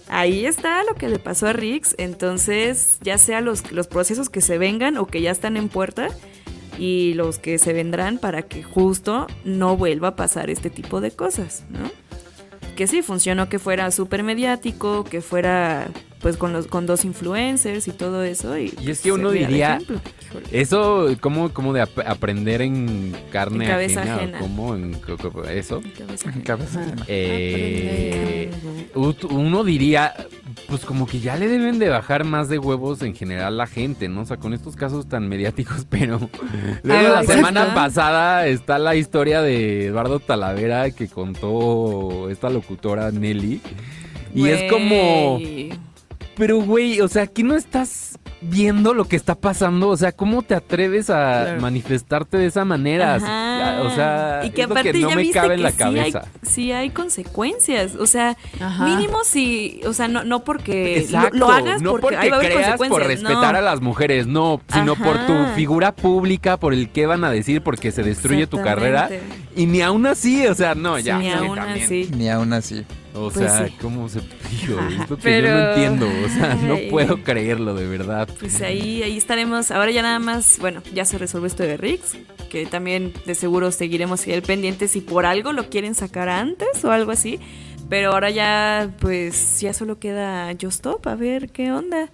ahí 0.09 0.47
está 0.47 0.83
lo 0.83 0.95
que 0.95 1.07
le 1.07 1.19
pasó 1.19 1.45
a 1.45 1.53
Riggs, 1.53 1.93
entonces 1.99 2.97
ya 3.01 3.19
sea 3.19 3.41
los, 3.41 3.71
los 3.71 3.85
procesos 3.85 4.27
que 4.31 4.41
se 4.41 4.57
vengan 4.57 4.97
o 4.97 5.05
que 5.05 5.21
ya 5.21 5.29
están 5.29 5.55
en 5.55 5.69
puerta 5.69 6.09
y 6.79 7.13
los 7.13 7.37
que 7.37 7.59
se 7.59 7.73
vendrán 7.73 8.17
para 8.17 8.41
que 8.41 8.63
justo 8.63 9.27
no 9.45 9.77
vuelva 9.77 10.07
a 10.09 10.15
pasar 10.15 10.49
este 10.49 10.71
tipo 10.71 10.99
de 10.99 11.11
cosas, 11.11 11.63
¿no? 11.69 11.91
Que 12.75 12.87
sí, 12.87 13.03
funcionó 13.03 13.49
que 13.49 13.59
fuera 13.59 13.91
súper 13.91 14.23
mediático, 14.23 15.03
que 15.03 15.21
fuera 15.21 15.89
pues 16.23 16.37
con 16.37 16.53
los 16.53 16.65
con 16.65 16.87
dos 16.87 17.05
influencers 17.05 17.87
y 17.87 17.91
todo 17.91 18.23
eso. 18.23 18.57
Y, 18.57 18.63
Y 18.63 18.67
es 18.69 18.73
pues, 18.83 19.01
que 19.01 19.11
uno 19.11 19.29
diría. 19.29 19.79
Eso, 20.51 21.07
como, 21.21 21.49
como 21.53 21.73
de 21.73 21.81
ap- 21.81 21.99
aprender 22.07 22.63
en 22.63 23.13
carne 23.31 23.65
En 23.65 23.71
cabeza 23.71 24.01
ajena, 24.01 24.15
ajena. 24.15 24.39
como 24.39 24.73
en 24.73 24.97
eso. 25.51 25.83
Cabeza 26.43 26.81
ajena. 26.81 27.05
Eh, 27.07 28.49
uno 28.95 29.63
diría, 29.63 30.13
pues 30.67 30.85
como 30.85 31.05
que 31.05 31.19
ya 31.19 31.35
le 31.35 31.47
deben 31.47 31.77
de 31.77 31.89
bajar 31.89 32.23
más 32.23 32.49
de 32.49 32.57
huevos 32.57 33.01
en 33.03 33.13
general 33.15 33.57
la 33.57 33.67
gente, 33.67 34.07
¿no? 34.07 34.21
O 34.21 34.25
sea, 34.25 34.37
con 34.37 34.53
estos 34.53 34.75
casos 34.75 35.07
tan 35.07 35.27
mediáticos, 35.27 35.85
pero 35.89 36.19
luego 36.83 37.09
la 37.09 37.23
semana 37.23 37.73
pasada 37.75 38.47
está 38.47 38.79
la 38.79 38.95
historia 38.95 39.41
de 39.41 39.87
Eduardo 39.87 40.19
Talavera 40.19 40.89
que 40.91 41.07
contó 41.09 42.29
esta 42.29 42.49
locutora 42.49 43.11
Nelly. 43.11 43.61
Y 44.33 44.47
es 44.47 44.71
como. 44.71 45.39
Pero 46.35 46.57
güey, 46.59 46.99
o 47.01 47.07
sea, 47.07 47.23
aquí 47.23 47.43
no 47.43 47.55
estás 47.55 48.17
viendo 48.41 48.93
lo 48.93 49.05
que 49.05 49.15
está 49.15 49.35
pasando, 49.35 49.87
o 49.89 49.95
sea, 49.97 50.11
¿cómo 50.11 50.41
te 50.41 50.53
atreves 50.55 51.09
a 51.09 51.43
Claro. 51.45 51.61
manifestarte 51.61 52.37
de 52.37 52.47
esa 52.47 52.65
manera? 52.65 53.15
Ajá. 53.15 53.81
O 53.83 53.89
sea, 53.95 54.41
y 54.43 54.49
que 54.49 54.63
es 54.63 54.67
lo 54.67 54.73
aparte 54.73 54.91
que 54.91 54.99
no 54.99 55.09
ya 55.09 55.15
me 55.15 55.21
viste 55.21 55.39
cabe 55.39 55.53
en 55.53 55.59
que 55.59 55.63
la 55.63 55.71
sí 55.71 55.77
cabeza. 55.77 56.19
hay, 56.19 56.49
sí 56.49 56.71
hay 56.71 56.89
consecuencias, 56.89 57.95
o 57.95 58.05
sea, 58.05 58.35
Ajá. 58.59 58.85
mínimo 58.85 59.23
si, 59.23 59.79
o 59.85 59.93
sea, 59.93 60.07
no, 60.07 60.23
no 60.23 60.43
porque 60.43 60.95
lo- 60.95 61.01
Exacto, 61.17 61.37
lo, 61.37 61.49
hagas 61.51 61.81
no 61.81 61.91
porque, 61.91 62.01
porque 62.01 62.17
ahí 62.17 62.29
va 62.29 62.35
a 62.35 62.39
haber 62.39 62.53
creas 62.53 62.77
por 62.77 63.03
respetar 63.03 63.53
no. 63.53 63.59
a 63.59 63.61
las 63.61 63.79
mujeres, 63.81 64.27
no, 64.27 64.59
sino 64.73 64.95
por 64.95 65.25
tu 65.25 65.33
figura 65.55 65.93
pública, 65.95 66.57
por 66.57 66.73
el 66.73 66.89
que 66.89 67.05
van 67.05 67.23
a 67.23 67.31
decir, 67.31 67.61
porque 67.61 67.91
se 67.91 68.03
destruye 68.03 68.47
tu 68.47 68.61
carrera. 68.61 69.09
Y 69.55 69.67
ni 69.67 69.81
aún 69.81 70.05
así, 70.07 70.45
o 70.47 70.55
sea, 70.55 70.73
no, 70.75 70.97
ya. 70.99 71.17
Ni 71.19 71.25
sí, 71.25 71.31
aún 71.31 71.55
también. 71.55 71.85
así. 71.85 72.09
Ni 72.17 72.29
aún 72.29 72.51
así. 72.53 72.83
O 73.15 73.29
Pues 73.29 73.51
sea, 73.51 73.67
sí. 73.67 73.73
¿cómo 73.79 74.09
se 74.09 74.19
Es 74.19 74.67
lo 75.09 75.17
que 75.17 75.21
Pero- 75.21 75.47
yo 75.47 75.53
no 75.53 75.69
entiendo, 75.69 76.07
o 76.07 76.29
sea, 76.29 76.55
no 76.55 76.77
puedo 76.89 77.23
creerlo, 77.23 77.75
de 77.75 77.85
verdad. 77.87 78.27
Pues 78.39 78.59
ahí, 78.61 79.03
ahí 79.03 79.17
estaremos. 79.17 79.69
Ahora 79.69 79.91
ya 79.91 80.01
nada 80.01 80.17
más, 80.19 80.57
bueno, 80.59 80.81
ya 80.93 81.05
se 81.05 81.17
resuelve 81.19 81.47
esto 81.47 81.61
de 81.63 81.77
Riggs, 81.77 82.17
que 82.49 82.65
también 82.65 83.13
de 83.25 83.35
seguro 83.35 83.71
seguiremos 83.71 84.27
el 84.27 84.41
pendiente 84.41 84.87
si 84.87 84.99
por 85.01 85.25
algo 85.27 85.53
lo 85.53 85.69
quieren 85.69 85.93
sacar 85.93 86.27
antes 86.29 86.83
o 86.83 86.91
algo 86.91 87.11
así. 87.11 87.39
Pero 87.89 88.13
ahora 88.13 88.31
ya, 88.31 88.89
pues 88.99 89.59
ya 89.61 89.73
solo 89.73 89.99
queda 89.99 90.49
Just 90.53 90.77
Stop, 90.77 91.07
a 91.07 91.15
ver 91.15 91.49
qué 91.51 91.71
onda. 91.71 92.09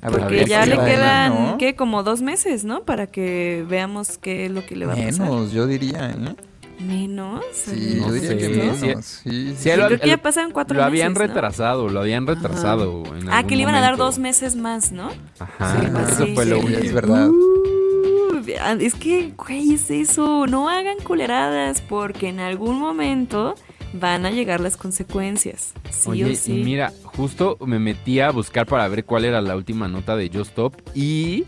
A 0.00 0.10
ver, 0.10 0.20
Porque 0.20 0.36
ver 0.36 0.48
ya 0.48 0.64
le 0.64 0.76
quedan, 0.76 1.34
¿no? 1.34 1.58
¿qué? 1.58 1.74
Como 1.74 2.04
dos 2.04 2.22
meses, 2.22 2.64
¿no? 2.64 2.84
Para 2.84 3.08
que 3.08 3.66
veamos 3.68 4.16
qué 4.16 4.46
es 4.46 4.50
lo 4.52 4.64
que 4.64 4.76
le 4.76 4.86
va 4.86 4.92
a 4.92 4.96
pasar. 4.96 5.28
Menos, 5.28 5.52
yo 5.52 5.66
diría, 5.66 6.10
¿eh? 6.10 6.34
Menos. 6.80 7.44
Sí, 7.52 7.96
No 8.00 8.06
yo 8.08 8.12
diría 8.12 8.28
sé, 8.30 8.36
que 8.38 8.48
menos. 8.50 8.76
Sí, 8.78 8.86
sí, 9.00 9.54
Sí, 9.56 9.56
Sí, 9.58 9.76
lo- 9.76 9.86
creo 9.86 10.00
que 10.00 10.06
ya 10.08 10.16
pasaron 10.18 10.52
cuatro 10.52 10.76
Lo 10.76 10.84
habían 10.84 11.12
meses, 11.12 11.28
¿no? 11.28 11.34
retrasado, 11.34 11.88
lo 11.88 12.00
habían 12.00 12.26
retrasado. 12.26 13.02
en 13.16 13.28
Ah, 13.30 13.44
que 13.44 13.56
le 13.56 13.62
iban 13.62 13.74
a 13.74 13.80
dar 13.80 13.96
dos 13.96 14.18
meses 14.18 14.54
más, 14.56 14.92
¿no? 14.92 15.10
Ajá, 15.38 15.80
Sí, 15.80 15.86
eso 16.12 16.26
sí, 16.26 16.32
fue 16.34 16.46
lo 16.46 16.58
último. 16.60 16.78
es 16.78 16.92
verdad. 16.92 17.28
Uh, 17.28 18.42
es 18.80 18.94
que, 18.94 19.32
güey, 19.36 19.74
es 19.74 19.90
eso. 19.90 20.46
No 20.46 20.68
hagan 20.68 20.98
culeradas 21.04 21.80
porque 21.82 22.28
en 22.28 22.40
algún 22.40 22.78
momento 22.78 23.54
van 23.92 24.24
a 24.26 24.30
llegar 24.30 24.60
las 24.60 24.76
consecuencias. 24.76 25.72
Sí 25.90 26.10
Oye, 26.10 26.32
o 26.32 26.34
sí. 26.36 26.60
y 26.60 26.64
mira, 26.64 26.92
justo 27.04 27.56
me 27.66 27.78
metí 27.78 28.20
a 28.20 28.30
buscar 28.30 28.66
para 28.66 28.86
ver 28.88 29.04
cuál 29.04 29.24
era 29.24 29.40
la 29.40 29.56
última 29.56 29.88
nota 29.88 30.14
de 30.16 30.28
Just 30.28 30.50
Stop 30.50 30.74
y 30.94 31.44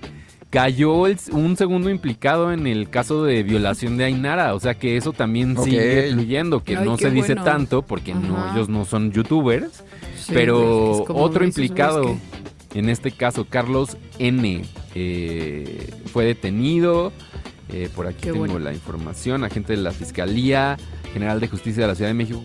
cayó 0.50 1.06
el- 1.06 1.16
un 1.32 1.56
segundo 1.56 1.90
implicado 1.90 2.52
en 2.52 2.66
el 2.66 2.90
caso 2.90 3.22
de 3.24 3.42
violación 3.44 3.96
de 3.96 4.04
Ainara, 4.04 4.54
o 4.54 4.60
sea 4.60 4.74
que 4.74 4.96
eso 4.96 5.12
también 5.12 5.56
sigue 5.62 6.10
fluyendo, 6.12 6.62
que 6.64 6.76
Ay, 6.76 6.84
no 6.84 6.96
se 6.98 7.10
dice 7.10 7.34
bueno. 7.34 7.44
tanto 7.44 7.82
porque 7.82 8.14
no 8.14 8.52
ellos 8.52 8.68
no 8.68 8.84
son 8.84 9.12
youtubers, 9.12 9.84
Sí, 10.16 10.32
pero 10.34 11.04
otro 11.08 11.44
implicado, 11.44 12.16
que- 12.72 12.78
en 12.80 12.88
este 12.88 13.10
caso 13.12 13.46
Carlos 13.48 13.96
N, 14.18 14.62
eh, 14.94 15.90
fue 16.12 16.24
detenido. 16.24 17.12
eh, 17.72 17.88
por 17.94 18.08
aquí 18.08 18.16
Qué 18.22 18.32
tengo 18.32 18.40
bueno. 18.46 18.58
la 18.58 18.72
información. 18.72 19.44
Agente 19.44 19.74
de 19.76 19.80
la 19.80 19.92
Fiscalía 19.92 20.76
General 21.12 21.38
de 21.38 21.46
Justicia 21.46 21.82
de 21.82 21.86
la 21.86 21.94
Ciudad 21.94 22.10
de 22.10 22.14
México 22.14 22.42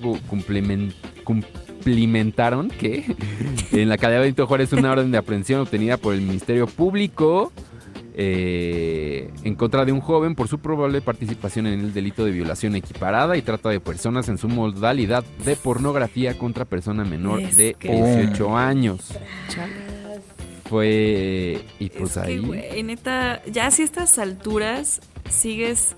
cumplimentaron 1.24 2.70
que 2.70 3.06
en 3.72 3.90
la 3.90 3.98
calidad 3.98 4.20
de 4.20 4.26
Benito 4.26 4.46
Juárez 4.48 4.72
una 4.74 4.92
orden 4.92 5.12
de 5.12 5.18
aprehensión 5.18 5.62
obtenida 5.62 5.98
por 5.98 6.14
el 6.14 6.22
Ministerio 6.22 6.68
Público 6.68 7.52
eh, 8.18 9.30
en 9.44 9.56
contra 9.56 9.84
de 9.86 9.92
un 9.92 10.00
joven 10.00 10.36
por 10.36 10.48
su 10.48 10.60
probable 10.60 11.02
participación 11.02 11.68
en 11.68 11.80
el 11.82 11.94
delito 11.94 12.24
de 12.24 12.32
violación 12.32 12.76
equiparada 12.76 13.36
y 13.36 13.42
trata 13.42 13.70
de 13.70 13.80
personas 13.82 14.30
en 14.30 14.38
su 14.38 14.48
modalidad 14.48 15.24
de 15.44 15.56
pornografía 15.58 16.38
contra 16.38 16.64
persona 16.66 17.04
menor 17.04 17.42
Es 17.42 17.58
de 17.58 17.74
que- 17.74 17.90
18 17.92 18.56
años. 18.58 19.12
Fue 20.70 21.62
y 21.80 21.90
pues 21.90 22.18
es 22.18 22.24
que, 22.24 22.30
ahí 22.30 22.38
güey, 22.40 22.84
neta, 22.84 23.42
ya 23.46 23.70
si 23.70 23.84
a 23.84 23.86
estas 23.86 24.18
alturas 24.18 25.00
sigues 25.30 25.96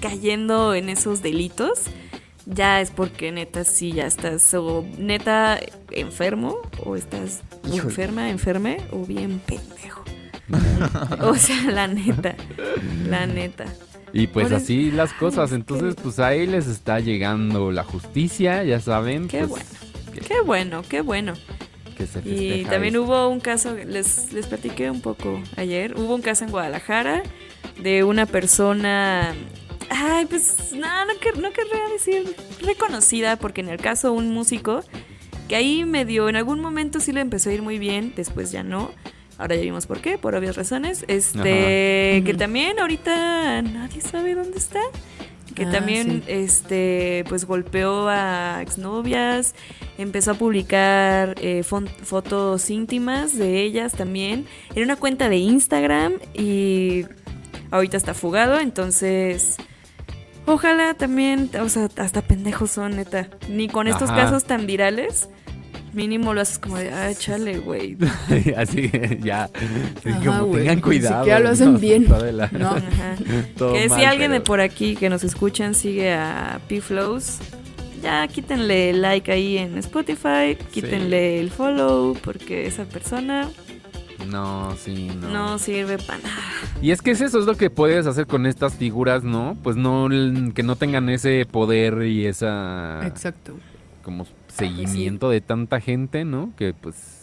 cayendo 0.00 0.74
en 0.74 0.88
esos 0.88 1.20
delitos, 1.22 1.82
ya 2.46 2.80
es 2.80 2.90
porque 2.90 3.32
neta 3.32 3.64
sí 3.64 3.92
ya 3.92 4.06
estás 4.06 4.54
o 4.54 4.84
neta 4.98 5.60
enfermo 5.90 6.56
o 6.84 6.96
estás 6.96 7.42
Híjole. 7.66 7.82
enferma, 7.82 8.30
enferme 8.30 8.78
o 8.92 9.04
bien 9.04 9.40
pendejo. 9.46 10.01
o 11.20 11.34
sea, 11.34 11.70
la 11.70 11.86
neta, 11.86 12.34
la 13.08 13.26
neta. 13.26 13.64
Y 14.12 14.26
pues 14.26 14.48
Por 14.48 14.56
así 14.56 14.90
las 14.90 15.12
cosas, 15.14 15.50
es 15.50 15.56
entonces 15.56 15.94
pues 16.02 16.18
ahí 16.18 16.46
les 16.46 16.66
está 16.66 17.00
llegando 17.00 17.72
la 17.72 17.82
justicia, 17.84 18.62
ya 18.64 18.78
saben. 18.80 19.28
Qué 19.28 19.46
pues, 19.46 19.50
bueno. 19.50 19.64
que- 20.12 20.20
Qué 20.20 20.40
bueno, 20.44 20.82
qué 20.88 21.00
bueno. 21.00 21.32
que 21.96 22.06
se 22.06 22.18
Y 22.24 22.64
también 22.64 22.94
esto. 22.94 23.04
hubo 23.04 23.28
un 23.28 23.40
caso, 23.40 23.74
les, 23.74 24.32
les 24.32 24.46
platiqué 24.46 24.90
un 24.90 25.00
poco 25.00 25.40
ayer, 25.56 25.94
hubo 25.98 26.14
un 26.14 26.20
caso 26.22 26.44
en 26.44 26.50
Guadalajara 26.50 27.22
de 27.82 28.04
una 28.04 28.26
persona, 28.26 29.34
ay, 29.88 30.26
pues 30.26 30.72
no, 30.74 31.04
no, 31.06 31.12
quer- 31.14 31.40
no 31.40 31.50
querría 31.52 31.88
decir 31.92 32.36
reconocida, 32.60 33.36
porque 33.36 33.62
en 33.62 33.68
el 33.70 33.78
caso 33.78 34.12
un 34.12 34.30
músico, 34.34 34.84
que 35.48 35.56
ahí 35.56 35.84
medio, 35.86 36.28
en 36.28 36.36
algún 36.36 36.60
momento 36.60 37.00
sí 37.00 37.12
le 37.12 37.20
empezó 37.22 37.48
a 37.48 37.54
ir 37.54 37.62
muy 37.62 37.78
bien, 37.78 38.12
después 38.14 38.52
ya 38.52 38.62
no. 38.62 38.90
Ahora 39.38 39.56
ya 39.56 39.62
vimos 39.62 39.86
por 39.86 40.00
qué, 40.00 40.18
por 40.18 40.34
obvias 40.34 40.56
razones. 40.56 41.04
Este, 41.08 42.16
Ajá. 42.18 42.24
que 42.24 42.34
también 42.38 42.78
ahorita 42.78 43.62
nadie 43.62 44.00
sabe 44.00 44.34
dónde 44.34 44.58
está. 44.58 44.80
Que 45.54 45.64
Ah, 45.66 45.70
también, 45.70 46.22
sí. 46.26 46.32
este, 46.32 47.24
pues 47.28 47.44
golpeó 47.44 48.08
a 48.08 48.60
exnovias, 48.62 49.54
empezó 49.98 50.30
a 50.30 50.34
publicar 50.34 51.34
eh, 51.42 51.62
fotos 51.62 52.70
íntimas 52.70 53.36
de 53.36 53.60
ellas 53.60 53.92
también 53.92 54.46
en 54.74 54.84
una 54.84 54.96
cuenta 54.96 55.28
de 55.28 55.36
Instagram 55.36 56.14
y 56.32 57.04
ahorita 57.70 57.98
está 57.98 58.14
fugado, 58.14 58.60
entonces 58.60 59.56
ojalá 60.46 60.94
también, 60.94 61.50
o 61.60 61.68
sea, 61.68 61.88
hasta 61.96 62.22
pendejos 62.22 62.70
son, 62.70 62.96
neta, 62.96 63.28
ni 63.50 63.68
con 63.68 63.88
estos 63.88 64.08
Ajá. 64.08 64.22
casos 64.22 64.44
tan 64.44 64.66
virales, 64.66 65.28
mínimo 65.92 66.32
lo 66.34 66.40
haces 66.40 66.58
como 66.58 66.76
de, 66.78 66.90
ah, 66.92 67.12
chale, 67.14 67.58
güey. 67.58 67.96
así 68.56 68.90
ya 69.22 69.44
Ajá, 70.04 70.24
como 70.24 70.54
tengan 70.56 70.76
ni 70.76 70.82
cuidado. 70.82 71.18
siquiera 71.22 71.40
lo 71.40 71.48
hacen 71.50 71.72
¿no? 71.74 71.78
bien. 71.78 72.06
La- 72.08 72.48
No. 72.52 72.70
Ajá. 72.70 73.16
todo 73.56 73.74
que 73.74 73.88
mal, 73.88 73.98
si 73.98 74.04
alguien 74.04 74.30
de 74.32 74.40
por 74.40 74.60
aquí 74.60 74.96
que 74.96 75.08
nos 75.10 75.24
escuchan 75.24 75.74
sigue 75.74 76.12
a 76.14 76.60
P-Flows, 76.68 77.38
ya 78.02 78.26
quítenle 78.28 78.92
like 78.94 79.30
ahí 79.30 79.58
en 79.58 79.78
Spotify, 79.78 80.56
quítenle 80.72 81.38
el 81.40 81.50
follow, 81.50 82.16
porque 82.24 82.66
esa 82.66 82.84
persona 82.84 83.48
No, 84.28 84.74
sí, 84.76 85.08
no. 85.20 85.28
no, 85.28 85.58
sirve 85.58 85.98
para 85.98 86.18
nada. 86.18 86.36
Y 86.80 86.90
es 86.90 87.00
que 87.00 87.12
es 87.12 87.20
eso 87.20 87.38
es 87.38 87.46
lo 87.46 87.56
que 87.56 87.70
puedes 87.70 88.06
hacer 88.08 88.26
con 88.26 88.46
estas 88.46 88.74
figuras, 88.74 89.22
¿no? 89.22 89.56
Pues 89.62 89.76
no 89.76 90.06
l- 90.06 90.52
que 90.52 90.62
no 90.64 90.74
tengan 90.76 91.08
ese 91.10 91.46
poder 91.46 92.02
y 92.04 92.26
esa 92.26 93.06
Exacto. 93.06 93.54
como 94.02 94.26
seguimiento 94.52 95.30
de 95.30 95.40
tanta 95.40 95.80
gente, 95.80 96.24
¿no? 96.24 96.52
Que 96.56 96.74
pues 96.74 97.21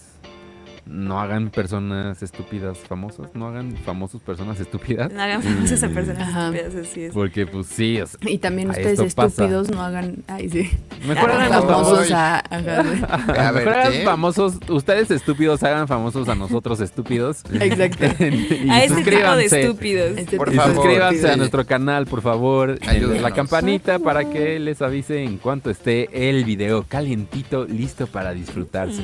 no 0.90 1.22
hagan 1.22 1.52
personas 1.52 2.22
estúpidas 2.24 2.78
famosas, 2.80 3.30
no 3.36 3.48
hagan 3.48 3.76
famosos 3.86 4.22
personas 4.22 4.60
estúpidas. 4.60 5.12
No 5.14 5.22
hagan 5.22 5.44
famosas 5.44 5.84
a 5.84 5.90
personas 5.90 6.28
Ajá. 6.28 6.48
estúpidas, 6.50 6.88
así 6.90 7.04
es. 7.04 7.14
Porque 7.14 7.46
pues 7.46 7.68
sí, 7.68 8.02
o 8.02 8.08
sea, 8.08 8.20
Y 8.30 8.40
también 8.40 8.72
ustedes 8.72 9.14
pasa. 9.14 9.28
estúpidos 9.44 9.70
no 9.70 9.84
hagan. 9.84 10.24
Ay, 10.28 10.50
sí. 10.50 10.70
mejor 11.08 11.32
hagan 11.32 11.62
famosos 11.62 12.10
famosos. 12.10 12.12
a. 12.12 12.40
A 12.40 13.52
ver, 13.52 13.66
Mejor 13.66 13.94
famosos, 14.04 14.54
ustedes 14.68 15.12
estúpidos 15.12 15.62
hagan 15.64 15.88
famosos 15.88 16.28
a 16.28 16.36
nosotros 16.36 16.80
estúpidos. 16.82 17.44
Exacto. 17.54 18.06
y 18.26 18.70
a 18.70 18.84
ese 18.84 19.04
tipo 19.04 19.36
de 19.36 19.46
estúpidos. 19.46 20.18
Este 20.18 20.38
Por 20.38 20.52
Y 20.54 20.56
favor. 20.58 20.74
suscríbanse 20.76 21.30
a 21.32 21.38
nuestro 21.38 21.66
canal, 21.66 22.08
por 22.08 22.22
favor. 22.22 22.78
en 22.82 22.90
Ayúdenos. 22.90 23.22
la 23.22 23.32
campanita 23.32 24.00
para 24.00 24.30
que 24.30 24.60
les 24.60 24.82
avise 24.82 25.24
en 25.24 25.38
cuanto 25.38 25.70
esté 25.70 26.30
el 26.30 26.44
video 26.46 26.84
calientito, 26.88 27.66
listo 27.66 28.08
para 28.08 28.34
disfrutarse. 28.34 29.04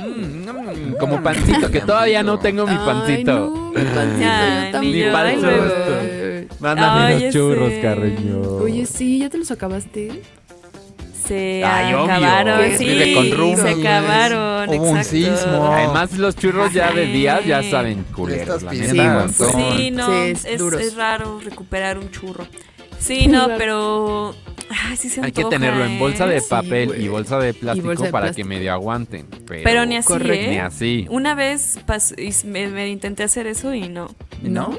Mm, 0.00 0.48
mm, 0.48 0.96
como 0.98 1.22
pancito, 1.34 1.70
que 1.70 1.80
todavía 1.80 2.22
no 2.22 2.38
tengo 2.38 2.66
mi 2.66 2.72
Ay, 2.72 2.86
pancito. 2.86 3.32
no, 3.32 3.70
mi 3.70 3.84
pancito, 3.84 4.28
Ay, 4.30 4.66
yo 4.66 4.72
también. 4.72 5.12
Mándame 6.60 7.04
Ay, 7.06 7.24
los 7.24 7.34
churros, 7.34 7.68
sé. 7.70 7.80
Carreño. 7.80 8.40
Oye, 8.40 8.86
sí, 8.86 9.18
¿ya 9.18 9.28
te 9.28 9.38
los 9.38 9.50
acabaste? 9.50 10.22
Se 11.26 11.64
Ay, 11.64 11.92
acabaron, 11.92 12.60
sí, 12.78 12.86
se 12.86 13.68
acabaron, 13.68 14.68
Hubo 14.68 14.90
un 14.90 14.96
exacto. 14.98 15.10
sismo. 15.10 15.72
Además, 15.72 16.12
los 16.18 16.36
churros 16.36 16.72
ya 16.72 16.92
de 16.92 17.06
día 17.06 17.40
ya 17.40 17.62
saben 17.64 18.04
culeros. 18.14 18.64
Sí. 18.70 18.84
Sí, 18.86 19.90
no, 19.90 20.06
Sí, 20.06 20.12
es, 20.30 20.44
es 20.44 20.60
es 20.60 20.94
raro 20.94 21.40
recuperar 21.44 21.98
un 21.98 22.10
churro. 22.12 22.46
Sí, 22.98 23.26
no, 23.28 23.48
pero... 23.58 24.34
Ay, 24.68 24.96
sí 24.96 25.08
se 25.08 25.20
Hay 25.22 25.30
que 25.30 25.42
antoja, 25.42 25.56
tenerlo 25.58 25.84
en 25.84 25.98
bolsa 25.98 26.26
de 26.26 26.38
¿eh? 26.38 26.40
Sí, 26.40 26.46
papel 26.50 26.88
güey. 26.88 27.04
y 27.04 27.08
bolsa 27.08 27.38
de 27.38 27.54
plástico 27.54 27.86
bolsa 27.86 28.04
de 28.06 28.10
para 28.10 28.26
plástico. 28.26 28.48
que 28.48 28.54
medio 28.56 28.72
aguanten. 28.72 29.26
Pero, 29.46 29.62
Pero 29.62 29.86
ni 29.86 29.96
así, 29.96 30.08
Correcto. 30.08 30.46
¿eh? 30.46 30.50
Ni 30.50 30.58
así. 30.58 31.06
Una 31.08 31.34
vez 31.36 31.78
pas- 31.86 32.14
y 32.18 32.46
me, 32.48 32.66
me 32.68 32.88
intenté 32.88 33.22
hacer 33.22 33.46
eso 33.46 33.72
y 33.74 33.88
no, 33.88 34.08
¿No? 34.42 34.76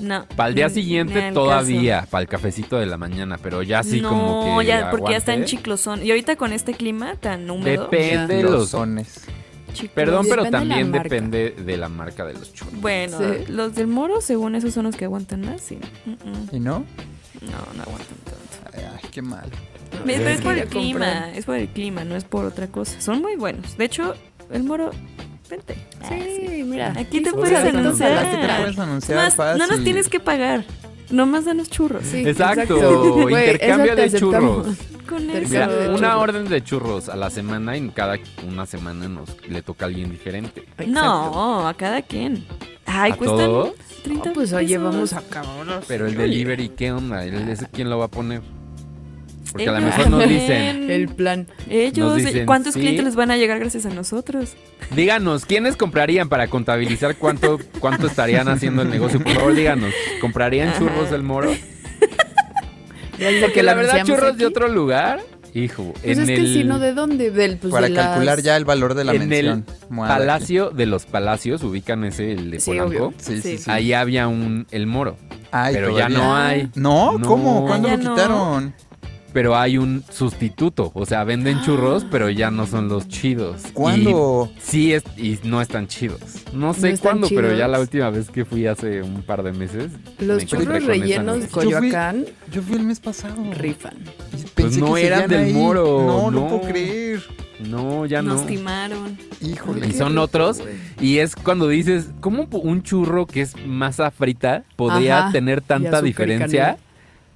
no. 0.00 0.26
Para 0.36 0.48
el 0.48 0.54
día 0.54 0.68
ni- 0.68 0.74
siguiente 0.74 1.32
todavía, 1.32 2.06
para 2.10 2.22
el 2.22 2.28
cafecito 2.28 2.78
de 2.78 2.86
la 2.86 2.96
mañana, 2.96 3.36
pero 3.42 3.62
ya 3.62 3.82
no, 3.82 4.08
como 4.08 4.58
que 4.60 4.66
ya, 4.66 4.90
porque 4.90 5.10
ya 5.12 5.18
está 5.18 5.32
en 5.34 5.40
aguante. 5.40 5.50
chiclosón. 5.56 6.02
Y 6.06 6.10
ahorita 6.10 6.36
con 6.36 6.52
este 6.54 6.72
clima 6.72 7.14
tan 7.16 7.50
húmedo. 7.50 7.88
Depende 7.90 8.42
Los 8.42 8.52
los... 8.52 8.68
sones. 8.70 9.20
chiclos- 9.74 9.90
Perdón, 9.94 10.26
pero 10.30 10.44
Depende 10.44 10.44
de 10.44 10.50
la 10.50 10.58
también 10.70 10.90
marca. 10.90 11.02
depende 11.02 11.50
de 11.50 11.76
la 11.76 11.88
marca 11.90 12.24
de 12.24 12.32
los 12.32 12.54
churros. 12.54 12.80
Bueno, 12.80 13.18
Sí. 13.18 13.52
los 13.52 13.74
del 13.74 13.86
moro, 13.86 14.22
según 14.22 14.54
esos 14.54 14.72
son 14.72 14.84
los 14.84 14.96
que 14.96 15.04
aguantan 15.04 15.42
más, 15.42 15.60
sí. 15.60 15.78
Mm, 16.06 16.10
mm. 16.12 16.56
¿Y 16.56 16.60
no? 16.60 16.84
No, 17.42 17.74
no 17.76 17.82
aguantan 17.82 18.18
tanto. 18.24 18.76
Ay, 18.76 18.84
ay, 18.94 19.08
qué 19.10 19.22
mal. 19.22 19.50
Pero 20.04 20.28
es 20.28 20.40
por 20.40 20.58
el 20.58 20.68
clima, 20.68 21.06
comprar. 21.06 21.28
es 21.36 21.44
por 21.44 21.56
el 21.56 21.68
clima, 21.68 22.04
no 22.04 22.16
es 22.16 22.24
por 22.24 22.44
otra 22.44 22.66
cosa. 22.68 23.00
Son 23.00 23.20
muy 23.20 23.36
buenos. 23.36 23.76
De 23.76 23.84
hecho, 23.84 24.14
el 24.50 24.62
moro, 24.62 24.90
vente. 25.48 25.76
Sí, 26.08 26.62
mira. 26.64 26.92
Aquí 26.96 27.20
te 27.20 27.32
puedes 27.32 27.58
anunciar. 27.58 28.10
letras. 28.24 28.60
puedes 28.60 28.78
anunciar 28.78 29.32
Más, 29.36 29.58
no 29.58 29.66
nos 29.66 29.82
tienes 29.84 30.08
que 30.08 30.20
pagar. 30.20 30.64
Nomás 31.10 31.44
danos 31.44 31.70
churros. 31.70 32.04
Sí, 32.04 32.24
Exacto, 32.26 33.12
Güey, 33.22 33.50
intercambio 33.50 33.94
de 33.96 34.10
churros. 34.12 34.66
Con 35.08 35.30
eso. 35.30 35.48
Mira, 35.48 35.68
de 35.68 35.88
una 35.88 35.96
churros. 35.98 36.22
orden 36.22 36.48
de 36.48 36.64
churros 36.64 37.08
a 37.08 37.14
la 37.14 37.30
semana 37.30 37.76
y 37.76 37.78
en 37.78 37.90
cada 37.90 38.16
una 38.46 38.66
semana 38.66 39.08
nos 39.08 39.30
le 39.48 39.62
toca 39.62 39.84
a 39.84 39.88
alguien 39.88 40.10
diferente. 40.10 40.64
No, 40.86 41.68
a 41.68 41.74
cada 41.74 42.02
quien. 42.02 42.44
Ay, 42.86 43.12
¿A 43.12 43.16
cuestan 43.16 43.38
todo? 43.46 43.74
30 44.04 44.28
No, 44.28 44.32
pues 44.34 44.52
oye, 44.52 44.68
pesos. 44.78 44.82
vamos 44.82 45.12
a 45.12 45.18
acabar. 45.18 45.80
Pero 45.88 46.06
el 46.06 46.16
delivery, 46.16 46.68
¿qué 46.70 46.92
onda? 46.92 47.24
¿El- 47.24 47.48
¿Ese 47.48 47.66
quién 47.72 47.90
lo 47.90 47.98
va 47.98 48.06
a 48.06 48.08
poner? 48.08 48.40
Porque 49.50 49.68
a 49.68 49.72
lo 49.72 49.80
mejor 49.80 50.10
nos 50.10 50.28
dicen, 50.28 50.90
El 50.90 51.08
plan. 51.08 51.46
Ellos, 51.70 52.16
dicen, 52.16 52.44
¿cuántos 52.46 52.74
sí. 52.74 52.80
clientes 52.80 53.04
les 53.04 53.16
van 53.16 53.30
a 53.30 53.36
llegar 53.36 53.58
gracias 53.58 53.86
a 53.86 53.90
nosotros? 53.90 54.54
díganos, 54.94 55.46
¿quiénes 55.46 55.76
comprarían 55.76 56.28
para 56.28 56.46
contabilizar 56.48 57.16
cuánto, 57.16 57.58
cuánto 57.80 58.06
estarían 58.06 58.48
haciendo 58.48 58.82
el 58.82 58.90
negocio? 58.90 59.20
Por 59.22 59.32
favor, 59.32 59.54
díganos, 59.54 59.92
¿comprarían 60.20 60.68
Ajá. 60.68 60.78
churros 60.78 61.10
del 61.10 61.22
moro? 61.22 61.52
Ya 63.18 63.50
que 63.50 63.62
la 63.62 63.72
verdad, 63.74 64.04
churros 64.04 64.36
de 64.36 64.44
otro 64.46 64.68
lugar, 64.68 65.20
hijo, 65.64 65.92
Pues 65.92 66.04
en 66.04 66.20
es 66.22 66.26
que 66.26 66.34
el 66.36 66.52
si 66.52 66.64
no, 66.64 66.78
¿de 66.78 66.92
dónde? 66.92 67.30
Del, 67.30 67.56
pues, 67.58 67.72
Para 67.72 67.88
de 67.88 67.94
calcular 67.94 68.36
las- 68.36 68.44
ya 68.44 68.56
el 68.56 68.64
valor 68.64 68.94
de 68.94 69.04
la 69.04 69.12
en 69.14 69.22
el 69.22 69.28
mención. 69.28 69.66
Moada. 69.88 70.16
Palacio 70.18 70.70
de 70.70 70.86
los 70.86 71.06
Palacios, 71.06 71.62
ubican 71.62 72.04
ese, 72.04 72.32
el 72.32 72.50
de 72.50 72.60
Sí, 72.60 72.70
Polanco. 72.70 72.88
obvio. 72.88 73.14
Sí, 73.18 73.36
sí, 73.36 73.42
Sí. 73.42 73.58
sí. 73.58 73.70
Ahí 73.70 73.92
había 73.92 74.28
un, 74.28 74.66
el 74.70 74.86
moro, 74.86 75.16
Ay, 75.52 75.74
pero 75.74 75.96
ya 75.96 76.08
no 76.08 76.36
hay. 76.36 76.70
No, 76.74 77.18
No. 77.18 77.26
¿cómo? 77.26 77.66
¿Cuándo 77.66 77.88
Ya 77.88 77.96
lo 77.96 78.02
no. 78.28 78.72
Pero 79.36 79.54
hay 79.54 79.76
un 79.76 80.02
sustituto, 80.10 80.92
o 80.94 81.04
sea, 81.04 81.22
venden 81.24 81.60
churros, 81.60 82.06
pero 82.10 82.30
ya 82.30 82.50
no 82.50 82.66
son 82.66 82.88
los 82.88 83.06
chidos. 83.06 83.64
¿Cuándo? 83.74 84.50
Y 84.56 84.60
sí, 84.62 84.92
es, 84.94 85.04
y 85.18 85.38
no 85.44 85.60
están 85.60 85.88
chidos. 85.88 86.20
No 86.54 86.72
sé 86.72 86.96
cuándo, 86.96 87.28
pero 87.28 87.54
ya 87.54 87.68
la 87.68 87.78
última 87.78 88.08
vez 88.08 88.30
que 88.30 88.46
fui 88.46 88.66
hace 88.66 89.02
un 89.02 89.20
par 89.20 89.42
de 89.42 89.52
meses. 89.52 89.92
Los 90.20 90.38
me 90.38 90.46
churros 90.46 90.84
rellenos 90.86 91.34
de 91.34 91.40
noticia. 91.42 91.62
Yo 91.64 91.78
fui- 91.78 91.90
Coyoacán 91.90 92.24
Yo 92.50 92.62
fui 92.62 92.76
el 92.76 92.84
mes 92.84 92.98
pasado. 92.98 93.34
rifan. 93.52 93.92
Pensé 94.54 94.80
no 94.80 94.94
que 94.94 95.06
eran 95.06 95.28
del 95.28 95.44
ahí. 95.44 95.52
Moro, 95.52 96.02
No, 96.06 96.30
no, 96.30 96.40
no. 96.40 96.48
puedo 96.48 96.72
creer. 96.72 97.22
No, 97.68 98.06
ya 98.06 98.22
no. 98.22 98.36
Nos 98.36 98.46
timaron. 98.46 99.18
Híjole. 99.42 99.86
Y 99.86 99.92
son 99.92 100.16
otros. 100.16 100.62
Y 100.98 101.18
es 101.18 101.36
cuando 101.36 101.68
dices, 101.68 102.06
¿cómo 102.20 102.48
un 102.52 102.82
churro 102.82 103.26
que 103.26 103.42
es 103.42 103.54
masa 103.66 104.10
frita 104.10 104.64
podría 104.76 105.24
Ajá, 105.24 105.32
tener 105.32 105.60
tanta 105.60 106.00
diferencia? 106.00 106.78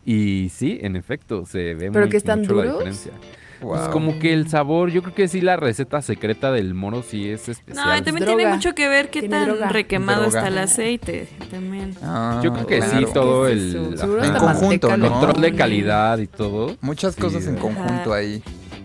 Y 0.04 0.48
sí, 0.54 0.78
en 0.82 0.96
efecto, 0.96 1.44
se 1.46 1.74
ve 1.74 1.90
¿Pero 1.92 2.00
muy, 2.06 2.08
que 2.10 2.16
están 2.16 2.40
mucho 2.40 2.54
la 2.54 2.62
duros? 2.62 2.78
diferencia. 2.78 3.12
Wow. 3.60 3.76
Pues 3.76 3.88
como 3.88 4.18
que 4.18 4.32
el 4.32 4.48
sabor, 4.48 4.90
yo 4.90 5.02
creo 5.02 5.14
que 5.14 5.28
sí 5.28 5.42
la 5.42 5.54
receta 5.56 6.00
secreta 6.00 6.50
del 6.50 6.72
moro 6.72 7.02
sí 7.02 7.28
es 7.28 7.46
especial. 7.46 7.86
No, 7.88 7.94
y 7.98 8.00
también 8.00 8.24
Droga. 8.24 8.38
tiene 8.38 8.54
mucho 8.54 8.74
que 8.74 8.88
ver 8.88 9.10
qué 9.10 9.20
Tiene 9.20 9.36
tan 9.36 9.48
droga. 9.48 9.68
requemado 9.68 10.22
Droga. 10.22 10.38
está 10.38 10.48
el 10.48 10.56
aceite. 10.58 11.28
También. 11.50 11.94
Ah, 12.02 12.40
Yo 12.42 12.54
creo 12.54 12.66
que 12.66 12.78
claro. 12.78 13.06
sí, 13.06 13.12
todo 13.12 13.46
¿Qué 13.46 13.52
es 13.52 13.74
el 13.74 13.94
hasta 14.00 14.38
conjunto, 14.38 14.88
control 14.88 15.42
de 15.42 15.54
calidad 15.54 16.16
y 16.18 16.26
todo. 16.26 16.74
Muchas 16.80 17.14
Sí, 17.16 17.20
cosas 17.20 17.46
en 17.46 17.56
conjunto 17.56 18.12
Ajá. 18.12 18.16
ahí. 18.16 18.42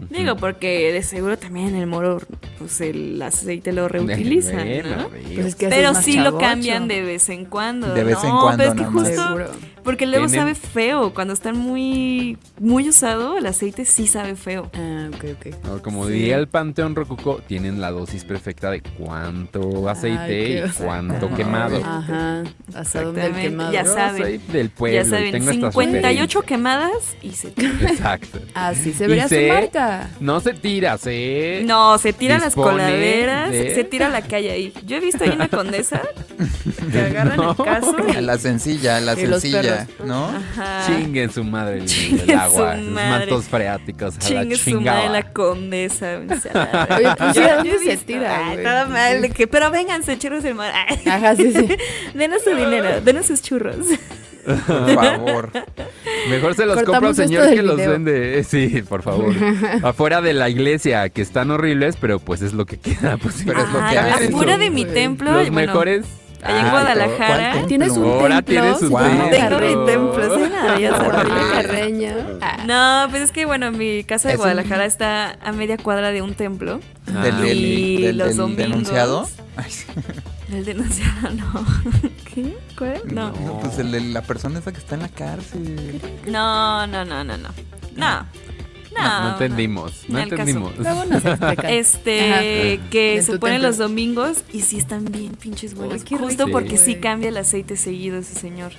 Digo, 0.10 0.36
porque 0.38 0.92
de 0.92 1.04
seguro 1.04 1.38
también 1.38 1.76
el 1.76 1.88
moro, 1.88 2.22
pues 2.60 2.80
el 2.82 3.22
aceite 3.22 3.72
lo 3.74 3.88
reutilizan, 3.88 4.58
¿no? 4.84 5.10
Pues 5.10 5.46
es 5.48 5.56
que 5.56 5.68
Pero 5.70 5.94
sí 5.96 6.18
lo 6.18 6.26
chavocho. 6.26 6.38
cambian 6.46 6.88
de 6.88 7.02
vez 7.02 7.30
en 7.30 7.46
cuando. 7.46 7.94
De 7.94 8.04
vez 8.04 8.18
en 8.24 8.30
No, 8.30 8.42
cuando 8.42 8.58
pero 8.64 8.72
es 8.72 8.78
que 8.80 8.86
justo 8.86 9.10
Seguro. 9.24 9.52
porque 9.84 10.06
luego 10.06 10.26
Tienen- 10.28 10.40
sabe 10.42 10.56
feo. 10.56 11.14
Cuando 11.14 11.34
están 11.34 11.58
muy, 11.58 12.38
muy 12.60 12.88
usado, 12.90 13.38
el 13.38 13.46
aceite 13.46 13.86
sí 13.86 14.08
sabe 14.08 14.36
feo. 14.36 14.70
Ah, 14.74 15.10
ok, 15.14 15.26
ok. 15.40 15.56
No, 15.66 15.82
Como 15.82 16.06
Sí. 16.08 16.14
diría 16.14 16.38
el 16.38 16.48
Panteón 16.48 16.96
Rococo, 16.96 17.42
tienen 17.48 17.80
la 17.82 17.92
dosis 17.92 18.24
perfecta 18.24 18.72
de 18.72 18.82
cuánto 18.82 19.88
aceite 19.90 20.28
qué 20.28 20.66
y 20.68 20.70
cuánto 20.84 21.28
Ay. 21.30 21.36
quemado. 21.36 21.78
Ajá. 21.78 22.44
Hasta 22.76 23.02
dónde 23.04 23.22
el 23.22 23.28
Exactamente, 23.28 23.42
quemado. 23.42 23.72
ya 23.74 23.84
Yo 23.84 23.94
saben. 23.94 24.22
soy 24.24 24.38
del 24.52 24.70
pueblo 24.70 24.96
ya 25.02 25.08
y 25.08 25.10
saben, 25.10 25.32
tengo 25.32 25.52
estas 25.52 25.74
58 25.74 26.42
quemadas 26.42 27.16
y 27.22 27.32
se. 27.32 27.48
Exacto. 27.58 28.40
Así 28.54 28.94
se 28.94 29.06
Y 29.06 29.08
vería 29.08 29.24
su 29.24 29.30
sé- 29.36 29.48
No 30.20 30.40
se 30.40 30.54
tira, 30.54 30.98
se... 30.98 31.62
No, 31.66 31.98
se 31.98 32.14
tira 32.14 32.38
las 32.40 32.56
coladeras, 32.56 33.52
de- 33.52 33.76
se 33.76 33.84
tira 33.84 34.10
la 34.10 34.22
calle 34.22 34.52
ahí. 34.52 34.74
Yo 34.86 34.98
he 34.98 35.00
visto 35.00 35.24
ahí 35.24 35.32
una 35.32 35.48
condesa 35.48 36.02
que 36.92 37.00
agarran 37.02 37.38
No. 37.38 37.52
el 37.52 37.58
caso 37.66 37.96
y... 38.08 38.22
La 38.22 38.38
sencilla, 38.38 39.00
la 39.02 39.14
Y 39.14 39.18
sencilla. 39.18 39.88
¿no? 40.04 40.28
Ajá. 40.28 40.86
Chinguen 40.88 41.32
su 41.32 41.44
madre 41.44 41.78
el, 41.80 41.86
Chingue 41.86 42.24
el 42.34 42.40
agua, 42.40 42.76
su 42.76 42.82
los 42.82 42.92
madre. 42.92 43.10
mantos 43.20 43.46
freáticos, 43.46 44.18
Chingue 44.20 44.56
su 44.58 44.82
madre 44.82 45.10
la 45.10 45.24
condesa. 45.34 46.18
Oye, 46.98 47.10
pues 47.18 47.36
Yo- 47.36 47.44
¿a 47.60 47.64
yo 47.64 47.74
se 47.84 47.98
tira, 47.98 48.48
ay, 48.50 48.58
mal, 48.90 49.34
que, 49.34 49.48
pero 49.48 49.72
vénganse, 49.72 50.18
churros 50.18 50.44
del 50.44 50.56
mar. 50.56 50.72
Ay, 50.88 51.00
Ajá, 51.08 51.36
sí, 51.36 51.52
sí. 51.54 51.68
Denos 52.14 52.44
su 52.44 52.50
dinero, 52.56 53.02
denos 53.02 53.26
sus 53.26 53.42
churros. 53.42 53.78
Por 54.46 54.96
favor. 54.96 55.50
Mejor 56.30 56.56
se 56.56 56.66
los 56.66 56.76
compra 56.76 56.86
Cortamos 56.94 57.16
señor 57.18 57.50
que 57.50 57.62
los 57.64 57.76
video. 57.78 57.92
vende. 57.92 58.44
Sí, 58.44 58.84
por 58.88 59.02
favor. 59.04 59.34
Afuera 59.84 60.22
de 60.22 60.34
la 60.34 60.50
iglesia, 60.50 61.10
que 61.10 61.22
están 61.22 61.52
horribles, 61.52 61.98
pero 62.00 62.20
pues 62.20 62.42
es 62.42 62.54
lo 62.54 62.66
que 62.66 62.78
queda. 62.78 63.18
Pues, 63.18 63.44
Pero 63.46 63.62
es 63.64 63.70
lo 63.72 63.82
Ay, 63.82 63.94
que 63.94 64.00
hay. 64.00 64.28
afuera 64.28 64.58
de 64.58 64.70
mi 64.70 64.86
templo, 64.86 65.32
Los 65.32 65.50
bueno, 65.50 65.68
mejores. 65.74 66.06
allá 66.44 66.60
en 66.60 66.66
Ah, 66.68 66.72
Guadalajara. 66.72 67.52
¿cuál 67.54 67.66
Tienes 67.68 67.92
un 67.94 68.04
Ahora 68.06 68.42
templo. 68.42 68.62
tienes 68.62 68.80
sí, 68.80 68.88
templo. 68.88 69.30
Tengo 69.30 69.80
mi 69.82 69.86
templo. 69.86 70.26
Ah, 72.42 72.58
No, 72.68 73.10
pues 73.10 73.24
es 73.24 73.32
que 73.32 73.46
bueno, 73.46 73.72
mi 73.72 74.04
casa 74.04 74.30
de 74.30 74.36
un- 74.36 74.40
Guadalajara 74.42 74.86
está 74.86 75.38
a 75.44 75.52
media 75.52 75.78
cuadra 75.78 76.12
de 76.12 76.22
un 76.22 76.36
templo. 76.36 76.80
Ah. 77.14 77.24
Del, 77.24 77.42
del- 77.42 77.58
Y 77.58 78.02
del- 78.04 78.18
los 78.18 78.36
domingos. 78.36 78.58
denunciado. 78.64 79.28
Del 80.50 80.66
denunciado, 80.66 81.32
no. 81.32 81.66
¿Qué? 82.34 82.58
¿Cuál? 82.78 83.02
No. 83.14 83.32
No, 83.32 83.60
pues 83.60 83.80
el 83.80 83.92
de 83.92 84.02
la 84.02 84.22
persona 84.22 84.60
esa 84.60 84.72
que 84.72 84.80
está 84.80 84.96
en 84.96 85.02
la 85.02 85.10
cárcel. 85.10 86.02
No, 86.28 86.86
no, 86.88 87.04
no, 87.04 87.24
no, 87.24 87.38
no. 87.38 87.50
No. 87.96 88.26
No, 88.98 89.04
No, 89.04 89.24
no 89.24 89.32
entendimos, 89.34 90.06
no 90.08 90.16
caso. 90.20 90.30
entendimos. 90.30 90.74
Este, 91.68 92.76
Ajá. 92.78 92.90
que 92.90 93.22
se 93.22 93.38
ponen 93.38 93.56
templo. 93.56 93.68
los 93.70 93.78
domingos 93.78 94.38
y 94.54 94.62
sí 94.62 94.78
están 94.78 95.06
bien 95.06 95.34
pinches 95.34 95.76
buenos. 95.76 96.04
Qué 96.04 96.18
Justo 96.18 96.46
rico. 96.46 96.58
porque 96.58 96.78
sí 96.78 96.96
cambia 96.96 97.30
el 97.30 97.38
aceite 97.38 97.76
seguido 97.78 98.18
ese 98.20 98.36
señor. 98.40 98.72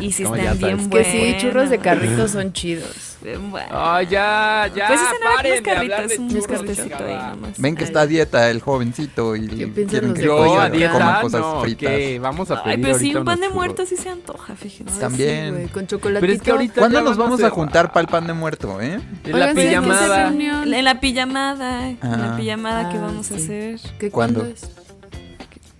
Y 0.00 0.12
sí 0.12 0.22
están 0.24 0.58
bien 0.58 0.78
sabes. 0.78 0.88
Que 0.88 0.88
buenos. 0.88 1.12
sí, 1.12 1.36
churros 1.38 1.70
de 1.70 1.78
carritos 1.78 2.30
son 2.32 2.52
chidos. 2.52 3.08
Buenos. 3.22 3.70
Ay, 3.72 4.06
ya, 4.08 4.68
ya. 4.74 4.88
Pues 4.88 5.00
no 5.00 5.06
no 5.30 5.36
paren 5.36 5.62
carrito, 5.62 5.94
es 5.96 6.18
un 6.18 6.28
churros, 6.28 6.46
cortecito 6.48 6.96
ahí 7.04 7.14
nomás. 7.30 7.58
Ven 7.58 7.76
que 7.76 7.84
está 7.84 8.00
a 8.00 8.06
dieta 8.06 8.50
el 8.50 8.60
jovencito 8.60 9.36
y 9.36 9.46
¿Qué 9.46 9.66
piensan 9.68 9.86
quieren 9.86 10.14
que 10.14 10.22
Yo 10.22 10.36
Coyoacán? 10.38 10.60
a 10.60 10.68
coman 10.68 10.72
dieta, 10.72 11.20
cosas 11.22 11.40
no, 11.40 11.60
fritas. 11.62 11.88
¿qué? 11.90 12.18
Vamos 12.18 12.50
a 12.50 12.64
pedir 12.64 12.76
Ay, 12.78 12.82
pero 12.82 12.98
sí, 12.98 13.04
ahorita 13.06 13.18
un 13.20 13.24
pan 13.24 13.40
de 13.40 13.48
muerto 13.50 13.86
sí 13.86 13.96
se 13.96 14.08
antoja, 14.08 14.56
fíjense. 14.56 14.98
También. 15.00 15.66
sí, 15.66 15.72
con 15.72 15.86
chocolatito. 15.86 16.20
Pero 16.20 16.32
es 16.32 16.42
que 16.42 16.50
ahorita 16.50 16.80
¿Cuándo 16.80 17.00
nos 17.00 17.16
vamos 17.16 17.42
a 17.44 17.50
juntar 17.50 17.92
para 17.92 18.00
el 18.02 18.08
pan 18.08 18.26
de 18.26 18.32
muerto, 18.32 18.80
eh? 18.80 18.98
En 19.24 19.38
la 19.38 19.46
Oigan, 19.50 19.54
pijamada. 19.54 20.28
En 20.28 20.84
la 20.84 21.00
pijamada, 21.00 21.88
en 21.90 21.98
la 22.02 22.32
Ah. 22.32 22.36
pijamada 22.36 22.88
que 22.90 22.96
Ah, 22.98 23.02
vamos 23.02 23.30
a 23.30 23.36
sí. 23.38 23.42
hacer. 23.44 23.80
¿Qué 23.98 24.10
¿Cuándo? 24.10 24.40
cuándo 24.40 24.54
es? 24.54 24.70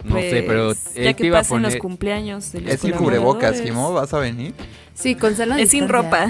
No 0.05 0.17
sé, 0.17 0.45
pero 0.47 0.67
Pues, 0.67 0.97
él 0.97 1.05
ya 1.05 1.13
que 1.15 1.27
iba 1.27 1.39
a 1.39 1.41
pasen 1.43 1.57
poner... 1.57 1.73
los 1.73 1.81
cumpleaños 1.81 2.53
de 2.53 2.61
los 2.63 2.73
Es 2.75 2.81
sin 2.81 2.93
cubrebocas. 2.93 3.61
Jimo, 3.61 3.93
¿vas 3.93 4.13
a 4.15 4.19
venir? 4.19 4.53
Sí, 4.95 5.15
con 5.15 5.35
sana 5.37 5.61
Es 5.61 5.71
sin 5.71 5.89
ropa. 5.89 6.25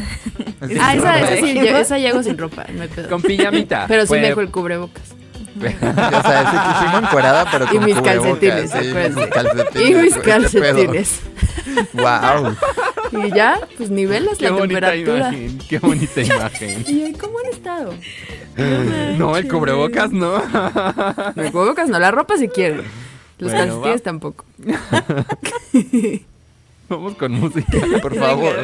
Es 0.60 0.68
sin 0.68 0.78
Ah, 0.80 0.94
esa, 0.94 1.12
ropa. 1.18 1.30
esa 1.32 1.46
sí, 1.46 1.54
yo- 1.66 1.76
esa 1.78 1.98
llego 1.98 2.22
sin 2.22 2.38
ropa, 2.38 2.66
no 2.72 2.82
hay 2.82 2.88
pedo. 2.88 3.08
Con 3.08 3.22
pijamita. 3.22 3.84
Pero 3.88 4.02
sí 4.02 4.08
Fue- 4.08 4.20
me 4.20 4.28
dejo 4.28 4.40
el 4.40 4.50
cubrebocas. 4.50 5.02
O 5.54 6.22
sea, 6.22 6.84
es 6.86 6.90
que 6.90 6.96
encuerada, 7.06 7.46
pero 7.52 7.66
Y 7.66 7.76
con 7.76 7.84
mis 7.84 7.94
cubrebocas, 7.94 8.38
calcetines, 8.40 8.70
sí, 8.70 8.78
mis 9.20 9.26
calcetines. 9.28 9.90
Y 9.90 9.94
mis 9.94 10.16
calcetines. 10.16 11.20
Wow. 11.92 12.56
Y 13.26 13.30
ya, 13.34 13.60
pues 13.76 13.90
nivelas 13.90 14.38
Qué 14.38 14.44
la 14.46 14.52
bonita 14.52 14.90
temperatura. 14.90 15.28
imagen, 15.28 15.58
qué 15.68 15.78
bonita 15.78 16.20
imagen. 16.22 16.84
Y 16.88 17.12
¿cómo 17.12 17.38
han 17.40 17.46
estado? 17.52 17.94
No, 19.18 19.36
el 19.36 19.48
cubrebocas 19.48 20.12
no. 20.12 20.36
El 21.36 21.52
cubrebocas 21.52 21.88
no, 21.88 21.98
la 21.98 22.10
ropa 22.10 22.36
si 22.36 22.48
quieren. 22.48 22.82
Los 23.38 23.50
Bueno, 23.52 23.66
calcetines 23.82 24.00
va. 24.00 24.04
tampoco. 24.04 24.44
Vamos 26.88 27.14
con 27.14 27.32
música. 27.32 27.78
Por 28.02 28.14
favor. 28.16 28.54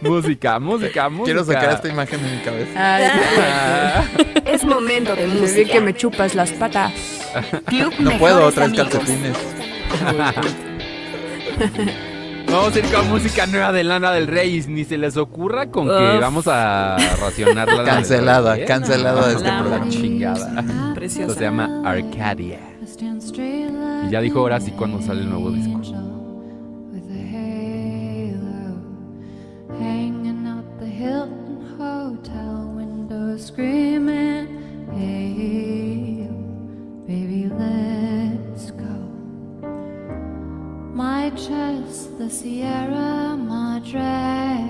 música, 0.00 0.58
música, 0.58 1.08
música. 1.08 1.24
Quiero 1.24 1.44
sacar 1.44 1.72
esta 1.74 1.88
imagen 1.88 2.22
de 2.22 2.30
mi 2.36 2.42
cabeza. 2.42 2.70
Ay, 2.96 3.04
Ah, 3.38 4.04
Es 4.44 4.64
momento 4.64 5.14
de 5.14 5.26
música. 5.28 5.72
que 5.72 5.80
me 5.80 5.94
chupas 5.94 6.34
las 6.34 6.50
patas. 6.52 6.92
Club 7.66 7.92
No 8.00 8.18
puedo, 8.18 8.50
traes 8.52 8.72
calcetines. 8.74 9.36
Vamos 12.56 12.74
a 12.74 12.78
ir 12.78 12.86
con 12.86 13.10
música 13.10 13.46
nueva 13.46 13.70
de 13.70 13.84
Lana 13.84 14.12
del 14.12 14.26
Rey. 14.26 14.64
Ni 14.66 14.84
se 14.84 14.96
les 14.96 15.18
ocurra 15.18 15.70
con 15.70 15.88
que 15.88 15.92
Uf. 15.92 16.20
vamos 16.22 16.48
a 16.48 16.96
racionar 17.20 17.68
la 17.70 17.84
Cancelada, 17.84 18.64
cancelada 18.64 19.28
de 19.28 19.34
este 19.34 19.46
La 19.46 19.58
programa. 19.60 19.88
Chingada. 19.90 20.60
Esto 20.60 20.94
Preciosa. 20.94 21.34
se 21.34 21.40
llama 21.42 21.82
Arcadia. 21.84 22.58
Y 24.06 24.10
ya 24.10 24.22
dijo 24.22 24.38
ahora 24.38 24.58
sí 24.58 24.70
cuando 24.70 25.02
sale 25.02 25.20
el 25.20 25.28
nuevo 25.28 25.50
disco. 25.50 25.76
with 26.92 27.10
a 27.10 27.22
halo 27.30 28.80
hanging 29.78 30.46
out 30.46 30.64
the 30.80 30.86
Hilton 30.86 31.76
Hotel 31.78 32.74
window, 32.74 33.36
screaming. 33.36 34.46
my 40.96 41.28
chest, 41.30 42.16
the 42.16 42.30
Sierra 42.30 43.36
Madre, 43.36 44.64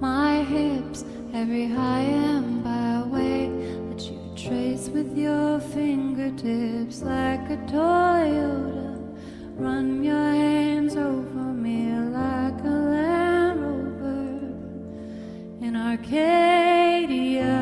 my 0.00 0.42
hips, 0.42 1.04
every 1.34 1.66
high 1.66 2.00
and 2.00 2.64
by 2.64 3.02
way 3.02 3.50
that 3.90 4.00
you 4.08 4.18
trace 4.34 4.88
with 4.88 5.14
your 5.14 5.60
fingertips 5.60 7.02
like 7.02 7.50
a 7.50 7.58
Toyota. 7.68 8.96
Run 9.56 10.02
your 10.02 10.16
hands 10.16 10.96
over 10.96 11.52
me 11.52 11.90
like 11.92 12.58
a 12.64 12.76
Land 12.94 13.60
Rover 13.60 14.40
in 15.60 15.76
Arcadia. 15.76 17.52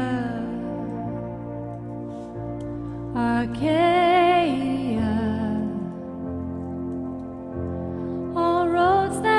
Arcadia. 3.17 4.84
all 8.45 8.69
roads 8.69 9.19
that 9.23 9.34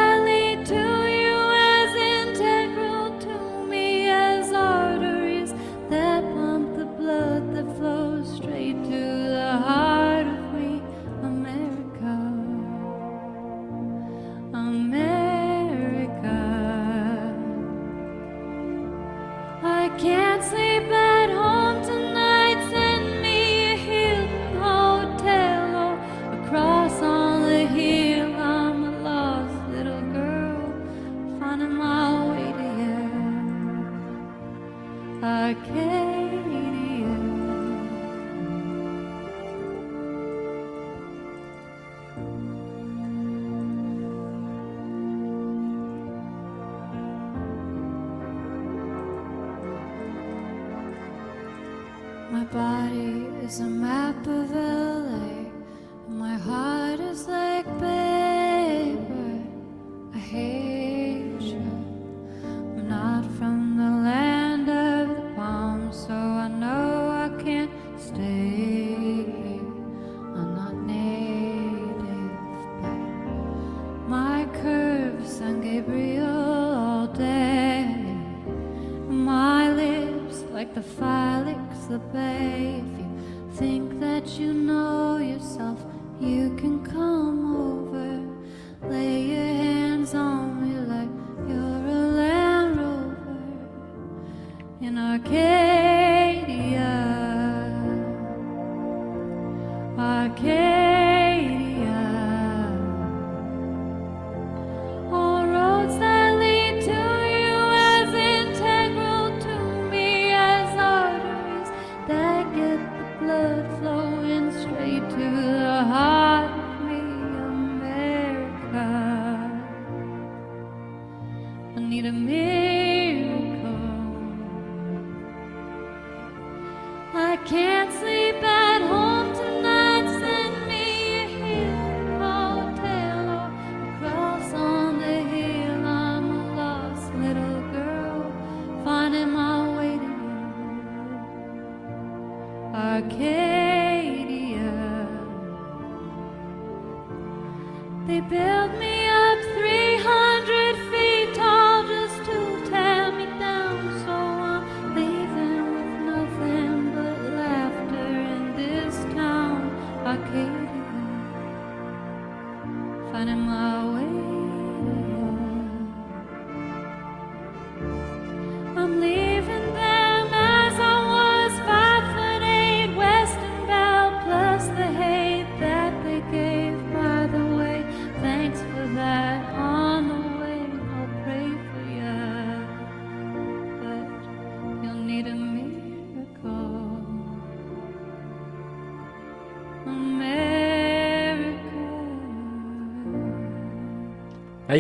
can't 127.45 127.91
sleep 127.93 128.14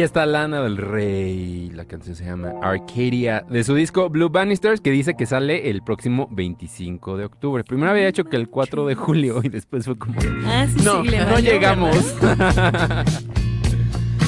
está 0.05 0.25
Lana 0.25 0.61
del 0.61 0.77
Rey. 0.77 1.69
La 1.73 1.85
canción 1.85 2.15
se 2.15 2.23
llama 2.25 2.53
Arcadia. 2.61 3.43
De 3.49 3.63
su 3.63 3.75
disco 3.75 4.09
Blue 4.09 4.29
Bannisters, 4.29 4.79
que 4.79 4.91
dice 4.91 5.15
que 5.17 5.25
sale 5.25 5.69
el 5.69 5.81
próximo 5.81 6.27
25 6.31 7.17
de 7.17 7.25
octubre. 7.25 7.63
Primero 7.63 7.91
había 7.91 8.07
hecho 8.07 8.23
que 8.25 8.37
el 8.37 8.47
4 8.49 8.85
de 8.85 8.95
julio 8.95 9.41
y 9.43 9.49
después 9.49 9.85
fue 9.85 9.97
como. 9.97 10.15
Ah, 10.45 10.65
sí, 10.69 10.83
No, 10.83 11.03
sí, 11.03 11.09
le 11.09 11.19
no 11.19 11.31
valió, 11.31 11.51
llegamos. 11.51 11.97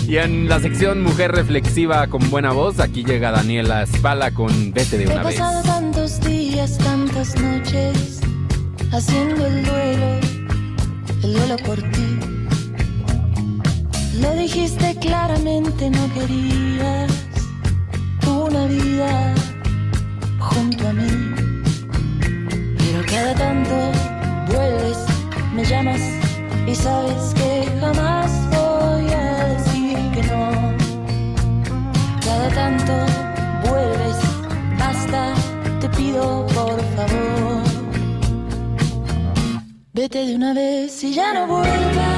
y 0.07 0.17
en 0.17 0.47
la 0.49 0.59
sección 0.59 1.01
Mujer 1.01 1.32
Reflexiva 1.32 2.07
con 2.07 2.30
buena 2.30 2.51
voz, 2.51 2.80
aquí 2.80 3.03
llega 3.03 3.32
Daniela 3.32 3.86
Spala 3.86 4.32
con 4.32 4.71
Vete 4.73 4.97
de 4.97 5.03
He 5.03 5.07
una 5.07 5.23
vez. 5.23 5.36
pasado 5.39 5.63
tantos 5.63 6.19
días, 6.21 6.78
tantas 6.80 7.39
noches, 7.41 8.21
haciendo 8.91 9.45
el 9.45 9.63
duelo, 9.63 10.19
el 11.23 11.34
duelo 11.34 11.55
por 11.65 11.78
ti. 11.78 12.17
Lo 14.22 14.34
dijiste 14.34 14.95
claramente, 14.95 15.91
no 15.91 16.11
querías 16.13 17.11
una 18.28 18.65
vida 18.65 19.36
junto 20.39 20.88
a 20.88 20.93
mí. 20.93 21.36
Pero 22.80 23.05
cada 23.05 23.36
tanto 23.36 23.76
vuelves, 24.47 24.97
me 25.53 25.63
llamas 25.63 26.01
y 26.65 26.74
sabes 26.74 27.34
que 27.36 27.70
jamás 27.80 28.32
voy 28.49 29.13
a 29.13 29.45
decir 29.53 29.97
que 30.13 30.24
no. 30.24 30.49
Cada 32.26 32.49
tanto 32.49 32.93
vuelves, 33.70 34.18
basta, 34.80 35.36
te 35.80 35.89
pido 35.89 36.47
por 36.47 36.82
favor. 36.95 37.63
Vete 39.93 40.26
de 40.26 40.36
una 40.36 40.53
vez 40.53 41.03
y 41.03 41.13
ya 41.13 41.34
no 41.34 41.45
vuelvas. 41.45 42.16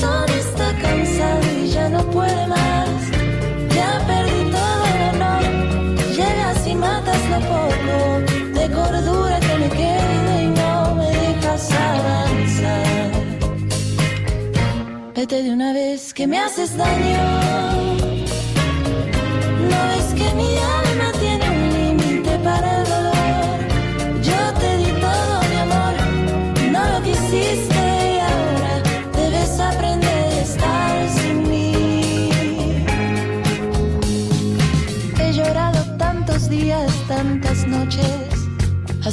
Corazón 0.00 0.30
está 0.38 0.72
cansado 0.80 1.40
y 1.62 1.68
ya 1.68 1.88
no 1.88 2.02
puede 2.10 2.46
más. 2.46 2.88
Ya 3.74 4.02
perdí 4.06 4.50
todo 4.50 4.84
el 4.94 5.14
honor. 5.14 5.42
Llegas 6.14 6.66
y 6.66 6.74
matas 6.74 7.20
lo 7.30 7.40
poco 7.40 8.58
de 8.58 8.70
cordura 8.70 9.40
que 9.40 9.58
me 9.58 9.68
queda 9.68 10.42
y 10.42 10.46
no 10.48 10.94
me 10.94 11.06
dejas 11.06 11.70
avanzar. 11.72 13.10
Vete 15.14 15.42
de 15.42 15.50
una 15.50 15.72
vez 15.72 16.14
que 16.14 16.26
me 16.26 16.38
haces 16.38 16.76
daño. 16.76 17.18
No 19.70 19.92
es 19.98 20.06
que 20.14 20.34
mi 20.34 20.56
alma 20.56 20.89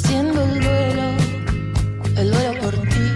haciendo 0.08 0.42
el 0.42 0.60
duelo, 0.60 1.02
el 2.16 2.30
duelo 2.30 2.60
por 2.62 2.74
ti. 2.88 3.06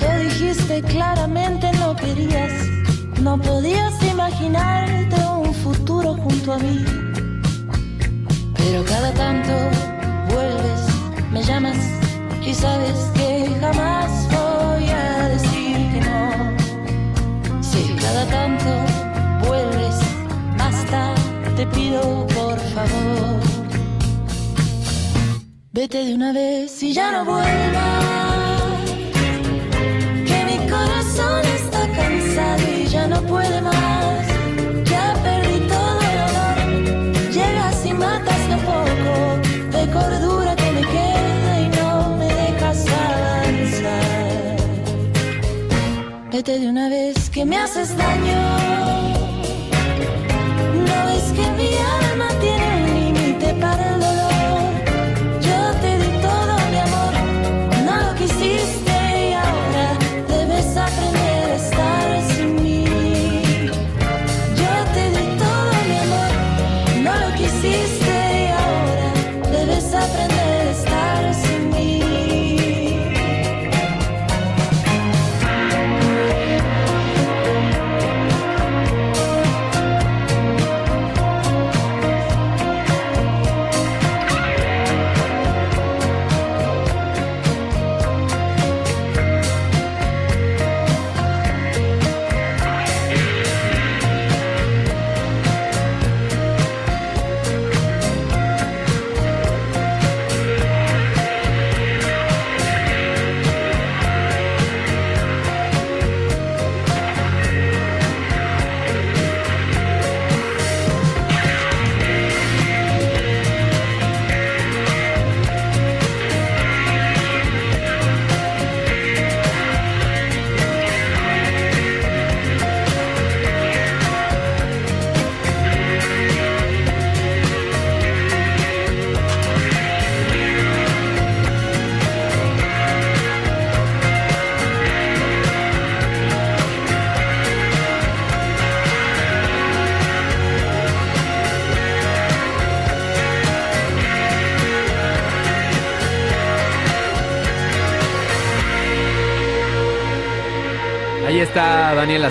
Lo 0.00 0.18
dijiste 0.18 0.82
claramente, 0.82 1.70
no 1.78 1.94
querías, 1.94 2.52
no 3.20 3.38
podías 3.38 4.02
imaginarte 4.02 5.16
un 5.26 5.54
futuro 5.54 6.14
junto 6.14 6.54
a 6.54 6.58
mí. 6.58 6.84
Pero 8.56 8.84
cada 8.84 9.12
tanto 9.12 9.52
vuelves, 10.34 10.80
me 11.30 11.40
llamas 11.44 11.78
y 12.44 12.52
sabes 12.52 12.96
que 13.14 13.48
jamás 13.60 14.10
voy 14.32 14.88
a 14.88 15.28
decir 15.28 15.76
que 15.92 16.00
no. 16.00 17.62
Si 17.62 17.94
cada 17.94 18.26
tanto 18.26 18.70
vuelves, 19.46 19.94
basta, 20.58 21.14
te 21.54 21.64
pido 21.68 22.26
por 22.26 22.58
favor. 22.74 23.49
Vete 25.80 26.04
de 26.04 26.14
una 26.14 26.30
vez 26.34 26.82
y 26.82 26.92
ya 26.92 27.10
no 27.10 27.24
vuelvas. 27.24 28.82
Que 30.28 30.44
mi 30.44 30.58
corazón 30.68 31.40
está 31.56 31.88
cansado 31.96 32.62
y 32.70 32.86
ya 32.86 33.06
no 33.06 33.22
puede 33.22 33.62
más. 33.62 34.26
Ya 34.84 35.14
perdí 35.22 35.58
todo 35.60 36.00
el 36.10 36.18
honor. 36.26 37.32
Llegas 37.32 37.86
y 37.86 37.94
matas 37.94 38.40
lo 38.50 38.58
poco 38.58 39.38
de 39.74 39.90
cordura 39.90 40.54
que 40.54 40.70
me 40.70 40.82
queda 40.82 41.60
y 41.62 41.68
no 41.78 42.16
me 42.18 42.26
dejas 42.26 42.86
avanzar. 43.08 44.56
Vete 46.30 46.58
de 46.58 46.68
una 46.68 46.90
vez 46.90 47.30
que 47.30 47.46
me 47.46 47.56
haces 47.56 47.96
daño. 47.96 48.69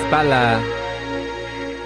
Está. 0.03 0.59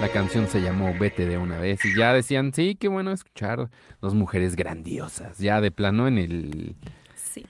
La 0.00 0.08
canción 0.12 0.46
se 0.48 0.60
llamó 0.60 0.92
Vete 0.98 1.26
de 1.26 1.38
una 1.38 1.58
vez. 1.58 1.84
Y 1.84 1.96
ya 1.96 2.12
decían, 2.12 2.52
sí, 2.52 2.76
qué 2.78 2.88
bueno 2.88 3.12
escuchar 3.12 3.70
dos 4.00 4.14
mujeres 4.14 4.56
grandiosas. 4.56 5.38
Ya 5.38 5.60
de 5.60 5.70
plano 5.70 6.06
en 6.08 6.18
el. 6.18 6.76
Sí. 7.14 7.46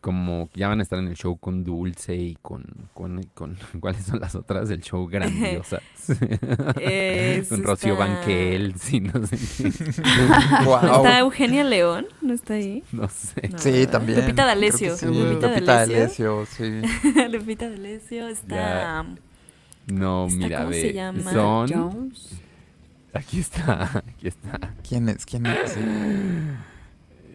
Como 0.00 0.48
ya 0.54 0.68
van 0.68 0.80
a 0.80 0.82
estar 0.82 0.98
en 0.98 1.06
el 1.08 1.14
show 1.14 1.36
con 1.38 1.64
Dulce 1.64 2.14
y 2.16 2.36
con. 2.42 2.64
con, 2.94 3.22
con- 3.34 3.56
¿Cuáles 3.80 4.04
son 4.04 4.20
las 4.20 4.34
otras 4.34 4.68
del 4.68 4.82
show 4.82 5.06
grandiosas? 5.06 5.82
Es 6.80 7.48
con 7.48 7.62
Rocío 7.62 7.92
esta- 7.94 8.04
Banquel, 8.06 8.74
sí, 8.78 9.00
no 9.00 9.24
sé 9.26 9.36
qué. 9.36 10.02
¿No 10.02 10.64
Wow. 10.66 10.96
está 10.96 11.18
Eugenia 11.20 11.64
León? 11.64 12.06
¿No 12.20 12.34
está 12.34 12.54
ahí? 12.54 12.82
No 12.92 13.08
sé. 13.08 13.48
No, 13.48 13.58
Sí, 13.58 13.86
también. 13.86 14.20
Lupita 14.20 14.44
D'Alessio. 14.44 14.96
sí, 14.96 15.06
Lupita 15.06 15.48
Lupita 15.48 15.74
D'Alessio. 15.86 16.44
D'Alessio, 16.44 16.46
sí. 16.46 17.28
Lupita 17.30 17.68
D'Alessio 17.70 18.28
está... 18.28 18.56
Ya. 18.56 19.06
No, 19.86 20.26
Está, 20.26 20.38
mira, 20.38 20.58
¿cómo 20.58 20.70
ve. 20.70 20.80
se 20.80 20.92
llama? 20.92 21.32
Son. 21.32 21.68
Jones. 21.68 22.40
Aquí 23.12 23.40
está, 23.40 24.02
aquí 24.08 24.28
está. 24.28 24.74
¿Quién 24.88 25.08
es? 25.08 25.26
¿Quién 25.26 25.46
es? 25.46 25.76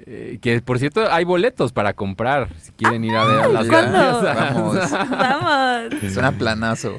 Eh, 0.09 0.39
que 0.41 0.61
por 0.61 0.79
cierto, 0.79 1.11
hay 1.11 1.25
boletos 1.25 1.73
para 1.73 1.91
comprar 1.91 2.47
si 2.61 2.71
quieren 2.71 3.03
ir 3.03 3.13
a 3.13 3.25
ver 3.25 3.39
a 3.41 3.47
las 3.49 3.67
¿cuándo? 3.67 3.97
Vamos. 4.23 4.91
Vamos. 4.91 6.13
Suena 6.13 6.31
planazo. 6.31 6.97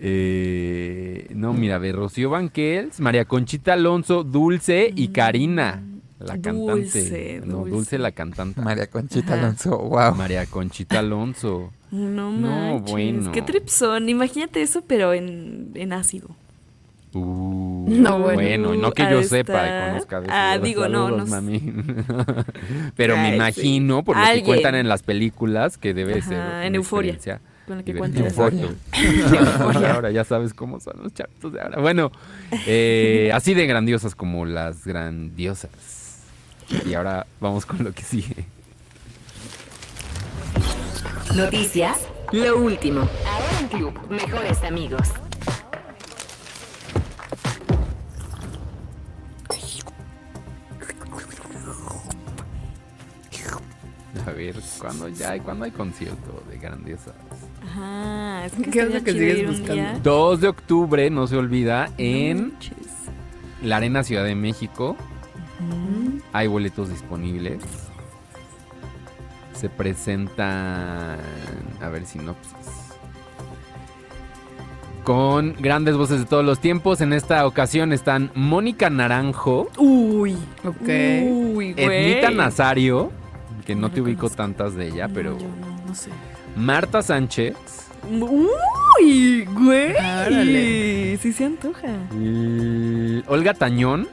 Eh, 0.00 1.28
no, 1.30 1.52
mira, 1.52 1.78
ve 1.78 1.92
Rocío 1.92 2.30
Banquels, 2.30 2.98
María 2.98 3.26
Conchita 3.26 3.74
Alonso, 3.74 4.24
Dulce 4.24 4.92
y 4.92 5.08
Karina, 5.08 5.84
la 6.18 6.34
cantante. 6.34 6.58
Dulce, 6.72 7.42
no, 7.44 7.56
Dulce. 7.58 7.70
Dulce 7.70 7.98
la 7.98 8.12
cantante. 8.12 8.60
María 8.60 8.86
Conchita 8.88 9.34
Ajá. 9.34 9.42
Alonso, 9.44 9.78
wow. 9.78 10.14
María 10.14 10.46
Conchita 10.46 10.98
Alonso. 10.98 11.72
No 11.90 12.30
No, 12.32 12.74
manches. 12.78 12.90
bueno. 12.92 13.32
Qué 13.32 13.42
tripsón. 13.42 14.08
Imagínate 14.08 14.60
eso, 14.62 14.82
pero 14.86 15.14
en, 15.14 15.70
en 15.74 15.92
ácido. 15.92 16.28
Uh, 17.14 17.86
No, 17.88 18.18
bueno. 18.18 18.34
bueno, 18.42 18.74
no 18.74 18.92
que 18.92 19.02
yo 19.10 19.22
sepa 19.22 19.64
y 19.66 19.90
conozca. 19.90 20.22
Ah, 20.28 20.58
digo, 20.62 20.88
no, 20.88 21.04
Saludos, 21.06 21.28
no 21.30 21.34
mami. 21.36 21.58
Pero 22.96 23.16
me 23.16 23.22
Ay, 23.22 23.30
sí. 23.30 23.36
imagino, 23.36 24.04
por 24.04 24.16
lo 24.16 24.22
que 24.22 24.28
Alguien. 24.28 24.46
cuentan 24.46 24.74
en 24.74 24.88
las 24.88 25.02
películas, 25.02 25.78
que 25.78 25.94
debe 25.94 26.18
Ajá, 26.18 26.28
ser. 26.28 26.66
en 26.66 26.74
Euforia. 26.74 27.16
Con 27.66 27.78
lo 27.78 27.84
que 27.84 27.94
cuentas. 27.94 28.22
Exacto. 28.26 28.74
ahora 29.94 30.10
ya 30.10 30.24
sabes 30.24 30.52
cómo 30.52 30.80
son 30.80 31.02
los 31.02 31.14
chavitos 31.14 31.50
de 31.52 31.60
ahora. 31.62 31.80
Bueno, 31.80 32.12
eh, 32.66 33.30
así 33.32 33.54
de 33.54 33.66
grandiosas 33.66 34.14
como 34.14 34.44
las 34.44 34.84
grandiosas. 34.86 35.70
Y 36.84 36.94
ahora 36.94 37.26
vamos 37.40 37.64
con 37.66 37.82
lo 37.84 37.92
que 37.92 38.02
sigue. 38.02 38.44
Noticias. 41.34 41.98
Lo 42.32 42.58
último. 42.58 43.00
Ahora 43.00 43.60
en 43.60 43.68
Club 43.68 43.94
Mejores 44.10 44.62
Amigos. 44.64 45.08
A 54.26 54.30
ver, 54.32 54.56
¿cuándo 54.78 55.08
ya 55.08 55.30
hay, 55.30 55.40
cuándo 55.40 55.64
hay 55.64 55.70
concierto 55.70 56.42
de 56.50 56.58
grandiosas? 56.58 57.14
Ajá. 57.64 58.44
Es 58.46 58.52
que 58.52 58.70
¿Qué 58.70 58.80
es 58.80 58.94
lo 58.94 59.02
que 59.02 59.12
sigues 59.12 59.46
buscando? 59.46 59.72
día. 59.74 60.00
2 60.02 60.40
de 60.40 60.48
octubre, 60.48 61.10
no 61.10 61.26
se 61.26 61.36
olvida, 61.36 61.90
en 61.98 62.52
la 63.62 63.76
Arena 63.78 64.02
Ciudad 64.04 64.24
de 64.24 64.34
México. 64.34 64.96
Mm. 65.60 66.18
Hay 66.32 66.46
boletos 66.46 66.88
disponibles. 66.90 67.62
Se 69.52 69.68
presentan. 69.68 71.18
A 71.80 71.88
ver, 71.88 72.06
sinopsis. 72.06 72.52
Con 75.04 75.54
grandes 75.58 75.96
voces 75.96 76.20
de 76.20 76.26
todos 76.26 76.44
los 76.44 76.60
tiempos. 76.60 77.00
En 77.00 77.12
esta 77.12 77.46
ocasión 77.46 77.92
están 77.92 78.30
Mónica 78.34 78.90
Naranjo, 78.90 79.68
Uy. 79.78 80.36
Ok. 80.64 80.76
Uy. 81.56 81.74
Ednita 81.76 82.30
Nazario, 82.30 83.10
que 83.66 83.74
no 83.74 83.82
No 83.82 83.90
te 83.90 84.02
ubico 84.02 84.28
tantas 84.28 84.74
de 84.74 84.88
ella, 84.88 85.08
No, 85.08 85.14
pero. 85.14 85.38
yo 85.38 85.46
no, 85.48 85.86
no 85.88 85.94
sé. 85.94 86.10
Marta 86.56 87.00
Sánchez. 87.02 87.56
Uy, 88.10 89.44
güey. 89.46 89.92
Órale. 89.92 91.16
Sí 91.18 91.32
se 91.32 91.46
antoja. 91.46 91.88
y 92.14 93.22
Olga 93.28 93.54
Tañón. 93.54 94.08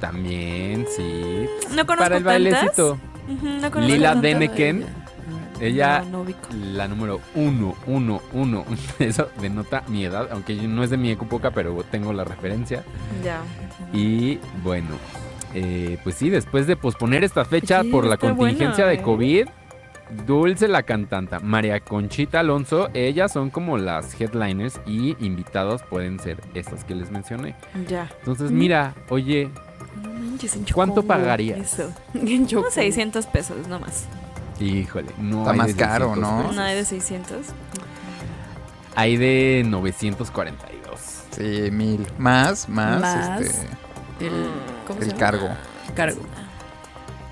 También, 0.00 0.86
sí. 0.88 1.46
No 1.74 1.86
conozco 1.86 2.04
Para 2.04 2.16
el 2.18 2.24
tantas. 2.24 2.24
bailecito. 2.24 2.98
No 3.42 3.70
conozco 3.70 3.80
Lila. 3.80 4.14
Deneken. 4.14 4.84
Ella, 5.58 6.00
No, 6.00 6.10
no 6.10 6.20
ubico. 6.20 6.40
la 6.52 6.86
número 6.86 7.20
uno, 7.34 7.74
uno, 7.86 8.20
uno. 8.34 8.64
Eso 8.98 9.30
denota 9.40 9.82
mi 9.88 10.04
edad, 10.04 10.28
aunque 10.30 10.54
no 10.54 10.84
es 10.84 10.90
de 10.90 10.98
mi 10.98 11.10
época, 11.12 11.50
pero 11.50 11.82
tengo 11.90 12.12
la 12.12 12.24
referencia. 12.24 12.84
Ya. 13.24 13.40
Y 13.92 14.38
bueno, 14.62 14.90
eh, 15.54 15.98
pues 16.04 16.16
sí, 16.16 16.28
después 16.28 16.66
de 16.66 16.76
posponer 16.76 17.24
esta 17.24 17.46
fecha 17.46 17.80
Sí, 17.82 17.88
por 17.88 18.04
la 18.04 18.18
contingencia 18.18 18.84
de 18.86 18.94
¿eh? 18.96 19.02
COVID, 19.02 19.46
Dulce 20.24 20.68
la 20.68 20.84
cantanta, 20.84 21.40
María 21.40 21.80
Conchita 21.80 22.38
Alonso, 22.38 22.90
ellas 22.94 23.32
son 23.32 23.50
como 23.50 23.76
las 23.76 24.14
headliners 24.20 24.78
y 24.86 25.16
invitados 25.24 25.82
pueden 25.82 26.20
ser 26.20 26.40
estas 26.54 26.84
que 26.84 26.94
les 26.94 27.10
mencioné. 27.10 27.56
Ya. 27.88 28.08
Entonces, 28.20 28.52
mira, 28.52 28.94
oye, 29.08 29.50
No 30.02 30.10
manches, 30.10 30.56
en 30.56 30.64
¿Cuánto 30.64 31.02
pagarías? 31.02 31.58
Eso. 31.58 31.90
En 32.14 32.26
Como 32.46 32.46
Choco. 32.46 32.70
600 32.70 33.26
pesos, 33.26 33.68
no 33.68 33.78
más. 33.80 34.04
híjole, 34.60 35.10
no 35.18 35.38
Está 35.40 35.50
hay 35.52 35.56
más 35.58 35.66
de 35.68 35.74
caro, 35.76 36.06
600 36.14 36.18
¿no? 36.32 36.38
pesos. 36.40 36.56
No 36.56 36.62
hay 36.62 36.74
de 36.76 36.84
600. 36.84 37.46
Hay 38.94 39.16
de 39.16 39.62
942. 39.66 41.00
Sí, 41.30 41.70
mil. 41.70 42.06
Más, 42.18 42.68
más, 42.68 43.00
Más. 43.00 43.40
este, 43.42 43.66
El, 44.20 44.32
¿cómo 44.86 44.98
se 45.00 45.04
el 45.04 45.10
llama? 45.10 45.20
cargo. 45.20 45.48
Cargo. 45.94 46.20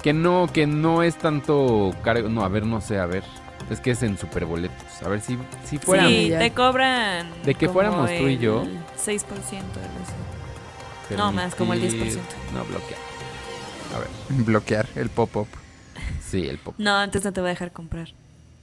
Que 0.02 0.12
no, 0.12 0.46
que 0.52 0.66
no 0.66 1.02
es 1.02 1.16
tanto 1.16 1.94
cargo. 2.02 2.28
No, 2.28 2.44
a 2.44 2.48
ver, 2.48 2.66
no 2.66 2.82
sé, 2.82 2.98
a 2.98 3.06
ver. 3.06 3.24
Es 3.70 3.80
que 3.80 3.92
es 3.92 4.02
en 4.02 4.18
superboletos. 4.18 5.02
A 5.02 5.08
ver 5.08 5.22
si, 5.22 5.38
si 5.64 5.78
fuera. 5.78 6.06
Sí, 6.06 6.28
ya. 6.28 6.38
te 6.38 6.50
cobran. 6.52 7.28
De 7.44 7.54
que 7.54 7.64
como 7.66 7.72
fuéramos 7.74 8.10
tú 8.10 8.28
y 8.28 8.36
yo. 8.36 8.60
el 8.62 8.76
6% 9.02 9.22
algo 9.22 9.24
no, 11.16 11.32
más, 11.32 11.54
como 11.54 11.72
el 11.74 11.82
10%. 11.82 12.18
No, 12.54 12.64
bloquear. 12.64 13.00
A 13.94 13.98
ver. 13.98 14.08
Bloquear 14.44 14.88
el 14.96 15.08
pop-up. 15.10 15.46
Sí, 16.26 16.46
el 16.46 16.58
pop. 16.58 16.74
No, 16.78 17.02
entonces 17.02 17.24
no 17.26 17.32
te 17.32 17.40
voy 17.40 17.48
a 17.48 17.52
dejar 17.52 17.72
comprar. 17.72 18.08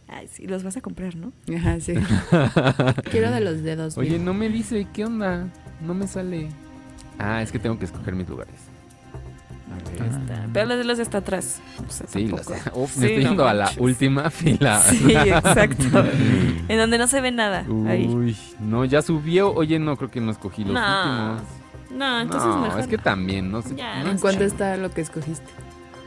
Ay, 0.09 0.27
sí, 0.31 0.45
los 0.45 0.63
vas 0.63 0.75
a 0.75 0.81
comprar, 0.81 1.15
¿no? 1.15 1.31
Ajá, 1.57 1.79
sí. 1.79 1.93
Quiero 3.11 3.31
de 3.31 3.39
los 3.41 3.61
dedos. 3.63 3.97
Oye, 3.97 4.09
bien. 4.09 4.25
no 4.25 4.33
me 4.33 4.49
dice, 4.49 4.87
¿qué 4.93 5.05
onda? 5.05 5.47
No 5.81 5.93
me 5.93 6.07
sale. 6.07 6.49
Ah, 7.17 7.41
es 7.41 7.51
que 7.51 7.59
tengo 7.59 7.77
que 7.79 7.85
escoger 7.85 8.13
mis 8.15 8.27
lugares. 8.27 8.55
A 9.71 9.89
ver. 10.03 10.11
Está- 10.11 10.47
Pero 10.51 10.65
los 10.65 10.77
de 10.79 10.83
los 10.83 10.97
de 10.97 11.03
hasta 11.03 11.19
atrás. 11.19 11.61
O 11.87 11.89
sea, 11.91 12.07
Sí, 12.07 12.27
las- 12.27 12.45
tampoco. 12.45 12.79
Uf, 12.81 12.97
me 12.97 13.07
Sí, 13.07 13.13
estoy 13.13 13.23
no 13.23 13.29
yendo 13.29 13.47
a 13.47 13.53
la 13.53 13.71
última 13.77 14.29
fila. 14.29 14.81
Sí, 14.81 15.13
exacto. 15.13 16.03
en 16.67 16.77
donde 16.77 16.97
no 16.97 17.07
se 17.07 17.21
ve 17.21 17.31
nada. 17.31 17.65
Ahí. 17.87 18.05
Uy, 18.07 18.35
no, 18.59 18.83
ya 18.83 19.01
subió. 19.01 19.53
Oye, 19.53 19.79
no, 19.79 19.95
creo 19.95 20.11
que 20.11 20.19
no 20.19 20.31
escogí 20.31 20.65
los 20.65 20.73
No, 20.73 20.81
últimos. 21.35 21.60
No, 21.93 22.19
entonces 22.21 22.47
no, 22.49 22.61
mejor. 22.61 22.79
es 22.79 22.87
que 22.87 22.97
no. 22.97 23.03
también, 23.03 23.51
no 23.51 23.61
sé. 23.61 23.75
Ya, 23.75 24.01
¿En 24.01 24.17
cuánto 24.17 24.43
está 24.43 24.77
lo 24.77 24.89
que 24.91 25.01
escogiste? 25.01 25.45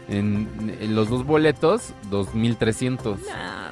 En, 0.08 0.76
en 0.80 0.94
los 0.94 1.08
dos 1.08 1.24
boletos, 1.24 1.94
2300. 2.10 3.18
No, 3.18 3.24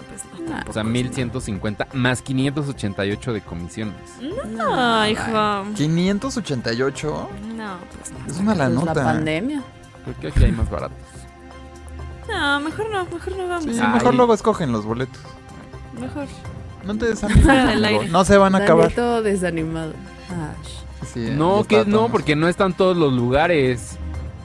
pues 0.08 0.40
no. 0.48 0.54
Ah, 0.54 0.64
O 0.68 0.72
sea, 0.72 0.82
tampoco. 0.82 0.88
1150 0.90 1.88
más 1.92 2.22
588 2.22 3.32
de 3.34 3.40
comisiones. 3.42 3.94
No, 4.50 5.06
hijo. 5.08 5.64
588. 5.74 7.28
No, 7.56 7.76
pues 7.96 8.12
no. 8.12 8.26
Es 8.32 8.38
una 8.38 8.54
la 8.54 8.64
Pues 8.66 8.76
la 8.76 8.84
nota. 8.94 9.04
pandemia. 9.04 9.62
Creo 10.04 10.16
que 10.20 10.28
aquí 10.28 10.44
hay 10.44 10.52
más 10.52 10.70
baratos. 10.70 10.96
No, 12.28 12.60
mejor 12.60 12.90
no, 12.90 13.04
mejor 13.04 13.36
no 13.36 13.48
vamos. 13.48 13.64
Sí, 13.64 13.78
Ay. 13.80 13.92
mejor 13.94 14.14
luego 14.14 14.32
escogen 14.34 14.72
los 14.72 14.84
boletos. 14.84 15.20
Mejor. 16.00 16.26
No 16.84 16.96
te 16.96 17.06
desanimes. 17.06 18.10
No 18.10 18.24
se 18.24 18.36
van 18.38 18.54
a 18.54 18.58
acabar. 18.58 18.90
todo 18.92 19.22
desanimado. 19.22 19.92
Ah, 20.30 20.52
Sí, 21.06 21.30
No, 21.32 21.64
que 21.64 21.84
no, 21.84 22.08
porque 22.10 22.36
no 22.36 22.48
están 22.48 22.72
todos 22.74 22.96
los 22.96 23.12
lugares. 23.12 23.98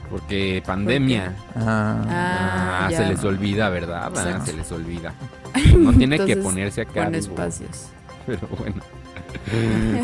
Porque 0.10 0.64
pandemia. 0.66 1.36
Ah, 1.56 2.02
Ah, 2.08 2.86
Ah, 2.86 2.92
ya. 2.92 2.98
se 3.00 3.06
les 3.10 3.24
olvida, 3.26 3.70
¿verdad? 3.70 4.04
Ah, 4.06 4.08
Exacto. 4.10 4.46
se 4.46 4.54
les 4.54 4.72
olvida. 4.72 5.14
No 5.78 5.92
tiene 5.94 6.20
que 6.26 6.38
ponerse 6.38 6.82
acá. 6.82 7.06
Con 7.06 7.16
espacios. 7.16 7.88
Pero 8.26 8.48
bueno. 8.58 8.82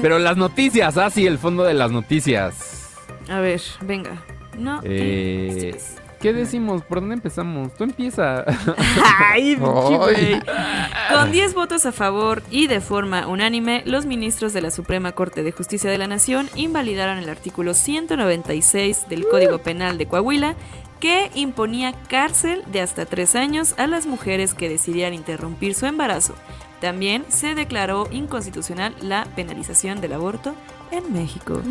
Pero 0.02 0.20
las 0.20 0.38
noticias, 0.38 0.98
ah, 0.98 1.10
sí, 1.10 1.26
el 1.26 1.38
fondo 1.38 1.64
de 1.64 1.74
las 1.74 1.92
noticias. 1.92 2.92
A 3.30 3.40
ver, 3.40 3.62
venga. 3.82 4.22
No. 4.58 4.82
Eh, 4.84 5.50
empieces. 5.72 5.96
¿Qué 6.24 6.32
decimos? 6.32 6.84
¿Por 6.84 7.02
dónde 7.02 7.16
empezamos? 7.16 7.74
Tú 7.76 7.84
empieza. 7.84 8.46
Ay, 9.34 9.56
güey. 9.56 10.40
Con 11.12 11.34
10 11.34 11.54
votos 11.54 11.86
a 11.86 11.92
favor 11.92 12.42
y 12.50 12.68
de 12.68 12.80
forma 12.80 13.28
unánime, 13.28 13.84
los 13.86 14.06
ministros 14.06 14.54
de 14.54 14.62
la 14.62 14.72
Suprema 14.72 15.12
Corte 15.12 15.44
de 15.44 15.52
Justicia 15.52 15.92
de 15.92 15.98
la 15.98 16.08
Nación 16.08 16.50
invalidaron 16.56 17.18
el 17.18 17.28
artículo 17.28 17.74
196 17.74 19.10
del 19.10 19.28
Código 19.28 19.58
Penal 19.58 19.98
de 19.98 20.06
Coahuila 20.06 20.56
que 21.02 21.30
imponía 21.36 21.94
cárcel 22.08 22.64
de 22.72 22.80
hasta 22.80 23.06
tres 23.06 23.36
años 23.36 23.76
a 23.78 23.86
las 23.88 24.06
mujeres 24.06 24.54
que 24.54 24.70
decidieran 24.70 25.14
interrumpir 25.14 25.76
su 25.76 25.88
embarazo 25.88 26.36
También 26.80 27.26
se 27.28 27.54
declaró 27.54 28.08
inconstitucional 28.12 28.96
la 29.02 29.28
penalización 29.36 30.00
del 30.00 30.14
aborto 30.14 30.56
en 30.98 31.12
México. 31.14 31.62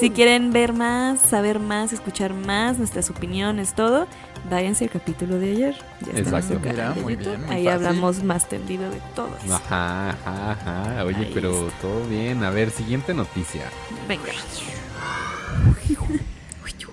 Si 0.00 0.10
quieren 0.10 0.52
ver 0.52 0.72
más, 0.72 1.20
saber 1.20 1.58
más, 1.58 1.92
escuchar 1.92 2.34
más 2.34 2.78
nuestras 2.78 3.08
opiniones, 3.10 3.74
todo, 3.74 4.06
váyanse 4.50 4.84
al 4.84 4.90
capítulo 4.90 5.38
de 5.38 5.50
ayer. 5.52 5.76
Ya 6.00 6.18
Exacto. 6.18 6.58
Mira, 6.62 6.94
muy 7.02 7.16
bien, 7.16 7.40
muy 7.42 7.50
Ahí 7.50 7.64
fácil. 7.64 7.68
hablamos 7.68 8.22
más 8.22 8.48
tendido 8.48 8.90
de 8.90 9.00
todo 9.14 9.30
eso. 9.44 9.54
Ajá, 9.54 10.10
ajá, 10.10 10.52
ajá. 10.52 11.04
Oye, 11.04 11.16
Ahí 11.16 11.30
pero 11.34 11.66
está. 11.68 11.80
todo 11.80 12.04
bien. 12.06 12.44
A 12.44 12.50
ver, 12.50 12.70
siguiente 12.70 13.14
noticia. 13.14 13.62
Venga. 14.08 14.32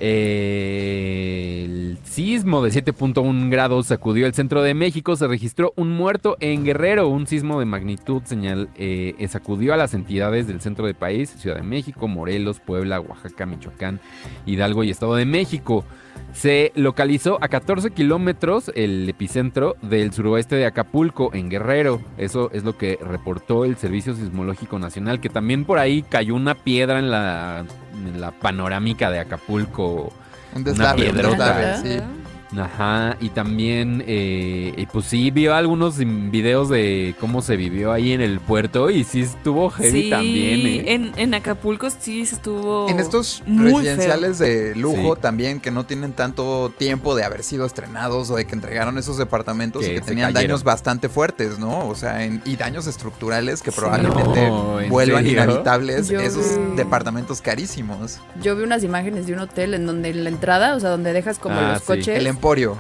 El 0.06 1.98
sismo 2.04 2.62
de 2.62 2.72
7.1 2.72 3.50
grados 3.50 3.88
sacudió 3.88 4.26
el 4.26 4.34
centro 4.34 4.62
de 4.62 4.74
México. 4.74 5.16
Se 5.16 5.30
registró 5.30 5.72
un 5.78 5.92
muerto 5.92 6.36
en 6.42 6.66
Guerrero. 6.66 7.08
Un 7.08 7.26
sismo 7.26 7.58
de 7.58 7.66
magnitud 7.66 8.22
señal 8.26 8.68
eh, 8.76 9.16
eh, 9.18 9.28
sacudió 9.30 9.74
a 9.74 9.78
las 9.78 9.94
entidades 9.94 10.46
del 10.46 10.60
centro 10.60 10.88
del 10.88 10.96
país: 10.96 11.30
Ciudad 11.30 11.56
de 11.56 11.64
México, 11.64 12.10
Morelos, 12.10 12.60
Puebla, 12.60 13.00
Oaxaca, 13.00 13.46
Michoacán, 13.46 14.02
Hidalgo 14.46 14.84
y 14.84 14.90
Estado 14.90 15.16
de 15.16 15.26
México. 15.26 15.86
Se 16.34 16.72
localizó 16.76 17.38
a 17.42 17.48
14 17.48 17.92
kilómetros 17.92 18.72
el 18.76 19.08
epicentro 19.08 19.76
del 19.82 20.12
suroeste 20.14 20.56
de 20.56 20.66
Acapulco, 20.66 21.30
en 21.34 21.50
Guerrero. 21.50 22.02
Eso 22.18 22.50
es 22.52 22.64
lo 22.64 22.78
que 22.78 22.98
reportó 23.02 23.66
el 23.66 23.78
Servicio 23.78 24.16
Sismológico 24.16 24.80
Nacional, 24.80 25.22
que 25.22 25.30
también 25.30 25.64
por 25.64 25.80
ahí 25.80 26.02
cayó 26.02 26.36
una 26.36 26.56
piedra 26.56 27.00
en 27.00 27.12
la, 27.12 27.66
en 27.94 28.20
la 28.20 28.32
panorámica 28.32 29.12
de 29.12 29.20
Acapulco. 29.20 30.12
Un 30.56 30.62
Una 30.62 30.94
deslave, 30.94 31.10
un 31.10 31.84
sí. 31.84 32.23
Ajá, 32.58 33.18
y 33.20 33.30
también, 33.30 34.04
eh, 34.08 34.74
y 34.78 34.86
pues 34.86 35.06
sí, 35.06 35.32
vio 35.32 35.56
algunos 35.56 35.98
videos 35.98 36.70
de 36.70 37.16
cómo 37.20 37.42
se 37.42 37.56
vivió 37.58 37.92
ahí 37.92 38.12
en 38.14 38.22
el 38.22 38.40
puerto 38.40 38.90
y 38.90 39.04
sí 39.04 39.22
estuvo 39.22 39.70
heavy 39.70 40.04
Sí, 40.04 40.10
también, 40.10 40.60
¿eh? 40.68 40.94
en, 40.94 41.12
en 41.18 41.34
Acapulco 41.34 41.90
sí 41.90 42.26
se 42.26 42.36
estuvo. 42.36 42.88
En 42.90 43.00
estos 43.00 43.42
muy 43.46 43.72
residenciales 43.74 44.40
de 44.40 44.76
lujo 44.76 45.16
Sí. 45.16 45.22
también 45.22 45.60
que 45.60 45.72
no 45.72 45.86
tienen 45.86 46.14
tanto 46.14 46.72
tiempo 46.78 47.16
de 47.16 47.24
haber 47.24 47.44
sido 47.44 47.66
estrenados 47.66 48.30
o 48.30 48.36
de 48.36 48.46
que 48.46 48.54
entregaron 48.56 48.98
esos 48.98 49.18
departamentos 49.18 49.82
Que 49.84 49.92
y 49.92 49.96
que 49.96 50.02
tenían 50.02 50.34
cayeron. 50.34 50.50
daños 50.50 50.64
bastante 50.64 51.10
fuertes, 51.10 51.60
¿no? 51.60 51.88
O 51.88 51.96
sea, 51.96 52.24
en- 52.26 52.42
y 52.46 52.56
daños 52.56 52.88
estructurales 52.88 53.62
que 53.62 53.72
probablemente 53.72 54.48
No, 54.48 54.80
¿en 54.80 54.90
vuelvan 54.90 55.24
serio? 55.24 55.44
inhabitables 55.44 56.10
Yo 56.10 56.20
esos 56.20 56.46
vi- 56.58 56.76
departamentos 56.76 57.42
carísimos. 57.42 58.20
Yo 58.42 58.56
vi 58.56 58.64
unas 58.64 58.84
imágenes 58.84 59.26
de 59.28 59.34
un 59.34 59.40
hotel 59.40 59.74
en 59.74 59.86
donde 59.86 60.10
en 60.10 60.24
la 60.24 60.30
entrada, 60.30 60.76
o 60.76 60.80
sea, 60.80 60.90
donde 60.90 61.14
dejas 61.14 61.40
como 61.40 61.56
Ah, 61.60 61.74
los 61.74 61.80
sí. 61.82 61.86
coches. 61.88 62.18
El 62.18 62.28
Emporio. 62.44 62.78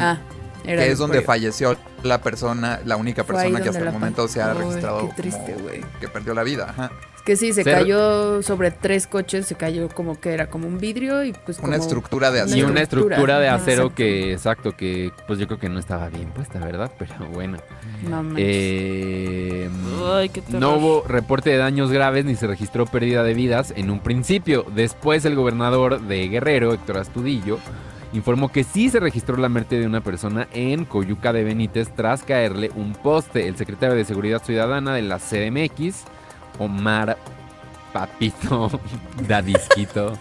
Ah, 0.00 0.16
era 0.64 0.82
que 0.82 0.90
es 0.92 0.96
donde 0.98 1.18
Emporio. 1.18 1.26
falleció 1.26 1.76
la 2.02 2.22
persona, 2.22 2.80
la 2.86 2.96
única 2.96 3.22
Fue 3.22 3.34
persona 3.34 3.60
que 3.60 3.68
hasta 3.68 3.82
el 3.82 3.92
momento 3.92 4.26
se 4.28 4.40
ha 4.40 4.52
Ay, 4.52 4.58
registrado 4.58 5.08
qué 5.10 5.14
triste, 5.22 5.54
güey. 5.62 5.80
que 6.00 6.08
perdió 6.08 6.32
la 6.32 6.42
vida. 6.42 6.70
Ajá. 6.70 6.90
Es 7.16 7.22
que 7.22 7.36
sí, 7.36 7.52
se 7.52 7.64
cayó 7.64 8.42
sobre 8.42 8.70
tres 8.70 9.06
coches, 9.06 9.46
se 9.46 9.56
cayó 9.56 9.88
como 9.90 10.18
que 10.18 10.32
era 10.32 10.48
como 10.48 10.66
un 10.68 10.78
vidrio 10.78 11.22
y 11.22 11.32
pues 11.34 11.58
Una 11.58 11.72
como- 11.72 11.82
estructura 11.82 12.30
de 12.30 12.38
Y 12.38 12.42
acero. 12.42 12.68
una 12.68 12.80
estructura 12.80 13.38
de 13.40 13.48
acero 13.48 13.94
que, 13.94 14.32
exacto, 14.32 14.74
que 14.74 15.12
pues 15.26 15.38
yo 15.38 15.46
creo 15.48 15.58
que 15.58 15.68
no 15.68 15.78
estaba 15.78 16.08
bien 16.08 16.30
puesta, 16.30 16.58
¿verdad? 16.58 16.90
Pero 16.98 17.14
bueno. 17.32 17.58
No. 18.08 18.24
Eh, 18.36 19.68
Ay, 20.14 20.30
qué 20.30 20.42
no 20.50 20.76
hubo 20.76 21.04
reporte 21.06 21.50
de 21.50 21.58
daños 21.58 21.90
graves 21.90 22.24
ni 22.24 22.36
se 22.36 22.46
registró 22.46 22.86
pérdida 22.86 23.22
de 23.22 23.34
vidas 23.34 23.72
en 23.76 23.90
un 23.90 24.00
principio. 24.00 24.64
Después 24.74 25.24
el 25.26 25.34
gobernador 25.34 26.00
de 26.02 26.28
Guerrero, 26.28 26.72
Héctor 26.72 26.98
Astudillo, 26.98 27.58
informó 28.14 28.50
que 28.50 28.64
sí 28.64 28.90
se 28.90 29.00
registró 29.00 29.36
la 29.36 29.48
muerte 29.48 29.78
de 29.78 29.86
una 29.86 30.00
persona 30.00 30.48
en 30.52 30.84
Coyuca 30.84 31.32
de 31.32 31.44
Benítez 31.44 31.90
tras 31.94 32.22
caerle 32.22 32.70
un 32.74 32.92
poste. 32.92 33.48
El 33.48 33.56
secretario 33.56 33.96
de 33.96 34.04
Seguridad 34.04 34.42
Ciudadana 34.42 34.94
de 34.94 35.02
la 35.02 35.18
CDMX, 35.18 36.04
Omar 36.58 37.18
Papito 37.92 38.80
Dadisquito 39.28 40.18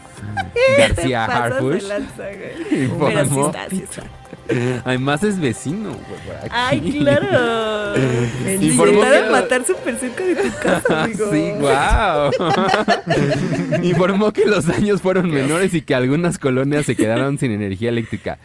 García 0.78 1.26
Harfush. 1.26 1.86
Pero 2.18 2.66
sí 2.70 2.76
informó. 2.84 3.48
está, 3.48 3.70
sí 3.70 3.84
está. 3.84 4.04
Además 4.86 5.24
es 5.24 5.40
vecino, 5.40 5.90
güey. 5.92 6.50
Ay, 6.52 6.80
claro. 7.00 7.96
Intentaron 8.62 9.26
que- 9.26 9.32
matar 9.32 9.66
súper 9.66 9.98
cerca 9.98 10.24
de 10.24 10.36
tu 10.36 10.50
casa, 10.62 11.04
amigo. 11.04 11.26
Sí, 11.32 11.52
wow. 11.60 12.32
Informó 13.84 14.32
que 14.32 14.46
los 14.46 14.66
daños 14.66 15.02
fueron 15.02 15.30
menores 15.30 15.74
y 15.74 15.82
que 15.82 15.96
algunas 15.96 16.38
colonias 16.38 16.86
se 16.86 16.96
quedaron 16.96 17.38
sin 17.38 17.52
energía 17.52 17.90
eléctrica. 17.90 18.38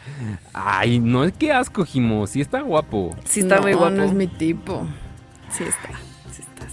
Ay, 0.52 0.98
no 1.00 1.24
es 1.24 1.32
que 1.32 1.52
asco, 1.52 1.84
Jimo. 1.84 2.26
Sí 2.26 2.40
está 2.40 2.60
guapo. 2.60 3.16
Sí 3.24 3.40
está 3.40 3.56
No, 3.56 3.62
muy 3.62 3.72
guapo. 3.72 3.90
No 3.96 4.04
es 4.04 4.12
mi 4.12 4.26
tipo. 4.26 4.86
Sí 5.50 5.64
está. 5.64 5.90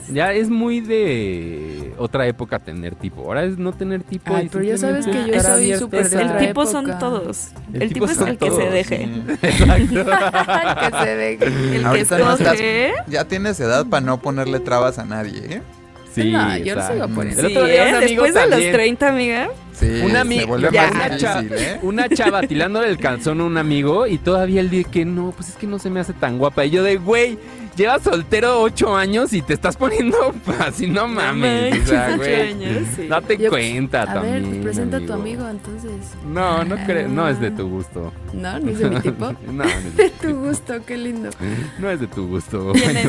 Sí 0.06 0.11
sí 0.11 0.14
Ya 0.14 0.34
es 0.34 0.49
muy 0.49 0.82
de 0.82 1.94
otra 1.98 2.27
época 2.27 2.60
tener 2.60 2.95
tipo. 2.95 3.23
Ahora 3.23 3.44
es 3.44 3.57
no 3.57 3.73
tener 3.73 4.03
tipo. 4.03 4.36
Ay, 4.36 4.45
y 4.45 4.49
pero 4.49 4.64
ya 4.64 4.77
sabes 4.77 5.06
que 5.06 5.32
yo 5.32 5.41
soy 5.41 5.73
súper 5.76 6.10
de 6.10 6.22
El 6.22 6.38
tipo 6.48 6.65
son 6.65 6.98
todos. 6.99 7.49
El 7.73 7.82
El, 7.84 7.94
tipo 7.94 8.07
tipo 8.07 8.22
es 8.23 8.27
el 8.30 8.38
que 8.38 8.52
se 8.52 8.69
deje. 8.69 8.98
Sí. 9.06 9.23
Exacto. 9.41 10.06
que 10.98 11.06
se 11.06 11.15
deje. 11.15 11.45
El 11.76 12.06
que 12.07 12.18
no 12.18 12.34
estás- 12.34 12.60
ya 13.07 13.26
tienes 13.26 13.60
edad 13.60 13.86
para 13.88 14.06
no 14.06 14.19
ponerle 14.22 14.60
trabas 14.60 14.99
a 14.99 15.06
nadie, 15.06 15.41
¿eh? 15.56 15.61
Sí, 16.14 16.32
No, 16.32 16.57
yo 16.57 16.76
no 16.76 16.82
se 16.82 16.94
exacto. 16.94 16.95
iba 16.95 17.06
a 17.06 17.07
poner. 17.10 17.38
El 17.40 17.45
Sí, 17.48 17.56
otro 17.57 17.65
día 17.68 17.88
¿eh? 17.88 17.90
un 17.90 17.95
amigo 18.03 18.23
Después 18.23 18.34
de 18.34 18.40
los 18.41 18.49
también. 18.52 18.73
30, 18.73 19.07
amiga. 19.10 19.49
Sí, 19.73 19.86
Una 20.02 20.14
se 20.14 20.18
amiga, 20.19 20.45
vuelve 20.45 20.69
ya. 20.72 20.82
más 20.84 20.91
una, 20.95 21.18
chava, 21.18 21.41
difícil, 21.41 21.65
¿eh? 21.68 21.80
una 21.82 22.10
chava 22.10 22.41
tirándole 22.44 22.88
el 22.88 22.98
calzón 22.98 23.41
a 23.41 23.44
un 23.44 23.57
amigo 23.57 24.07
y 24.07 24.18
todavía 24.18 24.61
él 24.61 24.69
dice 24.69 24.90
que 24.90 25.03
no, 25.03 25.34
pues 25.36 25.49
es 25.49 25.56
que 25.56 25.68
no 25.68 25.77
se 25.77 25.90
me 25.90 25.99
hace 25.99 26.14
tan 26.14 26.38
guapa. 26.38 26.64
Y 26.64 26.69
yo 26.69 26.84
de, 26.84 26.95
güey, 26.95 27.38
llevas 27.76 28.02
soltero 28.03 28.61
ocho 28.61 28.95
años 28.95 29.34
y 29.34 29.41
te 29.41 29.53
estás 29.53 29.76
poniendo 29.77 30.34
así, 30.60 30.88
no 30.88 31.07
mames. 31.07 31.84
o 31.84 31.85
sea, 31.88 32.15
güey, 32.18 32.49
años, 32.52 32.88
sí. 32.95 33.07
date 33.07 33.38
Yo- 33.38 33.49
cuenta 33.49 34.03
A 34.03 34.22
ver, 34.22 34.41
también. 34.43 34.64
presenta 34.64 34.97
a 34.97 34.99
tu 35.02 35.14
amigo 35.14 35.47
entonces. 35.49 35.91
No, 36.26 36.64
no 36.64 36.76
creo, 36.85 37.07
no 37.07 37.27
es 37.27 37.39
de 37.39 37.52
tu 37.52 37.68
gusto. 37.69 38.14
No, 38.34 38.60
no 38.60 38.69
es 38.72 38.80
de 38.80 38.89
mi 38.89 38.99
tipo. 39.02 39.26
no, 39.45 39.52
no 39.53 39.64
es 39.64 39.95
De 39.97 40.03
de 40.03 40.10
tu 40.10 40.35
gusto, 40.39 40.73
qué 40.85 40.97
lindo. 40.97 41.30
no 41.80 41.89
es 41.89 41.99
de 41.99 42.07
tu 42.07 42.27
gusto. 42.27 42.72
¿Quién 42.73 42.97
es? 42.97 43.07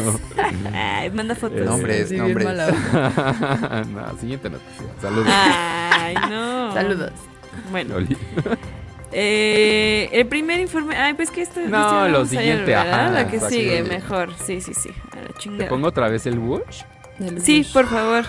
Ay, 0.73 1.11
manda 1.11 1.35
fotos. 1.35 1.61
Nombres, 1.65 2.09
Sí, 2.09 2.15
bien 2.15 2.27
nombres. 2.27 2.47
onda. 2.47 3.85
no, 3.93 4.19
siguiente 4.19 4.51
noticia. 4.51 4.87
Saludos. 5.01 5.27
Ay, 5.29 6.15
no. 6.31 6.73
Saludos. 6.75 7.13
Bueno. 7.71 7.95
Eh, 9.19 10.09
el 10.13 10.27
primer 10.27 10.61
informe. 10.61 10.95
Ay, 10.97 11.15
pues 11.15 11.31
que 11.31 11.41
esto. 11.43 11.61
No, 11.61 12.07
lo 12.09 12.19
vamos 12.19 12.31
a 12.33 12.35
ir, 12.35 12.41
siguiente, 12.41 12.75
ajá, 12.75 13.11
La 13.11 13.27
que 13.29 13.41
sigue, 13.41 13.83
mejor. 13.83 14.31
Sí, 14.45 14.61
sí, 14.61 14.75
sí. 14.75 14.91
A 15.13 15.17
la 15.23 15.29
¿Te 15.29 15.35
chingada. 15.39 15.71
pongo 15.71 15.89
otra 15.89 16.09
vez 16.09 16.27
el 16.27 16.39
Bush? 16.39 16.83
Del 17.19 17.41
Sí, 17.41 17.59
Bush. 17.63 17.73
por 17.73 17.87
favor. 17.87 18.25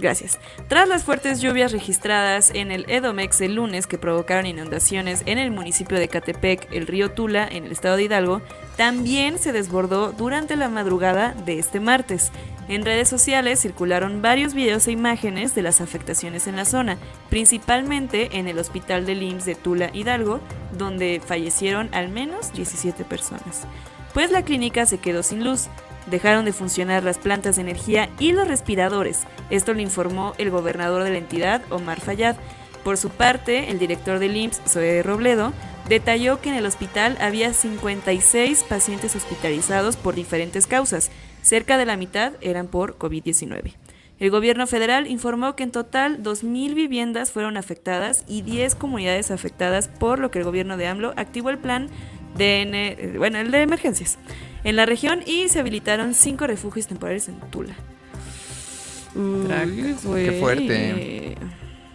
Gracias. 0.00 0.38
Tras 0.68 0.88
las 0.88 1.04
fuertes 1.04 1.40
lluvias 1.40 1.72
registradas 1.72 2.50
en 2.54 2.70
el 2.70 2.88
Edomex 2.88 3.40
el 3.42 3.56
lunes 3.56 3.86
que 3.86 3.98
provocaron 3.98 4.46
inundaciones 4.46 5.22
en 5.26 5.36
el 5.36 5.50
municipio 5.50 5.98
de 5.98 6.08
Catepec, 6.08 6.72
el 6.72 6.86
río 6.86 7.10
Tula, 7.10 7.46
en 7.46 7.64
el 7.66 7.72
estado 7.72 7.96
de 7.96 8.04
Hidalgo, 8.04 8.40
también 8.76 9.38
se 9.38 9.52
desbordó 9.52 10.12
durante 10.12 10.56
la 10.56 10.70
madrugada 10.70 11.34
de 11.44 11.58
este 11.58 11.80
martes. 11.80 12.32
En 12.68 12.84
redes 12.84 13.08
sociales 13.08 13.60
circularon 13.60 14.22
varios 14.22 14.54
videos 14.54 14.86
e 14.86 14.92
imágenes 14.92 15.54
de 15.54 15.62
las 15.62 15.82
afectaciones 15.82 16.46
en 16.46 16.56
la 16.56 16.64
zona, 16.64 16.96
principalmente 17.28 18.38
en 18.38 18.48
el 18.48 18.58
hospital 18.58 19.04
del 19.04 19.22
IMSS 19.22 19.44
de 19.44 19.54
Tula, 19.54 19.90
Hidalgo, 19.92 20.40
donde 20.72 21.20
fallecieron 21.24 21.90
al 21.92 22.08
menos 22.08 22.52
17 22.54 23.04
personas. 23.04 23.66
Pues 24.14 24.30
la 24.30 24.42
clínica 24.42 24.86
se 24.86 24.98
quedó 24.98 25.22
sin 25.22 25.44
luz, 25.44 25.68
dejaron 26.06 26.44
de 26.44 26.52
funcionar 26.52 27.02
las 27.04 27.18
plantas 27.18 27.56
de 27.56 27.62
energía 27.62 28.08
y 28.18 28.32
los 28.32 28.48
respiradores. 28.48 29.24
Esto 29.50 29.74
lo 29.74 29.80
informó 29.80 30.34
el 30.38 30.50
gobernador 30.50 31.04
de 31.04 31.10
la 31.10 31.18
entidad, 31.18 31.62
Omar 31.70 32.00
Fayad. 32.00 32.36
Por 32.84 32.96
su 32.96 33.10
parte, 33.10 33.70
el 33.70 33.78
director 33.78 34.18
del 34.18 34.36
IMSS, 34.36 34.62
Zoe 34.66 35.02
Robledo, 35.02 35.52
detalló 35.88 36.40
que 36.40 36.48
en 36.48 36.54
el 36.54 36.66
hospital 36.66 37.18
había 37.20 37.52
56 37.52 38.64
pacientes 38.64 39.14
hospitalizados 39.16 39.96
por 39.96 40.14
diferentes 40.14 40.66
causas. 40.66 41.10
Cerca 41.42 41.78
de 41.78 41.86
la 41.86 41.96
mitad 41.96 42.32
eran 42.40 42.68
por 42.68 42.96
COVID-19. 42.96 43.74
El 44.18 44.30
gobierno 44.30 44.66
federal 44.66 45.06
informó 45.06 45.56
que 45.56 45.62
en 45.62 45.70
total 45.70 46.22
2.000 46.22 46.74
viviendas 46.74 47.32
fueron 47.32 47.56
afectadas 47.56 48.24
y 48.28 48.42
10 48.42 48.74
comunidades 48.74 49.30
afectadas, 49.30 49.88
por 49.88 50.18
lo 50.18 50.30
que 50.30 50.38
el 50.38 50.44
gobierno 50.44 50.76
de 50.76 50.86
AMLO 50.86 51.14
activó 51.16 51.48
el 51.48 51.58
plan 51.58 51.88
de, 52.36 53.14
bueno, 53.16 53.38
el 53.38 53.50
de 53.50 53.62
emergencias 53.62 54.18
en 54.64 54.76
la 54.76 54.86
región 54.86 55.20
y 55.26 55.48
se 55.48 55.58
habilitaron 55.60 56.14
5 56.14 56.46
refugios 56.46 56.86
temporales 56.86 57.28
en 57.28 57.40
Tula. 57.50 57.74
Uy, 59.14 59.48
qué 60.24 60.36
fuerte. 60.40 61.36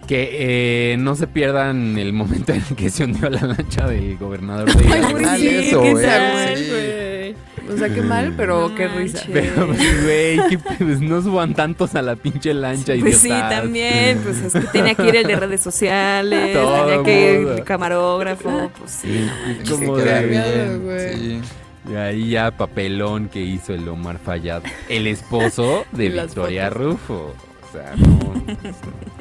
Que 0.08 0.92
eh, 0.94 0.98
no 0.98 1.16
se 1.16 1.26
pierdan 1.26 1.98
el 1.98 2.14
momento 2.14 2.54
en 2.54 2.62
el 2.70 2.76
que 2.76 2.90
se 2.92 3.06
hundió 3.06 3.28
la 3.30 3.42
lancha 3.42 3.88
del 3.88 4.18
gobernador 4.18 4.72
de 4.72 4.94
Ay, 5.28 5.40
sí, 5.40 5.48
eso, 5.48 5.82
qué 5.82 5.96
sí. 5.96 7.36
O 7.68 7.76
sea, 7.78 7.90
qué 7.92 8.02
mal, 8.04 8.32
pero 8.38 8.70
No 8.70 8.76
qué 8.76 8.88
risa. 8.88 9.24
manches. 9.26 9.32
Pero, 9.34 9.66
pues, 9.68 10.04
güey, 10.04 10.58
pues, 10.78 11.02
no 11.02 11.24
suban 11.24 11.56
tantos 11.56 11.96
a 11.96 12.04
la 12.04 12.16
pinche 12.16 12.54
lancha. 12.54 12.94
Pues 13.00 13.18
sí, 13.18 13.30
idiotas. 13.30 13.50
también, 13.62 14.20
pues 14.20 14.38
es 14.42 14.54
que 14.54 14.60
tenía 14.72 14.94
que 14.94 15.08
ir 15.08 15.16
el 15.16 15.26
de 15.26 15.36
redes 15.36 15.62
sociales, 15.62 16.54
Todo 16.54 16.86
tenía 16.86 17.04
que 17.04 17.42
ir 17.42 17.48
el 17.48 17.64
camarógrafo, 17.64 18.72
pues 18.78 18.92
sí. 18.92 19.28
Es 19.60 19.68
Sí, 19.68 19.74
como 19.74 19.98
de- 19.98 20.26
bien, 20.28 20.84
güey. 20.84 21.14
sí. 21.16 21.42
Y 21.90 21.96
ahí 21.96 22.30
ya 22.32 22.52
papelón 22.52 23.30
que 23.30 23.42
hizo 23.42 23.74
el 23.74 23.88
Omar 23.88 24.18
Fayad, 24.18 24.64
el 24.90 25.08
esposo 25.08 25.86
de 25.92 26.10
Victoria 26.10 26.70
fotos. 26.70 26.84
Rufo. 26.84 27.34
O 27.70 27.72
sea, 27.72 27.94
no. 27.98 28.34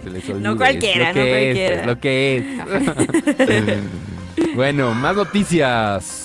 se 0.02 0.10
les 0.10 0.28
olvide, 0.30 0.48
No 0.48 0.56
cualquiera, 0.56 1.08
no 1.08 1.14
cualquiera. 1.14 1.80
es 1.80 1.86
lo 1.86 2.00
que 2.00 2.36
es. 2.36 2.44
bueno, 4.56 4.94
más 4.94 5.14
noticias. 5.16 6.20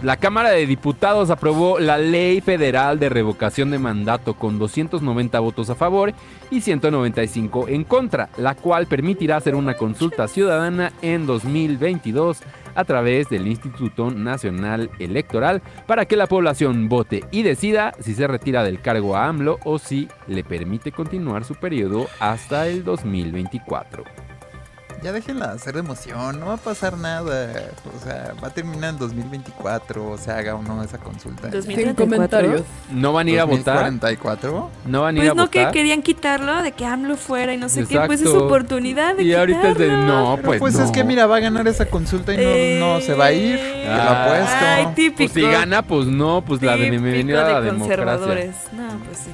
La 0.00 0.16
Cámara 0.16 0.50
de 0.50 0.64
Diputados 0.64 1.28
aprobó 1.28 1.80
la 1.80 1.98
Ley 1.98 2.40
Federal 2.40 3.00
de 3.00 3.08
Revocación 3.08 3.72
de 3.72 3.80
Mandato 3.80 4.34
con 4.34 4.56
290 4.56 5.40
votos 5.40 5.70
a 5.70 5.74
favor 5.74 6.14
y 6.52 6.60
195 6.60 7.66
en 7.66 7.82
contra, 7.82 8.28
la 8.36 8.54
cual 8.54 8.86
permitirá 8.86 9.38
hacer 9.38 9.56
una 9.56 9.74
consulta 9.74 10.28
ciudadana 10.28 10.92
en 11.02 11.26
2022 11.26 12.38
a 12.78 12.84
través 12.84 13.28
del 13.28 13.48
Instituto 13.48 14.08
Nacional 14.12 14.88
Electoral 15.00 15.62
para 15.86 16.04
que 16.04 16.14
la 16.14 16.28
población 16.28 16.88
vote 16.88 17.24
y 17.32 17.42
decida 17.42 17.92
si 17.98 18.14
se 18.14 18.28
retira 18.28 18.62
del 18.62 18.80
cargo 18.80 19.16
a 19.16 19.26
AMLO 19.26 19.58
o 19.64 19.80
si 19.80 20.08
le 20.28 20.44
permite 20.44 20.92
continuar 20.92 21.44
su 21.44 21.56
periodo 21.56 22.06
hasta 22.20 22.68
el 22.68 22.84
2024. 22.84 24.27
Ya 25.00 25.12
déjenla 25.12 25.52
hacer 25.52 25.74
de 25.74 25.80
emoción, 25.80 26.40
no 26.40 26.46
va 26.46 26.54
a 26.54 26.56
pasar 26.56 26.98
nada. 26.98 27.52
O 27.96 28.04
sea, 28.04 28.34
va 28.42 28.48
a 28.48 28.50
terminar 28.50 28.90
en 28.90 28.98
2024, 28.98 30.18
se 30.18 30.32
haga 30.32 30.56
o 30.56 30.62
no 30.62 30.82
esa 30.82 30.98
consulta. 30.98 31.42
Sin 31.42 31.52
2034. 31.52 32.04
comentarios. 32.04 32.62
¿No 32.90 33.12
van 33.12 33.28
a 33.28 33.30
ir 33.30 33.38
a 33.40 33.44
votar? 33.44 33.90
¿2044? 33.92 34.68
¿No 34.86 35.02
van 35.02 35.14
a 35.14 35.18
ir 35.18 35.24
Pues 35.24 35.30
a 35.30 35.34
no 35.34 35.50
que 35.50 35.58
votar? 35.60 35.72
querían 35.72 36.02
quitarlo, 36.02 36.62
de 36.62 36.72
que 36.72 36.84
AMLO 36.84 37.16
fuera 37.16 37.54
y 37.54 37.58
no 37.58 37.68
sé 37.68 37.86
qué, 37.86 38.00
pues 38.06 38.20
es 38.22 38.28
su 38.28 38.36
oportunidad 38.38 39.14
de 39.14 39.22
Y 39.22 39.34
ahorita 39.34 39.68
es 39.70 39.78
de 39.78 39.88
no, 39.88 40.32
Pero 40.36 40.46
pues, 40.48 40.60
pues 40.60 40.74
no. 40.74 40.84
es 40.84 40.90
que 40.90 41.04
mira, 41.04 41.26
va 41.26 41.36
a 41.36 41.40
ganar 41.40 41.68
esa 41.68 41.86
consulta 41.86 42.34
y 42.34 42.78
no, 42.80 42.94
no 42.94 43.00
se 43.00 43.14
va 43.14 43.26
a 43.26 43.32
ir. 43.32 43.56
Te 43.56 43.84
lo 43.86 43.92
Ah. 43.92 44.24
apuesto. 44.24 44.56
Ay, 44.66 44.86
típico. 44.96 45.32
Pues 45.32 45.32
si 45.32 45.42
gana, 45.52 45.82
pues 45.82 46.06
no, 46.08 46.42
pues 46.44 46.60
la 46.60 46.76
de 46.76 46.88
a 46.88 46.90
la 46.90 47.60
de 47.60 47.66
democracia. 47.66 48.04
conservadores. 48.04 48.54
No, 48.72 48.88
pues 49.04 49.18
sí. 49.18 49.30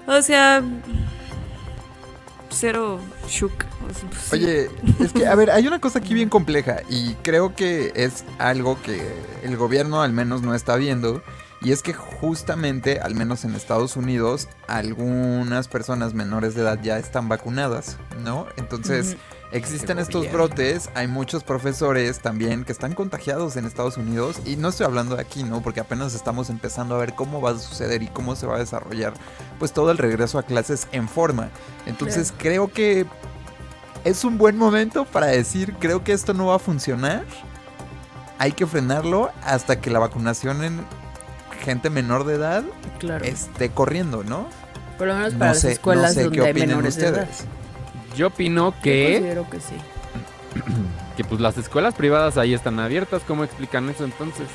O 0.07 0.21
sea, 0.21 0.63
cero 2.49 2.99
shook. 3.27 3.65
Oye, 4.31 4.69
es 4.99 5.13
que, 5.13 5.27
a 5.27 5.35
ver, 5.35 5.51
hay 5.51 5.67
una 5.67 5.79
cosa 5.79 5.99
aquí 5.99 6.13
bien 6.13 6.29
compleja 6.29 6.81
y 6.89 7.13
creo 7.15 7.55
que 7.55 7.91
es 7.95 8.23
algo 8.37 8.81
que 8.81 9.01
el 9.43 9.57
gobierno 9.57 10.01
al 10.01 10.13
menos 10.13 10.41
no 10.41 10.53
está 10.53 10.75
viendo 10.75 11.23
y 11.61 11.71
es 11.73 11.81
que 11.81 11.93
justamente, 11.93 12.99
al 12.99 13.15
menos 13.15 13.43
en 13.43 13.53
Estados 13.53 13.97
Unidos, 13.97 14.47
algunas 14.67 15.67
personas 15.67 16.13
menores 16.13 16.55
de 16.55 16.61
edad 16.61 16.79
ya 16.81 16.97
están 16.97 17.27
vacunadas, 17.27 17.97
¿no? 18.23 18.47
Entonces, 18.55 19.17
existen 19.51 19.99
estos 19.99 20.31
brotes, 20.31 20.89
hay 20.95 21.07
muchos 21.07 21.43
profesores 21.43 22.19
también 22.19 22.63
que 22.63 22.71
están 22.71 22.93
contagiados 22.93 23.57
en 23.57 23.65
Estados 23.65 23.97
Unidos 23.97 24.39
y 24.45 24.55
no 24.55 24.69
estoy 24.69 24.85
hablando 24.85 25.17
de 25.17 25.21
aquí, 25.21 25.43
¿no? 25.43 25.61
Porque 25.61 25.81
apenas 25.81 26.13
estamos 26.13 26.49
empezando 26.49 26.95
a 26.95 26.99
ver 26.99 27.13
cómo 27.13 27.41
va 27.41 27.51
a 27.51 27.57
suceder 27.57 28.03
y 28.03 28.07
cómo 28.07 28.37
se 28.37 28.47
va 28.47 28.55
a 28.55 28.59
desarrollar 28.59 29.13
pues 29.57 29.73
todo 29.73 29.91
el 29.91 29.97
regreso 29.97 30.39
a 30.39 30.43
clases 30.43 30.87
en 30.93 31.09
forma. 31.09 31.49
Entonces, 31.85 32.33
creo 32.37 32.71
que 32.71 33.05
es 34.05 34.23
un 34.23 34.37
buen 34.37 34.57
momento 34.57 35.03
para 35.03 35.27
decir, 35.27 35.75
creo 35.79 36.05
que 36.05 36.13
esto 36.13 36.33
no 36.33 36.47
va 36.47 36.55
a 36.55 36.59
funcionar. 36.59 37.25
Hay 38.37 38.53
que 38.53 38.65
frenarlo 38.65 39.31
hasta 39.43 39.81
que 39.81 39.89
la 39.89 39.99
vacunación 39.99 40.63
en 40.63 40.85
gente 41.59 41.89
menor 41.89 42.25
de 42.25 42.35
edad 42.35 42.63
Claro. 42.99 43.23
esté 43.25 43.69
corriendo, 43.69 44.23
¿no? 44.23 44.47
Por 44.97 45.07
lo 45.07 45.15
menos 45.15 45.33
No 45.33 45.39
para 45.39 45.51
las 45.51 45.61
sé, 45.61 45.71
escuelas 45.71 46.11
no 46.11 46.13
sé 46.13 46.23
donde 46.25 46.39
qué 46.39 46.45
hay 46.45 46.53
de 46.53 46.63
edad. 46.63 46.83
ustedes. 46.85 47.45
Yo 48.15 48.27
opino 48.27 48.73
Yo 48.73 48.81
que, 48.81 49.13
considero 49.13 49.49
que 49.49 49.59
sí. 49.59 49.75
que 51.17 51.23
pues 51.23 51.39
las 51.39 51.57
escuelas 51.57 51.93
privadas 51.95 52.37
ahí 52.37 52.53
están 52.53 52.79
abiertas. 52.79 53.21
¿Cómo 53.25 53.43
explican 53.43 53.89
eso 53.89 54.03
entonces? 54.05 54.47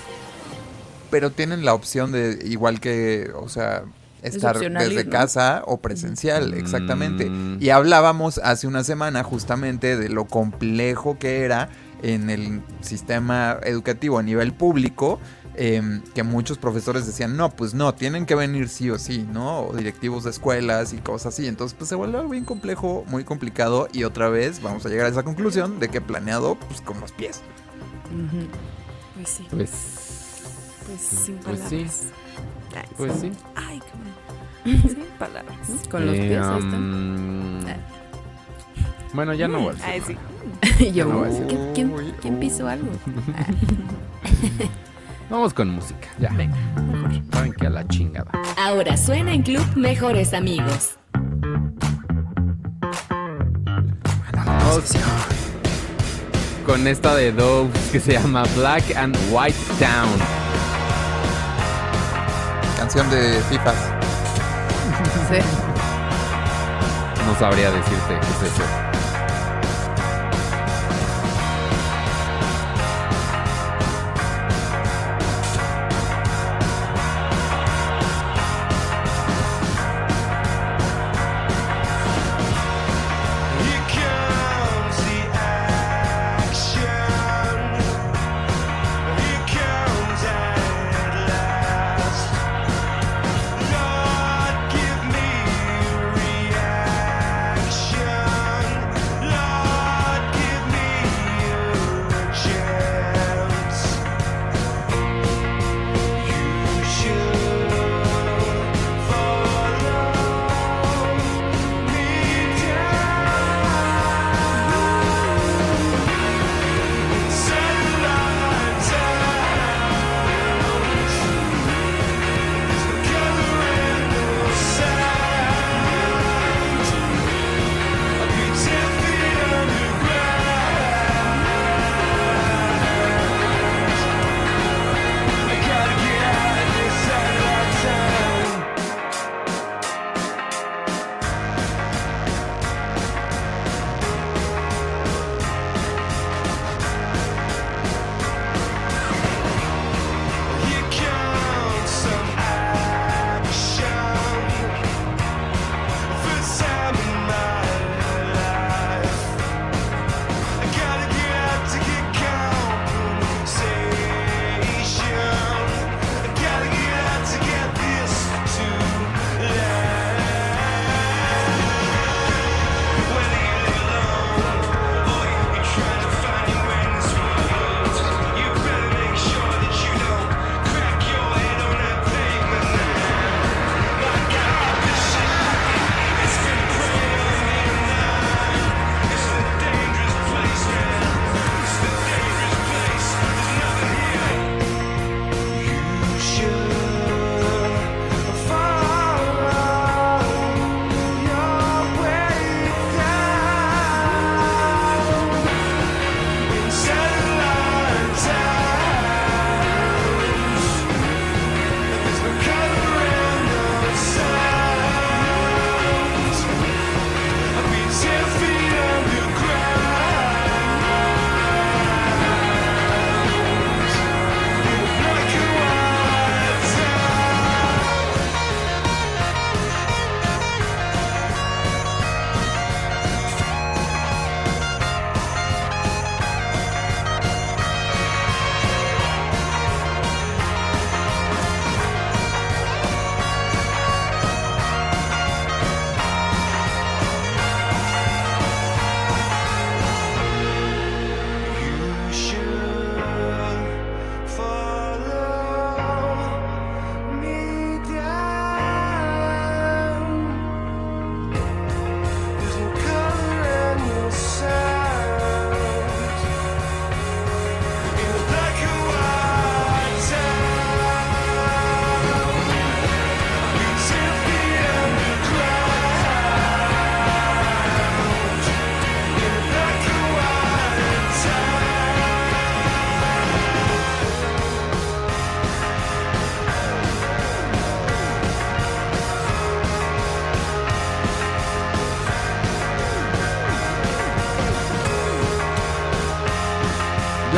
Pero 1.10 1.30
tienen 1.30 1.64
la 1.64 1.74
opción 1.74 2.12
de, 2.12 2.40
igual 2.44 2.80
que, 2.80 3.30
o 3.36 3.48
sea, 3.48 3.84
estar 4.22 4.58
desde 4.58 5.08
casa 5.08 5.62
o 5.66 5.76
presencial, 5.78 6.54
exactamente. 6.54 7.28
Mm. 7.30 7.58
Y 7.60 7.70
hablábamos 7.70 8.38
hace 8.38 8.66
una 8.66 8.82
semana 8.82 9.22
justamente 9.22 9.96
de 9.96 10.08
lo 10.08 10.24
complejo 10.24 11.18
que 11.18 11.42
era 11.42 11.68
en 12.02 12.30
el 12.30 12.62
sistema 12.80 13.58
educativo 13.62 14.18
a 14.18 14.22
nivel 14.22 14.52
público, 14.52 15.20
em, 15.56 16.02
que 16.14 16.22
muchos 16.22 16.58
profesores 16.58 17.06
decían, 17.06 17.36
no, 17.36 17.50
pues 17.50 17.74
no, 17.74 17.94
tienen 17.94 18.26
que 18.26 18.34
venir 18.34 18.68
sí 18.68 18.90
o 18.90 18.98
sí, 18.98 19.26
¿no? 19.32 19.60
O 19.62 19.76
directivos 19.76 20.24
de 20.24 20.30
escuelas 20.30 20.92
y 20.92 20.98
cosas 20.98 21.34
así. 21.34 21.46
Entonces, 21.46 21.74
pues 21.78 21.88
se 21.88 21.94
vuelve 21.94 22.18
algo 22.18 22.30
bien 22.30 22.44
complejo, 22.44 23.04
muy 23.08 23.24
complicado 23.24 23.88
y 23.92 24.04
otra 24.04 24.28
vez 24.28 24.60
vamos 24.62 24.84
a 24.86 24.88
llegar 24.88 25.06
a 25.06 25.08
esa 25.10 25.22
conclusión 25.22 25.78
de 25.80 25.88
que 25.88 26.00
planeado, 26.00 26.56
pues 26.56 26.80
con 26.80 27.00
los 27.00 27.12
pies. 27.12 27.42
Ujú. 28.12 28.46
Pues 29.16 29.28
sí, 29.28 29.46
Pues, 29.50 29.70
pues 30.86 31.00
sin 31.00 31.36
pues 31.36 31.60
palabras. 31.60 31.70
sí. 31.70 31.86
Ay, 32.76 32.88
pues 32.96 33.12
sí. 33.20 33.32
Ay, 33.54 33.80
cabrón. 33.80 34.82
Sin 34.82 35.04
palabras. 35.18 35.56
Con 35.90 36.06
los 36.06 36.16
Eh, 36.16 36.26
pies 36.28 36.40
ahí 36.42 36.58
están. 36.58 36.74
um, 36.74 37.64
Bueno, 39.14 39.34
ya 39.34 39.46
no 39.46 39.60
voy 39.60 39.68
a 39.68 39.72
decir 39.72 39.86
Ay, 39.88 40.02
sí. 40.78 40.92
Yo, 40.92 41.04
no 41.06 41.18
voy 41.18 41.28
a 41.28 41.30
decir. 41.30 41.46
¿quién, 41.46 41.72
quién, 41.74 42.14
quién 42.20 42.40
pisó 42.40 42.66
algo? 42.66 42.88
Vamos 45.30 45.54
con 45.54 45.70
música. 45.70 46.08
Ya. 46.18 46.30
Venga. 46.30 46.56
Saben 47.32 47.52
que 47.52 47.66
a 47.66 47.70
la 47.70 47.86
chingada. 47.88 48.30
Ahora 48.56 48.96
suena 48.96 49.32
en 49.32 49.42
Club 49.42 49.64
Mejores 49.76 50.34
Amigos. 50.34 50.98
Con 56.66 56.86
esta 56.86 57.14
de 57.14 57.32
Dove 57.32 57.70
que 57.92 58.00
se 58.00 58.12
llama 58.12 58.44
Black 58.56 58.96
and 58.96 59.16
White 59.30 59.56
Town. 59.78 60.10
Canción 62.76 63.08
de 63.10 63.40
FIFAs. 63.50 63.76
Sí. 65.30 65.38
No 67.26 67.38
sabría 67.38 67.70
decirte 67.70 68.18
qué 68.20 68.46
es 68.46 68.52
eso. 68.52 68.93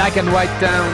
Black 0.07 0.19
and 0.19 0.29
White 0.33 0.53
Town. 0.61 0.87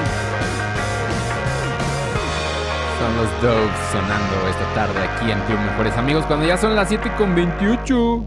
Son 2.98 3.14
los 3.18 3.28
Doves 3.42 3.70
sonando 3.92 4.48
esta 4.48 4.64
tarde 4.74 4.98
aquí 5.00 5.30
en 5.30 5.38
Club 5.40 5.58
Mejores 5.58 5.94
Amigos 5.98 6.24
cuando 6.24 6.46
ya 6.46 6.56
son 6.56 6.74
las 6.74 6.88
7 6.88 7.12
con 7.18 7.34
28. 7.34 8.24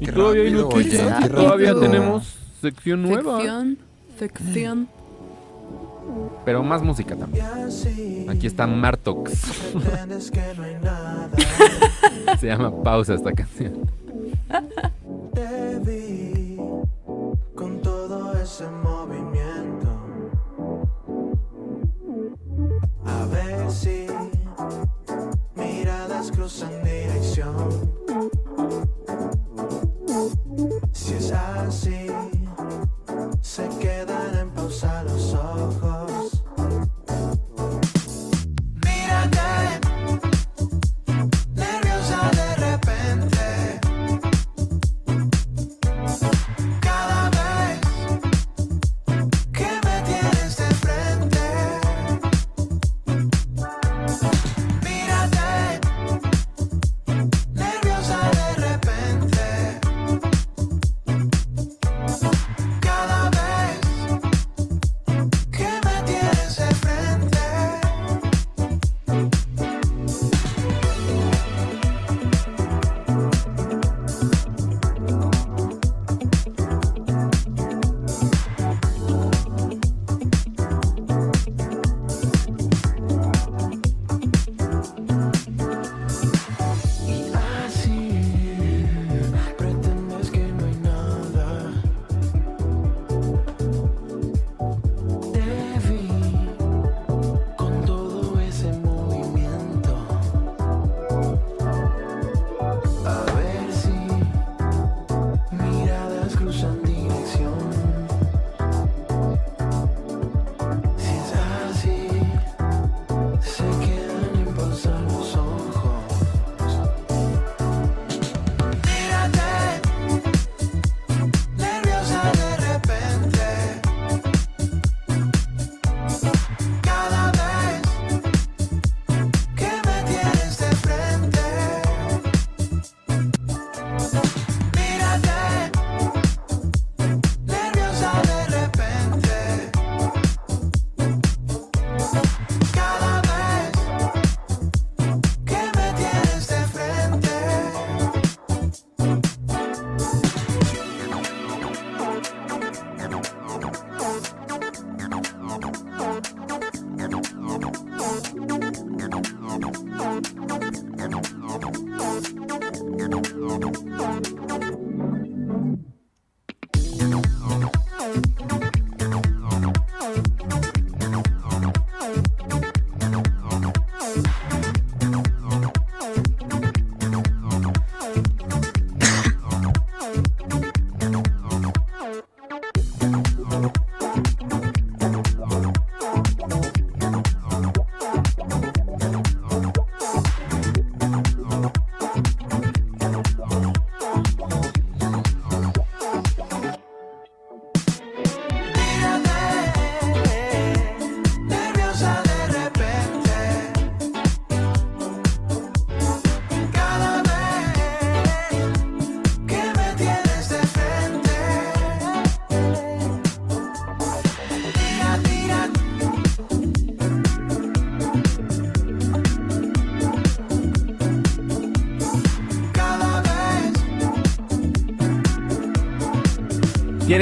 Y 0.00 0.06
Qué 0.06 0.12
todavía 0.12 0.42
hay 0.44 0.48
rápido, 0.48 0.68
noticias. 0.70 1.18
oye, 1.18 1.28
todavía 1.28 1.74
rápido. 1.74 1.80
tenemos 1.90 2.38
sección 2.62 3.02
nueva. 3.02 3.36
Sección. 3.36 3.78
Sección. 4.18 4.88
Pero 6.46 6.62
más 6.62 6.80
música 6.80 7.14
también. 7.16 7.44
Aquí 8.30 8.46
está 8.46 8.66
Martox. 8.66 9.30
Se 12.40 12.46
llama 12.46 12.72
Pausa 12.82 13.12
esta 13.12 13.30
canción. 13.32 13.90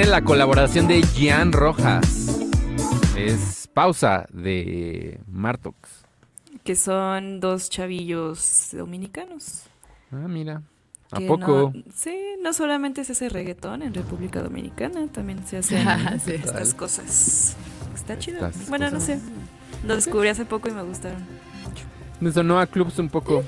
Tiene 0.03 0.11
la 0.17 0.25
colaboración 0.25 0.89
de 0.89 1.01
Gian 1.15 1.53
Rojas. 1.53 2.37
Es 3.17 3.69
Pausa 3.73 4.27
de 4.33 5.21
Martox. 5.29 5.77
Que 6.65 6.75
son 6.75 7.39
dos 7.39 7.71
chavillos 7.71 8.71
dominicanos. 8.73 9.63
Ah, 10.11 10.27
mira. 10.27 10.63
¿A 11.13 11.19
que 11.21 11.27
poco? 11.29 11.71
no- 11.73 11.83
sí, 11.95 12.17
no 12.43 12.53
solamente 12.53 13.05
se 13.05 13.13
hace 13.13 13.29
reggaetón 13.29 13.83
en 13.85 13.95
República 13.95 14.43
Dominicana, 14.43 15.07
también 15.07 15.47
se 15.47 15.59
hacen 15.59 15.87
Sí. 16.25 16.33
estas 16.33 16.75
cosas. 16.75 17.57
Está 17.95 18.19
chido. 18.19 18.45
Estas 18.49 18.69
bueno, 18.69 18.91
no 18.91 18.99
sé. 18.99 19.21
Lo 19.87 19.95
descubrí 19.95 20.31
hace 20.31 20.45
poco 20.45 20.69
y 20.69 20.73
me 20.73 20.83
gustaron. 20.83 21.23
Me 22.19 22.33
sonó 22.33 22.59
a 22.59 22.67
clubs 22.67 22.99
un 22.99 23.09
poco. 23.09 23.45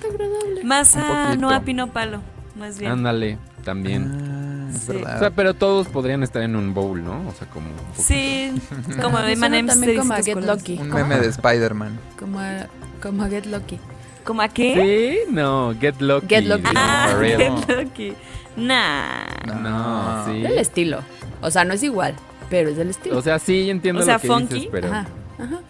Más 0.62 0.94
a 0.94 1.24
poquito. 1.32 1.40
no 1.40 1.50
a 1.50 1.62
Pino 1.62 1.90
Palo, 1.92 2.20
más 2.56 2.78
bien. 2.78 2.92
Ándale, 2.92 3.38
también. 3.64 4.04
Ah, 4.30 4.33
es 4.74 4.86
verdad. 4.86 5.16
O 5.16 5.18
sea, 5.18 5.30
pero 5.30 5.54
todos 5.54 5.86
podrían 5.88 6.22
estar 6.22 6.42
en 6.42 6.56
un 6.56 6.74
bowl, 6.74 7.02
¿no? 7.02 7.28
O 7.28 7.32
sea, 7.32 7.48
como. 7.48 7.68
un 7.70 7.76
poquito. 7.76 8.02
Sí, 8.02 8.52
como 9.00 9.18
de 9.20 9.32
M&M's 9.34 9.66
también 9.72 9.98
como 9.98 10.14
a 10.14 10.22
Get. 10.22 10.36
Lucky. 10.44 10.78
Un 10.78 10.90
¿Cómo? 10.90 11.06
meme 11.06 11.20
de 11.20 11.28
Spider-Man. 11.28 11.98
Como 12.18 12.40
a, 12.40 12.66
como 13.02 13.22
a 13.24 13.28
Get 13.28 13.46
Lucky. 13.46 13.78
¿Como 14.24 14.42
a 14.42 14.48
qué? 14.48 15.20
Sí, 15.26 15.32
no, 15.32 15.74
Get 15.80 16.00
Lucky. 16.00 16.26
Get 16.28 16.44
Lucky. 16.44 16.62
Ah. 16.74 17.16
Get 17.20 17.68
Lucky. 17.68 18.14
Nah. 18.56 19.24
No, 19.60 20.24
sí. 20.26 20.40
Del 20.42 20.58
estilo. 20.58 21.00
O 21.42 21.50
sea, 21.50 21.64
no 21.64 21.74
es 21.74 21.82
igual, 21.82 22.14
pero 22.48 22.70
es 22.70 22.76
del 22.76 22.90
estilo. 22.90 23.18
O 23.18 23.22
sea, 23.22 23.38
sí 23.38 23.68
entiendo 23.68 24.00
O 24.00 24.04
sea, 24.04 24.14
lo 24.14 24.20
que 24.20 24.26
funky. 24.28 24.54
dices, 24.54 24.68
pero. 24.72 24.88
Ajá, 24.88 25.06
ajá. 25.38 25.60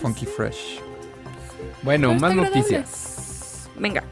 Funky 0.00 0.26
Fresh. 0.26 0.80
Bueno, 1.82 2.08
Pero 2.08 2.20
más 2.20 2.34
noticias. 2.34 3.68
Venga. 3.78 4.04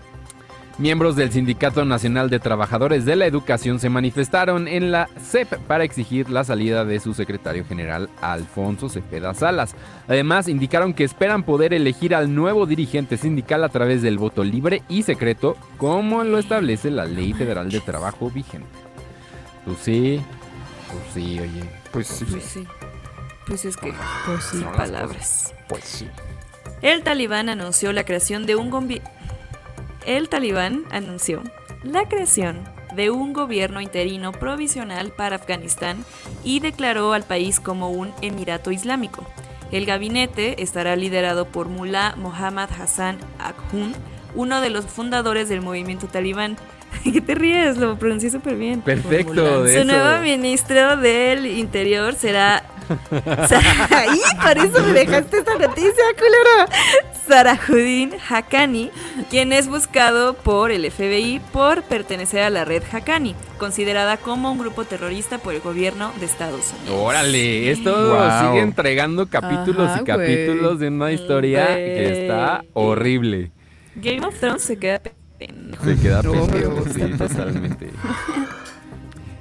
Miembros 0.81 1.15
del 1.15 1.31
Sindicato 1.31 1.85
Nacional 1.85 2.31
de 2.31 2.40
Trabajadores 2.40 3.05
de 3.05 3.15
la 3.15 3.27
Educación 3.27 3.78
se 3.78 3.90
manifestaron 3.90 4.66
en 4.66 4.90
la 4.90 5.11
CEP 5.23 5.59
para 5.66 5.85
exigir 5.85 6.31
la 6.31 6.43
salida 6.43 6.86
de 6.86 6.98
su 7.01 7.12
secretario 7.12 7.66
general 7.66 8.09
Alfonso 8.23 8.89
Cepeda 8.89 9.35
Salas. 9.35 9.74
Además, 10.09 10.48
indicaron 10.48 10.94
que 10.94 11.05
esperan 11.05 11.43
poder 11.43 11.74
elegir 11.74 12.15
al 12.15 12.35
nuevo 12.35 12.65
dirigente 12.65 13.19
sindical 13.19 13.62
a 13.62 13.69
través 13.69 14.01
del 14.01 14.16
voto 14.16 14.43
libre 14.43 14.82
y 14.89 15.02
secreto, 15.02 15.55
como 15.77 16.24
lo 16.24 16.39
establece 16.39 16.90
la 16.90 17.05
Ley 17.05 17.35
Federal 17.35 17.70
de 17.70 17.81
Trabajo 17.81 18.31
vigente. 18.31 18.66
Pues 19.66 19.77
sí, 19.82 20.23
pues 20.89 21.02
sí, 21.12 21.40
oye. 21.40 21.62
Pues 21.93 22.07
sí. 22.07 22.24
Pues 22.24 22.43
sí. 22.44 22.66
Pues 23.47 23.65
es 23.66 23.77
que. 23.77 23.93
Pues 24.24 24.44
sí. 24.44 24.57
Sin 24.57 24.66
palabras. 24.69 25.55
Pues 25.69 25.85
sí. 25.85 26.09
El 26.81 27.02
talibán 27.02 27.51
anunció 27.51 27.93
la 27.93 28.05
creación 28.05 28.47
de 28.47 28.57
un 28.57 28.70
gombi- 28.70 29.02
El 30.06 30.28
talibán 30.31 30.85
anunció 30.90 31.43
la 31.82 32.09
creación 32.09 32.64
de 32.94 33.10
un 33.10 33.32
gobierno 33.32 33.81
interino 33.81 34.32
provisional 34.32 35.12
para 35.12 35.36
Afganistán 35.36 36.05
y 36.43 36.60
declaró 36.60 37.12
al 37.12 37.22
país 37.22 37.60
como 37.60 37.90
un 37.90 38.12
emirato 38.22 38.70
islámico. 38.70 39.27
El 39.70 39.86
gabinete 39.86 40.62
estará 40.62 40.97
liderado 40.97 41.47
por 41.47 41.68
Mullah 41.68 42.16
Mohammad 42.16 42.70
Hassan 42.72 43.18
Akhund, 43.39 43.94
uno 44.35 44.60
de 44.60 44.70
los 44.70 44.86
fundadores 44.86 45.48
del 45.48 45.60
movimiento 45.60 46.09
talibán. 46.09 46.56
¿Qué 47.05 47.21
te 47.21 47.35
ríes? 47.35 47.77
Lo 47.77 47.99
pronuncié 47.99 48.31
súper 48.31 48.57
bien. 48.57 48.81
Perfecto, 48.83 49.62
de 49.65 49.73
Su 49.73 49.79
eso. 49.81 49.85
nuevo 49.93 50.23
ministro 50.23 50.97
del 50.97 51.47
Interior 51.47 52.15
será. 52.15 52.65
¡Ay! 53.91 54.19
Por 54.43 54.59
eso 54.59 54.83
me 54.85 54.93
dejaste 54.93 55.39
esta 55.39 55.55
noticia, 55.57 55.93
culero. 56.19 56.67
Sarahudin 57.29 58.15
Haqqani, 58.29 58.91
quien 59.31 59.53
es 59.53 59.69
buscado 59.69 60.35
por 60.35 60.73
el 60.73 60.91
FBI 60.91 61.41
por 61.53 61.85
pertenecer 61.85 62.43
a 62.43 62.51
la 62.51 62.65
red 62.65 62.83
Haqqani, 62.91 63.37
considerada 63.59 64.17
como 64.17 64.51
un 64.51 64.59
grupo 64.59 64.85
terrorista 64.85 65.39
por 65.39 65.55
el 65.55 65.61
gobierno 65.61 66.12
de 66.19 66.27
Estados 66.27 66.73
Unidos. 66.81 66.99
Órale, 67.01 67.71
esto 67.71 67.91
Wow. 68.17 68.49
sigue 68.51 68.61
entregando 68.62 69.29
capítulos 69.29 69.89
Ajá, 69.91 70.01
y 70.01 70.05
capítulos 70.05 70.81
de 70.81 70.89
una 70.89 71.12
historia 71.12 71.67
que 71.77 72.23
está 72.25 72.62
horrible. 72.73 73.53
Game 73.95 74.27
of 74.27 74.37
Thrones 74.41 74.62
se 74.62 74.77
queda 74.77 75.01
pendejo. 75.47 75.85
Se 75.85 75.97
queda 75.97 76.23
pendejo, 76.23 76.85
sí, 76.95 77.01
totalmente. 77.19 77.91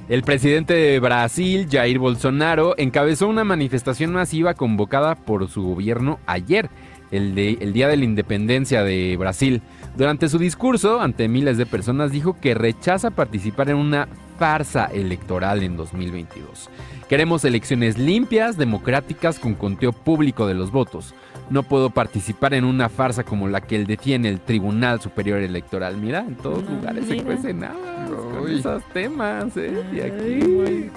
El 0.08 0.24
presidente 0.24 0.74
de 0.74 1.00
Brasil, 1.00 1.68
Jair 1.72 2.00
Bolsonaro, 2.00 2.74
encabezó 2.78 3.28
una 3.28 3.44
manifestación 3.44 4.12
masiva 4.12 4.56
convocada 4.56 5.14
por 5.16 5.48
su 5.50 5.62
gobierno 5.62 6.20
ayer, 6.26 6.70
el, 7.12 7.36
de- 7.36 7.60
el 7.62 7.74
Día 7.74 7.88
de 7.88 7.98
la 7.98 8.06
Independencia 8.06 8.84
de 8.84 9.16
Brasil. 9.18 9.62
Durante 9.96 10.28
su 10.30 10.40
discurso 10.40 11.00
ante 11.00 11.28
miles 11.28 11.58
de 11.58 11.68
personas 11.68 12.12
dijo 12.12 12.40
que 12.40 12.56
rechaza 12.56 13.12
participar 13.12 13.70
en 13.70 13.76
una 13.78 14.08
farsa 14.40 14.86
electoral 14.86 15.62
en 15.62 15.78
2022. 15.78 16.70
Queremos 17.08 17.44
elecciones 17.46 17.98
limpias, 18.00 18.58
democráticas, 18.58 19.38
con 19.38 19.54
conteo 19.54 19.92
público 19.92 20.48
de 20.48 20.54
los 20.56 20.72
votos. 20.72 21.14
No 21.50 21.64
puedo 21.64 21.90
participar 21.90 22.54
en 22.54 22.64
una 22.64 22.90
farsa 22.90 23.24
como 23.24 23.48
la 23.48 23.62
que 23.62 23.76
él 23.76 23.88
detiene 23.88 24.30
el 24.30 24.40
Tribunal 24.40 25.02
Superior 25.02 25.40
Electoral. 25.40 25.98
Mira, 25.98 26.20
en 26.20 26.36
todos 26.36 26.64
No, 26.64 26.76
lugares 26.76 27.06
se 27.08 27.24
cuecen 27.24 27.64
habas 27.64 28.10
con 28.10 28.52
esos 28.52 28.84
temas, 28.94 29.58
¿eh? 29.58 29.84
Y 29.92 30.00
aquí 30.00 30.48
muy, 30.48 30.92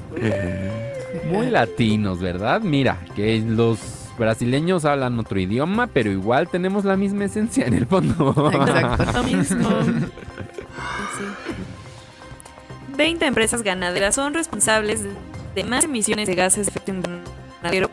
muy 1.32 1.50
latinos, 1.50 2.20
¿verdad? 2.20 2.60
Mira, 2.60 2.98
que 3.16 3.40
los 3.40 3.78
brasileños 4.18 4.84
hablan 4.84 5.18
otro 5.18 5.40
idioma, 5.40 5.86
pero 5.86 6.10
igual 6.10 6.48
tenemos 6.48 6.84
la 6.84 6.96
misma 6.96 7.24
esencia 7.24 7.66
en 7.66 7.74
el 7.74 7.86
fondo. 7.86 8.50
Exacto. 8.52 9.12
Lo 9.14 9.22
mismo. 9.24 9.68
Sí. 11.18 11.24
20 12.96 13.26
empresas 13.26 13.62
ganaderas 13.62 14.14
son 14.14 14.32
responsables 14.34 15.04
de 15.54 15.64
más 15.64 15.84
emisiones 15.84 16.26
de 16.26 16.34
gases 16.34 16.66
de 16.66 16.70
efecto 16.70 16.90
invernadero 16.92 17.21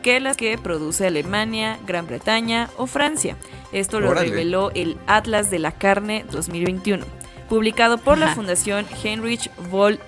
que 0.01 0.19
las 0.19 0.37
que 0.37 0.57
produce 0.57 1.07
Alemania, 1.07 1.79
Gran 1.85 2.07
Bretaña 2.07 2.69
o 2.77 2.87
Francia. 2.87 3.35
Esto 3.71 3.99
lo 3.99 4.09
Órale. 4.09 4.29
reveló 4.29 4.71
el 4.73 4.97
Atlas 5.07 5.49
de 5.49 5.59
la 5.59 5.71
Carne 5.71 6.25
2021, 6.31 7.05
publicado 7.47 7.97
por 7.97 8.17
la. 8.17 8.33
Fundación 8.35 8.85
Heinrich 9.03 9.49
Voll 9.69 9.99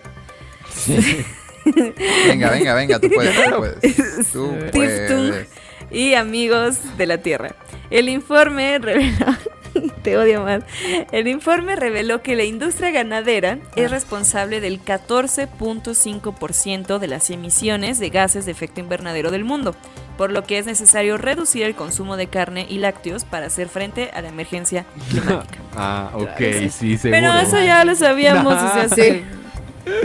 Venga, 2.27 2.49
venga, 2.49 2.73
venga, 2.73 2.99
tú 2.99 3.09
puedes, 3.09 3.35
tú 3.35 3.57
puedes. 3.57 4.31
Tú 4.31 4.55
puedes. 4.71 5.49
y 5.91 6.13
amigos 6.15 6.97
de 6.97 7.05
la 7.05 7.19
Tierra. 7.19 7.55
El 7.89 8.09
informe 8.09 8.79
reveló, 8.81 9.38
te 10.03 10.18
odio 10.18 10.44
más, 10.44 10.64
el 11.12 11.28
informe 11.28 11.76
reveló 11.76 12.22
que 12.22 12.36
la 12.36 12.44
industria 12.44 12.91
ganadera 12.91 13.58
es 13.76 13.90
responsable 13.91 14.62
del 14.62 14.84
14.5% 14.84 16.99
de 16.99 17.08
las 17.08 17.30
emisiones 17.30 17.99
de 17.99 18.10
gases 18.10 18.45
de 18.45 18.52
efecto 18.52 18.80
invernadero 18.80 19.32
del 19.32 19.44
mundo, 19.44 19.76
por 20.18 20.32
lo 20.32 20.44
que 20.44 20.58
es 20.58 20.66
necesario 20.66 21.18
reducir 21.18 21.64
el 21.64 21.76
consumo 21.76 22.18
de 22.18 22.28
carne 22.28 22.66
y 22.70 22.78
lácteos 22.78 23.26
para 23.26 23.48
hacer 23.48 23.68
frente 23.70 24.12
a 24.14 24.22
la 24.22 24.30
emergencia 24.30 24.86
climática. 25.10 25.60
ah, 25.76 26.12
ok, 26.14 26.70
sí, 26.70 26.98
seguro. 26.98 27.22
Pero 27.22 27.34
eso 27.40 27.62
ya 27.62 27.84
lo 27.84 27.95
sabíamos, 27.95 28.53
o 28.53 28.74
sea, 28.74 28.90
sí. 28.95 29.24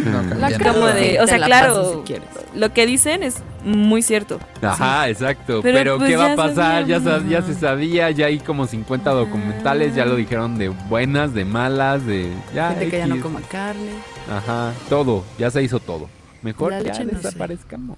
No, 0.05 0.23
La. 0.37 0.59
Como 0.59 0.87
de, 0.87 1.21
o 1.21 1.27
sea, 1.27 1.39
la 1.39 1.47
claro, 1.47 1.93
si 1.93 1.99
quieres. 2.13 2.29
lo 2.55 2.73
que 2.73 2.87
dicen 2.87 3.23
es 3.23 3.43
muy 3.65 4.03
cierto. 4.03 4.39
Ajá, 4.63 5.09
exacto. 5.09 5.61
Pero, 5.63 5.77
Pero, 5.79 5.99
pues, 5.99 6.11
¿qué 6.11 6.17
va 6.17 6.33
a 6.33 6.37
pasar? 6.37 6.87
Ya, 6.87 7.01
ya 7.29 7.43
se 7.43 7.55
sabía, 7.55 8.11
ya 8.11 8.27
hay 8.27 8.39
como 8.39 8.67
50 8.67 9.11
documentales, 9.11 9.95
ya 9.95 10.05
lo 10.07 10.17
dijeron 10.17 10.57
de 10.59 10.69
buenas, 10.69 11.35
de 11.35 11.45
malas, 11.45 12.07
de... 12.07 12.33
Ya, 12.55 12.71
Gente 12.71 12.89
que 12.91 12.99
ya 12.99 13.07
no 13.07 13.21
coma 13.21 13.41
carne. 13.51 13.91
Ajá, 14.31 14.73
todo, 14.89 15.25
ya 15.39 15.51
se 15.51 15.63
hizo 15.63 15.79
todo. 15.81 16.09
Mejor 16.43 16.73
La 16.73 16.83
ya 16.83 17.05
no 17.05 17.11
desaparezcamos. 17.11 17.97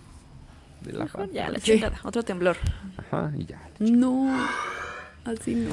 De 0.81 0.93
la 0.93 1.05
Mejor 1.05 1.31
ya, 1.33 1.51
la 1.51 1.59
Sí. 1.59 1.73
chingada, 1.73 1.99
otro 2.05 2.23
temblor. 2.23 2.57
Ajá, 2.97 3.31
y 3.37 3.45
ya. 3.45 3.61
No, 3.79 4.29
así 5.25 5.55
no. 5.55 5.71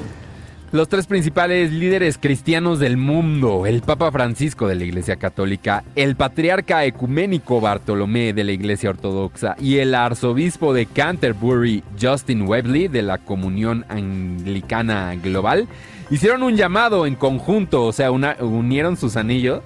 Los 0.76 0.90
tres 0.90 1.06
principales 1.06 1.72
líderes 1.72 2.18
cristianos 2.18 2.78
del 2.80 2.98
mundo, 2.98 3.64
el 3.64 3.80
Papa 3.80 4.12
Francisco 4.12 4.68
de 4.68 4.74
la 4.74 4.84
Iglesia 4.84 5.16
Católica, 5.16 5.82
el 5.94 6.16
Patriarca 6.16 6.84
Ecuménico 6.84 7.62
Bartolomé 7.62 8.34
de 8.34 8.44
la 8.44 8.52
Iglesia 8.52 8.90
Ortodoxa 8.90 9.56
y 9.58 9.78
el 9.78 9.94
Arzobispo 9.94 10.74
de 10.74 10.84
Canterbury, 10.84 11.82
Justin 11.98 12.42
Webley 12.42 12.88
de 12.88 13.00
la 13.00 13.16
Comunión 13.16 13.86
Anglicana 13.88 15.14
Global, 15.14 15.66
hicieron 16.10 16.42
un 16.42 16.56
llamado 16.56 17.06
en 17.06 17.14
conjunto, 17.14 17.84
o 17.86 17.92
sea, 17.94 18.10
una- 18.10 18.36
unieron 18.40 18.98
sus 18.98 19.16
anillos 19.16 19.62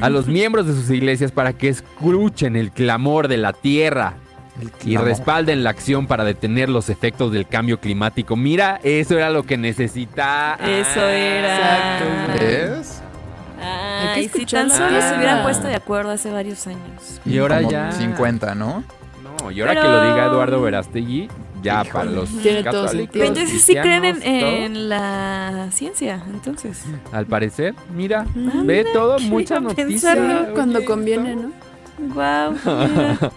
a 0.00 0.08
los 0.10 0.28
miembros 0.28 0.68
de 0.68 0.74
sus 0.74 0.88
iglesias 0.90 1.32
para 1.32 1.54
que 1.54 1.68
escuchen 1.68 2.54
el 2.54 2.70
clamor 2.70 3.26
de 3.26 3.36
la 3.38 3.52
tierra 3.52 4.14
y 4.84 4.96
respalden 4.96 5.64
la 5.64 5.70
acción 5.70 6.06
para 6.06 6.24
detener 6.24 6.68
los 6.68 6.88
efectos 6.90 7.32
del 7.32 7.46
cambio 7.48 7.80
climático. 7.80 8.36
Mira, 8.36 8.80
eso 8.82 9.16
era 9.16 9.30
lo 9.30 9.44
que 9.44 9.56
necesitaba. 9.56 10.56
Eso 10.66 11.00
era. 11.00 11.96
Exacto. 11.98 12.44
¿Ves? 12.44 13.02
Ay, 13.64 14.28
si 14.28 14.44
tan 14.44 14.68
solo 14.70 15.00
se 15.00 15.16
hubieran 15.16 15.42
puesto 15.44 15.68
de 15.68 15.74
acuerdo 15.76 16.10
hace 16.10 16.30
varios 16.30 16.66
años. 16.66 17.20
Y 17.24 17.38
ahora 17.38 17.58
Como 17.58 17.70
ya. 17.70 17.92
50, 17.92 18.54
¿no? 18.54 18.82
No, 19.40 19.50
y 19.50 19.60
ahora 19.60 19.72
Pero- 19.74 19.82
que 19.84 19.88
lo 19.88 20.02
diga 20.12 20.26
Eduardo 20.26 20.60
Verástegui, 20.60 21.28
ya 21.62 21.82
Híjole. 21.84 21.92
para 21.92 22.10
los 22.10 22.28
Tiene 22.42 22.62
todo 22.64 22.84
católicos, 22.84 22.90
sentido. 23.14 23.24
Entonces 23.24 23.62
sí 23.62 23.74
creen 23.76 24.04
en, 24.04 24.22
en 24.22 24.88
la 24.88 25.68
ciencia, 25.70 26.22
entonces. 26.28 26.82
Al 27.12 27.26
parecer, 27.26 27.74
mira, 27.94 28.26
Ah, 28.28 28.62
ve 28.64 28.78
mira, 28.82 28.92
todo, 28.92 29.16
qué 29.18 29.24
mucha 29.26 29.54
iba 29.60 29.70
a 29.70 29.74
noticia. 29.74 30.14
pensarlo 30.14 30.54
Cuando 30.54 30.84
conviene, 30.84 31.36
¿no? 31.36 31.52
Wow. 31.98 32.56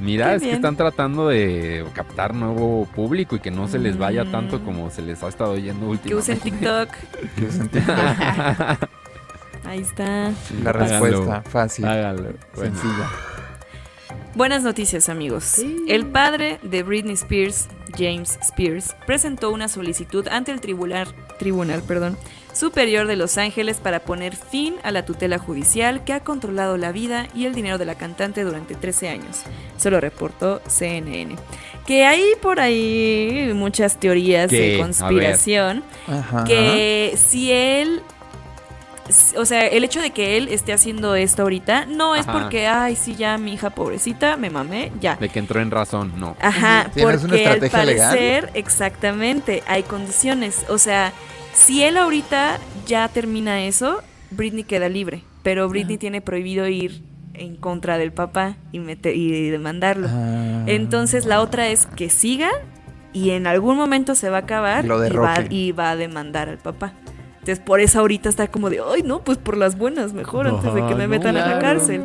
Mira, 0.00 0.34
es 0.34 0.42
que 0.42 0.52
están 0.52 0.76
tratando 0.76 1.28
de 1.28 1.84
captar 1.94 2.34
nuevo 2.34 2.86
público 2.94 3.36
y 3.36 3.40
que 3.40 3.50
no 3.50 3.68
se 3.68 3.78
les 3.78 3.98
vaya 3.98 4.24
tanto 4.30 4.58
Mm. 4.58 4.64
como 4.64 4.90
se 4.90 5.02
les 5.02 5.22
ha 5.22 5.28
estado 5.28 5.56
yendo 5.58 5.90
que 6.02 6.14
usen 6.14 6.38
últimamente. 6.42 6.50
TikTok. 6.50 7.34
Que 7.36 7.44
usen 7.46 7.68
TikTok. 7.68 7.96
Ahí 9.66 9.80
está. 9.80 10.30
La 10.62 10.70
Háganlo. 10.70 10.88
respuesta 11.10 11.42
fácil, 11.50 11.84
Hágalo. 11.86 12.22
Bueno. 12.54 12.74
sencilla. 12.78 13.08
Buenas 14.34 14.62
noticias, 14.62 15.08
amigos. 15.08 15.44
Sí. 15.44 15.84
El 15.88 16.06
padre 16.06 16.58
de 16.62 16.82
Britney 16.82 17.14
Spears, 17.14 17.68
James 17.96 18.38
Spears, 18.42 18.96
presentó 19.06 19.50
una 19.50 19.68
solicitud 19.68 20.26
ante 20.28 20.50
el 20.52 20.60
tribunal, 20.60 21.06
tribunal 21.38 21.82
perdón, 21.82 22.16
superior 22.54 23.06
de 23.06 23.16
Los 23.16 23.36
Ángeles 23.36 23.78
para 23.78 24.00
poner 24.00 24.36
fin 24.36 24.76
a 24.82 24.90
la 24.92 25.04
tutela 25.04 25.38
judicial 25.38 26.04
que 26.04 26.12
ha 26.12 26.20
controlado 26.20 26.76
la 26.76 26.92
vida 26.92 27.26
y 27.34 27.46
el 27.46 27.54
dinero 27.54 27.76
de 27.78 27.84
la 27.84 27.96
cantante 27.96 28.44
durante 28.44 28.74
13 28.74 29.08
años. 29.08 29.42
Eso 29.76 29.90
lo 29.90 30.00
reportó 30.00 30.62
CNN. 30.66 31.36
Que 31.86 32.06
hay 32.06 32.22
por 32.40 32.60
ahí 32.60 33.50
muchas 33.54 33.98
teorías 33.98 34.48
¿Qué? 34.48 34.72
de 34.72 34.78
conspiración 34.78 35.84
Ajá. 36.08 36.44
que 36.44 37.14
si 37.16 37.52
él 37.52 38.00
o 39.36 39.44
sea, 39.44 39.66
el 39.66 39.84
hecho 39.84 40.00
de 40.00 40.10
que 40.10 40.36
él 40.36 40.48
esté 40.48 40.72
haciendo 40.72 41.14
esto 41.14 41.42
ahorita 41.42 41.84
no 41.86 42.16
es 42.16 42.26
Ajá. 42.26 42.40
porque, 42.40 42.66
ay, 42.66 42.96
sí, 42.96 43.14
ya 43.14 43.36
mi 43.36 43.52
hija 43.52 43.70
pobrecita, 43.70 44.36
me 44.36 44.48
mamé, 44.48 44.92
ya. 45.00 45.16
De 45.16 45.28
que 45.28 45.38
entró 45.38 45.60
en 45.60 45.70
razón, 45.70 46.12
no. 46.16 46.36
Ajá, 46.40 46.90
¿Tienes 46.94 47.22
una 47.22 47.34
porque 47.34 47.46
al 47.46 47.60
legal? 47.60 47.70
parecer, 47.70 48.50
exactamente, 48.54 49.62
hay 49.66 49.82
condiciones. 49.82 50.64
O 50.68 50.78
sea, 50.78 51.12
si 51.54 51.82
él 51.82 51.96
ahorita 51.96 52.58
ya 52.86 53.08
termina 53.08 53.64
eso, 53.64 54.02
Britney 54.30 54.64
queda 54.64 54.88
libre. 54.88 55.22
Pero 55.42 55.68
Britney 55.68 55.98
tiene 55.98 56.20
prohibido 56.20 56.66
ir 56.68 57.02
en 57.34 57.56
contra 57.56 57.98
del 57.98 58.12
papá 58.12 58.56
y, 58.72 58.78
mete- 58.78 59.14
y 59.14 59.50
demandarlo. 59.50 60.08
Ah. 60.10 60.64
Entonces 60.66 61.26
la 61.26 61.40
otra 61.40 61.68
es 61.68 61.86
que 61.86 62.08
siga 62.10 62.50
y 63.12 63.30
en 63.30 63.46
algún 63.46 63.76
momento 63.76 64.14
se 64.14 64.30
va 64.30 64.38
a 64.38 64.40
acabar 64.40 64.84
Lo 64.84 64.96
y, 64.96 64.98
va, 64.98 65.34
derroque. 65.34 65.46
y 65.54 65.72
va 65.72 65.90
a 65.90 65.96
demandar 65.96 66.48
al 66.48 66.58
papá. 66.58 66.92
Entonces 67.40 67.60
por 67.60 67.80
eso 67.80 68.00
ahorita 68.00 68.28
está 68.28 68.48
como 68.48 68.70
de, 68.70 68.80
ay 68.90 69.02
no, 69.02 69.20
pues 69.22 69.36
por 69.36 69.56
las 69.58 69.76
buenas, 69.76 70.12
mejor 70.14 70.46
antes 70.48 70.72
de 70.72 70.86
que 70.86 70.94
me 70.94 71.04
no, 71.04 71.08
metan 71.10 71.36
a 71.36 71.46
la 71.46 71.58
cárcel. 71.58 72.02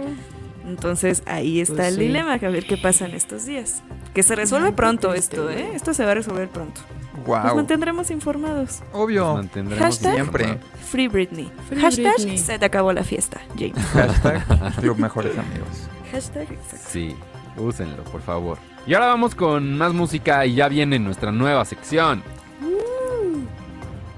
Entonces 0.70 1.24
ahí 1.26 1.60
está 1.60 1.76
Pues 1.76 1.88
el 1.90 1.94
sí. 1.96 2.00
dilema, 2.02 2.40
que 2.40 2.46
a 2.46 2.50
ver 2.50 2.66
qué 2.66 2.78
pasa 2.78 3.06
en 3.06 3.16
estos 3.16 3.46
días. 3.46 3.82
Que 4.14 4.24
se 4.24 4.36
resuelve 4.36 4.72
pronto 4.72 5.14
esto. 5.14 5.50
¿eh? 5.50 5.72
Esto 5.74 5.94
se 5.94 6.06
va 6.06 6.12
a 6.12 6.16
resolver 6.16 6.48
pronto. 6.50 6.82
Nos 7.18 7.26
Wow. 7.26 7.56
mantendremos 7.56 8.12
informados. 8.12 8.82
Obvio. 8.94 9.34
Mantendremos 9.34 9.84
Hashtag 9.84 10.14
siempre. 10.14 10.58
Free 10.90 11.08
Britney. 11.08 11.52
Free 11.68 11.82
Hashtag 11.82 12.14
Britney. 12.16 12.38
se 12.38 12.58
te 12.58 12.66
acabó 12.66 12.94
la 12.94 13.04
fiesta, 13.04 13.42
James. 13.58 13.76
Hashtag 13.94 14.76
Club 14.80 14.98
Mejores 14.98 15.38
Amigos. 15.38 15.90
Hashtag 16.12 16.44
exacto. 16.52 16.88
Sí, 16.90 17.16
úsenlo, 17.58 18.04
por 18.06 18.22
favor. 18.22 18.58
Y 18.88 18.94
ahora 18.94 19.08
vamos 19.08 19.36
con 19.36 19.78
más 19.78 19.94
música 19.94 20.46
y 20.46 20.56
ya 20.56 20.68
viene 20.70 20.98
nuestra 20.98 21.32
nueva 21.32 21.66
sección. 21.66 22.24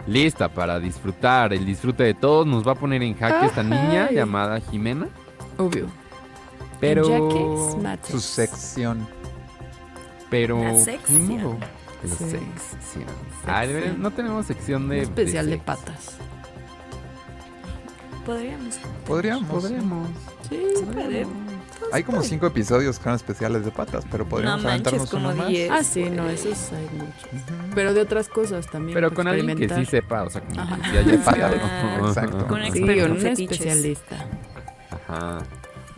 Lista 0.08 0.50
para 0.50 0.80
disfrutar. 0.80 1.54
El 1.54 1.66
disfrute 1.66 2.04
de 2.04 2.14
todos 2.14 2.46
nos 2.48 2.66
va 2.68 2.72
a 2.74 2.76
poner 2.76 3.04
en 3.04 3.16
jaque 3.16 3.46
esta 3.46 3.64
niña 3.64 4.10
llamada 4.12 4.60
Jimena. 4.60 5.08
Obvio. 5.58 5.88
Pero. 6.82 7.06
Su 8.10 8.20
sección. 8.20 9.08
Pero. 10.30 10.60
La 10.62 10.72
ni 10.74 10.82
sección. 10.82 11.60
La 12.04 12.16
Sí. 12.16 12.26
sección. 12.26 13.06
Ah, 13.46 13.64
no 13.98 14.12
tenemos 14.12 14.46
sección 14.48 14.90
de. 14.90 14.98
Un 14.98 15.02
especial 15.04 15.50
de 15.50 15.58
patas. 15.60 16.18
Podríamos. 18.26 18.80
Podríamos. 19.06 19.50
Podríamos. 19.50 20.10
Sí, 20.50 20.60
puede. 20.94 21.28
Hay 21.92 22.04
como 22.04 22.22
cinco 22.22 22.46
episodios 22.48 22.98
que 22.98 23.04
son 23.04 23.16
especiales 23.16 23.66
de 23.66 23.72
patas, 23.72 24.06
pero 24.10 24.26
podríamos 24.26 24.64
No 24.64 24.70
aventarnos 24.70 25.10
como 25.10 25.28
uno 25.30 25.36
más. 25.38 25.48
10. 25.50 25.72
Ah, 25.72 25.84
sí, 25.84 26.10
no, 26.10 26.30
esos 26.30 26.72
hay 26.72 26.88
muchos. 26.94 27.46
Pero 27.76 27.94
de 27.94 28.02
otras 28.02 28.30
cosas 28.30 28.68
también. 28.68 28.94
Pero 28.94 29.14
con 29.14 29.28
alguien 29.28 29.58
que 29.58 29.68
sí 29.68 29.86
sepa, 29.86 30.24
o 30.24 30.30
sea, 30.30 30.42
como 30.42 30.78
que 30.78 30.90
sí 30.90 30.98
haya. 30.98 31.22
Ah, 31.26 32.00
exacto. 32.08 32.48
Con 32.48 32.62
un 32.62 32.72
Sí, 32.72 32.82
un 32.84 33.28
especialista. 33.28 34.26
Ajá. 35.08 35.40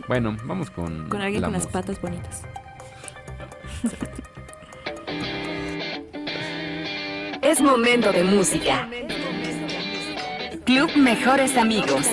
Bueno, 0.08 0.36
vamos 0.44 0.70
con. 0.70 1.08
Con 1.08 1.20
alguien 1.20 1.42
la 1.42 1.48
con 1.48 1.54
las 1.54 1.66
patas 1.66 2.00
bonitas. 2.00 2.42
Es 7.42 7.60
momento 7.60 8.12
de 8.12 8.24
música. 8.24 8.88
Club 10.64 10.90
Mejores 10.96 11.56
Amigos. 11.56 12.06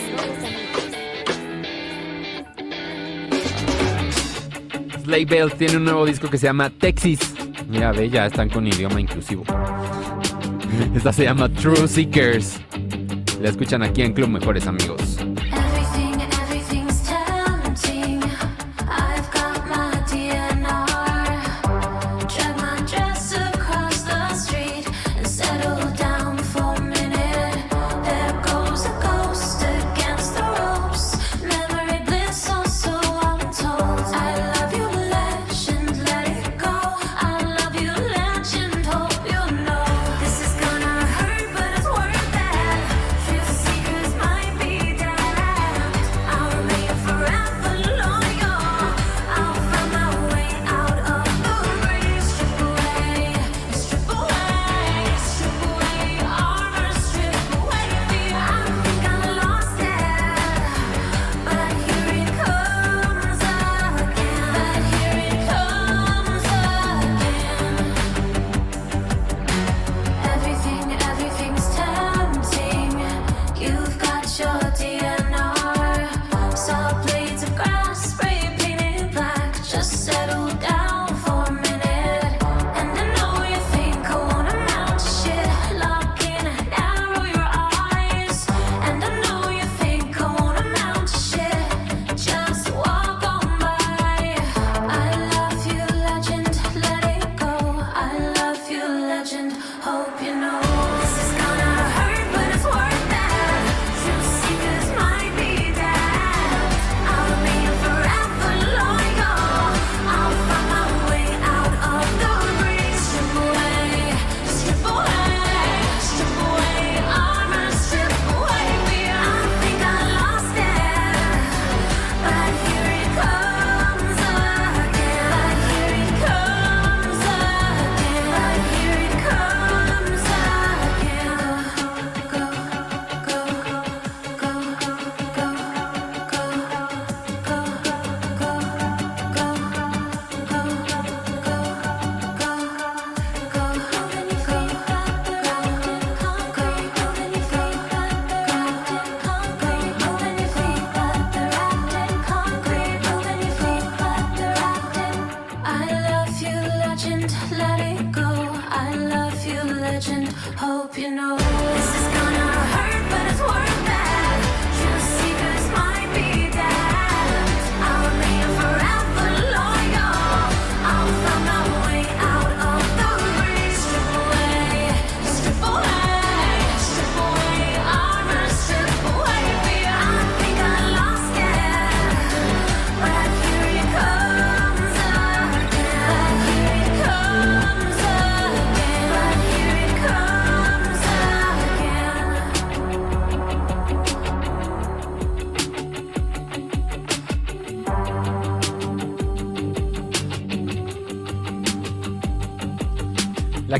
Slay 5.04 5.26
Bells 5.26 5.58
tiene 5.58 5.78
un 5.78 5.86
nuevo 5.86 6.06
disco 6.06 6.30
que 6.30 6.38
se 6.38 6.48
llama 6.48 6.70
Texas. 6.70 7.34
Mira, 7.68 7.92
ve, 7.92 8.10
ya 8.10 8.26
están 8.26 8.50
con 8.50 8.68
idioma 8.68 9.00
inclusivo. 9.00 9.44
Esta 10.96 11.14
se 11.14 11.24
llama 11.24 11.50
True 11.50 11.88
Seekers. 11.88 12.60
La 13.42 13.50
escuchan 13.50 13.84
aquí 13.84 14.02
en 14.02 14.14
Club 14.14 14.30
Mejores 14.30 14.68
Amigos. 14.68 15.18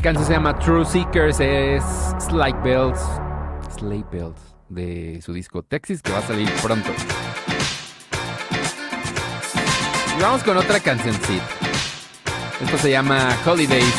Canción 0.02 0.26
se 0.26 0.32
llama 0.32 0.58
True 0.58 0.84
Seekers, 0.84 1.38
es 1.38 1.84
Sleigh 2.18 2.60
Bells, 2.64 2.98
Sleigh 3.78 4.04
Bells, 4.10 4.40
de 4.68 5.20
su 5.24 5.32
disco 5.32 5.62
Texas, 5.62 6.02
que 6.02 6.10
va 6.10 6.18
a 6.18 6.22
salir 6.22 6.50
pronto. 6.60 6.90
Y 10.18 10.20
vamos 10.20 10.42
con 10.42 10.56
otra 10.56 10.80
cancioncita. 10.80 11.44
Esto 12.60 12.78
se 12.78 12.90
llama 12.90 13.28
Holidays. 13.46 13.94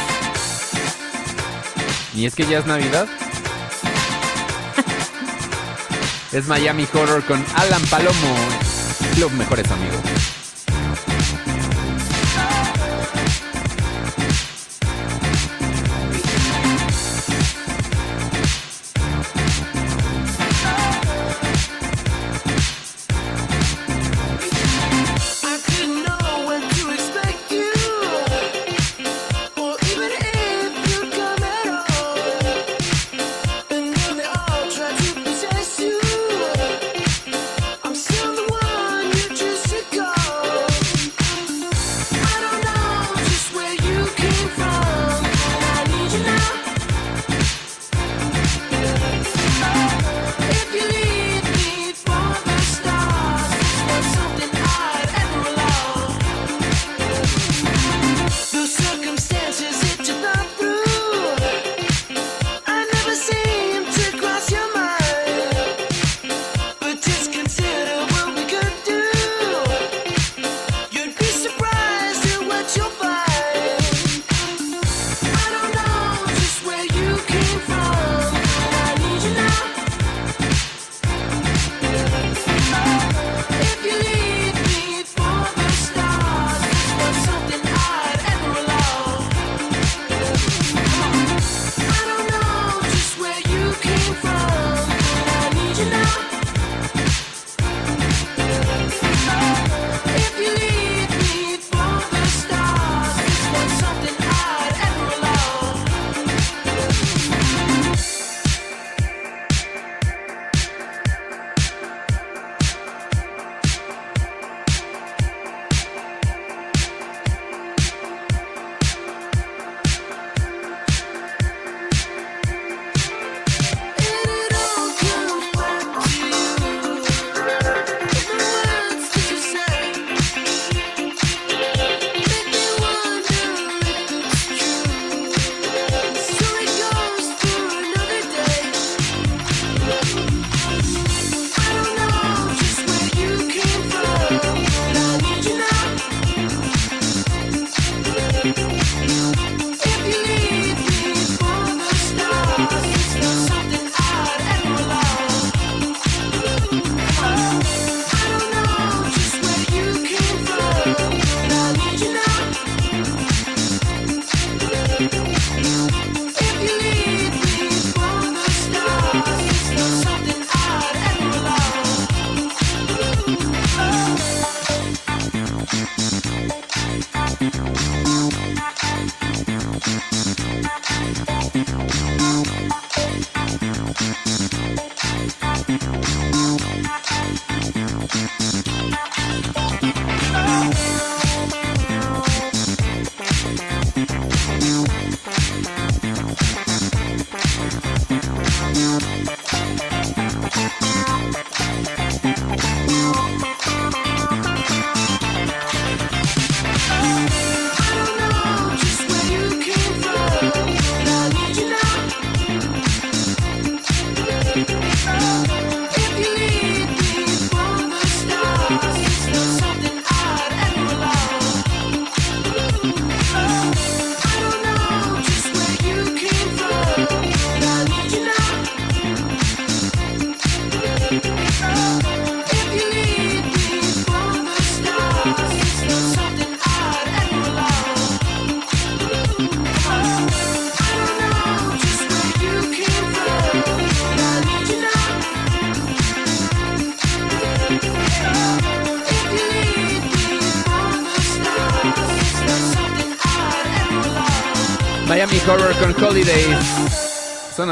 ¿Y 2.13 2.25
es 2.25 2.35
que 2.35 2.45
ya 2.45 2.59
es 2.59 2.65
Navidad? 2.65 3.07
es 6.33 6.47
Miami 6.47 6.85
Horror 6.93 7.23
con 7.23 7.41
Alan 7.55 7.81
Palomo, 7.89 8.35
Club 9.15 9.31
Mejores 9.31 9.71
Amigos. 9.71 10.32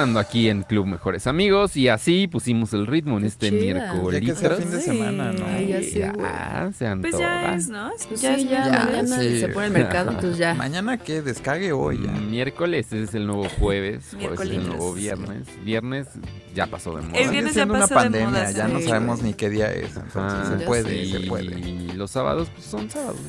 Sonando 0.02 0.20
aquí 0.20 0.50
en 0.50 0.64
Club 0.64 0.88
Mejores 0.88 1.28
Amigos 1.28 1.78
y 1.78 1.88
así 1.88 2.28
pusimos 2.28 2.74
el 2.74 2.88
ritmo 2.88 3.20
en 3.20 3.26
este 3.26 3.52
miércoles. 3.52 4.20
Ya 4.22 4.34
que 4.34 4.36
sea 4.36 4.50
fin 4.56 4.72
de 4.72 4.82
semana, 4.82 5.32
¿no? 5.32 5.46
Ay, 5.46 5.68
ya 5.68 5.80
sé, 5.84 6.10
güey. 6.10 6.26
Ya, 6.26 6.72
se 6.74 6.96
Pues 6.96 7.18
ya 7.20 7.54
es, 7.54 7.70
¿no? 7.70 7.92
Pues 8.10 8.20
ya 8.20 8.36
sí, 8.36 8.48
ya, 8.50 8.64
miércoles. 8.68 9.10
mañana 9.12 9.40
se 9.40 9.48
pone 9.50 9.66
el 9.68 9.74
mercado, 9.74 10.10
entonces 10.10 10.38
ya. 10.40 10.56
Mañana 10.56 10.98
que 10.98 11.22
descargue 11.22 11.72
hoy 11.72 12.02
ya. 12.04 12.14
Miércoles 12.14 12.92
es 12.94 13.14
el 13.14 13.28
nuevo 13.28 13.46
jueves, 13.60 14.06
jueves 14.20 14.40
es 14.42 14.50
el 14.50 14.68
nuevo 14.68 14.92
viernes. 14.96 15.48
Viernes 15.64 16.08
ya 16.56 16.66
pasó 16.66 16.96
de 16.96 17.04
moda. 17.04 17.20
El 17.20 17.30
viernes 17.30 17.54
ya 17.54 17.60
siendo 17.60 17.76
una 17.76 17.86
de 17.86 17.94
pandemia, 17.94 18.28
moda, 18.30 18.52
ya 18.52 18.68
no 18.68 18.80
sabemos 18.82 19.22
ni 19.22 19.36
qué 19.36 19.52
día 19.52 19.72
es. 19.72 19.96
Entonces 19.98 20.16
Ah, 20.16 20.50
se 20.56 20.60
ya 20.62 20.66
puede, 20.66 20.96
y 21.04 21.12
se 21.12 21.20
puede. 21.22 21.94
los 21.94 22.10
sábados 22.10 22.48
pues 22.56 22.66
son 22.66 22.90
sábados. 22.90 23.20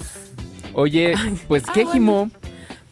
Oye, 0.72 1.12
pues 1.48 1.64
Ah, 1.68 1.72
qué 1.74 1.84
bueno. 1.84 2.30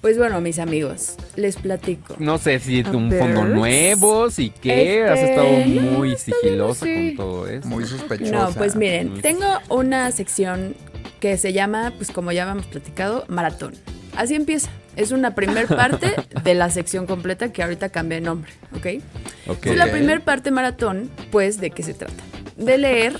Pues 0.00 0.16
bueno, 0.16 0.40
mis 0.40 0.58
amigos, 0.58 1.16
les 1.36 1.56
platico. 1.56 2.16
No 2.18 2.38
sé 2.38 2.58
si 2.58 2.80
es 2.80 2.88
un 2.88 3.10
ver. 3.10 3.20
fondo 3.20 3.44
nuevo, 3.44 4.30
si 4.30 4.48
qué. 4.48 5.04
Has 5.04 5.18
Este, 5.18 5.30
estado 5.30 5.50
muy 5.92 6.16
sigilosa 6.16 6.86
sí. 6.86 7.14
con 7.14 7.26
todo 7.26 7.46
esto. 7.48 7.68
Muy 7.68 7.84
sospechosa. 7.84 8.32
No, 8.32 8.50
pues 8.52 8.76
miren, 8.76 9.10
Muy- 9.12 9.20
tengo 9.20 9.46
una 9.68 10.10
sección 10.10 10.74
que 11.20 11.36
se 11.36 11.52
llama, 11.52 11.92
pues 11.98 12.10
como 12.10 12.32
ya 12.32 12.42
habíamos 12.44 12.64
platicado, 12.66 13.26
maratón. 13.28 13.74
Así 14.16 14.34
empieza. 14.34 14.70
Es 14.96 15.12
una 15.12 15.34
primer 15.34 15.66
parte 15.76 16.14
de 16.44 16.54
la 16.54 16.70
sección 16.70 17.06
completa 17.06 17.52
que 17.52 17.62
ahorita 17.62 17.90
cambié 17.90 18.20
de 18.20 18.26
nombre, 18.26 18.50
¿ok? 18.72 18.76
Ok. 18.76 18.86
Entonces, 19.48 19.76
la 19.76 19.90
primera 19.90 20.20
parte 20.20 20.50
maratón, 20.50 21.10
pues, 21.30 21.60
¿de 21.60 21.70
qué 21.72 21.82
se 21.82 21.92
trata? 21.92 22.22
De 22.56 22.78
leer 22.78 23.18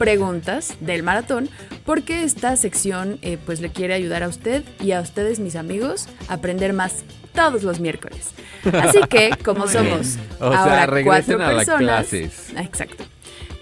preguntas 0.00 0.76
del 0.80 1.02
maratón, 1.02 1.50
porque 1.84 2.24
esta 2.24 2.56
sección, 2.56 3.18
eh, 3.20 3.36
pues, 3.44 3.60
le 3.60 3.68
quiere 3.68 3.92
ayudar 3.92 4.22
a 4.22 4.28
usted 4.28 4.64
y 4.80 4.92
a 4.92 5.00
ustedes, 5.02 5.40
mis 5.40 5.56
amigos, 5.56 6.08
a 6.28 6.34
aprender 6.34 6.72
más 6.72 7.04
todos 7.34 7.64
los 7.64 7.80
miércoles. 7.80 8.30
Así 8.72 9.00
que, 9.10 9.28
como 9.44 9.68
somos 9.68 10.16
O 10.40 10.46
ahora 10.46 10.88
cuatro 11.04 11.42
a 11.42 11.48
personas, 11.50 11.78
clases. 11.78 12.48
Exacto. 12.56 13.04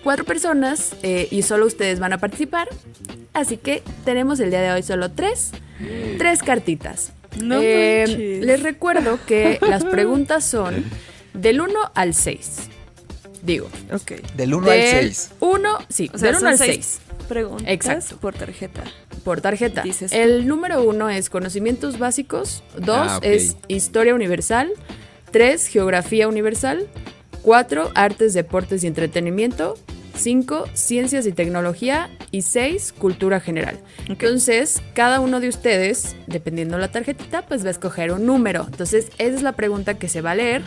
Cuatro 0.05 0.24
personas 0.24 0.94
eh, 1.02 1.27
y 1.32 1.43
solo 1.43 1.66
ustedes 1.66 1.98
van 1.98 2.12
a 2.12 2.19
participar. 2.19 2.69
Así 3.35 3.56
que 3.56 3.82
tenemos 4.05 4.39
el 4.39 4.51
día 4.51 4.60
de 4.60 4.70
hoy 4.70 4.85
solo 4.85 5.10
tres. 5.10 5.51
Tres 6.19 6.44
cartitas. 6.44 7.12
No 7.43 7.59
Eh, 7.60 8.40
les 8.44 8.62
recuerdo 8.62 9.19
que 9.27 9.59
las 9.60 9.85
preguntas 9.97 10.44
son 10.44 10.85
del 11.35 11.60
1 11.60 11.74
al 11.94 12.15
6. 12.15 12.77
Digo. 13.43 13.69
Ok. 13.93 14.12
Del 14.36 14.55
1 14.55 14.70
al 14.70 14.78
del 14.78 15.15
6. 15.15 15.31
1, 15.40 15.78
sí, 15.89 16.10
O 16.12 16.19
sea, 16.19 16.27
del 16.28 16.36
1 16.36 16.40
son 16.40 16.48
al 16.48 16.59
seis 16.59 17.01
6. 17.09 17.27
Preguntas 17.28 17.69
Exacto. 17.69 18.16
por 18.19 18.35
tarjeta. 18.35 18.85
Por 19.24 19.40
tarjeta. 19.40 19.82
Dices. 19.82 20.12
El 20.12 20.47
número 20.48 20.82
1 20.82 21.10
es 21.10 21.28
conocimientos 21.31 21.98
básicos. 21.98 22.62
2 22.78 22.97
Ah, 22.97 23.16
ok. 23.19 23.24
es 23.24 23.56
historia 23.69 24.15
universal. 24.15 24.70
3 25.31 25.66
geografía 25.66 26.27
universal. 26.28 26.86
4 27.43 27.90
artes, 27.94 28.32
deportes 28.35 28.82
y 28.85 28.86
entretenimiento. 28.86 29.77
5 30.16 30.65
ciencias 30.73 31.27
y 31.27 31.32
tecnología. 31.32 32.10
Y 32.31 32.43
6 32.43 32.93
cultura 32.97 33.40
general. 33.40 33.78
Entonces, 34.09 34.81
cada 34.94 35.20
uno 35.20 35.40
de 35.40 35.48
ustedes, 35.48 36.16
dependiendo 36.27 36.78
la 36.78 36.90
tarjetita, 36.90 37.43
pues 37.47 37.62
va 37.65 37.69
a 37.69 37.73
escoger 37.73 38.10
un 38.12 38.24
número. 38.27 38.65
Entonces, 38.70 39.09
esa 39.19 39.36
es 39.36 39.43
la 39.43 39.52
pregunta 39.52 39.94
que 39.94 40.09
se 40.09 40.23
va 40.23 40.31
a 40.32 40.35
leer. 40.35 40.62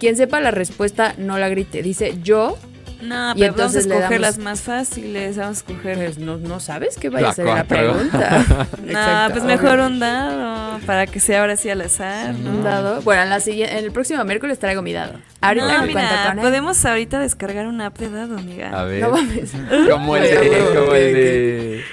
Quien 0.00 0.16
sepa 0.16 0.40
la 0.40 0.50
respuesta, 0.50 1.14
no 1.18 1.38
la 1.38 1.48
grite. 1.48 1.82
Dice 1.82 2.18
yo. 2.22 2.58
No, 3.02 3.30
Y 3.34 3.40
pero 3.40 3.52
vamos 3.54 3.74
a 3.74 3.78
entonces 3.80 3.86
le 3.86 3.94
escoger 3.96 4.20
damos- 4.20 4.36
las 4.36 4.38
más 4.44 4.60
fáciles. 4.60 5.36
Vamos 5.38 5.56
a 5.56 5.60
escoger. 5.60 5.96
Pues 5.96 6.18
no, 6.18 6.36
no 6.36 6.60
sabes 6.60 6.96
qué 6.98 7.08
vaya 7.08 7.26
La 7.26 7.30
a 7.30 7.34
ser 7.34 7.44
la 7.46 7.64
pregunta. 7.64 8.44
No, 8.84 9.28
pues 9.32 9.44
mejor 9.44 9.80
un 9.80 9.98
dado. 10.00 10.78
Para 10.84 11.06
que 11.06 11.18
sea 11.20 11.40
ahora 11.40 11.56
sí 11.56 11.70
al 11.70 11.80
azar, 11.80 12.34
¿no? 12.34 12.50
Un 12.50 12.62
dado. 12.64 13.00
Bueno, 13.02 13.22
en, 13.22 13.30
la 13.30 13.40
siguiente, 13.40 13.78
en 13.78 13.84
el 13.86 13.92
próximo 13.92 14.22
miércoles 14.24 14.58
traigo 14.58 14.82
mi 14.82 14.92
dado. 14.92 15.14
Ahorita 15.40 15.66
No, 15.66 15.80
me 15.80 15.86
mira, 15.86 16.00
cuento 16.00 16.28
con 16.28 16.38
él. 16.40 16.44
podemos 16.44 16.84
ahorita 16.84 17.18
descargar 17.20 17.66
una 17.68 17.86
app 17.86 17.98
de 17.98 18.10
dado, 18.10 18.36
amiga. 18.36 18.68
A 18.78 18.84
ver. 18.84 19.00
No 19.02 19.10
mames. 19.12 19.52
Como 19.90 20.16
el 20.16 20.22
de. 20.22 20.64
Como 20.74 20.94
el 20.94 21.14
de. 21.14 21.84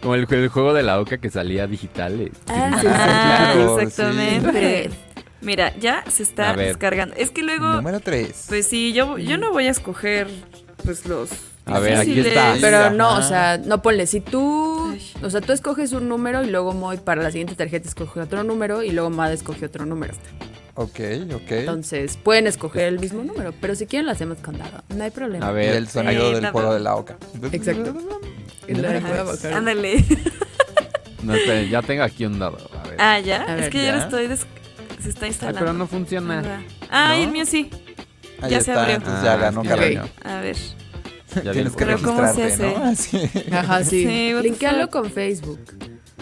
Como 0.00 0.14
el, 0.16 0.26
el 0.28 0.48
juego 0.48 0.74
de 0.74 0.82
la 0.82 0.98
oca 1.00 1.18
que 1.18 1.30
salía 1.30 1.68
digital. 1.68 2.20
eh. 2.20 2.32
Ah, 2.48 2.70
sí, 2.74 2.80
sí, 2.80 2.86
Ah, 2.90 3.52
claro, 3.54 3.78
exactamente. 3.80 4.90
Mira, 5.42 5.74
ya 5.76 6.04
se 6.08 6.22
está 6.22 6.54
descargando. 6.54 7.14
Es 7.16 7.30
que 7.30 7.42
luego, 7.42 7.66
Número 7.74 8.00
3. 8.00 8.46
pues 8.48 8.66
sí, 8.66 8.92
yo, 8.92 9.18
yo 9.18 9.38
no 9.38 9.52
voy 9.52 9.66
a 9.66 9.70
escoger, 9.70 10.28
pues 10.84 11.06
los. 11.06 11.30
A 11.66 11.78
ver, 11.78 11.94
aquí 11.96 12.10
difíciles. 12.10 12.36
está. 12.36 12.56
Pero 12.60 12.90
no, 12.90 13.16
o 13.16 13.22
sea, 13.22 13.58
no 13.58 13.82
ponle. 13.82 14.06
Si 14.06 14.20
tú. 14.20 14.96
O 15.22 15.30
sea, 15.30 15.40
tú 15.40 15.52
escoges 15.52 15.92
un 15.92 16.08
número 16.08 16.42
y 16.42 16.50
luego 16.50 16.72
Moy 16.72 16.96
para 16.98 17.22
la 17.22 17.30
siguiente 17.30 17.54
tarjeta 17.54 17.88
escoge 17.88 18.20
otro 18.20 18.42
número 18.44 18.82
y 18.82 18.90
luego 18.90 19.10
Mad 19.10 19.32
escoge 19.32 19.66
otro 19.66 19.86
número. 19.86 20.14
Ok, 20.74 21.00
ok. 21.34 21.50
Entonces, 21.50 22.16
pueden 22.16 22.46
escoger 22.46 22.84
el 22.84 22.98
mismo 22.98 23.22
número, 23.22 23.52
pero 23.60 23.74
si 23.74 23.86
quieren 23.86 24.06
lo 24.06 24.12
hacemos 24.12 24.38
con 24.38 24.58
dado. 24.58 24.82
No 24.96 25.04
hay 25.04 25.10
problema. 25.10 25.46
A 25.46 25.52
ver. 25.52 25.74
el 25.76 25.88
sonido 25.88 26.32
del 26.32 26.50
juego 26.50 26.74
de 26.74 26.80
la 26.80 26.96
oca. 26.96 27.16
Exacto. 27.52 27.94
Ándale. 29.52 30.04
No, 31.22 31.34
esperen, 31.34 31.70
ya 31.70 31.82
tengo 31.82 32.02
aquí 32.02 32.26
un 32.26 32.38
dado. 32.38 32.58
A 32.76 32.88
ver. 32.88 32.96
Ah, 32.98 33.20
ya. 33.20 33.42
A 33.42 33.58
es 33.58 33.70
que 33.70 33.84
ya 33.84 33.92
lo 33.94 34.02
estoy. 34.02 34.28
Se 35.02 35.08
está 35.10 35.24
Ay, 35.26 35.30
instalando. 35.30 35.58
pero 35.60 35.72
no 35.72 35.86
funciona. 35.86 36.62
Ah, 36.90 37.08
¿No? 37.08 37.14
el 37.24 37.30
mío 37.30 37.44
sí. 37.46 37.70
Ahí 38.40 38.50
Ya 38.50 38.60
se 38.60 38.70
está, 38.70 38.82
abrió. 38.82 38.96
entonces 38.96 39.22
ya 39.24 39.32
Ah, 39.32 39.36
ganó 39.36 39.60
ok. 39.60 39.68
Carreño. 39.68 40.02
A 40.24 40.36
ver. 40.40 40.56
Ya 41.44 41.52
Tienes 41.52 41.72
que 41.72 41.84
Pero 41.86 41.98
juego. 41.98 42.14
¿cómo 42.16 42.32
se 42.32 42.42
registrarte, 42.44 42.78
¿no? 42.78 42.84
Así. 42.84 43.30
Ajá, 43.52 43.84
sí. 43.84 44.04
Sí, 44.06 44.32
Linkealo 44.42 44.90
con 44.90 45.10
Facebook. 45.10 45.60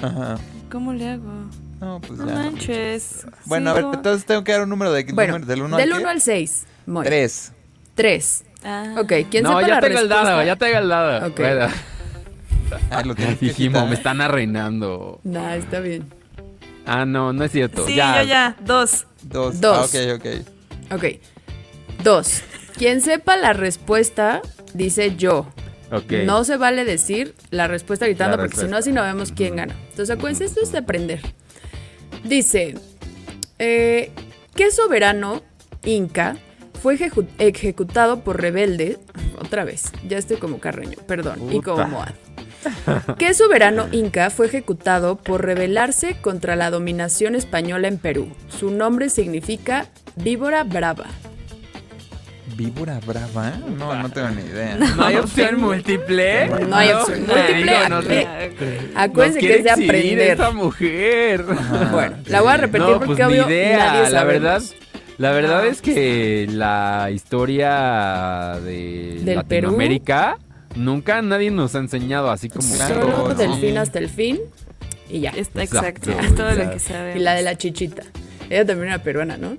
Ajá. 0.00 0.36
¿Cómo 0.70 0.92
le 0.92 1.08
hago? 1.08 1.32
No, 1.80 2.00
pues 2.00 2.18
No 2.20 2.26
ya. 2.26 2.34
manches. 2.34 3.26
Bueno, 3.46 3.70
a 3.70 3.72
ver, 3.72 3.82
Cinco. 3.84 3.96
entonces 3.96 4.24
tengo 4.26 4.44
que 4.44 4.52
dar 4.52 4.62
un 4.62 4.68
número 4.68 4.92
de 4.92 5.02
Bueno, 5.04 5.32
número- 5.38 5.46
del 5.46 5.62
1 5.62 5.76
del 5.78 5.92
al 5.92 6.00
1 6.00 6.08
al 6.10 6.20
6. 6.20 6.64
Moy. 6.86 7.04
3. 7.06 7.52
3. 7.94 8.44
Ah. 8.64 8.94
Ok, 8.98 9.12
¿quién 9.30 9.42
No, 9.42 9.50
sepa 9.50 9.62
ya 9.62 9.74
la 9.76 9.80
tengo 9.80 9.98
el 9.98 10.08
dado, 10.08 10.42
ya 10.44 10.56
tengo 10.56 10.78
el 10.78 10.88
dado. 10.88 11.26
Ok. 11.28 11.38
Bueno, 11.38 11.66
Ah, 12.90 13.02
lo 13.02 13.14
dijimos, 13.14 13.88
me 13.88 13.94
están 13.94 14.20
arruinando. 14.20 15.20
Nah, 15.24 15.56
está 15.56 15.80
bien. 15.80 16.06
Ah, 16.92 17.04
no, 17.06 17.32
no 17.32 17.44
es 17.44 17.52
cierto. 17.52 17.86
Sí, 17.86 17.94
ya. 17.94 18.22
yo 18.22 18.28
ya. 18.28 18.56
Dos. 18.64 19.06
Dos. 19.22 19.60
Dos. 19.60 19.94
Ah, 19.94 20.14
ok, 20.16 20.20
ok. 20.20 20.96
Ok. 20.96 21.04
Dos. 22.02 22.42
Quien 22.76 23.00
sepa 23.00 23.36
la 23.36 23.52
respuesta, 23.52 24.42
dice 24.74 25.14
yo. 25.16 25.46
Ok. 25.92 26.12
No 26.24 26.42
se 26.44 26.56
vale 26.56 26.84
decir 26.84 27.34
la 27.50 27.68
respuesta 27.68 28.06
gritando 28.06 28.36
La 28.36 28.42
porque 28.42 28.56
si 28.56 28.66
no 28.66 28.76
así 28.76 28.90
no 28.92 29.02
vemos 29.02 29.30
quién 29.32 29.54
gana. 29.56 29.76
Entonces 29.90 30.10
acuérdense, 30.10 30.44
esto 30.44 30.60
es 30.62 30.72
de 30.72 30.78
aprender. 30.78 31.20
Dice, 32.24 32.74
eh, 33.58 34.10
¿qué 34.54 34.70
soberano 34.70 35.42
inca 35.84 36.36
fue 36.82 36.96
ejecu- 36.98 37.26
ejecutado 37.38 38.20
por 38.24 38.40
rebelde? 38.40 38.98
Otra 39.38 39.64
vez, 39.64 39.92
ya 40.08 40.18
estoy 40.18 40.36
como 40.38 40.58
Carreño, 40.58 40.98
perdón, 41.06 41.52
y 41.52 41.60
como. 41.60 41.86
Moad. 41.86 42.10
¿Qué 43.18 43.32
soberano 43.34 43.88
inca 43.92 44.30
fue 44.30 44.46
ejecutado 44.46 45.16
por 45.16 45.44
rebelarse 45.44 46.16
contra 46.20 46.56
la 46.56 46.70
dominación 46.70 47.34
española 47.34 47.88
en 47.88 47.98
Perú? 47.98 48.28
Su 48.48 48.70
nombre 48.70 49.08
significa 49.10 49.86
víbora 50.16 50.64
brava. 50.64 51.06
¿Víbora 52.56 53.00
brava? 53.06 53.52
No, 53.78 53.94
no 53.94 54.10
tengo 54.10 54.28
ni 54.30 54.42
idea. 54.42 54.76
¿No 54.76 55.04
hay 55.04 55.16
opción 55.16 55.60
múltiple? 55.60 56.48
No 56.68 56.76
hay 56.76 56.90
opción 56.90 57.20
múltiple. 57.26 57.88
No, 57.88 58.02
no, 58.02 58.10
Eh, 58.10 58.90
Acuérdense 58.96 59.38
que 59.40 59.54
es 59.56 59.64
de 59.64 59.70
aprender. 59.70 60.20
esta 60.32 60.50
mujer. 60.50 61.44
Bueno, 61.92 62.16
la 62.26 62.40
voy 62.42 62.52
a 62.52 62.56
repetir 62.58 62.86
No, 62.88 62.98
porque 62.98 63.06
pues 63.06 63.18
ni 63.18 63.24
obvio 63.24 63.48
idea. 63.48 63.78
nadie 63.78 64.10
la 64.10 64.24
verdad, 64.24 64.62
la 65.16 65.30
verdad 65.32 65.66
es 65.66 65.80
que 65.80 66.46
la 66.50 67.08
historia 67.14 68.58
de 68.62 69.20
Del 69.22 69.36
Latinoamérica 69.36 70.36
nunca 70.74 71.20
nadie 71.22 71.50
nos 71.50 71.74
ha 71.74 71.78
enseñado 71.78 72.30
así 72.30 72.48
como 72.48 72.62
Solo 72.62 73.06
todo, 73.06 73.34
del 73.34 73.50
¿no? 73.50 73.56
fin 73.56 73.78
hasta 73.78 73.98
el 73.98 74.08
fin 74.08 74.38
y 75.08 75.20
ya. 75.20 75.30
Está 75.30 75.62
Exacto, 75.62 76.10
exacto. 76.10 76.26
Es 76.28 76.34
todo 76.34 76.46
lo 76.46 76.52
exacto. 76.52 76.72
que 76.74 76.78
sabemos. 76.80 77.16
Y 77.16 77.18
la 77.20 77.34
de 77.34 77.42
la 77.42 77.56
chichita. 77.56 78.02
Ella 78.48 78.64
también 78.64 78.88
era 78.88 79.02
peruana, 79.02 79.36
¿no? 79.36 79.56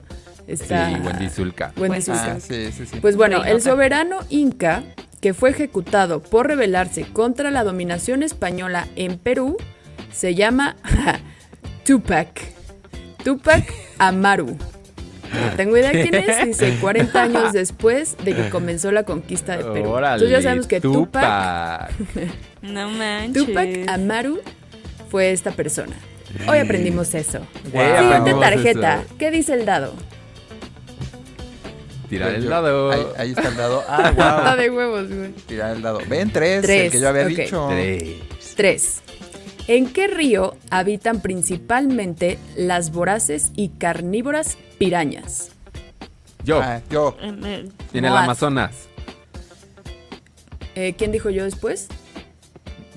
Está 0.48 0.90
Sí, 0.90 0.96
Wendy 1.06 1.30
Zulka. 1.30 1.72
Wendy 1.78 2.02
Zulka. 2.02 2.34
Ah, 2.34 2.40
sí, 2.40 2.72
sí, 2.72 2.86
sí. 2.86 3.00
Pues 3.00 3.16
bueno, 3.16 3.44
el 3.44 3.62
soberano 3.62 4.18
inca 4.30 4.84
que 5.22 5.34
fue 5.34 5.52
ejecutado 5.52 6.22
por 6.22 6.48
rebelarse 6.48 7.04
contra 7.04 7.52
la 7.52 7.64
dominación 7.64 8.24
española 8.24 8.88
en 8.96 9.18
Perú 9.20 9.56
se 10.12 10.34
llama 10.36 10.76
Tupac. 11.86 12.42
Tupac 13.24 13.72
Amaru. 14.00 14.58
No 15.34 15.50
tengo 15.58 15.78
idea 15.78 15.92
quién 15.92 16.14
es, 16.16 16.46
dice 16.46 16.78
40 16.82 17.22
años 17.22 17.54
después 17.54 18.18
de 18.24 18.36
que 18.36 18.50
comenzó 18.50 18.92
la 18.92 19.04
conquista 19.04 19.58
de 19.58 19.64
Perú. 19.64 19.90
Órale, 19.92 20.24
Entonces 20.24 20.30
ya 20.38 20.42
sabemos 20.42 20.68
que 20.68 20.82
Tupac 20.82 21.92
Tupac. 21.98 22.32
No 22.62 22.90
manches. 22.90 23.46
Tupac 23.46 23.70
Amaru 23.88 24.40
fue 25.10 25.32
esta 25.32 25.52
persona. 25.52 25.96
Hoy 26.48 26.60
aprendimos 26.60 27.14
eso. 27.14 27.40
Guau. 27.72 27.98
Siguiente 28.04 28.34
tarjeta. 28.40 29.02
eso. 29.02 29.16
¿Qué 29.18 29.32
dice 29.32 29.54
el 29.54 29.66
dado? 29.66 29.94
Tirar 32.10 32.34
el 32.36 32.48
dado. 32.50 32.92
Ahí, 32.92 33.06
ahí 33.18 33.30
está 33.32 33.48
el 33.48 33.56
dado. 33.56 33.84
Ah, 33.88 34.10
Está 34.10 34.50
wow. 34.52 34.58
de 34.62 34.70
huevos, 34.70 35.08
güey. 35.10 35.32
Tirar 35.48 35.76
el 35.76 35.82
dado. 35.82 36.00
Ven, 36.10 36.30
tres. 36.30 36.62
Tres, 36.62 36.86
El 36.86 36.92
que 36.92 37.00
yo 37.00 37.08
había 37.10 37.26
dicho. 37.26 37.68
Tres. 37.70 38.16
3. 38.56 39.02
¿En 39.72 39.88
qué 39.94 40.08
río 40.08 40.58
habitan 40.70 41.22
principalmente 41.22 42.38
las 42.58 42.92
voraces 42.92 43.52
y 43.56 43.70
carnívoras 43.70 44.58
pirañas? 44.78 45.52
Yo, 46.44 46.60
Ah, 46.62 46.82
yo. 46.90 47.16
En 47.22 47.46
el- 47.46 47.72
en 47.94 48.04
el 48.06 48.12
Moaz. 48.12 48.24
Amazonas. 48.26 48.72
Eh, 50.76 50.94
¿Quién 50.98 51.14
dijo 51.14 51.30
yo 51.30 51.46
después? 51.46 51.88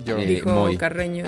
Yo. 0.05 0.19
Eh, 0.19 0.27
dijo 0.27 0.51
Moy. 0.51 0.77
Carreño. 0.77 1.27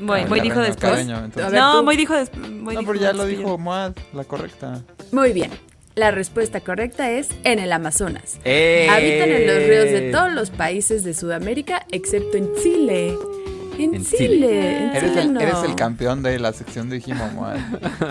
Voy, 0.00 0.20
Ah, 0.20 0.24
dijo 0.24 0.28
Carreño, 0.28 0.60
después. 0.62 0.78
Carreño, 0.92 1.30
ver, 1.34 1.52
no, 1.52 1.78
tú. 1.78 1.84
Moy 1.84 1.96
dijo 1.96 2.14
después. 2.14 2.48
No, 2.48 2.70
pero 2.82 2.94
ya 2.94 3.12
lo 3.12 3.24
dijo 3.26 3.58
Moad, 3.58 3.92
la 4.12 4.22
correcta. 4.22 4.82
Muy 5.10 5.32
bien. 5.32 5.50
La 5.96 6.12
respuesta 6.12 6.60
correcta 6.60 7.10
es 7.10 7.30
en 7.42 7.58
el 7.58 7.72
Amazonas. 7.72 8.38
¡Eh! 8.44 8.86
Habitan 8.88 9.30
en 9.30 9.46
los 9.48 9.56
ríos 9.66 9.84
de 9.86 10.10
todos 10.12 10.32
los 10.32 10.50
países 10.50 11.02
de 11.02 11.12
Sudamérica, 11.12 11.86
excepto 11.90 12.36
en 12.36 12.50
Chile. 12.62 13.14
En, 13.78 14.04
Chile. 14.04 14.76
En 14.78 14.96
Eres 14.96 15.10
Chile 15.10 15.22
el, 15.22 15.32
no. 15.34 15.40
eres 15.40 15.62
el 15.64 15.74
campeón 15.74 16.22
de 16.22 16.38
la 16.38 16.52
sección 16.52 16.88
de 16.88 17.00
Jimomoa. 17.00 17.56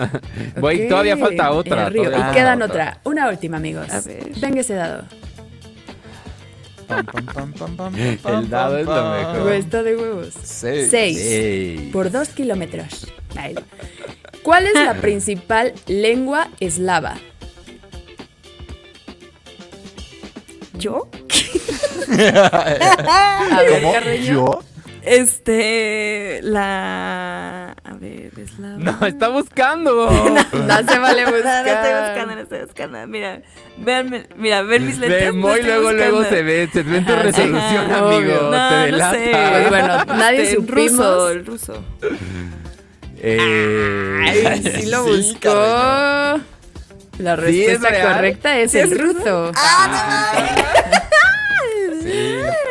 Voy, 0.60 0.88
todavía 0.88 1.16
falta 1.16 1.50
otra. 1.50 1.82
en 1.82 1.86
el 1.86 1.92
río. 1.92 2.04
todavía 2.04 2.30
Y 2.30 2.34
quedan 2.34 2.62
otra. 2.62 3.00
Una 3.04 3.28
última, 3.28 3.56
amigos. 3.56 3.90
A 3.90 4.00
ver. 4.00 4.30
Venga 4.40 4.60
ese 4.60 4.74
dado. 4.74 5.04
El 8.24 8.48
dado 8.48 8.78
es 8.78 8.86
lo 8.86 9.10
mejor. 9.10 9.52
Está 9.52 9.82
de 9.82 9.96
huevos. 9.96 10.34
Seis. 10.42 11.90
Por 11.92 12.10
dos 12.10 12.28
kilómetros. 12.28 13.08
¿Cuál 14.42 14.66
es 14.66 14.74
la 14.74 14.94
principal 15.00 15.74
lengua 15.86 16.48
eslava? 16.60 17.16
¿Yo? 20.78 21.08
A 22.52 22.64
ver, 23.62 23.80
¿Cómo? 23.80 23.92
Carreño. 23.92 24.24
¿Yo? 24.24 24.62
Este. 25.06 26.40
La. 26.42 27.70
A 27.84 27.94
ver, 27.94 28.32
es 28.38 28.58
la. 28.58 28.68
No, 28.76 29.06
está 29.06 29.28
buscando. 29.28 30.10
No 30.52 30.76
se 30.88 30.98
vale 30.98 31.24
No, 31.26 31.30
no 31.30 31.36
buscar. 31.36 31.66
estoy 31.68 31.92
buscando, 31.92 32.34
no 32.34 32.40
estoy 32.40 32.60
buscando. 32.64 33.06
Mira, 33.06 33.42
vean, 33.78 34.26
mira, 34.36 34.62
ven 34.62 34.86
mis 34.86 34.98
letras. 34.98 35.32
Ve, 35.32 35.38
no 35.38 35.48
estoy 35.54 35.66
luego, 35.66 35.92
luego 35.92 36.16
buscando. 36.18 36.36
se 36.36 36.42
ve, 36.42 36.68
se 36.72 36.82
ve 36.82 36.96
en 36.98 37.06
tu 37.06 37.12
sí. 37.12 37.18
resolución, 37.22 37.90
Ajá, 37.90 37.98
amigo. 37.98 38.34
No, 38.42 38.50
te 38.50 38.74
no 38.74 38.82
delata. 38.84 39.12
sé. 39.12 39.30
Pues 39.32 39.68
bueno, 39.68 40.04
nadie 40.06 40.54
supimos. 40.54 40.90
ruso, 40.90 41.30
el 41.30 41.46
ruso. 41.46 41.84
Eh, 43.18 44.18
Ay, 44.26 44.62
sí 44.82 44.86
lo 44.90 45.04
Sí, 45.06 45.10
buscó. 45.10 45.48
La 47.18 47.34
Sí, 47.46 47.64
es 47.64 47.80
respuesta 47.80 47.88
real. 47.88 48.14
correcta 48.14 48.58
es 48.58 48.72
¿Sí 48.72 48.78
el 48.78 48.92
es 48.92 48.98
ruso. 49.00 49.52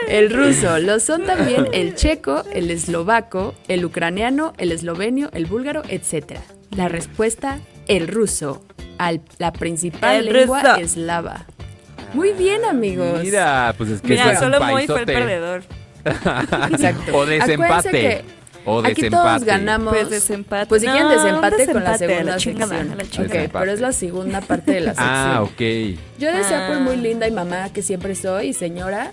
El 0.08 0.30
ruso. 0.32 0.80
Lo 0.80 1.00
son 1.00 1.24
también 1.26 1.68
el 1.74 1.96
checo, 1.96 2.44
el 2.54 2.70
eslovaco, 2.72 3.54
el 3.68 3.84
ucraniano, 3.86 4.54
el 4.58 4.72
eslovenio, 4.72 5.30
el 5.34 5.46
búlgaro, 5.46 5.84
etc. 5.90 6.38
La 6.72 6.88
respuesta, 6.88 7.60
el 7.88 8.08
ruso. 8.08 8.64
Al- 8.98 9.22
la 9.40 9.52
principal 9.52 10.28
El 10.28 10.34
lengua 10.34 10.62
ruso. 10.62 10.76
eslava. 10.78 11.46
Muy 12.14 12.32
bien, 12.32 12.64
amigos. 12.64 13.22
Mira, 13.24 13.74
pues 13.78 13.90
es 13.90 14.02
que 14.02 14.10
Mira, 14.10 14.32
es 14.32 14.40
solo 14.40 14.60
Moy 14.62 14.88
fue 14.88 15.00
el 15.02 15.06
perdedor. 15.06 15.64
Exacto. 16.06 17.12
O 17.18 17.26
desempate. 17.26 18.24
O 18.68 18.80
Aquí 18.80 19.02
desempate. 19.04 19.10
todos 19.10 19.44
ganamos. 19.44 19.94
Pues 19.94 20.10
desempate. 20.10 20.66
Pues 20.68 20.82
si 20.82 20.88
quieren 20.88 21.04
No, 21.08 21.10
desempate 21.12 21.68
con 21.72 21.84
la 21.84 21.92
desempate, 21.92 22.20
a 22.20 22.24
la 22.24 22.40
segunda 22.40 22.66
chingada, 22.68 22.96
sección. 23.04 23.28
la 23.28 23.44
Ok, 23.44 23.50
pero 23.54 23.72
es 23.72 23.80
la 23.82 23.92
segunda 23.92 24.42
parte 24.42 24.72
de 24.72 24.80
la 24.82 24.92
sección. 24.96 25.10
Ah, 25.12 25.42
ok. 25.44 25.62
Yo 26.20 26.32
decía 26.34 26.66
por 26.68 26.78
Ah. 26.78 26.80
muy 26.80 26.96
linda 26.98 27.28
y 27.28 27.32
mamá 27.32 27.72
que 27.74 27.84
siempre 27.84 28.16
soy 28.16 28.48
y 28.48 28.54
señora 28.54 29.12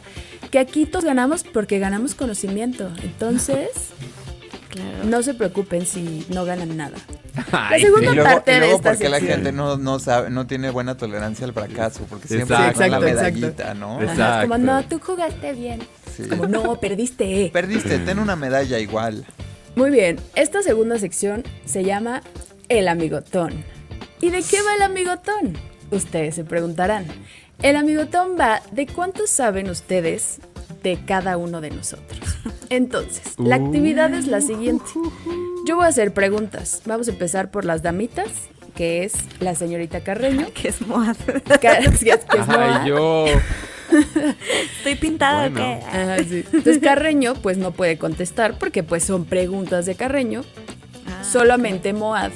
que 0.53 0.59
aquí 0.61 0.87
todos 0.87 1.05
ganamos 1.05 1.43
porque 1.43 1.81
ganamos 1.81 2.15
conocimiento. 2.15 2.93
Entonces, 3.03 3.69
Claro. 4.69 5.05
no 5.05 5.23
se 5.23 5.35
preocupen 5.35 5.85
si 5.85 6.25
no 6.31 6.45
ganan 6.47 6.77
nada. 6.77 6.97
La 7.53 7.69
Ay, 7.71 7.83
segunda 7.83 8.11
Y 8.13 8.15
luego, 8.15 8.31
parte 8.31 8.53
y 8.53 8.59
luego 8.59 8.71
de 8.71 8.77
esta 8.77 8.91
porque 8.91 9.09
la 9.09 9.21
gente 9.21 9.53
no, 9.53 9.77
no 9.77 9.99
sabe, 9.99 10.31
no 10.31 10.47
tiene 10.47 10.71
buena 10.71 10.97
tolerancia 10.97 11.45
al 11.47 11.53
fracaso, 11.53 12.07
porque 12.09 12.29
siempre 12.29 12.57
Exacto. 12.57 12.81
gana 12.81 12.99
la 13.01 13.11
exacto, 13.11 13.35
medallita, 13.41 13.75
¿no? 13.75 14.01
Exacto. 14.01 14.23
Ajá, 14.23 14.43
es 14.45 14.49
como, 14.49 14.59
no, 14.59 14.83
tú 14.85 14.99
jugaste 14.99 15.53
bien. 15.55 15.81
Sí. 16.17 16.23
Como, 16.29 16.47
no, 16.47 16.79
perdiste. 16.81 17.51
Perdiste, 17.53 17.99
ten 17.99 18.19
una 18.19 18.37
medalla 18.37 18.79
igual. 18.79 19.27
Muy 19.75 19.91
bien, 19.91 20.19
esta 20.35 20.63
segunda 20.63 20.99
sección 20.99 21.45
se 21.65 21.85
llama 21.85 22.23
El 22.69 22.89
Amigotón. 22.89 23.65
¿Y 24.21 24.31
de 24.31 24.43
qué 24.43 24.63
va 24.63 24.75
el 24.77 24.83
Amigotón? 24.83 25.57
Ustedes 25.91 26.35
se 26.35 26.45
preguntarán. 26.45 27.07
El 27.63 27.77
Amigotón 27.77 28.37
va 28.39 28.61
de 28.73 28.87
cuánto 28.87 29.27
saben 29.27 29.71
ustedes 29.71 30.39
de 30.83 30.99
cada 31.05 31.37
uno 31.37 31.61
de 31.61 31.71
nosotros. 31.71 32.21
Entonces, 32.71 33.35
la 33.39 33.57
actividad 33.57 34.13
es 34.15 34.27
la 34.27 34.41
siguiente. 34.41 34.85
Yo 35.67 35.77
voy 35.77 35.85
a 35.85 35.89
hacer 35.89 36.13
preguntas. 36.13 36.83
Vamos 36.87 37.07
a 37.09 37.13
empezar 37.13 37.51
por 37.51 37.65
las 37.65 37.83
damitas, 37.83 38.29
que 38.75 39.05
es 39.05 39.13
la 39.41 39.55
señorita 39.55 40.01
Carreño. 40.01 40.47
Que 40.55 40.69
es 40.69 40.81
Moad. 40.81 41.17
que- 41.17 41.59
que 41.61 41.69
es- 41.69 41.99
que 42.25 42.39
es 42.39 42.47
Moa. 42.49 42.83
Ay, 42.83 42.89
yo. 42.89 43.27
Estoy 44.79 44.95
pintada 44.97 45.49
Bueno. 45.51 45.55
o 45.77 45.79
qué? 45.81 45.85
Ajá, 45.87 46.19
sí. 46.25 46.45
Entonces 46.53 46.79
Carreño 46.83 47.35
pues 47.35 47.59
no 47.59 47.73
puede 47.73 47.99
contestar 47.99 48.59
porque 48.59 48.83
pues 48.83 49.05
son 49.05 49.27
preguntas 49.27 49.85
de 49.87 49.95
Carreño. 49.95 50.43
Ah, 51.07 51.23
Solamente 51.23 51.93
Moad 51.93 52.33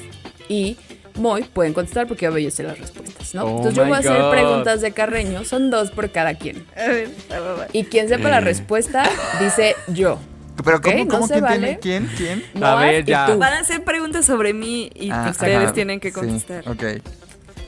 y 0.47 0.77
Moy 1.17 1.43
pueden 1.43 1.73
contestar 1.73 2.07
porque 2.07 2.25
yo 2.41 2.51
sé 2.51 2.63
las 2.63 2.77
respuestas, 2.79 3.33
¿no? 3.35 3.43
Oh 3.43 3.49
Entonces 3.57 3.73
yo 3.75 3.85
voy 3.85 3.95
a 3.95 3.99
hacer 3.99 4.21
God. 4.21 4.31
preguntas 4.31 4.81
de 4.81 4.91
Carreño, 4.91 5.43
son 5.43 5.69
dos 5.69 5.91
por 5.91 6.09
cada 6.11 6.35
quien. 6.35 6.65
A 6.75 6.87
ver, 6.87 7.09
va, 7.31 7.39
va, 7.39 7.53
va. 7.55 7.67
Y 7.73 7.83
quien 7.85 8.07
sepa 8.09 8.29
la 8.29 8.39
respuesta 8.39 9.03
dice 9.39 9.75
yo. 9.87 10.19
Pero 10.63 10.81
¿cómo, 10.81 10.97
no 11.05 11.07
cómo 11.07 11.27
se 11.27 11.33
quién 11.33 11.43
vale. 11.43 11.77
tiene? 11.81 12.07
¿Quién? 12.17 12.41
¿Quién? 12.53 12.63
A 12.63 12.75
ver, 12.75 13.05
ya. 13.05 13.27
Van 13.35 13.53
a 13.53 13.59
hacer 13.59 13.83
preguntas 13.83 14.25
sobre 14.25 14.53
mí 14.53 14.89
y 14.95 15.11
Ah, 15.11 15.27
ustedes 15.29 15.57
ajá, 15.57 15.73
tienen 15.73 15.99
que 15.99 16.09
sí, 16.09 16.13
contestar. 16.15 16.67
ok. 16.67 16.83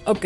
Ok. 0.06 0.26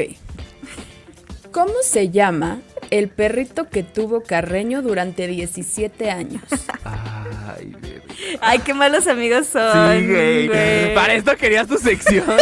¿Cómo 1.54 1.74
se 1.84 2.10
llama 2.10 2.58
el 2.90 3.10
perrito 3.10 3.70
que 3.70 3.84
tuvo 3.84 4.24
Carreño 4.24 4.82
durante 4.82 5.28
17 5.28 6.10
años? 6.12 6.42
Ay, 6.84 7.74
bebé. 7.80 8.02
Ay, 8.42 8.60
qué 8.60 8.74
malos 8.74 9.08
amigos 9.08 9.48
son. 9.48 9.72
Sí, 10.00 10.08
güey. 10.08 10.48
güey. 10.48 10.96
Para 10.96 11.14
esto 11.14 11.36
querías 11.38 11.68
tu 11.68 11.78
sección. 11.78 12.26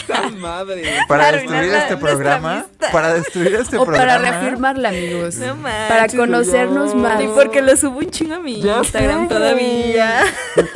¡Esta 0.00 0.28
madre! 0.30 0.84
Para 1.08 1.28
arruinar 1.28 1.50
destruir 1.62 1.72
la- 1.72 1.78
este 1.82 1.96
programa, 1.96 2.66
para 2.92 3.14
destruir 3.14 3.54
este 3.56 3.76
o 3.76 3.84
programa. 3.84 4.06
para 4.18 4.30
reafirmarla, 4.30 4.88
amigos. 4.90 5.34
No 5.36 5.56
manches, 5.56 5.88
para 5.88 6.06
conocernos 6.08 6.94
no. 6.94 7.00
más. 7.02 7.22
Y 7.22 7.26
porque 7.28 7.60
lo 7.60 7.76
subo 7.76 7.98
un 7.98 8.10
chingo 8.10 8.34
a 8.36 8.38
mi 8.38 8.62
Ya 8.62 8.78
Instagram 8.78 9.28
sé. 9.28 9.34
todavía. 9.34 10.20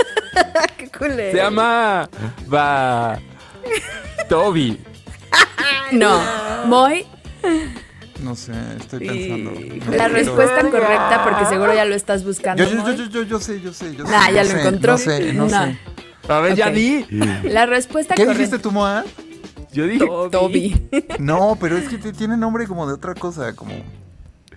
qué 0.76 0.88
culero. 0.90 1.30
Se 1.30 1.36
llama. 1.36 2.08
Va. 2.52 3.18
Toby. 4.28 4.80
No, 5.92 6.20
Moy, 6.66 7.06
No 8.22 8.36
sé, 8.36 8.52
estoy 8.78 9.08
pensando. 9.08 9.50
No 9.50 9.92
la 9.92 10.04
quiero- 10.04 10.14
respuesta 10.14 10.60
correcta, 10.70 11.24
porque 11.24 11.46
seguro 11.46 11.74
ya 11.74 11.84
lo 11.84 11.94
estás 11.96 12.24
buscando. 12.24 12.62
Yo, 12.62 12.70
yo, 12.70 12.86
yo, 12.86 12.92
yo, 12.94 13.06
yo, 13.08 13.22
yo 13.24 13.40
sé, 13.40 13.60
yo 13.60 13.72
sé, 13.72 13.96
yo 13.96 14.06
sé. 14.06 14.12
Nah, 14.12 14.28
yo 14.28 14.34
ya 14.36 14.44
lo 14.44 14.50
sé, 14.50 14.60
encontró. 14.60 14.92
No 14.92 14.98
sé, 14.98 15.32
no 15.32 15.46
Nah. 15.48 15.64
sé. 15.72 15.78
A 16.28 16.38
ver, 16.40 16.54
ya 16.54 16.70
di. 16.70 17.04
La 17.42 17.66
respuesta 17.66 18.14
¿Qué 18.14 18.22
correcta. 18.22 18.38
dijiste 18.44 18.58
tú, 18.60 18.70
Moa? 18.70 19.04
Yo 19.72 19.86
dije. 19.86 20.06
Toby. 20.30 20.88
No, 21.18 21.56
pero 21.60 21.76
es 21.78 21.88
que 21.88 21.98
tiene 22.12 22.36
nombre 22.36 22.66
como 22.68 22.86
de 22.86 22.92
otra 22.94 23.14
cosa, 23.14 23.56
como... 23.56 23.72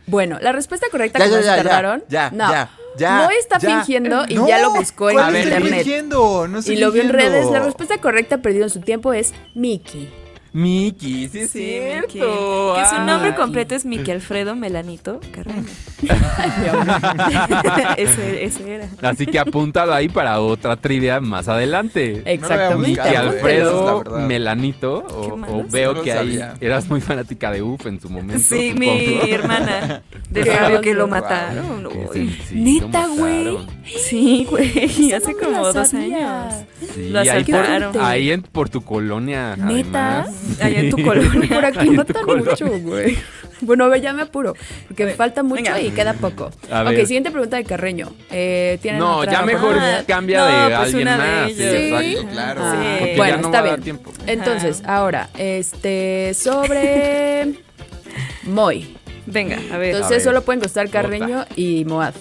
Bueno, 0.06 0.38
la 0.42 0.52
respuesta 0.52 0.86
correcta 0.92 1.18
Ya, 1.18 1.26
que 1.26 1.32
ya, 1.32 1.38
nos 1.38 1.46
ya, 1.46 1.56
ya, 1.58 1.64
tardaron. 1.64 2.04
ya, 2.08 2.30
no. 2.32 2.52
ya, 2.52 2.70
ya, 2.98 3.28
está 3.40 3.58
ya. 3.58 3.70
fingiendo 3.84 4.26
y 4.28 4.36
No, 4.36 4.48
ya 4.48 4.60
lo 4.60 4.72
buscó 4.76 5.10
en 5.10 5.16
¿cuál 5.16 5.36
estoy 5.36 5.52
internet. 5.54 5.74
fingiendo? 5.84 6.48
No 6.48 6.60
estoy 6.60 6.76
Y 6.76 6.78
lo 6.80 6.92
vio 6.92 7.02
en 7.02 7.10
fingiendo. 7.10 7.34
redes. 7.40 7.52
La 7.52 7.60
respuesta 7.64 7.98
correcta 8.00 8.38
perdido 8.40 8.66
en 8.66 8.70
su 8.70 8.82
tiempo 8.82 9.14
es 9.14 9.34
Mickey. 9.56 10.14
Mickey, 10.56 11.28
sí 11.28 11.40
es 11.40 11.52
Sí, 11.52 11.60
cierto. 11.60 12.08
Mickey. 12.08 12.22
Que 12.22 12.86
su 12.90 12.96
Ah. 12.96 13.04
nombre 13.06 13.36
completo 13.36 13.76
es 13.76 13.86
Mickey 13.86 14.14
Alfredo 14.14 14.56
Melanito 14.56 15.20
Carreño. 15.34 15.66
ese, 17.98 18.46
ese 18.46 18.76
era. 18.76 18.88
Así 19.02 19.26
que 19.26 19.40
apúntalo 19.40 19.94
ahí 19.94 20.08
para 20.10 20.40
otra 20.40 20.76
trivia 20.78 21.20
más 21.20 21.48
adelante. 21.48 22.22
Exactamente. 22.26 22.94
Esa 23.02 23.08
es 23.08 23.14
la 23.14 23.20
Alfredo. 23.20 24.04
Melanito. 24.28 25.06
O, 25.10 25.64
veo 25.70 25.94
No 25.94 26.02
que 26.02 26.12
ahí 26.14 26.40
eras 26.62 26.88
muy 26.90 27.02
fanática 27.02 27.52
de 27.52 27.62
UF 27.62 27.86
en 27.88 28.00
su 28.00 28.10
momento. 28.10 28.42
Sí, 28.44 28.72
supongo. 28.72 28.94
mi 28.94 29.32
hermana 29.32 30.02
de 30.30 30.46
Fabio 30.46 30.82
que 30.82 30.94
lo 30.94 31.08
mataron. 31.08 31.90
Sí, 32.14 32.38
sí, 32.48 32.56
Neta, 32.56 33.08
güey. 33.08 33.58
Sí, 33.86 34.48
güey, 34.50 35.12
hace 35.14 35.34
no 35.34 35.38
como 35.40 35.52
la 35.64 35.72
dos 35.74 35.90
sabía. 35.90 36.44
años. 36.50 36.66
Sí, 36.96 37.10
Lo 37.10 37.20
ahí, 37.20 37.26
por, 37.44 37.56
asaltaron. 37.56 37.98
ahí 38.06 38.32
en, 38.32 38.42
por 38.42 38.70
tu 38.70 38.82
colonia. 38.84 39.56
¿Neta? 39.56 40.22
además. 40.24 40.36
Allá 40.62 40.80
en 40.80 40.90
tu 40.90 41.02
colonia. 41.04 41.50
Por 41.50 41.66
aquí 41.66 41.90
matan 41.90 42.24
colonia. 42.24 42.52
mucho, 42.52 42.68
güey. 42.80 43.18
Bueno, 43.62 43.86
a 43.86 43.88
ver, 43.88 44.02
ya 44.02 44.12
me 44.14 44.24
apuro. 44.24 44.54
Porque 44.88 45.06
me 45.06 45.14
falta 45.14 45.42
mucho 45.42 45.64
Venga. 45.64 45.80
y 45.82 45.90
queda 45.92 46.14
poco. 46.14 46.52
A 46.70 46.82
ok, 46.82 46.90
ver. 46.90 47.08
siguiente 47.08 47.32
pregunta 47.32 47.56
de 47.58 47.64
Carreño. 47.64 48.12
Eh, 48.30 48.78
¿tienen 48.82 49.00
No, 49.00 49.18
otra 49.20 49.32
ya 49.32 49.42
mejor 49.44 49.70
oportunidad? 49.70 50.06
cambia 50.06 50.38
No, 50.40 50.46
de 50.46 50.76
pues 50.76 50.80
alguien 50.80 51.02
una 51.08 51.18
de 51.18 51.32
más. 51.42 51.52
Sí. 51.54 51.64
Exacto, 51.64 52.28
claro. 52.34 52.62
Ah, 52.64 52.98
Sí. 53.02 53.12
Bueno, 53.18 53.36
ya 53.36 53.42
no 53.42 53.48
está 53.48 53.50
va 53.50 53.58
a 53.68 53.70
dar 53.70 53.80
bien. 53.80 53.84
tiempo. 53.84 54.12
Entonces, 54.28 54.84
ahora, 54.86 55.30
este, 55.38 56.34
sobre 56.34 57.54
Moy. 58.44 58.96
Venga, 59.26 59.58
a 59.74 59.78
ver. 59.78 59.96
Entonces 59.96 60.18
ver. 60.18 60.22
solo 60.22 60.42
pueden 60.44 60.62
costar 60.62 60.90
Carreño 60.90 61.46
y 61.56 61.86
Moad. 61.86 62.14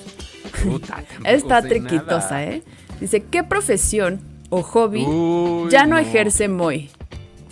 Puta, 0.62 1.02
Está 1.24 1.60
triquitosa, 1.62 2.30
nada. 2.30 2.44
¿eh? 2.44 2.62
Dice, 3.00 3.22
¿qué 3.24 3.42
profesión 3.42 4.20
o 4.50 4.62
hobby 4.62 5.04
Uy, 5.04 5.68
ya 5.70 5.84
no, 5.84 5.98
ejerce 5.98 6.48
Moy? 6.48 6.90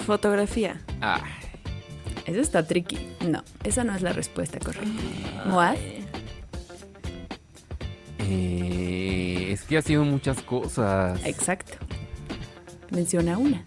Fotografía. 0.07 0.81
Ay, 1.01 1.21
Eso 2.27 2.41
está 2.41 2.67
tricky. 2.67 2.99
No, 3.27 3.43
esa 3.65 3.85
no 3.85 3.95
es 3.95 4.03
la 4.03 4.13
respuesta 4.13 4.59
correcta. 4.59 4.89
Moad. 5.47 5.77
eh, 8.19 9.49
es 9.53 9.63
que 9.63 9.77
ha 9.79 9.83
sido 9.83 10.05
muchas 10.05 10.41
cosas. 10.43 11.21
Exacto. 11.25 11.75
Menciona 12.91 13.39
una. 13.39 13.65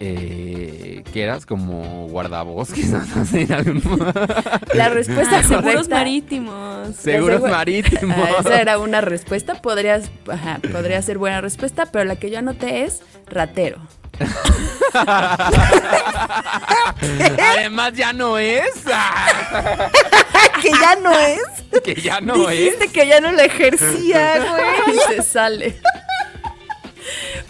eh, 0.00 1.02
que 1.12 1.22
eras 1.22 1.46
como 1.46 2.08
guardabosques, 2.08 2.90
La 4.74 4.88
respuesta 4.88 5.38
Ah, 5.38 5.42
seguros 5.44 5.88
marítimos. 5.88 6.96
Seguros 6.96 7.36
Seguro- 7.36 7.52
marítimos. 7.52 8.16
Ah, 8.18 8.40
esa 8.40 8.60
era 8.60 8.78
una 8.78 9.00
respuesta, 9.00 9.54
podrías, 9.62 10.10
ajá, 10.30 10.58
podría 10.72 11.00
ser 11.00 11.18
buena 11.18 11.40
respuesta, 11.40 11.86
pero 11.86 12.04
la 12.04 12.16
que 12.16 12.30
yo 12.30 12.38
anoté 12.40 12.84
es 12.84 13.02
ratero. 13.26 13.78
Además 17.56 17.92
ya 17.94 18.12
no 18.12 18.38
es. 18.38 18.68
que 20.62 20.70
ya 20.70 20.96
no 20.96 21.12
es. 21.18 21.40
que 21.82 21.94
ya 21.94 22.20
no 22.20 22.48
es. 22.50 22.58
Dijiste 22.58 22.88
que 22.88 23.06
ya 23.06 23.20
no 23.20 23.32
la 23.32 23.44
ejercía, 23.44 24.38
güey. 24.38 24.96
Y 24.96 25.14
se 25.14 25.22
sale. 25.22 25.80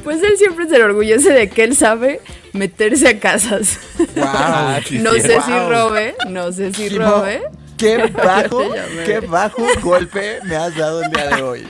Pues 0.03 0.23
él 0.23 0.37
siempre 0.37 0.69
se 0.69 0.77
enorgullece 0.77 1.33
de 1.33 1.49
que 1.49 1.65
él 1.65 1.77
sabe 1.77 2.21
meterse 2.53 3.09
a 3.09 3.19
casas. 3.19 3.79
No 4.93 5.13
sé 5.13 5.41
si 5.41 5.53
robe, 5.69 6.15
no 6.29 6.53
sé 6.53 6.73
si 6.73 6.89
robe. 6.91 7.43
Qué 7.77 7.97
bajo, 7.99 8.63
qué 9.05 9.21
bajo 9.21 9.63
golpe 9.83 10.39
me 10.45 10.57
has 10.57 10.75
dado 10.77 11.03
el 11.03 11.11
día 11.11 11.29
de 11.29 11.43
hoy. 11.43 11.69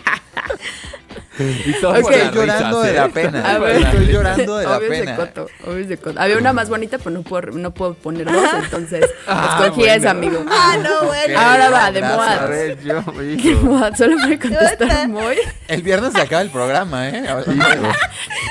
Estoy 1.38 2.30
llorando 2.32 2.80
de 2.82 2.92
la 2.92 3.08
pena. 3.08 3.54
A 3.54 3.58
ver. 3.58 3.76
Estoy 3.82 4.06
llorando 4.06 4.56
de 4.58 4.66
la 4.68 4.78
pena. 4.80 5.16
coto, 5.16 5.48
de 5.66 5.96
coto. 5.98 6.20
Había 6.20 6.38
una 6.38 6.52
más 6.52 6.68
bonita, 6.68 6.98
pero 6.98 7.10
no 7.10 7.22
puedo, 7.22 7.50
no 7.52 7.72
puedo 7.74 7.94
poner 7.94 8.30
dos, 8.30 8.44
entonces 8.62 9.04
Ah, 9.26 9.58
escogí 9.62 9.80
bueno. 9.80 9.94
esa, 9.94 10.10
amigo. 10.10 10.44
Ah, 10.48 10.76
no, 10.82 11.06
bueno. 11.06 11.38
Ahora 11.40 11.70
va, 11.70 11.90
de 11.90 12.00
gracias. 12.00 12.28
A 12.28 12.36
Moat. 12.40 12.48
ver, 12.50 12.82
yo, 12.84 13.04
¿Qué 13.12 13.32
hijo. 13.50 13.60
Moat? 13.62 13.96
Solo 13.96 14.16
puede 14.18 14.38
contestar 14.38 15.08
muy. 15.08 15.36
El 15.68 15.82
viernes 15.82 16.12
se 16.12 16.20
acaba 16.20 16.42
el 16.42 16.50
programa, 16.50 17.08
¿eh? 17.08 17.24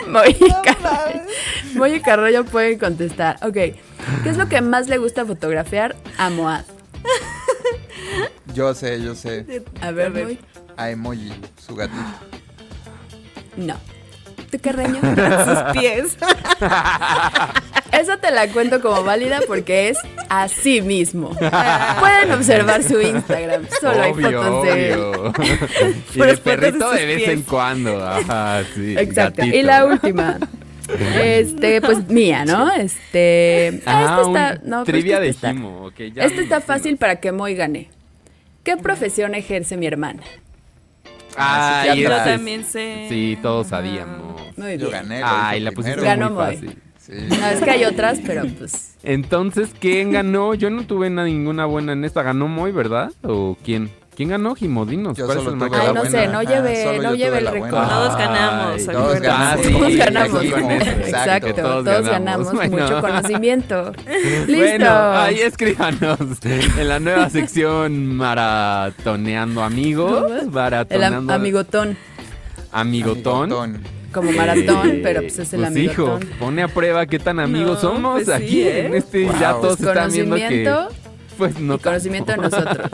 Moy 0.08 0.38
y. 0.40 1.78
Moy 1.78 2.02
Carrillo 2.02 2.44
pueden 2.46 2.78
contestar. 2.80 3.38
Ok. 3.42 3.54
¿Qué 3.54 4.30
es 4.30 4.38
lo 4.38 4.50
que 4.50 4.60
más 4.62 4.88
le 4.88 4.98
gusta 4.98 5.26
fotografiar 5.26 5.96
a 6.18 6.30
Moad? 6.30 6.64
Yo 8.54 8.74
sé, 8.76 9.02
yo 9.02 9.16
sé. 9.16 9.64
A 9.82 9.92
ver, 9.92 10.08
A 10.08 10.10
ver. 10.10 10.24
Moy. 10.26 10.40
A 10.76 10.90
Emoji, 10.90 11.32
su 11.66 11.76
gatito. 11.76 11.98
No. 13.58 13.76
¿Tú, 14.52 14.60
Carreño? 14.62 15.00
Sus 15.46 15.74
pies. 15.74 16.18
Esa 17.92 18.18
te 18.18 18.32
la 18.32 18.48
cuento 18.48 18.82
como 18.82 19.04
válida 19.04 19.40
porque 19.48 19.90
es 19.90 19.98
así 20.30 20.82
mismo. 20.82 21.30
Pueden 21.30 22.32
observar 22.32 22.84
su 22.84 23.00
Instagram. 23.00 23.66
Solo 23.80 24.02
hay 24.02 24.12
Obvio, 24.12 24.44
fotos 24.44 24.64
de 24.66 24.92
él. 24.94 25.00
obvio. 25.00 25.34
y 26.16 26.20
de 26.20 26.38
perrito 26.38 26.92
de 26.92 27.06
vez 27.06 27.18
pies. 27.18 27.30
en 27.30 27.42
cuando. 27.44 28.20
Sí. 28.76 28.96
Exacto. 28.98 29.42
gatito. 29.42 29.58
Y 29.58 29.62
la 29.64 29.86
última. 29.86 30.40
Este, 31.16 31.82
pues 31.82 32.08
mía, 32.10 32.46
¿no? 32.46 32.72
Este. 32.72 33.82
Ah, 33.86 34.20
esta 34.20 34.22
está. 34.22 34.62
No, 34.68 34.84
trivia 34.84 35.24
esta 35.24 35.48
de 35.48 35.54
Jimo. 35.54 35.86
ok, 35.86 35.96
ya 36.14 36.24
Esta 36.24 36.38
me 36.38 36.44
está 36.44 36.62
fácil 36.62 36.98
para 36.98 37.18
que 37.18 37.32
Moy 37.32 37.56
gane. 37.56 37.90
¿Qué 38.64 38.76
profesión 38.78 39.36
ejerce 39.36 39.78
mi 39.78 39.86
hermana? 39.88 40.24
Ah, 41.38 41.84
Yo 41.88 41.94
ese 41.94 42.18
es- 42.18 42.24
también 42.24 42.66
sé. 42.66 43.06
Sí, 43.10 43.38
todos 43.42 43.68
sabíamos. 43.68 44.42
Muy 44.58 44.78
Yo 44.78 44.90
bien. 44.90 44.92
gané. 44.92 45.22
Ay, 45.24 45.60
la 45.60 45.72
pusiste 45.72 45.98
primero. 46.00 46.20
Ganó 46.20 46.34
muy 46.36 46.44
Moy. 46.46 46.56
fácil. 46.56 46.78
Sí. 47.00 47.12
No, 47.30 47.48
es 47.48 47.60
que 47.62 47.70
hay 47.72 47.84
otras, 47.86 48.20
pero 48.26 48.44
pues. 48.58 48.96
Entonces, 49.04 49.70
¿quién 49.80 50.12
ganó? 50.12 50.54
Yo 50.54 50.70
no 50.70 50.86
tuve 50.86 51.10
na- 51.10 51.26
ninguna 51.26 51.66
buena 51.66 51.92
en 51.94 52.06
esta. 52.06 52.24
¿Ganó 52.24 52.48
Moy, 52.48 52.72
verdad? 52.72 53.12
¿O 53.24 53.58
quién? 53.64 53.90
¿Quién 54.16 54.30
ganó, 54.30 54.54
Jimo? 54.54 54.86
Dinos. 54.86 55.18
Yo 55.18 55.26
¿cuál 55.26 55.40
es 55.40 55.44
el 55.48 55.58
tuve 55.58 55.70
más 55.70 55.80
Ay, 55.80 55.94
no 55.94 56.06
sé, 56.06 56.28
no 56.28 56.44
lleve, 56.44 57.00
no 57.02 57.16
lleve 57.16 57.38
el 57.40 57.48
récord. 57.48 57.72
Todos 57.72 58.18
ganamos, 58.18 58.76
Ay, 58.80 58.86
Todos 58.86 59.20
ganamos. 59.22 59.66
sí, 59.66 59.74
Todos 59.74 59.96
ganamos. 59.96 60.44
Exacto, 60.44 61.54
todos 61.56 61.84
todos, 61.84 62.06
ganamos. 62.06 62.10
ganamos, 62.10 62.54
Bueno. 62.54 62.78
mucho 62.78 63.02
conocimiento. 63.02 63.92
Listo. 64.48 64.56
Bueno, 64.56 65.12
ahí 65.14 65.40
escríbanos 65.40 66.18
en 66.44 66.88
la 66.90 67.00
nueva 67.00 67.30
sección 67.32 68.16
Maratoneando 68.16 69.64
Amigos. 69.64 70.32
El 70.32 70.40
am- 70.42 70.52
Maratoneando 70.52 71.34
amigotón. 71.34 71.98
Amigotón. 72.72 73.52
Amigotón. 73.52 73.82
Como 74.14 74.32
maratón, 74.32 74.90
Eh, 74.92 75.00
pero 75.02 75.22
pues 75.22 75.40
es 75.40 75.54
el 75.54 75.62
pues, 75.62 75.76
hijo, 75.78 76.04
amigotón. 76.04 76.30
pone 76.40 76.62
a 76.62 76.68
prueba 76.68 77.08
qué 77.08 77.18
tan 77.18 77.40
amigos 77.40 77.82
No, 77.84 77.90
somos 77.94 78.14
pues 78.24 78.26
sí, 78.28 78.32
aquí 78.32 78.62
¿eh? 78.62 78.86
en 78.86 78.94
este 78.94 79.26
Wow. 79.26 79.40
ya 79.40 79.52
todos 79.54 79.78
Pues 79.78 79.90
están 79.90 80.12
viendo 80.12 80.36
que 80.36 80.42
conocimiento 80.64 80.90
pues 81.44 81.60
no 81.60 81.76
y 81.76 81.80
conocimiento 81.80 82.32
de 82.32 82.38
nosotros. 82.50 82.90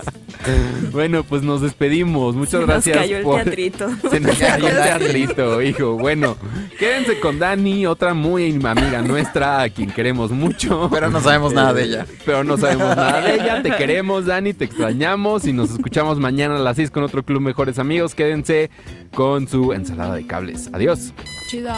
Bueno, 0.92 1.24
pues 1.24 1.44
nos 1.44 1.62
despedimos. 1.62 2.34
Muchas 2.34 2.52
Se 2.52 2.58
nos 2.58 2.68
gracias 2.68 2.98
cayó 2.98 3.18
el 3.18 3.24
por 3.24 3.44
teatrito. 3.44 3.90
Se 4.10 4.20
nos 4.20 4.38
cayó 4.38 4.68
el 4.68 4.76
teatrito, 4.76 5.62
hijo. 5.62 5.94
Bueno, 5.94 6.36
quédense 6.80 7.20
con 7.20 7.38
Dani, 7.38 7.86
otra 7.86 8.16
muy 8.16 8.60
amiga 8.66 9.04
nuestra, 9.04 9.62
a 9.62 9.70
quien 9.70 9.92
queremos 9.92 10.32
mucho. 10.32 10.90
Pero 10.92 11.12
no 11.12 11.22
sabemos 11.22 11.54
nada 11.54 11.74
de 11.74 11.84
ella. 11.84 12.06
Pero 12.26 12.44
no 12.44 12.58
sabemos 12.58 12.96
nada 12.96 13.22
de 13.22 13.36
ella. 13.36 13.62
Te 13.62 13.70
queremos, 13.72 14.26
Dani, 14.26 14.54
te 14.54 14.66
extrañamos 14.66 15.46
y 15.46 15.54
nos 15.54 15.70
escuchamos 15.70 16.18
mañana 16.20 16.56
a 16.56 16.60
las 16.60 16.78
6 16.78 16.90
con 16.90 17.04
otro 17.04 17.24
Club 17.24 17.42
Mejores 17.42 17.78
Amigos. 17.78 18.16
Quédense 18.16 18.72
con 19.14 19.48
su 19.48 19.74
ensalada 19.74 20.16
de 20.16 20.26
cables. 20.26 20.72
Adiós. 20.74 21.14
Chido. 21.50 21.74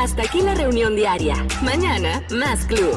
Hasta 0.00 0.22
aquí 0.22 0.40
la 0.40 0.54
reunión 0.54 0.96
diaria. 0.96 1.36
Mañana, 1.62 2.22
más 2.30 2.64
club. 2.64 2.96